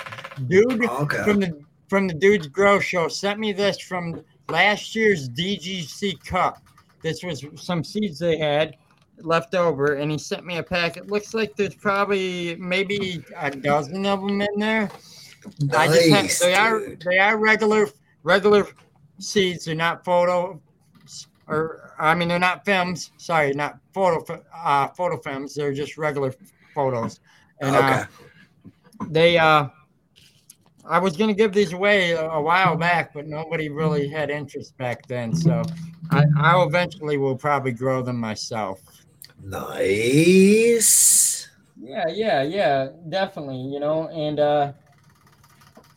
Dude 0.47 0.85
oh, 0.89 1.03
Okay. 1.03 1.23
from 1.25 1.41
the 1.41 1.59
from 1.89 2.07
the 2.07 2.15
Dude's 2.15 2.49
Grow 2.49 2.81
Show 2.81 3.09
sent 3.09 3.39
me 3.41 3.53
this 3.53 3.79
from 3.79 4.23
last 4.51 4.95
year's 4.95 5.29
DGC 5.31 6.23
Cup. 6.25 6.61
This 7.03 7.23
was 7.23 7.47
some 7.55 7.83
seeds 7.83 8.19
they 8.19 8.37
had 8.37 8.77
left 9.21 9.55
over, 9.55 9.95
and 9.95 10.11
he 10.11 10.19
sent 10.19 10.45
me 10.45 10.59
a 10.59 10.63
pack. 10.63 10.97
It 10.97 11.11
looks 11.11 11.33
like 11.33 11.57
there's 11.57 11.75
probably 11.75 12.57
maybe 12.57 13.25
a 13.37 13.51
dozen 13.51 14.05
of 14.05 14.21
them 14.21 14.43
in 14.43 14.59
there. 14.59 14.91
I 15.73 15.89
just 15.89 16.43
have, 16.43 16.51
they 16.51 16.55
are 16.55 16.97
they 17.05 17.19
are 17.19 17.37
regular 17.37 17.89
regular 18.23 18.67
seeds. 19.19 19.65
They're 19.65 19.75
not 19.75 20.05
photo 20.05 20.61
or 21.49 21.95
I 21.99 22.15
mean 22.15 22.29
they're 22.29 22.39
not 22.39 22.65
fems. 22.65 23.11
Sorry, 23.17 23.53
not 23.53 23.79
photo 23.93 24.43
uh, 24.55 24.89
photo 24.89 25.17
fems. 25.17 25.55
They're 25.55 25.73
just 25.73 25.99
regular 25.99 26.35
photos. 26.75 27.21
And 27.61 27.75
uh, 27.75 27.79
okay. 27.79 28.05
they 29.11 29.39
uh 29.39 29.69
I 30.85 30.99
was 30.99 31.17
gonna 31.17 31.35
give 31.35 31.53
these 31.53 31.73
away 31.73 32.13
a, 32.13 32.29
a 32.31 32.41
while 32.41 32.77
back, 32.77 33.13
but 33.13 33.27
nobody 33.27 33.69
really 33.69 34.09
had 34.09 34.31
interest 34.31 34.77
back 34.79 35.07
then. 35.07 35.35
So 35.35 35.63
I, 36.11 36.25
I 36.39 36.65
eventually 36.65 37.19
will 37.19 37.37
probably 37.37 37.73
grow 37.73 38.03
them 38.03 38.19
myself. 38.19 38.81
Nice. 39.43 41.49
Yeah, 41.81 42.09
yeah, 42.09 42.43
yeah, 42.43 42.89
definitely. 43.09 43.61
You 43.61 43.81
know, 43.81 44.09
and 44.09 44.41
uh 44.41 44.73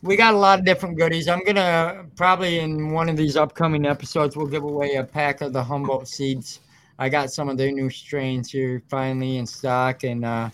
we 0.02 0.16
got 0.16 0.34
a 0.34 0.36
lot 0.36 0.58
of 0.58 0.64
different 0.64 0.98
goodies. 0.98 1.28
I'm 1.28 1.44
gonna 1.44 2.04
probably 2.16 2.58
in 2.58 2.92
one 2.92 3.08
of 3.08 3.16
these 3.16 3.36
upcoming 3.36 3.86
episodes 3.86 4.36
we'll 4.36 4.46
give 4.48 4.64
away 4.64 4.96
a 4.96 5.04
pack 5.04 5.40
of 5.40 5.52
the 5.52 5.62
Humboldt 5.62 6.08
seeds. 6.08 6.60
I 6.98 7.08
got 7.08 7.30
some 7.30 7.48
of 7.48 7.56
their 7.56 7.72
new 7.72 7.88
strains 7.88 8.50
here 8.50 8.82
finally 8.88 9.38
in 9.38 9.46
stock, 9.46 10.04
and 10.04 10.24
uh, 10.24 10.50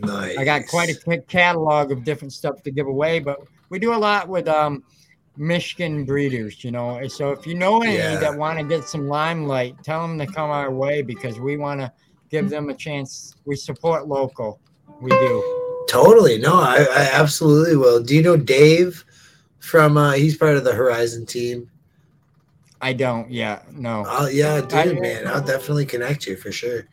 Nice. 0.00 0.36
I 0.38 0.44
got 0.44 0.66
quite 0.66 0.90
a 0.90 1.18
catalog 1.22 1.90
of 1.90 2.04
different 2.04 2.32
stuff 2.32 2.62
to 2.62 2.70
give 2.70 2.86
away. 2.86 3.18
But 3.18 3.40
we 3.70 3.78
do 3.78 3.94
a 3.94 3.96
lot 3.96 4.28
with 4.28 4.48
um, 4.48 4.82
Michigan 5.36 6.04
breeders, 6.04 6.62
you 6.64 6.70
know. 6.70 7.06
So 7.08 7.30
if 7.30 7.46
you 7.46 7.54
know 7.54 7.82
any 7.82 7.96
Yeah. 7.96 8.16
that 8.16 8.36
want 8.36 8.58
to 8.58 8.64
get 8.64 8.84
some 8.88 9.08
limelight, 9.08 9.82
tell 9.82 10.06
them 10.06 10.18
to 10.18 10.26
come 10.26 10.50
our 10.50 10.70
way 10.70 11.02
because 11.02 11.40
we 11.40 11.56
want 11.56 11.80
to 11.80 11.92
give 12.30 12.50
them 12.50 12.68
a 12.68 12.74
chance. 12.74 13.34
We 13.44 13.56
support 13.56 14.06
local. 14.06 14.60
We 15.00 15.10
do. 15.10 15.65
Totally. 15.88 16.38
No, 16.38 16.54
I, 16.54 16.78
I 16.90 17.10
absolutely 17.12 17.76
will. 17.76 18.02
Do 18.02 18.14
you 18.14 18.22
know 18.22 18.36
Dave 18.36 19.04
from 19.60 19.96
uh 19.96 20.12
he's 20.12 20.36
part 20.36 20.56
of 20.56 20.64
the 20.64 20.72
Horizon 20.74 21.26
team? 21.26 21.70
I 22.80 22.92
don't. 22.92 23.30
Yeah. 23.30 23.62
No. 23.72 24.04
Oh 24.06 24.28
yeah, 24.28 24.60
dude, 24.60 24.74
I- 24.74 24.92
man. 25.00 25.26
I'll 25.26 25.44
definitely 25.44 25.86
connect 25.86 26.26
you 26.26 26.36
for 26.36 26.52
sure. 26.52 26.86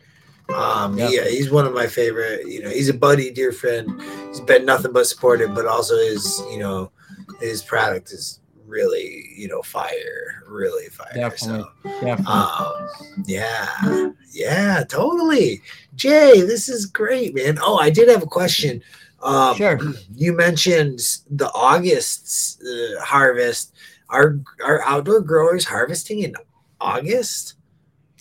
Um 0.54 0.98
Yep. 0.98 1.12
yeah, 1.12 1.26
he's 1.28 1.50
one 1.52 1.66
of 1.66 1.74
my 1.74 1.88
favorite, 1.88 2.48
you 2.48 2.62
know, 2.62 2.70
he's 2.70 2.90
a 2.90 2.94
buddy, 2.94 3.32
dear 3.32 3.52
friend. 3.52 4.02
He's 4.30 4.42
been 4.42 4.66
nothing 4.66 4.92
but 4.92 5.08
supportive, 5.08 5.56
but 5.56 5.66
also 5.66 5.96
his, 5.98 6.42
you 6.52 6.60
know, 6.60 6.92
his 7.40 7.62
product 7.64 8.12
is 8.12 8.40
really, 8.74 9.30
you 9.38 9.48
know, 9.48 9.62
fire. 9.62 10.44
Really 10.48 10.88
fire. 10.88 11.12
Definitely. 11.14 11.66
So 11.84 11.90
Definitely. 12.02 12.26
um, 12.26 12.90
yeah, 13.26 14.10
yeah, 14.32 14.84
totally. 14.90 15.62
Jay, 15.96 16.42
this 16.42 16.68
is 16.68 16.88
great, 16.88 17.36
man. 17.36 17.60
Oh, 17.62 17.78
I 17.78 17.90
did 17.90 18.10
have 18.10 18.24
a 18.24 18.28
question. 18.28 18.82
Um, 19.22 19.56
sure. 19.56 19.80
You 20.16 20.34
mentioned 20.34 21.00
the 21.30 21.52
August 21.54 22.62
uh, 22.64 23.02
harvest. 23.02 23.74
Are 24.10 24.40
are 24.64 24.82
outdoor 24.84 25.22
growers 25.22 25.66
harvesting 25.66 26.20
in 26.20 26.36
August, 26.80 27.56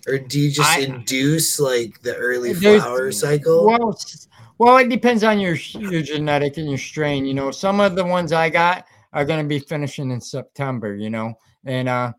or 0.06 0.16
do 0.18 0.40
you 0.40 0.50
just 0.50 0.70
I- 0.70 0.80
induce 0.80 1.60
like 1.60 2.00
the 2.02 2.14
early 2.16 2.54
flower 2.54 3.12
cycle? 3.12 3.66
Well, 3.66 3.98
well, 4.58 4.76
it 4.78 4.88
depends 4.88 5.22
on 5.24 5.38
your 5.40 5.54
your 5.90 6.02
genetic 6.02 6.56
and 6.56 6.68
your 6.68 6.78
strain. 6.78 7.26
You 7.26 7.34
know, 7.34 7.50
some 7.50 7.80
of 7.80 7.94
the 7.94 8.04
ones 8.04 8.32
I 8.32 8.48
got 8.48 8.86
are 9.12 9.24
going 9.24 9.42
to 9.42 9.48
be 9.48 9.58
finishing 9.58 10.10
in 10.10 10.20
September. 10.20 10.94
You 10.94 11.10
know, 11.10 11.34
and 11.64 11.88
uh, 11.88 12.12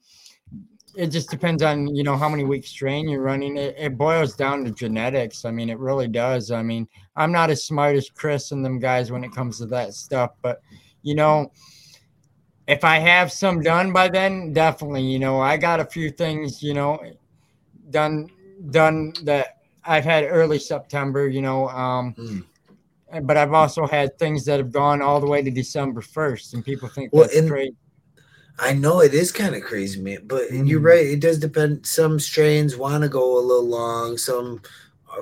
it 0.95 1.07
just 1.07 1.30
depends 1.30 1.64
on 1.64 1.94
you 1.95 2.03
know 2.03 2.18
how 2.18 2.30
many 2.30 2.44
weeks 2.44 2.70
strain 2.70 3.07
you're 3.07 3.22
running. 3.22 3.57
It, 3.57 3.76
it 3.78 3.98
boils 3.98 4.36
down 4.36 4.64
to 4.65 4.72
genetics. 4.72 5.45
I 5.45 5.52
mean, 5.52 5.70
it 5.70 5.80
really 5.80 6.07
does. 6.07 6.52
I 6.52 6.61
mean, 6.61 6.88
I'm 7.15 7.32
not 7.32 7.49
as 7.49 7.64
smart 7.64 7.95
as 7.95 8.10
Chris 8.10 8.52
and 8.52 8.64
them 8.64 8.80
guys 8.80 9.11
when 9.11 9.24
it 9.24 9.34
comes 9.34 9.57
to 9.60 9.65
that 9.68 9.94
stuff, 9.94 10.32
but 10.41 10.61
you 11.02 11.15
know, 11.15 11.52
if 12.68 12.84
I 12.84 12.98
have 12.98 13.32
some 13.32 13.61
done 13.61 13.91
by 13.91 14.07
then, 14.07 14.53
definitely, 14.53 15.03
you 15.03 15.20
know, 15.20 15.40
I 15.40 15.57
got 15.57 15.80
a 15.80 15.86
few 15.86 16.10
things, 16.10 16.64
you 16.64 16.74
know, 16.74 16.99
done 17.90 18.30
done 18.72 19.14
that 19.24 19.57
I've 19.84 20.06
had 20.06 20.24
early 20.24 20.60
September, 20.60 21.28
you 21.28 21.41
know, 21.41 21.68
um, 21.70 22.14
mm. 22.14 22.45
But 23.22 23.38
I've 23.38 23.53
also 23.53 23.85
had 23.85 24.18
things 24.18 24.45
that 24.45 24.60
have 24.60 24.72
gone 24.72 25.02
all 25.02 25.19
the 25.19 25.27
way 25.27 25.41
to 25.41 25.52
December 25.52 26.02
1st 26.02 26.53
and 26.53 26.65
people 26.65 26.90
think 26.90 27.14
well, 27.14 27.23
that's 27.23 27.48
crazy. 27.48 27.76
I 28.60 28.73
know 28.73 29.02
it 29.02 29.14
is 29.14 29.31
kind 29.31 29.56
of 29.56 29.64
crazy, 29.64 29.99
man, 29.99 30.26
but 30.26 30.49
mm. 30.49 30.68
you're 30.68 30.80
right. 30.80 31.06
It 31.06 31.19
does 31.19 31.40
depend. 31.40 31.85
Some 31.85 32.19
strains 32.19 32.77
want 32.77 33.03
to 33.03 33.10
go 33.10 33.38
a 33.38 33.41
little 33.41 33.68
long, 33.68 34.18
some 34.18 34.61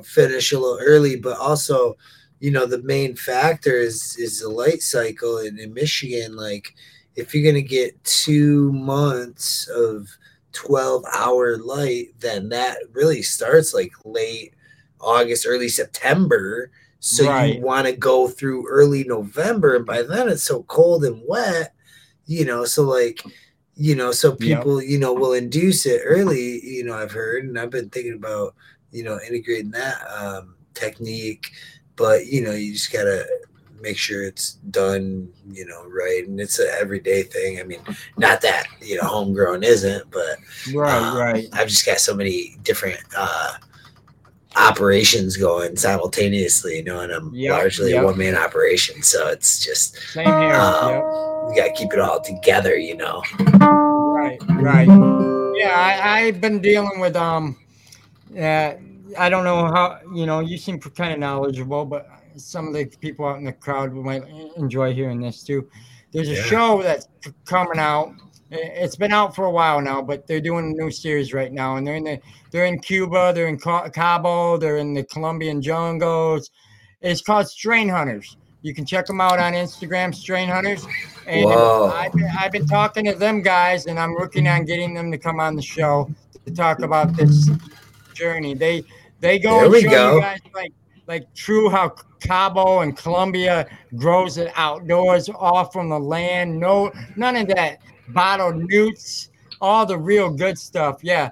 finish 0.03 0.51
a 0.51 0.59
little 0.59 0.79
early, 0.81 1.15
but 1.15 1.37
also, 1.37 1.97
you 2.39 2.51
know, 2.51 2.65
the 2.65 2.81
main 2.83 3.15
factor 3.15 3.75
is 3.75 4.15
is 4.17 4.41
the 4.41 4.49
light 4.49 4.81
cycle. 4.81 5.37
And 5.37 5.59
in 5.59 5.73
Michigan, 5.73 6.35
like 6.35 6.75
if 7.15 7.33
you're 7.33 7.49
gonna 7.49 7.61
get 7.61 8.01
two 8.03 8.71
months 8.73 9.67
of 9.69 10.09
12 10.53 11.05
hour 11.13 11.57
light, 11.57 12.07
then 12.19 12.49
that 12.49 12.77
really 12.91 13.21
starts 13.21 13.73
like 13.73 13.91
late 14.03 14.53
August, 14.99 15.45
early 15.47 15.69
September. 15.69 16.71
So 17.03 17.27
right. 17.27 17.55
you 17.55 17.61
want 17.61 17.87
to 17.87 17.93
go 17.93 18.27
through 18.27 18.69
early 18.69 19.03
November, 19.03 19.75
and 19.75 19.85
by 19.85 20.03
then 20.03 20.29
it's 20.29 20.43
so 20.43 20.61
cold 20.63 21.03
and 21.03 21.19
wet, 21.27 21.73
you 22.27 22.45
know. 22.45 22.63
So 22.63 22.83
like, 22.83 23.23
you 23.75 23.95
know, 23.95 24.11
so 24.11 24.35
people, 24.35 24.79
yep. 24.79 24.91
you 24.91 24.99
know, 24.99 25.11
will 25.11 25.33
induce 25.33 25.87
it 25.87 26.03
early. 26.05 26.63
You 26.63 26.83
know, 26.83 26.93
I've 26.93 27.11
heard, 27.11 27.45
and 27.45 27.57
I've 27.57 27.71
been 27.71 27.89
thinking 27.89 28.13
about, 28.13 28.53
you 28.91 29.03
know, 29.03 29.19
integrating 29.27 29.71
that 29.71 29.97
um, 30.15 30.53
technique. 30.75 31.51
But 31.95 32.27
you 32.27 32.43
know, 32.43 32.51
you 32.51 32.73
just 32.73 32.93
gotta 32.93 33.25
make 33.81 33.97
sure 33.97 34.23
it's 34.23 34.53
done, 34.69 35.27
you 35.51 35.65
know, 35.65 35.83
right. 35.87 36.27
And 36.27 36.39
it's 36.39 36.59
an 36.59 36.69
everyday 36.79 37.23
thing. 37.23 37.59
I 37.59 37.63
mean, 37.63 37.81
not 38.15 38.41
that, 38.41 38.67
you 38.79 38.95
know, 38.97 39.07
homegrown 39.07 39.63
isn't, 39.63 40.11
but 40.11 40.37
right, 40.71 41.01
um, 41.01 41.17
right. 41.17 41.47
I've 41.53 41.67
just 41.67 41.83
got 41.83 41.99
so 41.99 42.13
many 42.15 42.57
different 42.61 42.99
uh 43.17 43.53
operations 44.55 45.37
going 45.37 45.77
simultaneously, 45.77 46.77
you 46.77 46.83
know, 46.83 46.99
and 46.99 47.11
I'm 47.11 47.33
yep, 47.33 47.53
largely 47.53 47.91
yep. 47.91 48.03
a 48.03 48.05
one 48.05 48.17
man 48.17 48.35
operation. 48.35 49.01
So 49.01 49.27
it's 49.27 49.63
just 49.63 49.95
same 50.13 50.25
here. 50.25 50.53
Um, 50.53 50.89
yep. 50.89 51.03
You 51.49 51.53
gotta 51.55 51.73
keep 51.75 51.93
it 51.93 51.99
all 51.99 52.21
together, 52.21 52.77
you 52.77 52.95
know. 52.97 53.23
Right, 53.39 54.39
right. 54.49 54.87
Yeah, 55.57 55.75
I, 55.75 56.19
I've 56.19 56.41
been 56.41 56.61
dealing 56.61 56.99
with 56.99 57.15
um 57.15 57.57
uh 58.37 58.73
I 59.17 59.29
don't 59.29 59.43
know 59.43 59.65
how 59.65 59.99
you 60.13 60.25
know, 60.25 60.39
you 60.39 60.57
seem 60.57 60.79
kind 60.79 61.13
of 61.13 61.19
knowledgeable, 61.19 61.85
but 61.85 62.07
some 62.35 62.67
of 62.67 62.73
the 62.73 62.85
people 62.85 63.25
out 63.25 63.37
in 63.37 63.43
the 63.43 63.53
crowd 63.53 63.93
might 63.93 64.23
enjoy 64.57 64.93
hearing 64.93 65.21
this 65.21 65.43
too. 65.43 65.69
There's 66.11 66.29
a 66.29 66.35
yeah. 66.35 66.43
show 66.43 66.81
that's 66.81 67.07
coming 67.45 67.79
out. 67.79 68.13
It's 68.51 68.97
been 68.97 69.13
out 69.13 69.33
for 69.33 69.45
a 69.45 69.51
while 69.51 69.79
now, 69.79 70.01
but 70.01 70.27
they're 70.27 70.41
doing 70.41 70.65
a 70.65 70.83
new 70.83 70.91
series 70.91 71.33
right 71.33 71.53
now, 71.53 71.77
and 71.77 71.87
they're 71.87 71.95
in 71.95 72.03
the 72.03 72.19
they're 72.51 72.65
in 72.65 72.79
Cuba, 72.79 73.31
they're 73.33 73.47
in 73.47 73.57
Cabo, 73.57 74.57
they're 74.57 74.77
in 74.77 74.93
the 74.93 75.03
Colombian 75.05 75.61
jungles. 75.61 76.51
It's 76.99 77.21
called 77.21 77.47
Strain 77.47 77.87
Hunters. 77.87 78.35
You 78.61 78.75
can 78.75 78.85
check 78.85 79.05
them 79.05 79.21
out 79.21 79.39
on 79.39 79.53
Instagram, 79.53 80.13
Strain 80.13 80.49
Hunters. 80.49 80.85
And 81.25 81.49
I've 81.49 82.11
been, 82.11 82.29
I've 82.37 82.51
been 82.51 82.67
talking 82.67 83.05
to 83.05 83.13
them 83.13 83.41
guys, 83.41 83.85
and 83.85 83.97
I'm 83.97 84.13
working 84.13 84.47
on 84.47 84.65
getting 84.65 84.93
them 84.93 85.11
to 85.11 85.17
come 85.17 85.39
on 85.39 85.55
the 85.55 85.61
show 85.61 86.09
to 86.45 86.51
talk 86.51 86.81
about 86.81 87.15
this 87.15 87.49
journey. 88.13 88.53
They 88.53 88.83
they 89.21 89.39
go 89.39 89.61
there 89.61 89.65
and 89.65 89.83
show 89.83 89.89
go. 89.89 90.15
you 90.15 90.21
guys 90.21 90.39
like 90.53 90.73
like 91.07 91.33
true 91.35 91.69
how 91.69 91.95
Cabo 92.19 92.81
and 92.81 92.97
Colombia 92.97 93.67
grows 93.95 94.37
it 94.37 94.51
outdoors, 94.57 95.29
off 95.29 95.71
from 95.71 95.87
the 95.87 95.99
land. 95.99 96.59
No, 96.59 96.91
none 97.15 97.37
of 97.37 97.47
that 97.47 97.79
bottled 98.09 98.57
nutes, 98.69 99.29
all 99.59 99.85
the 99.85 99.97
real 99.97 100.29
good 100.29 100.57
stuff. 100.57 100.99
Yeah. 101.01 101.31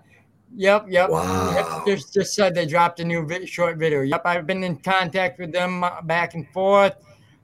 Yep, 0.56 0.88
yep. 0.90 1.10
Wow. 1.10 1.54
Yep, 1.54 1.86
just 1.86 2.14
just 2.14 2.34
said 2.34 2.56
they 2.56 2.66
dropped 2.66 3.00
a 3.00 3.06
new 3.06 3.26
vi- 3.26 3.46
short 3.46 3.78
video. 3.78 4.02
Yep, 4.02 4.24
I've 4.26 4.48
been 4.48 4.64
in 4.64 4.78
contact 4.78 5.40
with 5.40 5.52
them 5.52 5.84
uh, 5.84 6.02
back 6.02 6.34
and 6.34 6.48
forth. 6.50 6.96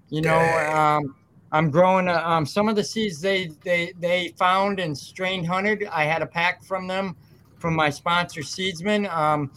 You 0.10 0.22
know, 0.22 0.39
um, 0.39 1.15
I'm 1.52 1.69
growing 1.69 2.07
uh, 2.07 2.22
um, 2.26 2.45
some 2.45 2.68
of 2.68 2.76
the 2.76 2.84
seeds 2.84 3.22
they 3.22 3.52
they 3.64 3.93
they 3.99 4.34
found 4.38 4.80
and 4.80 4.97
strain 4.97 5.43
hunted. 5.43 5.88
I 5.91 6.03
had 6.06 6.23
a 6.23 6.26
pack 6.26 6.64
from 6.64 6.88
them 6.88 7.15
from 7.60 7.76
my 7.76 7.89
sponsor 7.89 8.41
Seedsman. 8.41 9.11
Um, 9.11 9.52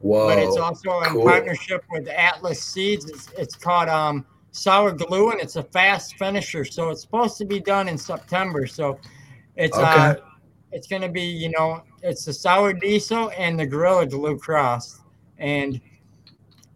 Whoa, 0.00 0.28
but 0.28 0.38
it's 0.38 0.56
also 0.56 1.00
in 1.02 1.10
cool. 1.10 1.24
partnership 1.24 1.84
with 1.90 2.08
Atlas 2.08 2.62
Seeds. 2.62 3.08
It's, 3.08 3.28
it's 3.36 3.54
called 3.54 3.88
um, 3.88 4.26
Sour 4.52 4.92
Glue, 4.92 5.30
and 5.30 5.40
it's 5.40 5.56
a 5.56 5.62
fast 5.62 6.16
finisher. 6.18 6.64
So 6.64 6.90
it's 6.90 7.00
supposed 7.00 7.38
to 7.38 7.44
be 7.44 7.58
done 7.58 7.88
in 7.88 7.98
September. 7.98 8.66
So 8.66 8.98
it's 9.56 9.76
okay. 9.76 9.84
uh, 9.84 10.14
it's 10.70 10.86
going 10.86 11.02
to 11.02 11.08
be, 11.08 11.22
you 11.22 11.50
know, 11.50 11.82
it's 12.02 12.24
the 12.26 12.32
Sour 12.32 12.74
Diesel 12.74 13.32
and 13.36 13.58
the 13.58 13.66
Gorilla 13.66 14.06
Glue 14.06 14.38
cross, 14.38 15.00
and 15.38 15.80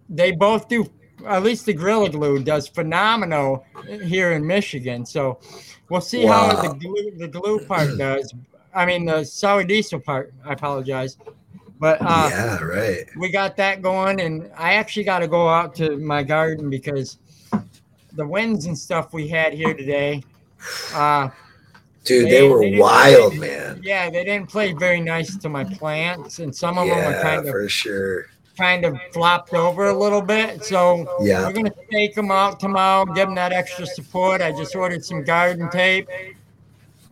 they 0.08 0.32
both 0.32 0.68
do. 0.68 0.90
At 1.26 1.42
least 1.42 1.64
the 1.64 1.72
Gorilla 1.72 2.10
Glue 2.10 2.42
does 2.42 2.68
phenomenal 2.68 3.64
here 4.02 4.32
in 4.32 4.46
Michigan. 4.46 5.06
So 5.06 5.38
we'll 5.88 6.02
see 6.02 6.26
wow. 6.26 6.56
how 6.56 6.62
the 6.62 6.74
glue, 6.74 7.10
the 7.16 7.28
glue 7.28 7.64
part 7.66 7.96
does. 7.98 8.34
I 8.74 8.84
mean, 8.84 9.06
the 9.06 9.24
sour 9.24 9.64
diesel 9.64 10.00
part. 10.00 10.34
I 10.44 10.52
apologize. 10.52 11.16
But 11.78 11.98
uh, 12.00 12.28
yeah, 12.30 12.62
right. 12.62 13.06
We 13.16 13.30
got 13.30 13.56
that 13.56 13.82
going, 13.82 14.20
and 14.20 14.50
I 14.56 14.74
actually 14.74 15.04
got 15.04 15.20
to 15.20 15.28
go 15.28 15.48
out 15.48 15.74
to 15.76 15.96
my 15.96 16.22
garden 16.22 16.70
because 16.70 17.18
the 18.16 18.26
winds 18.26 18.66
and 18.66 18.76
stuff 18.78 19.12
we 19.12 19.28
had 19.28 19.52
here 19.52 19.74
today. 19.74 20.22
Uh, 20.92 21.28
Dude, 22.04 22.26
they, 22.26 22.30
they 22.30 22.48
were 22.48 22.60
they 22.60 22.78
wild, 22.78 23.34
play, 23.34 23.48
man. 23.48 23.80
Yeah, 23.82 24.10
they 24.10 24.24
didn't 24.24 24.48
play 24.48 24.72
very 24.72 25.00
nice 25.00 25.36
to 25.36 25.48
my 25.48 25.64
plants, 25.64 26.38
and 26.38 26.54
some 26.54 26.78
of 26.78 26.86
yeah, 26.86 27.00
them 27.00 27.12
were 27.12 27.22
kind 27.22 27.40
of 27.40 27.50
for 27.50 27.68
sure 27.68 28.26
kind 28.56 28.84
of 28.84 28.98
flopped 29.12 29.52
over 29.54 29.88
a 29.88 29.92
little 29.92 30.22
bit. 30.22 30.64
So 30.64 31.18
yeah, 31.20 31.46
we're 31.46 31.52
gonna 31.52 31.72
take 31.90 32.14
them 32.14 32.30
out 32.30 32.58
tomorrow, 32.58 33.04
give 33.04 33.26
them 33.26 33.34
that 33.34 33.52
extra 33.52 33.86
support. 33.86 34.40
I 34.40 34.52
just 34.52 34.74
ordered 34.74 35.04
some 35.04 35.24
garden 35.24 35.70
tape 35.70 36.08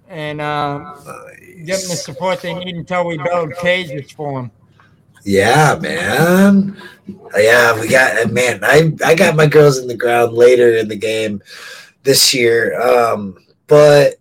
and 0.09 0.41
uh, 0.41 0.79
nice. 0.79 1.05
give 1.05 1.81
them 1.81 1.89
the 1.89 1.97
support 1.97 2.41
they 2.41 2.55
need 2.55 2.77
until 2.77 3.07
we 3.07 3.19
build 3.19 3.55
cages 3.57 4.11
for 4.11 4.43
them. 4.43 4.51
Yeah, 5.25 5.79
man. 5.81 6.77
Yeah, 7.37 7.81
we 7.81 7.89
got 7.89 8.31
man. 8.31 8.61
I 8.63 8.93
I 9.05 9.15
got 9.15 9.37
my 9.37 9.47
girls 9.47 9.79
in 9.79 9.89
the 9.89 9.97
ground 9.97 10.35
later 10.35 10.77
in 10.77 10.89
the 10.89 10.97
game 10.97 11.43
this 12.03 12.35
year, 12.35 12.81
um, 12.81 13.37
but 13.67 14.17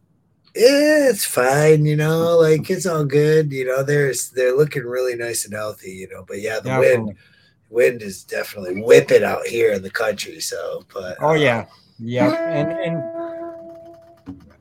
it's 0.56 1.26
fine. 1.26 1.86
You 1.86 1.98
know, 1.98 2.38
like 2.38 2.70
it's 2.70 2.86
all 2.86 3.06
good. 3.06 3.52
You 3.52 3.66
know, 3.66 3.84
they're 3.84 4.14
they're 4.34 4.56
looking 4.56 4.84
really 4.84 5.16
nice 5.16 5.46
and 5.46 5.54
healthy. 5.54 5.92
You 5.92 6.10
know, 6.10 6.24
but 6.28 6.42
yeah, 6.42 6.60
the 6.60 6.70
definitely. 6.70 7.04
wind 7.06 7.18
wind 7.70 8.02
is 8.02 8.24
definitely 8.24 8.82
whipping 8.82 9.24
out 9.24 9.46
here 9.46 9.74
in 9.74 9.82
the 9.82 9.90
country. 9.90 10.40
So, 10.40 10.86
but 10.94 11.18
oh 11.20 11.34
yeah, 11.34 11.66
yeah, 12.00 12.34
and 12.34 12.72
and 12.72 13.14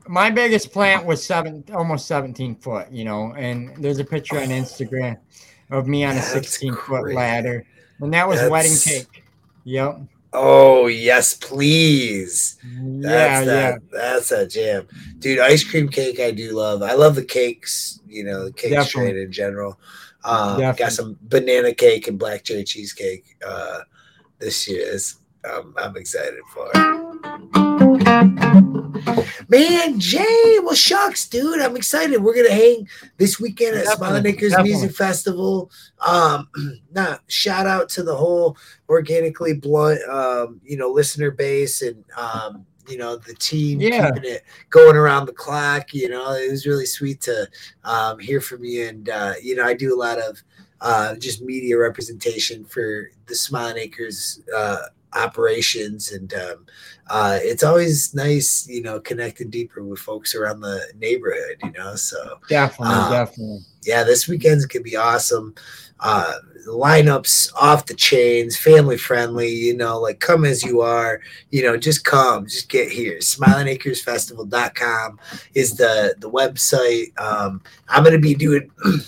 my 0.07 0.29
biggest 0.29 0.71
plant 0.71 1.05
was 1.05 1.25
seven, 1.25 1.63
almost 1.73 2.07
17 2.07 2.55
foot, 2.55 2.91
you 2.91 3.05
know, 3.05 3.33
and 3.37 3.75
there's 3.77 3.99
a 3.99 4.03
picture 4.03 4.37
on 4.37 4.49
Instagram 4.49 5.17
of 5.73 5.87
me 5.87 6.05
on 6.05 6.15
a 6.15 6.21
16 6.21 6.75
foot 6.75 7.13
ladder, 7.13 7.65
and 7.99 8.13
that 8.13 8.27
was 8.27 8.39
That's... 8.39 8.51
wedding 8.51 8.77
cake. 8.77 9.23
Yep. 9.65 10.01
Oh 10.31 10.87
yes, 10.87 11.35
please. 11.35 12.57
That's 12.63 13.05
yeah, 13.05 13.43
that, 13.43 13.81
yeah. 13.81 13.89
That's 13.91 14.31
a 14.31 14.47
jam, 14.47 14.87
dude. 15.19 15.39
Ice 15.39 15.63
cream 15.63 15.89
cake, 15.89 16.19
I 16.19 16.31
do 16.31 16.53
love. 16.53 16.81
I 16.81 16.93
love 16.93 17.15
the 17.15 17.25
cakes. 17.25 17.99
You 18.07 18.23
know, 18.23 18.45
the 18.45 18.53
cake 18.53 18.71
Definitely. 18.71 18.89
strain 18.89 19.17
in 19.17 19.31
general. 19.31 19.79
Um, 20.23 20.59
got 20.75 20.93
some 20.93 21.17
banana 21.23 21.73
cake 21.73 22.07
and 22.07 22.17
black 22.17 22.43
cherry 22.43 22.63
cheesecake 22.63 23.35
uh, 23.45 23.81
this 24.39 24.67
year. 24.67 24.87
Is 24.87 25.17
um, 25.51 25.75
I'm 25.77 25.97
excited 25.97 26.41
for. 26.53 27.02
Man, 29.49 29.99
Jay, 29.99 30.59
well, 30.63 30.73
shucks, 30.73 31.27
dude. 31.27 31.59
I'm 31.59 31.75
excited. 31.75 32.21
We're 32.21 32.35
gonna 32.35 32.53
hang 32.53 32.87
this 33.17 33.39
weekend 33.39 33.75
at 33.77 33.87
Smiling 33.87 34.25
Acres 34.25 34.55
Music 34.61 34.91
Festival. 34.95 35.69
Um, 36.05 36.47
nah, 36.91 37.17
shout 37.27 37.67
out 37.67 37.89
to 37.89 38.03
the 38.03 38.15
whole 38.15 38.57
organically 38.89 39.53
blunt, 39.53 40.01
um, 40.09 40.59
you 40.63 40.77
know, 40.77 40.89
listener 40.89 41.31
base 41.31 41.81
and 41.81 42.03
um, 42.17 42.65
you 42.87 42.97
know, 42.97 43.15
the 43.15 43.33
team 43.35 43.79
yeah. 43.79 44.09
keeping 44.09 44.29
it 44.29 44.43
going 44.69 44.95
around 44.95 45.25
the 45.25 45.33
clock. 45.33 45.93
You 45.93 46.09
know, 46.09 46.33
it 46.33 46.49
was 46.49 46.65
really 46.65 46.85
sweet 46.85 47.21
to 47.21 47.47
um, 47.83 48.19
hear 48.19 48.41
from 48.41 48.63
you. 48.63 48.87
And 48.87 49.09
uh, 49.09 49.33
you 49.41 49.55
know, 49.55 49.65
I 49.65 49.73
do 49.73 49.95
a 49.95 49.99
lot 49.99 50.19
of 50.19 50.41
uh, 50.81 51.15
just 51.15 51.41
media 51.41 51.77
representation 51.77 52.65
for 52.65 53.11
the 53.27 53.35
Smiling 53.35 53.77
Acres 53.77 54.41
uh, 54.55 54.83
operations, 55.15 56.11
and 56.11 56.33
um, 56.33 56.65
uh, 57.09 57.39
it's 57.41 57.63
always 57.63 58.13
nice, 58.13 58.67
you 58.67 58.81
know, 58.81 58.99
connecting 58.99 59.49
deeper 59.49 59.83
with 59.83 59.99
folks 59.99 60.35
around 60.35 60.61
the 60.61 60.81
neighborhood, 60.97 61.57
you 61.63 61.71
know. 61.71 61.95
So 61.95 62.39
definitely, 62.49 62.95
um, 62.95 63.11
definitely, 63.11 63.59
yeah, 63.83 64.03
this 64.03 64.27
weekend's 64.27 64.65
gonna 64.65 64.83
be 64.83 64.95
awesome. 64.95 65.55
Uh, 65.99 66.33
lineups 66.67 67.53
off 67.55 67.85
the 67.85 67.93
chains, 67.93 68.57
family 68.57 68.97
friendly, 68.97 69.49
you 69.49 69.75
know, 69.75 69.99
like 69.99 70.19
come 70.19 70.45
as 70.45 70.63
you 70.63 70.81
are, 70.81 71.21
you 71.51 71.63
know, 71.63 71.77
just 71.77 72.03
come, 72.03 72.45
just 72.45 72.69
get 72.69 72.91
here. 72.91 73.19
SmilingAcresFestival.com 73.19 75.19
is 75.53 75.75
the 75.75 76.15
the 76.19 76.29
website. 76.29 77.17
Um, 77.19 77.61
I'm 77.87 78.03
gonna 78.03 78.19
be 78.19 78.35
doing 78.35 78.69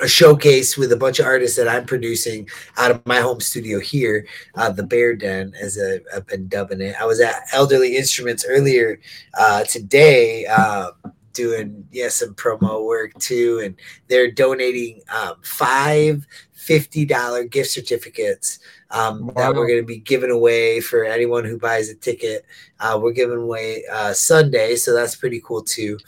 a 0.00 0.08
showcase 0.08 0.76
with 0.76 0.92
a 0.92 0.96
bunch 0.96 1.18
of 1.18 1.26
artists 1.26 1.56
that 1.56 1.68
I'm 1.68 1.86
producing 1.86 2.48
out 2.76 2.90
of 2.90 3.06
my 3.06 3.20
home 3.20 3.40
studio 3.40 3.80
here, 3.80 4.26
uh, 4.54 4.70
the 4.70 4.82
Bear 4.82 5.14
Den, 5.14 5.54
as 5.60 5.78
i 5.78 6.00
have 6.14 6.26
been 6.26 6.48
dubbing 6.48 6.80
it. 6.80 6.96
I 7.00 7.06
was 7.06 7.20
at 7.20 7.34
Elderly 7.52 7.96
Instruments 7.96 8.44
earlier 8.48 9.00
uh, 9.38 9.64
today. 9.64 10.46
Uh, 10.46 10.90
doing 11.32 11.86
yeah 11.92 12.08
some 12.08 12.34
promo 12.34 12.86
work 12.86 13.12
too 13.18 13.60
and 13.62 13.76
they're 14.08 14.30
donating 14.30 15.02
um, 15.14 15.34
five 15.42 16.26
$50 16.56 17.50
gift 17.50 17.70
certificates 17.70 18.58
um, 18.90 19.26
wow. 19.26 19.32
that 19.34 19.54
we're 19.54 19.68
going 19.68 19.82
to 19.82 19.86
be 19.86 19.98
giving 19.98 20.30
away 20.30 20.80
for 20.80 21.04
anyone 21.04 21.44
who 21.44 21.58
buys 21.58 21.90
a 21.90 21.94
ticket 21.94 22.46
uh, 22.80 22.98
we're 23.00 23.12
giving 23.12 23.36
away 23.36 23.84
uh, 23.92 24.14
sunday 24.14 24.76
so 24.76 24.94
that's 24.94 25.14
pretty 25.14 25.40
cool 25.44 25.62
too 25.62 25.98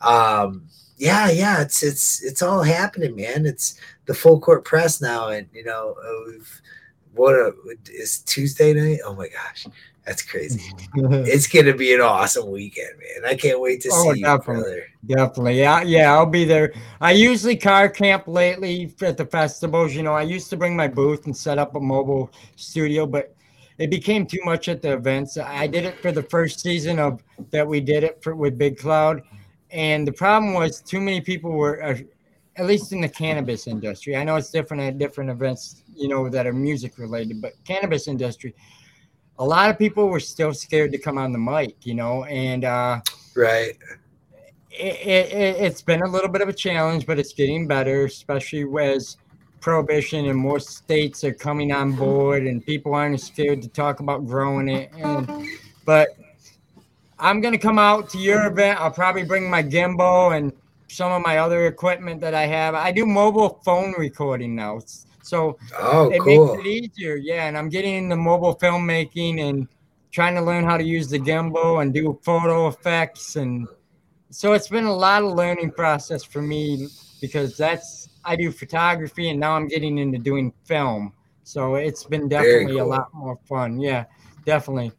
um, 0.00 0.66
yeah, 0.98 1.30
yeah, 1.30 1.62
it's 1.62 1.82
it's 1.82 2.22
it's 2.22 2.42
all 2.42 2.62
happening, 2.62 3.14
man. 3.14 3.46
It's 3.46 3.80
the 4.06 4.14
full 4.14 4.40
court 4.40 4.64
press 4.64 5.00
now, 5.00 5.28
and 5.28 5.46
you 5.52 5.64
know, 5.64 5.94
uh, 6.04 6.30
we've 6.30 6.62
what 7.14 7.34
a 7.34 7.52
is 7.88 8.18
Tuesday 8.20 8.74
night. 8.74 8.98
Oh 9.04 9.14
my 9.14 9.28
gosh, 9.28 9.68
that's 10.04 10.22
crazy. 10.22 10.60
it's 10.94 11.46
gonna 11.46 11.74
be 11.74 11.94
an 11.94 12.00
awesome 12.00 12.50
weekend, 12.50 12.98
man. 12.98 13.30
I 13.30 13.36
can't 13.36 13.60
wait 13.60 13.80
to 13.82 13.90
oh, 13.92 14.12
see 14.12 14.22
definitely, 14.22 14.82
you, 15.06 15.16
Definitely, 15.16 15.60
yeah, 15.60 15.82
yeah, 15.82 16.12
I'll 16.12 16.26
be 16.26 16.44
there. 16.44 16.74
I 17.00 17.12
usually 17.12 17.56
car 17.56 17.88
camp 17.88 18.26
lately 18.26 18.92
at 19.00 19.16
the 19.16 19.26
festivals. 19.26 19.94
You 19.94 20.02
know, 20.02 20.14
I 20.14 20.22
used 20.22 20.50
to 20.50 20.56
bring 20.56 20.74
my 20.74 20.88
booth 20.88 21.26
and 21.26 21.36
set 21.36 21.58
up 21.58 21.76
a 21.76 21.80
mobile 21.80 22.32
studio, 22.56 23.06
but 23.06 23.36
it 23.78 23.88
became 23.88 24.26
too 24.26 24.40
much 24.44 24.68
at 24.68 24.82
the 24.82 24.94
events. 24.94 25.38
I 25.38 25.68
did 25.68 25.84
it 25.84 26.02
for 26.02 26.10
the 26.10 26.24
first 26.24 26.58
season 26.58 26.98
of 26.98 27.22
that 27.50 27.66
we 27.66 27.80
did 27.80 28.02
it 28.02 28.20
for 28.20 28.34
with 28.34 28.58
Big 28.58 28.78
Cloud 28.78 29.22
and 29.70 30.06
the 30.06 30.12
problem 30.12 30.54
was 30.54 30.80
too 30.80 31.00
many 31.00 31.20
people 31.20 31.52
were, 31.52 31.82
uh, 31.82 31.98
at 32.56 32.66
least 32.66 32.92
in 32.92 33.00
the 33.00 33.08
cannabis 33.08 33.66
industry. 33.66 34.16
I 34.16 34.24
know 34.24 34.36
it's 34.36 34.50
different 34.50 34.82
at 34.82 34.98
different 34.98 35.30
events, 35.30 35.84
you 35.94 36.08
know, 36.08 36.28
that 36.28 36.46
are 36.46 36.52
music 36.52 36.98
related, 36.98 37.40
but 37.40 37.52
cannabis 37.64 38.08
industry, 38.08 38.54
a 39.38 39.44
lot 39.44 39.70
of 39.70 39.78
people 39.78 40.08
were 40.08 40.20
still 40.20 40.52
scared 40.52 40.90
to 40.92 40.98
come 40.98 41.18
on 41.18 41.32
the 41.32 41.38
mic, 41.38 41.76
you 41.86 41.94
know, 41.94 42.24
and 42.24 42.64
uh, 42.64 43.00
right. 43.36 43.76
It, 44.70 45.32
it, 45.32 45.56
it's 45.60 45.82
been 45.82 46.02
a 46.02 46.08
little 46.08 46.28
bit 46.28 46.40
of 46.40 46.48
a 46.48 46.52
challenge, 46.52 47.06
but 47.06 47.18
it's 47.18 47.32
getting 47.32 47.66
better, 47.66 48.04
especially 48.04 48.66
as 48.84 49.16
prohibition 49.60 50.26
and 50.26 50.38
more 50.38 50.60
states 50.60 51.24
are 51.24 51.34
coming 51.34 51.72
on 51.72 51.92
board 51.92 52.46
and 52.46 52.64
people 52.64 52.94
aren't 52.94 53.20
scared 53.20 53.60
to 53.62 53.68
talk 53.68 54.00
about 54.00 54.26
growing 54.26 54.68
it. 54.68 54.90
And, 54.94 55.46
but 55.84 56.10
I'm 57.20 57.40
gonna 57.40 57.58
come 57.58 57.78
out 57.78 58.08
to 58.10 58.18
your 58.18 58.46
event. 58.46 58.80
I'll 58.80 58.90
probably 58.90 59.24
bring 59.24 59.50
my 59.50 59.62
gimbal 59.62 60.36
and 60.36 60.52
some 60.88 61.12
of 61.12 61.22
my 61.22 61.38
other 61.38 61.66
equipment 61.66 62.20
that 62.20 62.34
I 62.34 62.46
have. 62.46 62.74
I 62.74 62.92
do 62.92 63.06
mobile 63.06 63.60
phone 63.64 63.94
recording 63.98 64.54
now, 64.54 64.80
so 65.22 65.58
oh, 65.78 66.10
it 66.10 66.20
cool. 66.20 66.56
makes 66.56 66.66
it 66.66 66.66
easier. 66.68 67.16
Yeah, 67.16 67.46
and 67.48 67.58
I'm 67.58 67.68
getting 67.68 67.94
into 67.94 68.16
mobile 68.16 68.56
filmmaking 68.56 69.40
and 69.40 69.68
trying 70.10 70.34
to 70.36 70.42
learn 70.42 70.64
how 70.64 70.76
to 70.76 70.84
use 70.84 71.08
the 71.08 71.18
gimbal 71.18 71.82
and 71.82 71.92
do 71.92 72.18
photo 72.22 72.68
effects, 72.68 73.36
and 73.36 73.66
so 74.30 74.52
it's 74.52 74.68
been 74.68 74.84
a 74.84 74.94
lot 74.94 75.22
of 75.22 75.32
learning 75.32 75.72
process 75.72 76.22
for 76.22 76.40
me 76.40 76.88
because 77.20 77.56
that's 77.56 78.08
I 78.24 78.36
do 78.36 78.52
photography 78.52 79.30
and 79.30 79.40
now 79.40 79.56
I'm 79.56 79.66
getting 79.66 79.98
into 79.98 80.18
doing 80.18 80.52
film. 80.64 81.12
So 81.44 81.76
it's 81.76 82.04
been 82.04 82.28
definitely 82.28 82.76
cool. 82.76 82.82
a 82.82 82.88
lot 82.88 83.14
more 83.14 83.38
fun. 83.48 83.80
Yeah, 83.80 84.04
definitely. 84.44 84.92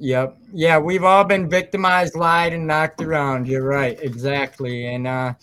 Yep. 0.00 0.38
Yeah, 0.52 0.78
we've 0.78 1.02
all 1.02 1.24
been 1.24 1.48
victimized, 1.50 2.14
lied, 2.14 2.52
and 2.52 2.66
knocked 2.66 3.02
around. 3.02 3.48
You're 3.48 3.64
right. 3.64 3.98
Exactly. 4.00 4.86
And 4.86 5.06
uh, 5.06 5.34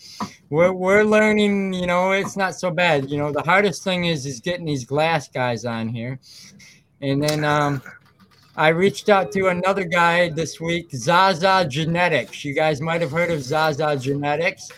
we're 0.48 0.72
we're 0.72 1.04
learning. 1.04 1.74
You 1.74 1.86
know, 1.86 2.12
it's 2.12 2.36
not 2.36 2.54
so 2.54 2.70
bad. 2.70 3.10
You 3.10 3.18
know, 3.18 3.32
the 3.32 3.42
hardest 3.42 3.84
thing 3.84 4.06
is 4.06 4.24
is 4.24 4.40
getting 4.40 4.64
these 4.64 4.84
glass 4.84 5.28
guys 5.28 5.66
on 5.66 5.88
here. 5.88 6.18
And 7.02 7.22
then 7.22 7.44
um, 7.44 7.82
I 8.56 8.68
reached 8.68 9.10
out 9.10 9.30
to 9.32 9.48
another 9.48 9.84
guy 9.84 10.30
this 10.30 10.58
week, 10.58 10.90
Zaza 10.92 11.66
Genetics. 11.68 12.42
You 12.42 12.54
guys 12.54 12.80
might 12.80 13.02
have 13.02 13.10
heard 13.10 13.30
of 13.30 13.42
Zaza 13.42 13.98
Genetics. 13.98 14.70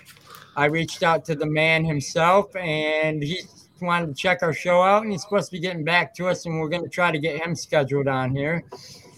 I 0.57 0.65
reached 0.65 1.05
out 1.05 1.25
to 1.27 1.37
the 1.37 1.47
man 1.47 1.85
himself, 1.85 2.55
and 2.57 3.23
he 3.23 3.43
wanted 3.81 4.09
to 4.09 4.15
check 4.15 4.43
our 4.43 4.53
show 4.53 4.83
out, 4.83 5.05
and 5.05 5.13
he's 5.13 5.23
supposed 5.23 5.47
to 5.47 5.53
be 5.53 5.61
getting 5.61 5.85
back 5.85 6.13
to 6.17 6.27
us, 6.27 6.45
and 6.47 6.59
we're 6.59 6.69
going 6.69 6.83
to 6.83 6.89
try 6.89 7.13
to 7.13 7.19
get 7.21 7.41
him 7.41 7.55
scheduled 7.55 8.09
on 8.09 8.35
here. 8.35 8.65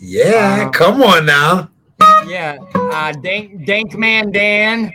Yeah, 0.01 0.65
um, 0.65 0.73
come 0.73 1.03
on 1.03 1.27
now. 1.27 1.71
Yeah, 2.27 2.57
uh, 2.75 3.13
Dank, 3.13 3.67
Dankman 3.67 4.33
Dan. 4.33 4.93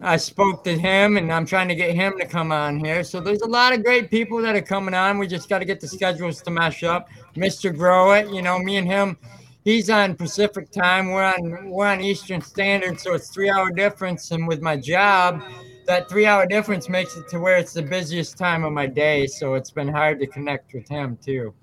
I 0.00 0.16
spoke 0.16 0.62
to 0.62 0.78
him, 0.78 1.16
and 1.16 1.32
I'm 1.32 1.44
trying 1.44 1.66
to 1.68 1.74
get 1.74 1.92
him 1.94 2.16
to 2.20 2.26
come 2.26 2.52
on 2.52 2.78
here. 2.78 3.02
So 3.02 3.20
there's 3.20 3.42
a 3.42 3.48
lot 3.48 3.72
of 3.72 3.82
great 3.82 4.10
people 4.10 4.40
that 4.42 4.54
are 4.54 4.62
coming 4.62 4.94
on. 4.94 5.18
We 5.18 5.26
just 5.26 5.48
got 5.48 5.58
to 5.58 5.64
get 5.64 5.80
the 5.80 5.88
schedules 5.88 6.40
to 6.42 6.50
mesh 6.52 6.84
up. 6.84 7.08
Mr. 7.34 7.76
Grow 7.76 8.12
It, 8.12 8.32
you 8.32 8.42
know, 8.42 8.60
me 8.60 8.76
and 8.76 8.86
him. 8.86 9.16
He's 9.64 9.90
on 9.90 10.14
Pacific 10.14 10.70
time. 10.70 11.10
We're 11.10 11.24
on 11.24 11.70
we're 11.70 11.86
on 11.86 12.00
Eastern 12.00 12.40
Standard, 12.40 13.00
so 13.00 13.14
it's 13.14 13.28
three 13.28 13.50
hour 13.50 13.70
difference. 13.70 14.30
And 14.30 14.46
with 14.46 14.60
my 14.60 14.76
job, 14.76 15.42
that 15.86 16.08
three 16.08 16.26
hour 16.26 16.46
difference 16.46 16.88
makes 16.88 17.16
it 17.16 17.28
to 17.30 17.40
where 17.40 17.56
it's 17.56 17.72
the 17.72 17.82
busiest 17.82 18.38
time 18.38 18.62
of 18.62 18.72
my 18.72 18.86
day. 18.86 19.26
So 19.26 19.54
it's 19.54 19.70
been 19.70 19.88
hard 19.88 20.20
to 20.20 20.26
connect 20.28 20.74
with 20.74 20.88
him 20.88 21.18
too. 21.24 21.54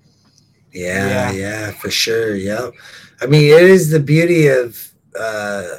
Yeah, 0.72 1.30
yeah, 1.30 1.32
yeah, 1.32 1.70
for 1.72 1.90
sure. 1.90 2.34
Yep. 2.36 2.74
I 3.20 3.26
mean, 3.26 3.52
it 3.52 3.62
is 3.64 3.90
the 3.90 4.00
beauty 4.00 4.46
of 4.46 4.92
uh, 5.18 5.78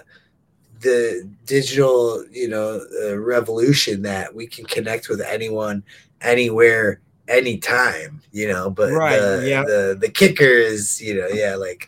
the 0.82 1.30
digital, 1.46 2.26
you 2.32 2.48
know, 2.48 2.82
uh, 3.04 3.18
revolution 3.18 4.02
that 4.04 4.34
we 4.34 4.48
can 4.48 4.66
connect 4.66 5.10
with 5.10 5.22
anyone, 5.22 5.84
anywhere, 6.22 7.02
anytime. 7.28 8.22
You 8.32 8.50
know, 8.50 8.70
but 8.70 8.92
right, 8.92 9.20
the, 9.20 9.48
yeah. 9.48 9.64
the 9.64 9.98
the 10.00 10.10
kicker 10.10 10.44
is, 10.44 11.02
you 11.02 11.16
know, 11.16 11.28
yeah, 11.28 11.56
like 11.56 11.88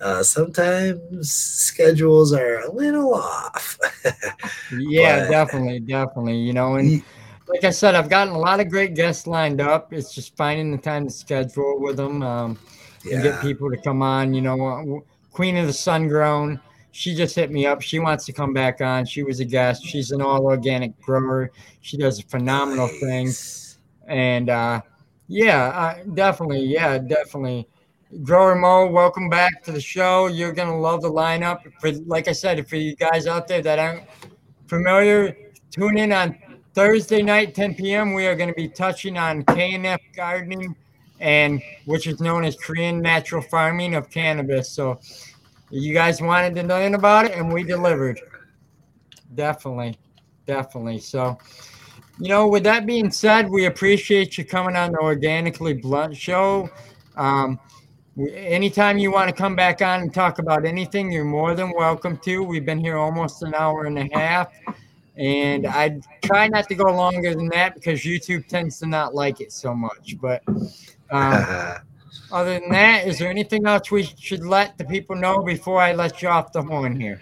uh, 0.00 0.22
sometimes 0.22 1.30
schedules 1.30 2.32
are 2.32 2.60
a 2.60 2.72
little 2.72 3.14
off. 3.14 3.78
yeah, 4.78 5.24
but, 5.24 5.30
definitely, 5.30 5.80
definitely. 5.80 6.38
You 6.38 6.52
know, 6.52 6.76
and 6.76 7.02
like 7.48 7.64
I 7.64 7.70
said, 7.70 7.94
I've 7.94 8.08
gotten 8.08 8.34
a 8.34 8.38
lot 8.38 8.60
of 8.60 8.68
great 8.68 8.94
guests 8.94 9.26
lined 9.26 9.60
up. 9.60 9.92
It's 9.92 10.14
just 10.14 10.36
finding 10.36 10.72
the 10.72 10.78
time 10.78 11.06
to 11.06 11.12
schedule 11.12 11.80
with 11.80 11.96
them 11.96 12.22
um, 12.22 12.58
yeah. 13.04 13.14
and 13.14 13.22
get 13.22 13.40
people 13.40 13.70
to 13.70 13.76
come 13.76 14.02
on. 14.02 14.34
You 14.34 14.42
know, 14.42 14.66
uh, 14.66 15.00
Queen 15.32 15.56
of 15.56 15.66
the 15.66 15.72
Sun 15.72 16.08
Grown, 16.08 16.60
she 16.90 17.14
just 17.14 17.36
hit 17.36 17.50
me 17.50 17.66
up. 17.66 17.82
She 17.82 17.98
wants 17.98 18.24
to 18.26 18.32
come 18.32 18.52
back 18.52 18.80
on. 18.80 19.04
She 19.04 19.22
was 19.22 19.40
a 19.40 19.44
guest. 19.44 19.84
She's 19.84 20.10
an 20.10 20.20
all 20.20 20.44
organic 20.44 21.00
grower. 21.00 21.52
She 21.82 21.96
does 21.96 22.18
a 22.18 22.22
phenomenal 22.24 22.88
nice. 22.88 22.98
thing. 23.00 24.08
And 24.08 24.50
uh, 24.50 24.80
yeah, 25.28 25.66
uh, 25.66 26.04
definitely. 26.14 26.64
Yeah, 26.64 26.98
definitely. 26.98 27.68
Grower 28.22 28.54
Mo, 28.54 28.86
welcome 28.86 29.28
back 29.28 29.62
to 29.64 29.72
the 29.72 29.80
show. 29.80 30.28
You're 30.28 30.52
gonna 30.52 30.78
love 30.78 31.02
the 31.02 31.10
lineup. 31.10 31.60
For 31.80 31.90
like 32.06 32.28
I 32.28 32.32
said, 32.32 32.68
for 32.68 32.76
you 32.76 32.94
guys 32.96 33.26
out 33.26 33.48
there 33.48 33.60
that 33.62 33.78
aren't 33.78 34.04
familiar, 34.68 35.36
tune 35.70 35.98
in 35.98 36.12
on 36.12 36.38
Thursday 36.76 37.22
night, 37.22 37.54
10 37.54 37.74
p.m., 37.74 38.12
we 38.12 38.26
are 38.26 38.36
going 38.36 38.50
to 38.50 38.54
be 38.54 38.68
touching 38.68 39.16
on 39.16 39.42
KNF 39.44 39.98
gardening 40.14 40.76
and 41.20 41.62
which 41.86 42.06
is 42.06 42.20
known 42.20 42.44
as 42.44 42.54
Korean 42.54 43.00
natural 43.00 43.40
farming 43.40 43.94
of 43.94 44.10
cannabis. 44.10 44.68
So 44.68 45.00
you 45.70 45.94
guys 45.94 46.20
wanted 46.20 46.54
to 46.56 46.62
learn 46.64 46.94
about 46.94 47.24
it 47.24 47.32
and 47.32 47.50
we 47.50 47.64
delivered. 47.64 48.20
Definitely. 49.34 49.96
Definitely. 50.44 50.98
So, 50.98 51.38
you 52.18 52.28
know, 52.28 52.46
with 52.46 52.64
that 52.64 52.84
being 52.84 53.10
said, 53.10 53.48
we 53.48 53.64
appreciate 53.64 54.36
you 54.36 54.44
coming 54.44 54.76
on 54.76 54.92
the 54.92 54.98
Organically 54.98 55.72
Blunt 55.72 56.14
show. 56.14 56.68
Um, 57.16 57.58
anytime 58.18 58.98
you 58.98 59.10
want 59.10 59.30
to 59.30 59.34
come 59.34 59.56
back 59.56 59.80
on 59.80 60.02
and 60.02 60.12
talk 60.12 60.40
about 60.40 60.66
anything, 60.66 61.10
you're 61.10 61.24
more 61.24 61.54
than 61.54 61.72
welcome 61.74 62.18
to. 62.18 62.42
We've 62.42 62.66
been 62.66 62.80
here 62.80 62.98
almost 62.98 63.42
an 63.42 63.54
hour 63.54 63.86
and 63.86 63.98
a 63.98 64.10
half. 64.12 64.52
And 65.16 65.66
I 65.66 65.98
try 66.22 66.48
not 66.48 66.68
to 66.68 66.74
go 66.74 66.84
longer 66.84 67.34
than 67.34 67.48
that 67.48 67.74
because 67.74 68.00
YouTube 68.00 68.46
tends 68.48 68.78
to 68.80 68.86
not 68.86 69.14
like 69.14 69.40
it 69.40 69.50
so 69.50 69.74
much. 69.74 70.16
But 70.20 70.42
um, 71.10 71.76
other 72.32 72.60
than 72.60 72.70
that, 72.70 73.06
is 73.06 73.18
there 73.18 73.30
anything 73.30 73.66
else 73.66 73.90
we 73.90 74.02
should 74.02 74.44
let 74.44 74.76
the 74.76 74.84
people 74.84 75.16
know 75.16 75.42
before 75.42 75.80
I 75.80 75.94
let 75.94 76.20
you 76.20 76.28
off 76.28 76.52
the 76.52 76.62
horn 76.62 77.00
here? 77.00 77.20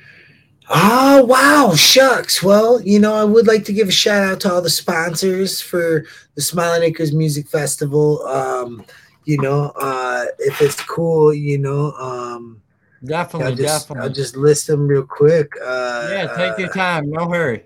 Oh, 0.71 1.25
wow. 1.25 1.75
Shucks. 1.77 2.43
Well, 2.43 2.81
you 2.81 2.99
know, 2.99 3.15
I 3.15 3.25
would 3.25 3.47
like 3.47 3.65
to 3.67 3.73
give 3.73 3.89
a 3.89 3.93
shout 3.93 4.23
out 4.25 4.41
to 4.41 4.53
all 4.53 4.63
the 4.63 4.71
sponsors 4.71 5.61
for 5.61 6.07
the 6.35 6.43
Smiling 6.43 6.83
Acres 6.83 7.13
Music 7.13 7.47
Festival. 7.47 8.27
Um, 8.27 8.85
you 9.25 9.41
know, 9.41 9.73
uh, 9.77 10.25
if 10.39 10.61
it's 10.63 10.83
cool, 10.83 11.33
you 11.33 11.59
know, 11.59 11.93
um, 11.93 12.61
definitely, 13.05 13.51
I'll 13.51 13.57
just, 13.57 13.89
definitely. 13.89 14.09
I'll 14.09 14.15
just 14.15 14.37
list 14.37 14.67
them 14.67 14.89
real 14.89 15.07
quick. 15.07 15.53
Uh, 15.63 16.09
yeah, 16.11 16.35
take 16.37 16.59
your 16.59 16.73
time. 16.73 17.11
No 17.11 17.29
hurry. 17.29 17.65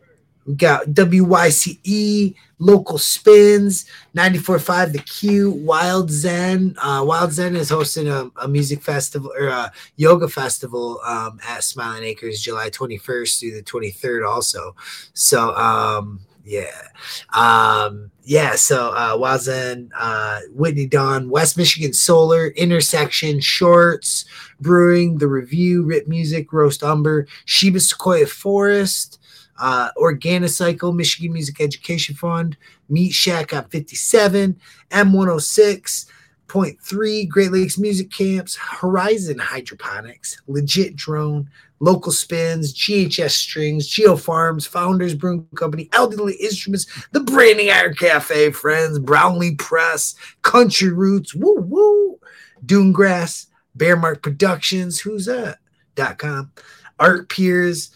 We 0.48 0.54
got 0.54 0.86
WYCE, 0.86 2.34
Local 2.58 2.96
Spins, 2.96 3.84
94.5 4.16 4.92
The 4.92 4.98
Q, 5.00 5.50
Wild 5.50 6.10
Zen. 6.10 6.74
Uh, 6.78 7.04
Wild 7.06 7.32
Zen 7.32 7.54
is 7.54 7.68
hosting 7.68 8.08
a, 8.08 8.30
a 8.40 8.48
music 8.48 8.82
festival 8.82 9.30
or 9.38 9.48
a 9.48 9.70
yoga 9.96 10.26
festival 10.26 11.02
um, 11.04 11.38
at 11.46 11.64
Smiling 11.64 12.04
Acres 12.04 12.40
July 12.40 12.70
21st 12.70 13.40
through 13.40 13.54
the 13.56 13.62
23rd 13.62 14.26
also. 14.26 14.74
So, 15.12 15.54
um, 15.54 16.20
yeah. 16.46 16.88
Um, 17.34 18.10
yeah, 18.24 18.54
so 18.54 18.88
uh, 18.88 19.18
Wild 19.18 19.42
Zen, 19.42 19.90
uh, 19.94 20.40
Whitney 20.54 20.86
Dawn, 20.86 21.28
West 21.28 21.58
Michigan 21.58 21.92
Solar, 21.92 22.48
Intersection, 22.48 23.40
Shorts, 23.40 24.24
Brewing, 24.62 25.18
The 25.18 25.28
Review, 25.28 25.84
Rip 25.84 26.08
Music, 26.08 26.50
Roast 26.54 26.82
Umber, 26.82 27.26
Sheba 27.44 27.80
Sequoia 27.80 28.26
Forest, 28.26 29.18
uh, 29.59 29.90
Organicycle, 29.97 30.94
Michigan 30.94 31.32
Music 31.32 31.60
Education 31.60 32.14
Fund, 32.14 32.56
Meat 32.89 33.12
Shack 33.12 33.52
on 33.52 33.68
57, 33.68 34.59
M106.3, 34.90 37.28
Great 37.28 37.52
Lakes 37.52 37.78
Music 37.78 38.10
Camps, 38.10 38.56
Horizon 38.56 39.39
Hydroponics, 39.39 40.40
Legit 40.47 40.97
Drone, 40.97 41.51
Local 41.80 42.12
Spins, 42.12 42.74
GHS 42.74 43.30
Strings, 43.30 43.86
Geo 43.86 44.16
Farms, 44.16 44.66
Founders 44.66 45.14
Brewing 45.14 45.47
Company, 45.55 45.89
Elderly 45.93 46.35
Instruments, 46.35 46.86
The 47.12 47.20
Branding 47.20 47.70
Iron 47.70 47.94
Cafe, 47.94 48.51
Friends, 48.51 48.98
Brownlee 48.98 49.55
Press, 49.55 50.14
Country 50.43 50.93
Roots, 50.93 51.35
woo 51.35 51.60
woo, 51.60 52.18
Dunegrass, 52.64 53.47
Bearmark 53.76 54.22
Productions, 54.22 55.01
who's 55.01 55.26
that? 55.26 55.59
Dot 55.94 56.18
com, 56.18 56.51
Art 56.98 57.28
Piers, 57.28 57.90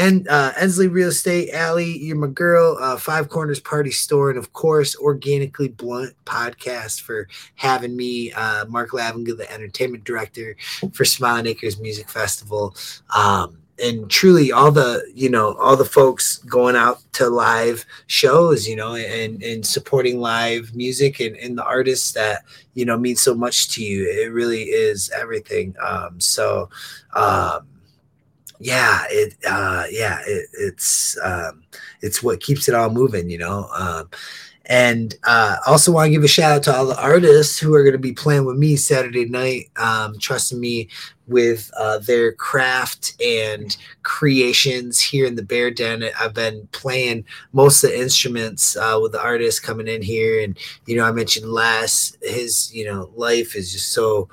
and 0.00 0.26
uh, 0.28 0.52
Ensley 0.58 0.88
Real 0.88 1.08
Estate 1.08 1.50
Alley, 1.50 1.98
you're 1.98 2.16
my 2.16 2.28
girl, 2.28 2.78
uh, 2.80 2.96
Five 2.96 3.28
Corners 3.28 3.60
Party 3.60 3.90
Store, 3.90 4.30
and 4.30 4.38
of 4.38 4.54
course, 4.54 4.96
Organically 4.96 5.68
Blunt 5.68 6.14
Podcast 6.24 7.02
for 7.02 7.28
having 7.56 7.94
me, 7.94 8.32
uh, 8.32 8.64
Mark 8.64 8.92
Lavengood, 8.92 9.36
the 9.36 9.52
entertainment 9.52 10.04
director 10.04 10.56
for 10.94 11.04
Smiling 11.04 11.46
Acres 11.46 11.78
Music 11.78 12.08
Festival. 12.08 12.74
Um, 13.14 13.58
and 13.82 14.10
truly 14.10 14.52
all 14.52 14.70
the 14.70 15.10
you 15.14 15.30
know 15.30 15.54
all 15.54 15.74
the 15.76 15.86
folks 15.86 16.36
going 16.38 16.76
out 16.76 17.00
to 17.14 17.30
live 17.30 17.86
shows 18.08 18.68
you 18.68 18.76
know 18.76 18.94
and 18.94 19.42
and 19.42 19.64
supporting 19.64 20.20
live 20.20 20.74
music 20.74 21.18
and, 21.18 21.34
and 21.36 21.56
the 21.56 21.64
artists 21.64 22.12
that 22.12 22.42
you 22.74 22.84
know 22.84 22.98
mean 22.98 23.16
so 23.16 23.34
much 23.34 23.70
to 23.70 23.82
you 23.82 24.06
it 24.06 24.30
really 24.32 24.64
is 24.64 25.10
everything 25.16 25.74
um 25.82 26.20
so 26.20 26.68
um 27.14 27.66
yeah 28.60 29.04
it 29.08 29.34
uh 29.48 29.84
yeah 29.90 30.20
it, 30.26 30.46
it's 30.52 31.18
um 31.24 31.62
it's 32.02 32.22
what 32.22 32.40
keeps 32.40 32.68
it 32.68 32.74
all 32.74 32.90
moving 32.90 33.28
you 33.30 33.38
know 33.38 33.66
um 33.74 34.08
and 34.66 35.16
uh 35.24 35.56
also 35.66 35.90
want 35.90 36.06
to 36.06 36.12
give 36.12 36.22
a 36.22 36.28
shout 36.28 36.52
out 36.52 36.62
to 36.62 36.74
all 36.76 36.86
the 36.86 37.02
artists 37.02 37.58
who 37.58 37.74
are 37.74 37.82
going 37.82 37.92
to 37.92 37.98
be 37.98 38.12
playing 38.12 38.44
with 38.44 38.58
me 38.58 38.76
saturday 38.76 39.24
night 39.24 39.70
um 39.76 40.16
trusting 40.18 40.60
me 40.60 40.86
with 41.26 41.70
uh 41.78 41.98
their 42.00 42.32
craft 42.32 43.14
and 43.24 43.78
creations 44.02 45.00
here 45.00 45.24
in 45.24 45.36
the 45.36 45.42
bear 45.42 45.70
den. 45.70 46.04
I've 46.20 46.34
been 46.34 46.68
playing 46.72 47.24
most 47.52 47.82
of 47.82 47.90
the 47.90 47.98
instruments 47.98 48.76
uh 48.76 48.98
with 49.00 49.12
the 49.12 49.22
artists 49.22 49.58
coming 49.58 49.88
in 49.88 50.02
here 50.02 50.42
and 50.42 50.58
you 50.84 50.96
know 50.96 51.04
i 51.04 51.12
mentioned 51.12 51.50
Les 51.50 52.14
his 52.20 52.70
you 52.74 52.84
know 52.84 53.10
life 53.16 53.56
is 53.56 53.72
just 53.72 53.92
so 53.92 54.28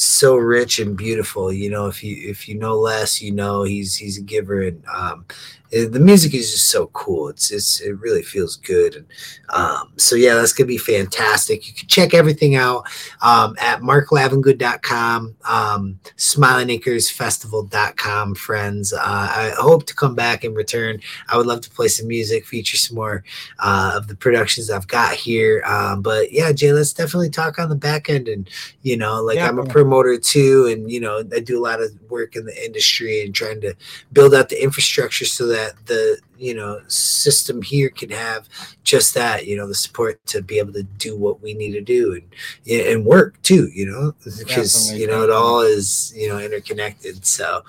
so 0.00 0.34
rich 0.34 0.78
and 0.78 0.96
beautiful 0.96 1.52
you 1.52 1.68
know 1.68 1.86
if 1.86 2.02
you 2.02 2.16
if 2.28 2.48
you 2.48 2.54
know 2.54 2.74
Les, 2.78 3.20
you 3.20 3.30
know 3.32 3.62
he's 3.64 3.96
he's 3.96 4.18
a 4.18 4.22
giver 4.22 4.62
and 4.62 4.82
um 4.86 5.26
it- 5.70 5.92
the 5.92 6.00
music 6.00 6.34
is 6.34 6.50
just 6.52 6.68
so 6.68 6.88
cool. 6.88 7.28
It's 7.28 7.50
it's 7.50 7.80
it 7.80 7.98
really 8.00 8.22
feels 8.22 8.56
good. 8.56 8.94
And 8.96 9.06
um 9.50 9.92
so 9.96 10.16
yeah 10.16 10.34
that's 10.34 10.52
gonna 10.52 10.66
be 10.66 10.78
fantastic. 10.78 11.66
You 11.66 11.72
can 11.74 11.88
check 11.88 12.12
everything 12.14 12.54
out 12.56 12.86
um 13.22 13.56
at 13.60 13.80
marklavengood.com 13.80 15.36
um 15.44 16.00
smilingacresfestival.com 16.16 18.34
friends. 18.34 18.92
Uh 18.92 18.98
i 19.00 19.52
hope 19.58 19.86
to 19.86 19.94
come 19.94 20.14
back 20.14 20.44
and 20.44 20.56
return. 20.56 21.00
I 21.28 21.36
would 21.36 21.46
love 21.46 21.60
to 21.62 21.70
play 21.70 21.88
some 21.88 22.08
music 22.08 22.46
feature 22.46 22.76
some 22.76 22.96
more 22.96 23.22
uh 23.60 23.92
of 23.94 24.08
the 24.08 24.16
productions 24.16 24.70
i've 24.70 24.88
got 24.88 25.14
here. 25.14 25.62
Um 25.66 26.02
but 26.02 26.32
yeah 26.32 26.52
jay 26.52 26.72
let's 26.72 26.92
definitely 26.92 27.30
talk 27.30 27.58
on 27.58 27.68
the 27.68 27.74
back 27.76 28.08
end 28.10 28.28
and 28.28 28.48
you 28.82 28.96
know 28.96 29.22
like 29.22 29.38
i'm 29.38 29.58
a 29.58 29.66
promoter 29.66 30.18
too. 30.18 30.66
And 30.66 30.90
you 30.90 31.00
know 31.00 31.22
i 31.34 31.40
do 31.40 31.58
a 31.58 31.62
lot 31.62 31.80
of 31.80 31.90
work 32.08 32.34
in 32.36 32.44
the 32.44 32.64
industry 32.64 33.22
and 33.24 33.34
trying 33.34 33.60
to 33.60 33.74
build 34.12 34.34
out 34.34 34.48
the 34.48 34.62
infrastructure 34.62 35.24
so 35.24 35.46
that 35.46 35.59
the 35.86 36.18
you 36.36 36.54
know 36.54 36.80
system 36.88 37.60
here 37.62 37.90
can 37.90 38.10
have 38.10 38.48
just 38.82 39.14
that 39.14 39.46
you 39.46 39.56
know 39.56 39.66
the 39.66 39.74
support 39.74 40.24
to 40.26 40.42
be 40.42 40.58
able 40.58 40.72
to 40.72 40.82
do 40.82 41.16
what 41.16 41.40
we 41.42 41.54
need 41.54 41.72
to 41.72 41.80
do 41.80 42.14
and 42.14 42.86
and 42.88 43.04
work 43.04 43.40
too 43.42 43.68
you 43.74 43.86
know 43.86 44.14
because 44.24 44.92
you 44.92 45.06
know 45.06 45.22
it 45.22 45.30
all 45.30 45.60
is 45.60 46.12
you 46.16 46.28
know 46.28 46.38
interconnected 46.38 47.24
so 47.24 47.62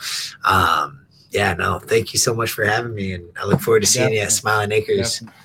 um 0.46 1.06
yeah 1.32 1.54
no 1.54 1.80
thank 1.80 2.14
you 2.14 2.20
so 2.20 2.34
much 2.34 2.52
for 2.52 2.66
having 2.66 2.94
me 2.94 3.14
and 3.14 3.26
i 3.38 3.46
look 3.46 3.60
forward 3.62 3.82
to 3.82 3.88
seeing 3.88 4.14
you 4.14 4.20
at 4.20 4.32
smiling 4.32 4.72
acres 4.72 5.20
Definitely. 5.20 5.42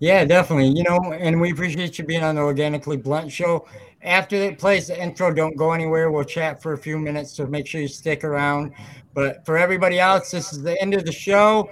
Yeah, 0.00 0.24
definitely. 0.26 0.68
You 0.68 0.82
know, 0.82 1.12
and 1.12 1.40
we 1.40 1.52
appreciate 1.52 1.98
you 1.98 2.04
being 2.04 2.22
on 2.22 2.34
the 2.34 2.42
Organically 2.42 2.98
Blunt 2.98 3.32
show. 3.32 3.66
After 4.02 4.36
it 4.36 4.58
plays 4.58 4.88
the 4.88 5.02
intro, 5.02 5.32
don't 5.32 5.56
go 5.56 5.72
anywhere. 5.72 6.10
We'll 6.10 6.24
chat 6.24 6.62
for 6.62 6.74
a 6.74 6.78
few 6.78 6.98
minutes, 6.98 7.32
so 7.32 7.46
make 7.46 7.66
sure 7.66 7.80
you 7.80 7.88
stick 7.88 8.22
around. 8.22 8.74
But 9.14 9.46
for 9.46 9.56
everybody 9.56 10.00
else, 10.00 10.32
this 10.32 10.52
is 10.52 10.62
the 10.62 10.80
end 10.82 10.92
of 10.92 11.04
the 11.04 11.12
show. 11.12 11.70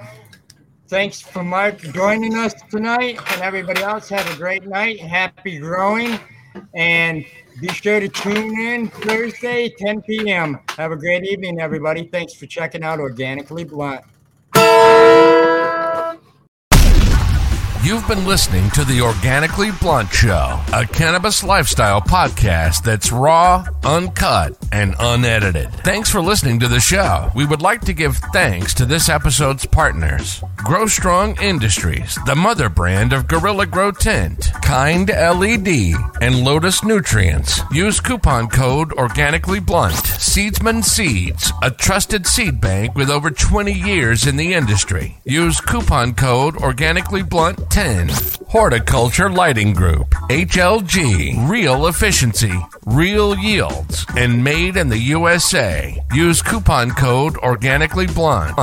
Thanks 0.87 1.21
for 1.21 1.43
Mark 1.43 1.79
joining 1.79 2.37
us 2.37 2.55
tonight, 2.71 3.19
and 3.33 3.43
everybody 3.43 3.83
else 3.83 4.09
have 4.11 4.31
a 4.33 4.37
great 4.37 4.67
night. 4.67 5.01
Happy 5.01 5.59
growing, 5.59 6.21
and 6.75 7.25
be 7.61 7.69
sure 7.69 7.99
to 7.99 8.09
tune 8.09 8.59
in 8.61 8.89
Thursday, 8.89 9.73
10 9.79 10.03
p.m. 10.03 10.61
Have 10.77 10.93
a 10.93 10.97
great 10.97 11.25
evening, 11.25 11.61
everybody. 11.61 12.09
Thanks 12.09 12.35
for 12.35 12.47
checking 12.47 12.85
out 12.85 13.01
Organically 13.01 13.65
Blunt. 13.65 14.05
You've 17.83 18.07
been 18.07 18.27
listening 18.27 18.71
to 18.71 18.85
the 18.85 19.01
Organically 19.01 19.73
Blunt 19.73 20.13
Show, 20.13 20.61
a 20.73 20.87
cannabis 20.87 21.43
lifestyle 21.43 22.01
podcast 22.01 22.85
that's 22.85 23.11
raw, 23.11 23.67
uncut, 23.83 24.57
and 24.71 24.95
unedited. 25.01 25.73
Thanks 25.83 26.09
for 26.09 26.21
listening 26.21 26.61
to 26.61 26.69
the 26.69 26.79
show. 26.79 27.33
We 27.35 27.45
would 27.45 27.61
like 27.61 27.81
to 27.87 27.93
give 27.93 28.19
thanks 28.33 28.73
to 28.75 28.87
this 28.87 29.09
episode's 29.09 29.67
partners 29.67 30.45
Grow 30.59 30.87
Strong 30.87 31.43
Industries, 31.43 32.17
the 32.25 32.37
mother 32.37 32.69
brand 32.69 33.13
of 33.13 33.27
Gorilla 33.27 33.67
Grow 33.67 33.91
Tent, 33.91 34.53
Kind 34.63 35.09
LED, 35.09 35.95
and 36.21 36.45
Lotus 36.45 36.85
Nutrients. 36.85 37.63
Use 37.73 37.99
coupon 37.99 38.49
code 38.49 38.93
Organically 38.93 39.59
Blunt. 39.59 39.97
Seedsman 39.97 40.85
Seeds, 40.85 41.53
a 41.65 41.71
trusted 41.73 42.29
seed 42.29 42.61
bank 42.61 42.95
with 42.95 43.11
over 43.11 43.33
20 43.33 43.73
years 43.73 44.25
in 44.29 44.37
the 44.37 44.55
industry. 44.55 45.19
Use 45.25 45.61
coupon 45.61 46.15
code 46.15 46.57
Organically 46.59 47.25
Blunt 47.25 47.72
10. 47.73 48.11
Horticulture 48.49 49.31
Lighting 49.31 49.73
Group, 49.73 50.11
HLG, 50.29 51.49
real 51.49 51.87
efficiency, 51.87 52.53
real 52.85 53.35
yields, 53.35 54.05
and 54.15 54.45
made 54.45 54.77
in 54.77 54.91
the 54.91 54.99
USA. 54.99 55.99
Use 56.13 56.43
coupon 56.43 56.91
code 56.91 57.39
Organically 57.39 58.07
Blunt. 58.07 58.55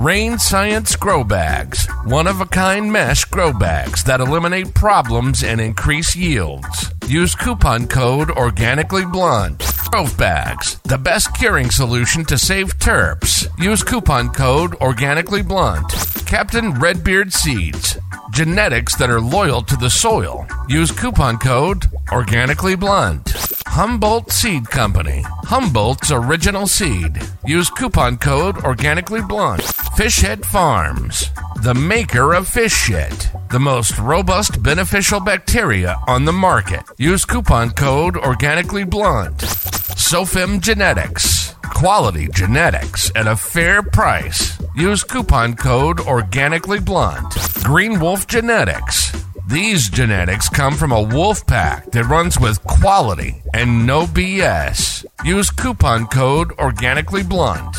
Rain 0.00 0.38
Science 0.38 0.96
Grow 0.96 1.24
Bags, 1.24 1.86
one 2.06 2.26
of 2.26 2.40
a 2.40 2.46
kind 2.46 2.90
mesh 2.90 3.26
grow 3.26 3.52
bags 3.52 4.02
that 4.04 4.20
eliminate 4.20 4.72
problems 4.72 5.44
and 5.44 5.60
increase 5.60 6.16
yields. 6.16 6.94
Use 7.06 7.34
coupon 7.34 7.86
code 7.86 8.30
Organically 8.30 9.04
Blunt. 9.04 9.62
Grove 9.90 10.16
Bags, 10.16 10.78
the 10.84 10.96
best 10.96 11.34
curing 11.34 11.70
solution 11.70 12.24
to 12.24 12.38
save 12.38 12.78
terps. 12.78 13.46
Use 13.58 13.82
coupon 13.82 14.30
code 14.30 14.74
Organically 14.76 15.42
Blunt. 15.42 15.90
Captain 16.26 16.72
Redbeard 16.74 17.32
Seeds, 17.32 17.98
genetics 18.38 18.94
that 18.94 19.10
are 19.10 19.20
loyal 19.20 19.60
to 19.62 19.74
the 19.74 19.90
soil. 19.90 20.46
Use 20.68 20.92
coupon 20.92 21.38
code 21.38 21.86
Organically 22.12 22.76
Blunt. 22.76 23.32
Humboldt 23.66 24.30
Seed 24.30 24.70
Company, 24.70 25.22
Humboldt's 25.42 26.12
original 26.12 26.68
seed. 26.68 27.20
Use 27.44 27.68
coupon 27.68 28.16
code 28.16 28.58
Organically 28.58 29.22
Blunt. 29.22 29.62
Fishhead 29.98 30.44
Farms, 30.44 31.30
the 31.64 31.74
maker 31.74 32.32
of 32.34 32.46
fish 32.46 32.72
shit, 32.72 33.28
the 33.50 33.58
most 33.58 33.98
robust 33.98 34.62
beneficial 34.62 35.18
bacteria 35.18 35.96
on 36.06 36.24
the 36.24 36.32
market. 36.32 36.84
Use 36.96 37.24
coupon 37.24 37.72
code 37.72 38.16
Organically 38.16 38.84
Blunt. 38.84 39.42
SoFem 39.98 40.60
Genetics. 40.60 41.54
Quality 41.74 42.28
genetics 42.28 43.10
at 43.16 43.26
a 43.26 43.34
fair 43.34 43.82
price. 43.82 44.56
Use 44.74 45.02
coupon 45.02 45.54
code 45.54 45.98
Organically 46.00 46.78
Blunt. 46.78 47.34
Green 47.64 47.98
Wolf 47.98 48.26
Genetics. 48.28 49.12
These 49.48 49.90
genetics 49.90 50.48
come 50.48 50.76
from 50.76 50.92
a 50.92 51.02
wolf 51.02 51.44
pack 51.46 51.90
that 51.90 52.04
runs 52.04 52.38
with 52.38 52.62
quality 52.62 53.42
and 53.52 53.86
no 53.86 54.06
BS. 54.06 55.04
Use 55.24 55.50
coupon 55.50 56.06
code 56.06 56.52
Organically 56.52 57.24
Blunt. 57.24 57.74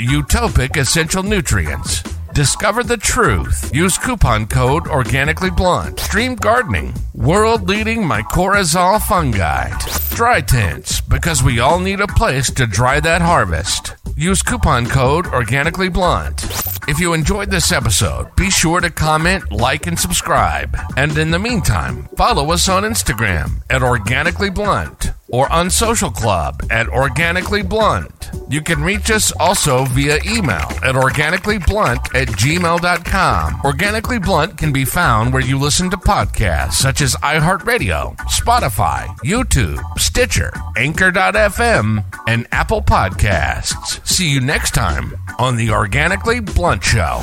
Utopic 0.00 0.78
Essential 0.78 1.22
Nutrients. 1.22 2.02
Discover 2.34 2.84
the 2.84 2.96
truth. 2.96 3.74
Use 3.74 3.98
coupon 3.98 4.46
code 4.46 4.86
Organically 4.86 5.50
Blunt. 5.50 5.96
Xtreme 5.96 6.38
Gardening. 6.38 6.94
World 7.12 7.68
leading 7.68 8.02
mycorrhizal 8.02 9.02
fungi. 9.02 9.70
Dry 10.14 10.40
tents, 10.40 11.00
because 11.00 11.42
we 11.42 11.58
all 11.58 11.80
need 11.80 12.00
a 12.00 12.06
place 12.06 12.48
to 12.52 12.68
dry 12.68 13.00
that 13.00 13.20
harvest. 13.20 13.94
Use 14.16 14.42
coupon 14.42 14.86
code 14.86 15.26
Organically 15.26 15.88
Blunt. 15.88 16.44
If 16.86 17.00
you 17.00 17.14
enjoyed 17.14 17.50
this 17.50 17.72
episode, 17.72 18.34
be 18.36 18.48
sure 18.48 18.80
to 18.80 18.90
comment, 18.90 19.50
like, 19.50 19.88
and 19.88 19.98
subscribe. 19.98 20.76
And 20.96 21.16
in 21.18 21.32
the 21.32 21.38
meantime, 21.38 22.08
follow 22.16 22.52
us 22.52 22.68
on 22.68 22.84
Instagram 22.84 23.62
at 23.70 23.82
Organically 23.82 24.50
Blunt 24.50 25.10
or 25.32 25.50
on 25.52 25.70
Social 25.70 26.10
Club 26.10 26.62
at 26.70 26.88
Organically 26.88 27.62
Blunt. 27.62 28.30
You 28.48 28.60
can 28.60 28.82
reach 28.82 29.10
us 29.10 29.32
also 29.38 29.84
via 29.86 30.18
email 30.26 30.68
at 30.82 30.94
organicallyblunt 30.94 32.14
at 32.14 32.28
gmail.com. 32.28 33.60
Organically 33.64 34.18
Blunt 34.18 34.58
can 34.58 34.72
be 34.72 34.84
found 34.84 35.32
where 35.32 35.42
you 35.42 35.58
listen 35.58 35.90
to 35.90 35.96
podcasts 35.96 36.74
such 36.74 37.00
as 37.00 37.14
iHeartRadio, 37.16 38.16
Spotify, 38.28 39.06
YouTube, 39.18 39.80
Stitcher, 39.98 40.52
Anchor.fm, 40.76 42.04
and 42.26 42.46
Apple 42.52 42.82
Podcasts. 42.82 44.06
See 44.06 44.30
you 44.30 44.40
next 44.40 44.72
time 44.72 45.14
on 45.38 45.56
the 45.56 45.70
Organically 45.70 46.40
Blunt 46.40 46.82
Show. 46.82 47.22